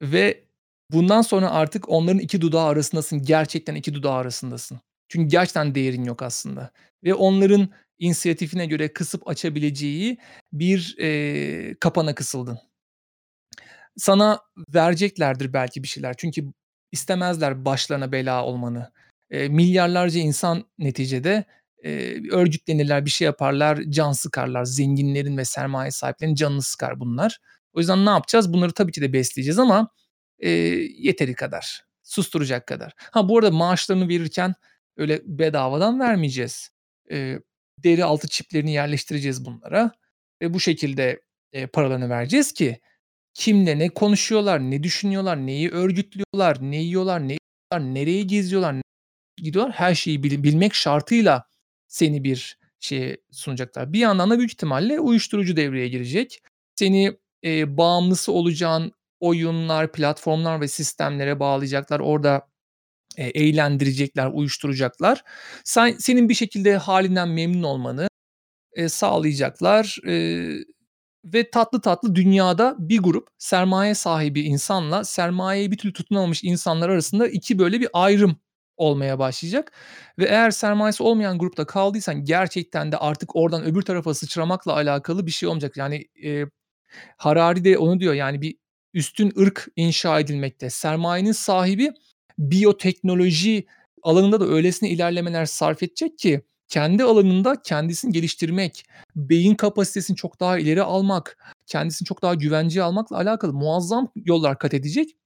ve 0.02 0.44
bundan 0.90 1.22
sonra 1.22 1.50
artık 1.50 1.88
onların 1.88 2.18
iki 2.18 2.40
dudağı 2.40 2.66
arasındasın. 2.66 3.22
Gerçekten 3.22 3.74
iki 3.74 3.94
dudağı 3.94 4.14
arasındasın. 4.14 4.80
Çünkü 5.12 5.28
gerçekten 5.28 5.74
değerin 5.74 6.04
yok 6.04 6.22
aslında 6.22 6.70
ve 7.04 7.14
onların 7.14 7.68
inisiyatifine 7.98 8.66
göre 8.66 8.92
kısıp 8.92 9.28
açabileceği 9.28 10.18
bir, 10.52 10.96
eee, 10.98 11.76
kapana 11.80 12.14
kısıldın. 12.14 12.58
Sana 13.96 14.40
vereceklerdir 14.74 15.52
belki 15.52 15.82
bir 15.82 15.88
şeyler 15.88 16.14
çünkü 16.18 16.52
istemezler 16.92 17.64
başlarına 17.64 18.12
bela 18.12 18.44
olmanı. 18.44 18.92
Eee, 19.30 19.48
milyarlarca 19.48 20.20
insan 20.20 20.64
neticede, 20.78 21.44
eee, 21.84 22.30
örgütlenirler, 22.30 23.04
bir 23.04 23.10
şey 23.10 23.24
yaparlar, 23.26 23.78
can 23.88 24.12
sıkarlar. 24.12 24.64
Zenginlerin 24.64 25.36
ve 25.36 25.44
sermaye 25.44 25.90
sahiplerinin 25.90 26.34
canını 26.34 26.62
sıkar 26.62 27.00
bunlar. 27.00 27.38
O 27.72 27.78
yüzden 27.80 28.06
ne 28.06 28.10
yapacağız? 28.10 28.52
Bunları 28.52 28.72
tabii 28.72 28.92
ki 28.92 29.00
de 29.02 29.12
besleyeceğiz 29.12 29.58
ama, 29.58 29.88
eee, 30.42 30.50
yeteri 30.98 31.34
kadar, 31.34 31.82
susturacak 32.02 32.66
kadar. 32.66 32.92
Ha, 32.98 33.28
bu 33.28 33.38
arada 33.38 33.50
maaşlarını 33.50 34.08
verirken 34.08 34.54
öyle 34.96 35.20
bedavadan 35.26 36.00
vermeyeceğiz. 36.00 36.70
Eee, 37.10 37.40
deri 37.78 38.04
altı 38.04 38.28
çiplerini 38.28 38.72
yerleştireceğiz 38.72 39.44
bunlara 39.44 39.92
ve 40.42 40.54
bu 40.54 40.60
şekilde, 40.60 41.20
eee, 41.52 41.66
paralarını 41.66 42.10
vereceğiz 42.10 42.52
ki 42.52 42.80
kimle 43.34 43.78
ne 43.78 43.88
konuşuyorlar, 43.90 44.60
ne 44.60 44.82
düşünüyorlar, 44.82 45.46
neyi 45.46 45.70
örgütlüyorlar, 45.70 46.58
ne 46.62 46.76
yiyorlar, 46.82 47.28
ne 47.28 47.34
içiyorlar, 47.34 47.94
nereye 47.94 48.22
geziyorlar, 48.22 48.72
nereye 48.74 48.82
gidiyorlar, 49.44 49.72
her 49.76 49.94
şeyi 49.94 50.22
bil 50.22 50.42
bilmek 50.42 50.74
şartıyla 50.74 51.44
seni 51.88 52.24
bir 52.24 52.58
şeye 52.80 53.16
sunacaklar. 53.32 53.92
Bir 53.92 53.98
yandan 54.00 54.30
da 54.30 54.38
büyük 54.38 54.52
ihtimalle 54.52 55.00
uyuşturucu 55.00 55.56
devreye 55.56 55.88
girecek. 55.88 56.40
Seni, 56.76 57.18
eee, 57.42 57.78
bağımlısı 57.78 58.32
olacağın 58.32 58.92
oyunlar, 59.20 59.92
platformlar 59.92 60.60
ve 60.60 60.68
sistemlere 60.68 61.40
bağlayacaklar. 61.40 62.00
Orada, 62.00 62.48
eee, 63.18 63.32
eğlendirecekler, 63.34 64.26
uyuşturacaklar. 64.34 65.22
Sen 65.64 65.96
senin 65.98 66.28
bir 66.28 66.34
şekilde 66.34 66.76
hâlinden 66.76 67.28
memnun 67.28 67.62
olmanı, 67.62 68.08
eee, 68.76 68.88
sağlayacaklar, 68.88 69.98
eee, 70.06 70.64
ve 71.24 71.50
tatlı 71.50 71.80
tatlı 71.80 72.14
dünyada 72.14 72.76
bir 72.78 72.98
grup 73.00 73.28
sermaye 73.38 73.94
sahibi 73.94 74.40
insanla 74.42 75.04
sermayeye 75.04 75.70
bir 75.70 75.78
türlü 75.78 75.92
tutunamamış 75.92 76.44
insanlar 76.44 76.88
arasında 76.90 77.28
2 77.28 77.58
böyle 77.58 77.80
bir 77.80 77.88
ayrım 77.92 78.36
olmaya 78.76 79.18
başlayacak 79.18 79.72
ve 80.18 80.24
eğer 80.26 80.50
sermayesi 80.50 81.02
olmayan 81.02 81.38
grupta 81.38 81.66
kaldıysan 81.66 82.24
gerçekten 82.24 82.92
de 82.92 82.96
artık 82.98 83.36
oradan 83.36 83.64
öbür 83.64 83.82
tarafa 83.82 84.14
sıçramakla 84.14 84.72
alakalı 84.74 85.26
bir 85.26 85.30
şey 85.32 85.48
olmayacak. 85.48 85.76
Yani, 85.76 86.04
eee, 86.14 86.46
Harari 87.16 87.64
de 87.64 87.78
onu 87.78 88.00
diyor, 88.00 88.14
yani, 88.14 88.42
bir 88.42 88.56
üstün 88.94 89.32
ırk 89.40 89.68
inşa 89.76 90.20
edilmekte. 90.20 90.70
Sermayenin 90.70 91.32
sahibi 91.32 91.90
biyoteknoloji 92.38 93.66
alanında 94.02 94.40
da 94.40 94.46
öylesine 94.46 94.90
ilerlemeler 94.90 95.46
sarf 95.46 95.82
edecek 95.82 96.18
ki 96.18 96.42
kendi 96.68 97.04
alanında 97.04 97.62
kendisini 97.62 98.12
geliştirmek, 98.12 98.84
beyin 99.16 99.54
kapasitesini 99.54 100.16
çok 100.16 100.40
daha 100.40 100.58
ileri 100.58 100.82
almak, 100.82 101.38
kendisini 101.66 102.06
çok 102.06 102.22
daha 102.22 102.34
güvenceye 102.34 102.82
almakla 102.84 103.16
alakalı 103.16 103.52
muazzam 103.52 104.12
yollar 104.16 104.58
kat 104.58 104.74
edecek 104.74 105.16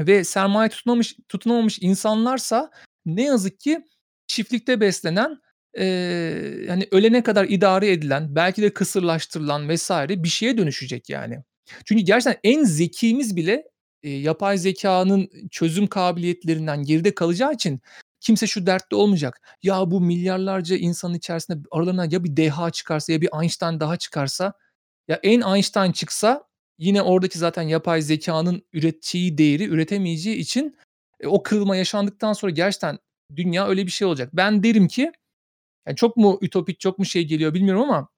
ve 0.00 0.24
sermaye 0.24 0.68
tutunamamış 0.70 1.16
tutunamamış 1.28 1.78
insanlarsa 1.82 2.70
ne 3.06 3.22
yazık 3.24 3.60
ki 3.60 3.80
çiftlikte 4.26 4.80
beslenen, 4.80 5.38
eee, 5.78 6.66
hani, 6.68 6.88
ölene 6.90 7.22
kadar 7.22 7.44
idare 7.48 7.92
edilen, 7.92 8.34
belki 8.36 8.62
de 8.62 8.74
kısırlaştırılan 8.74 9.68
vs. 9.74 9.90
bir 10.08 10.28
şeye 10.28 10.58
dönüşecek 10.58 11.10
yani. 11.10 11.38
Çünkü 11.84 12.02
gerçekten 12.04 12.40
en 12.52 12.64
zekimiz 12.64 13.36
bile, 13.36 13.64
eee, 14.02 14.18
yapay 14.20 14.58
zekânın 14.58 15.30
çözüm 15.50 15.86
kabiliyetlerinden 15.86 16.82
geride 16.84 17.14
kalacağı 17.14 17.52
için 17.54 17.80
kimse 18.20 18.46
şu 18.46 18.66
dertte 18.66 18.96
olmayacak. 18.96 19.40
Ya, 19.62 19.90
bu 19.90 20.00
milyarlarca 20.00 20.76
insanın 20.76 21.14
içerisinde 21.14 21.58
aralarından 21.72 22.10
ya 22.10 22.24
bir 22.24 22.36
dehâ 22.36 22.70
çıkarsa 22.70 23.12
ya 23.12 23.20
bir 23.20 23.28
Einstein 23.42 23.80
daha 23.80 23.96
çıkarsa, 23.96 24.52
ya 25.08 25.20
en 25.22 25.40
Einstein 25.54 25.92
çıksa 25.92 26.44
yine 26.78 27.02
oradaki 27.02 27.38
zaten 27.38 27.62
yapay 27.62 28.02
zekânın 28.02 28.62
üreteceği 28.72 29.38
değeri 29.38 29.64
üretemeyeceği 29.66 30.36
için, 30.36 30.76
eee, 31.22 31.28
o 31.28 31.42
kırılma 31.42 31.76
yaşandıktan 31.76 32.32
sonra 32.32 32.52
gerçekten 32.52 32.98
dünya 33.36 33.68
öyle 33.68 33.86
bir 33.86 33.92
şey 33.92 34.08
olacak. 34.08 34.30
Ben 34.34 34.62
derim 34.62 34.88
ki, 34.88 35.12
yani, 35.88 35.96
çok 35.96 36.18
mu 36.18 36.38
ütopik, 36.42 36.80
çok 36.80 36.98
mu 37.00 37.04
şey 37.06 37.24
geliyor 37.28 37.54
bilmiyorum 37.54 37.82
ama 37.82 38.08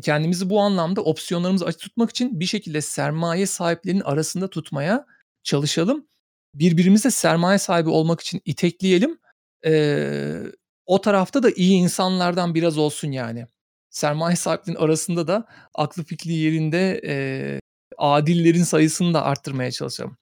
kendimizi 0.00 0.50
bu 0.50 0.60
anlamda 0.60 1.00
opsiyonlarımızı 1.02 1.64
açık 1.64 1.80
tutmak 1.80 2.10
için 2.10 2.40
bir 2.40 2.46
şekilde 2.46 2.80
sermaye 2.80 3.46
sahiplerinin 3.46 4.00
arasında 4.02 4.50
tutmaya 4.50 5.06
çalışalım. 5.42 6.06
Birbirimize 6.54 7.10
sermaye 7.10 7.58
sahibi 7.58 7.88
olmak 7.90 8.20
için 8.20 8.40
itekleyelim. 8.44 9.18
Eee, 9.64 10.42
o 10.86 11.00
tarafta 11.00 11.42
da 11.42 11.50
iyi 11.50 11.74
insanlardan 11.76 12.54
biraz 12.54 12.78
olsun 12.78 13.12
yani. 13.12 13.46
Sermaye 13.90 14.36
sahiplerinin 14.36 14.80
arasında 14.82 15.26
da 15.28 15.46
aklı 15.74 16.04
fikri 16.04 16.32
yerinde, 16.32 17.00
eee, 17.04 17.60
adillerin 17.98 18.62
sayısını 18.62 19.14
da 19.14 19.24
arttırmaya 19.24 19.70
çalışalım. 19.70 20.16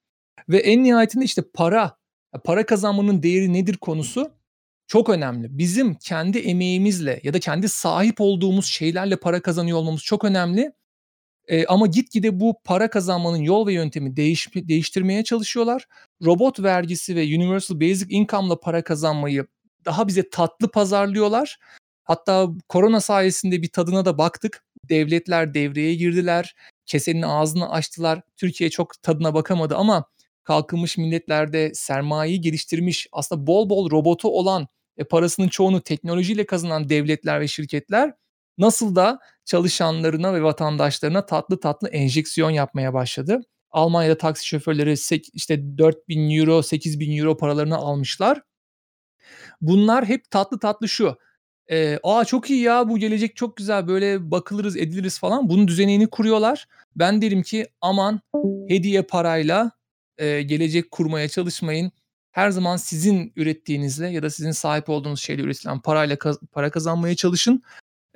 Ve 0.49 0.59
en 0.59 0.83
nihayetinde 0.85 1.25
işte 1.25 1.43
para, 1.55 1.97
para 2.45 2.67
kazanmanın 2.67 3.23
değeri 3.23 3.53
nedir 3.53 3.77
konusu 3.77 4.33
çok 4.87 5.09
önemli. 5.09 5.59
Bizim 5.59 5.95
kendi 5.95 6.39
emeğimizle 6.39 7.21
ya 7.23 7.35
da 7.35 7.41
kendi 7.41 7.69
sahip 7.69 8.21
olduğumuz 8.21 8.67
şeylerle 8.67 9.17
para 9.17 9.43
kazanıyor 9.43 9.79
olmamız 9.79 10.03
çok 10.03 10.25
önemli. 10.25 10.73
Eee, 11.49 11.65
ama 11.69 11.87
gitgide 11.87 12.41
bu 12.41 12.55
para 12.65 12.91
kazanmanın 12.91 13.43
yol 13.43 13.67
ve 13.67 13.73
yöntemi 13.73 14.17
değiş 14.17 14.49
değiştirmeye 14.55 15.25
çalışıyorlar. 15.25 15.87
Robot 16.25 16.61
vergisi 16.61 17.17
ve 17.17 17.23
Universal 17.23 17.81
Basic 17.81 18.07
Income'la 18.11 18.61
para 18.61 18.85
kazanmayı 18.85 19.47
daha 19.85 20.09
bize 20.09 20.31
tatlı 20.31 20.71
pazarlıyorlar. 20.71 21.59
Hatta 22.05 22.49
korona 22.69 23.01
sayesinde 23.01 23.63
bir 23.63 23.69
tadına 23.69 24.05
da 24.05 24.19
baktık. 24.19 24.65
Devletler 24.89 25.55
devreye 25.55 25.95
girdiler. 25.95 26.55
Kesenin 26.87 27.23
ağzını 27.23 27.71
açtılar. 27.71 28.21
Türkiye 28.37 28.71
çok 28.71 29.03
tadına 29.03 29.35
bakamadı 29.35 29.77
ama 29.77 30.05
kalkınmış 30.45 30.99
milletlerde 30.99 31.71
sermayeyi 31.75 32.41
geliştirmiş, 32.41 33.07
aslında 33.13 33.47
bol 33.47 33.71
bol 33.71 33.91
robotu 33.91 34.29
olan 34.29 34.67
ve 34.99 35.05
parasının 35.05 35.49
çoğunu 35.49 35.81
teknolojiyle 35.81 36.47
kazanan 36.47 36.89
devletler 36.89 37.41
ve 37.41 37.49
şirketler 37.49 38.13
nasıl 38.59 38.97
da 38.97 39.19
çalışanlarına 39.45 40.35
ve 40.35 40.43
vatandaşlarına 40.43 41.27
tatlı 41.27 41.61
tatlı 41.61 41.89
enjeksiyon 41.89 42.51
yapmaya 42.51 42.95
başladı. 42.95 43.41
Almanya'da 43.71 44.19
taksi 44.19 44.47
şoförleri 44.47 44.95
işte 45.33 45.79
4000 45.79 46.31
euro, 46.31 46.63
8000 46.63 47.19
euro 47.19 47.37
paralarını 47.37 47.77
almışlar. 47.77 48.43
Bunlar 49.61 50.05
hep 50.05 50.31
tatlı 50.31 50.59
tatlı 50.59 50.89
şu. 50.89 51.17
Eee, 51.71 51.99
"A, 52.03 52.25
çok 52.25 52.51
iyi 52.51 52.61
ya, 52.63 52.89
bu 52.89 52.99
gelecek 52.99 53.37
çok 53.37 53.57
güzel, 53.57 53.89
böyle 53.89 54.31
bakılırız, 54.31 54.77
ediliriz." 54.77 55.19
falan. 55.19 55.49
Bunun 55.49 55.69
düzenini 55.69 56.07
kuruyorlar. 56.11 56.67
Ben 56.97 57.23
derim 57.23 57.43
ki 57.43 57.67
aman 57.81 58.21
hediye 58.69 59.03
parayla, 59.03 59.71
eee, 60.21 60.43
gelecek 60.43 60.91
kurmaya 60.91 61.29
çalışmayın. 61.29 61.93
Her 62.33 62.51
zaman 62.51 62.77
sizin 62.77 63.33
ürettiğinizle 63.37 64.09
ya 64.09 64.23
da 64.23 64.31
sizin 64.31 64.51
sahip 64.53 64.89
olduğunuz 64.89 65.21
şeyle 65.23 65.43
üretilen 65.43 65.81
parayla 65.81 66.17
kaz 66.19 66.39
para 66.53 66.71
kazanmaya 66.71 67.17
çalışın. 67.17 67.63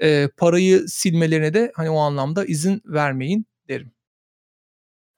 Eee, 0.03 0.31
parayı 0.37 0.85
silmelerine 0.89 1.55
de, 1.55 1.73
hani, 1.77 1.91
o 1.91 1.99
anlamda 1.99 2.45
izin 2.47 2.83
vermeyin 2.87 3.47
derim. 3.69 3.93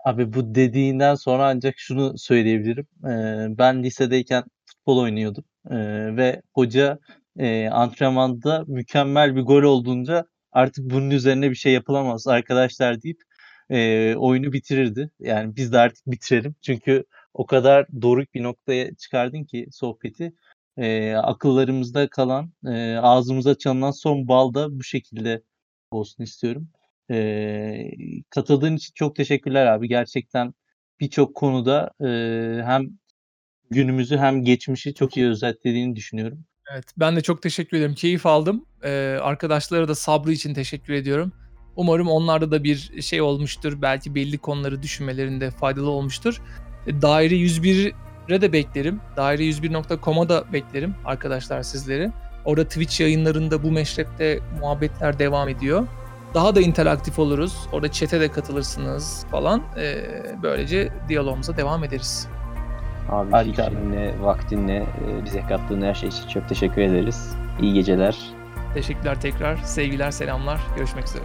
Abi 0.05 0.33
bu 0.33 0.55
dediğinden 0.55 1.15
sonra 1.15 1.47
ancak 1.49 1.75
şunu 1.79 2.19
söyleyebilirim. 2.19 2.87
Eee, 3.05 3.47
ben 3.59 3.83
lisedeyken 3.83 4.45
futbol 4.65 4.99
oynuyordum, 4.99 5.45
eee, 5.71 6.17
ve 6.17 6.43
hoca, 6.55 6.99
eee, 7.39 7.69
antrenmanda 7.69 8.65
mükemmel 8.67 9.37
bir 9.37 9.43
gol 9.43 9.63
olduğunda 9.63 10.27
artık 10.53 10.91
bunun 10.91 11.11
üzerine 11.11 11.51
bir 11.51 11.55
şey 11.55 11.73
yapılamaz 11.73 12.27
arkadaşlar 12.27 13.03
deyip, 13.03 13.21
eee, 13.70 14.16
oyunu 14.16 14.53
bitirirdi. 14.53 15.11
Yani 15.20 15.57
biz 15.57 15.73
de 15.73 15.78
artık 15.78 16.07
bitirelim. 16.07 16.55
Çünkü 16.62 17.05
o 17.35 17.47
kadar 17.47 17.86
doruk 18.03 18.35
bir 18.35 18.43
noktaya 18.43 18.95
çıkardın 18.95 19.45
ki 19.45 19.66
sohbeti. 19.73 20.32
Eee, 20.78 21.15
akıllarımızda 21.15 22.09
kalan, 22.09 22.53
eee, 22.66 22.97
ağzımıza 23.03 23.59
çalınan 23.59 23.90
son 23.90 24.28
bal 24.28 24.55
da 24.55 24.78
bu 24.78 24.82
şekilde 24.85 25.43
olsun 25.90 26.23
istiyorum. 26.24 26.69
Eee, 27.11 27.93
katıldığın 28.31 28.77
için 28.77 28.93
çok 28.95 29.16
teşekkürler 29.16 29.66
abi. 29.66 29.89
Gerçekten 29.89 30.55
birçok 31.01 31.35
konuda, 31.35 31.90
eee, 32.01 32.62
hem 32.66 32.89
günümüzü 33.70 34.16
hem 34.16 34.45
geçmişi 34.45 34.95
çok 34.95 35.16
iyi 35.16 35.27
özetlediğini 35.28 35.97
düşünüyorum. 35.97 36.45
Evet, 36.73 36.85
ben 36.97 37.16
de 37.16 37.20
çok 37.20 37.43
teşekkür 37.43 37.77
ederim. 37.77 37.95
Keyif 37.95 38.27
aldım. 38.27 38.66
Eee, 38.85 39.19
arkadaşlara 39.23 39.89
da 39.89 39.95
sabrı 39.95 40.32
için 40.32 40.55
teşekkür 40.55 40.93
ediyorum. 40.93 41.32
Umarım 41.79 42.09
onlarda 42.09 42.51
da 42.51 42.65
bir 42.65 43.03
şey 43.03 43.21
olmuştur. 43.21 43.83
Belki 43.83 44.15
belli 44.15 44.39
konuları 44.39 44.83
düşünmelerinde 44.83 45.51
faydalı 45.51 45.91
olmuştur. 45.91 46.43
E, 46.87 47.03
Daire 47.03 47.35
101'e 47.35 48.41
de 48.41 48.53
beklerim. 48.53 49.01
Daire101.com'a 49.17 50.29
da 50.29 50.45
beklerim 50.53 50.95
arkadaşlar 51.05 51.63
sizleri. 51.63 52.11
Orada 52.45 52.65
Twitch 52.65 53.01
yayınlarında 53.01 53.63
bu 53.63 53.71
meşrepte 53.71 54.39
muhabbetler 54.61 55.19
devam 55.19 55.49
ediyor. 55.49 55.87
Daha 56.35 56.55
da 56.55 56.61
interaktif 56.61 57.19
oluruz. 57.19 57.57
Orada 57.73 57.93
chat'e 57.93 58.21
de 58.21 58.31
katılırsınız 58.33 59.27
falan. 59.31 59.63
Eee, 59.77 60.35
böylece 60.43 60.93
diyalogumuza 61.09 61.57
devam 61.57 61.85
ederiz. 61.85 62.29
Abi 63.11 63.31
Harika. 63.31 63.65
fikrinle, 63.71 64.15
vaktinle, 64.23 64.77
eee, 64.77 65.25
bize 65.25 65.41
kattığın 65.49 65.83
her 65.83 65.95
şey 65.95 66.09
için 66.09 66.29
çok 66.29 66.49
teşekkür 66.49 66.83
ederiz. 66.83 67.33
İyi 67.63 67.75
geceler. 67.75 68.19
Teşekkürler 68.75 69.21
tekrar. 69.21 69.57
Sevgiler, 69.57 70.11
selamlar. 70.11 70.61
Görüşmek 70.77 71.05
üzere. 71.05 71.25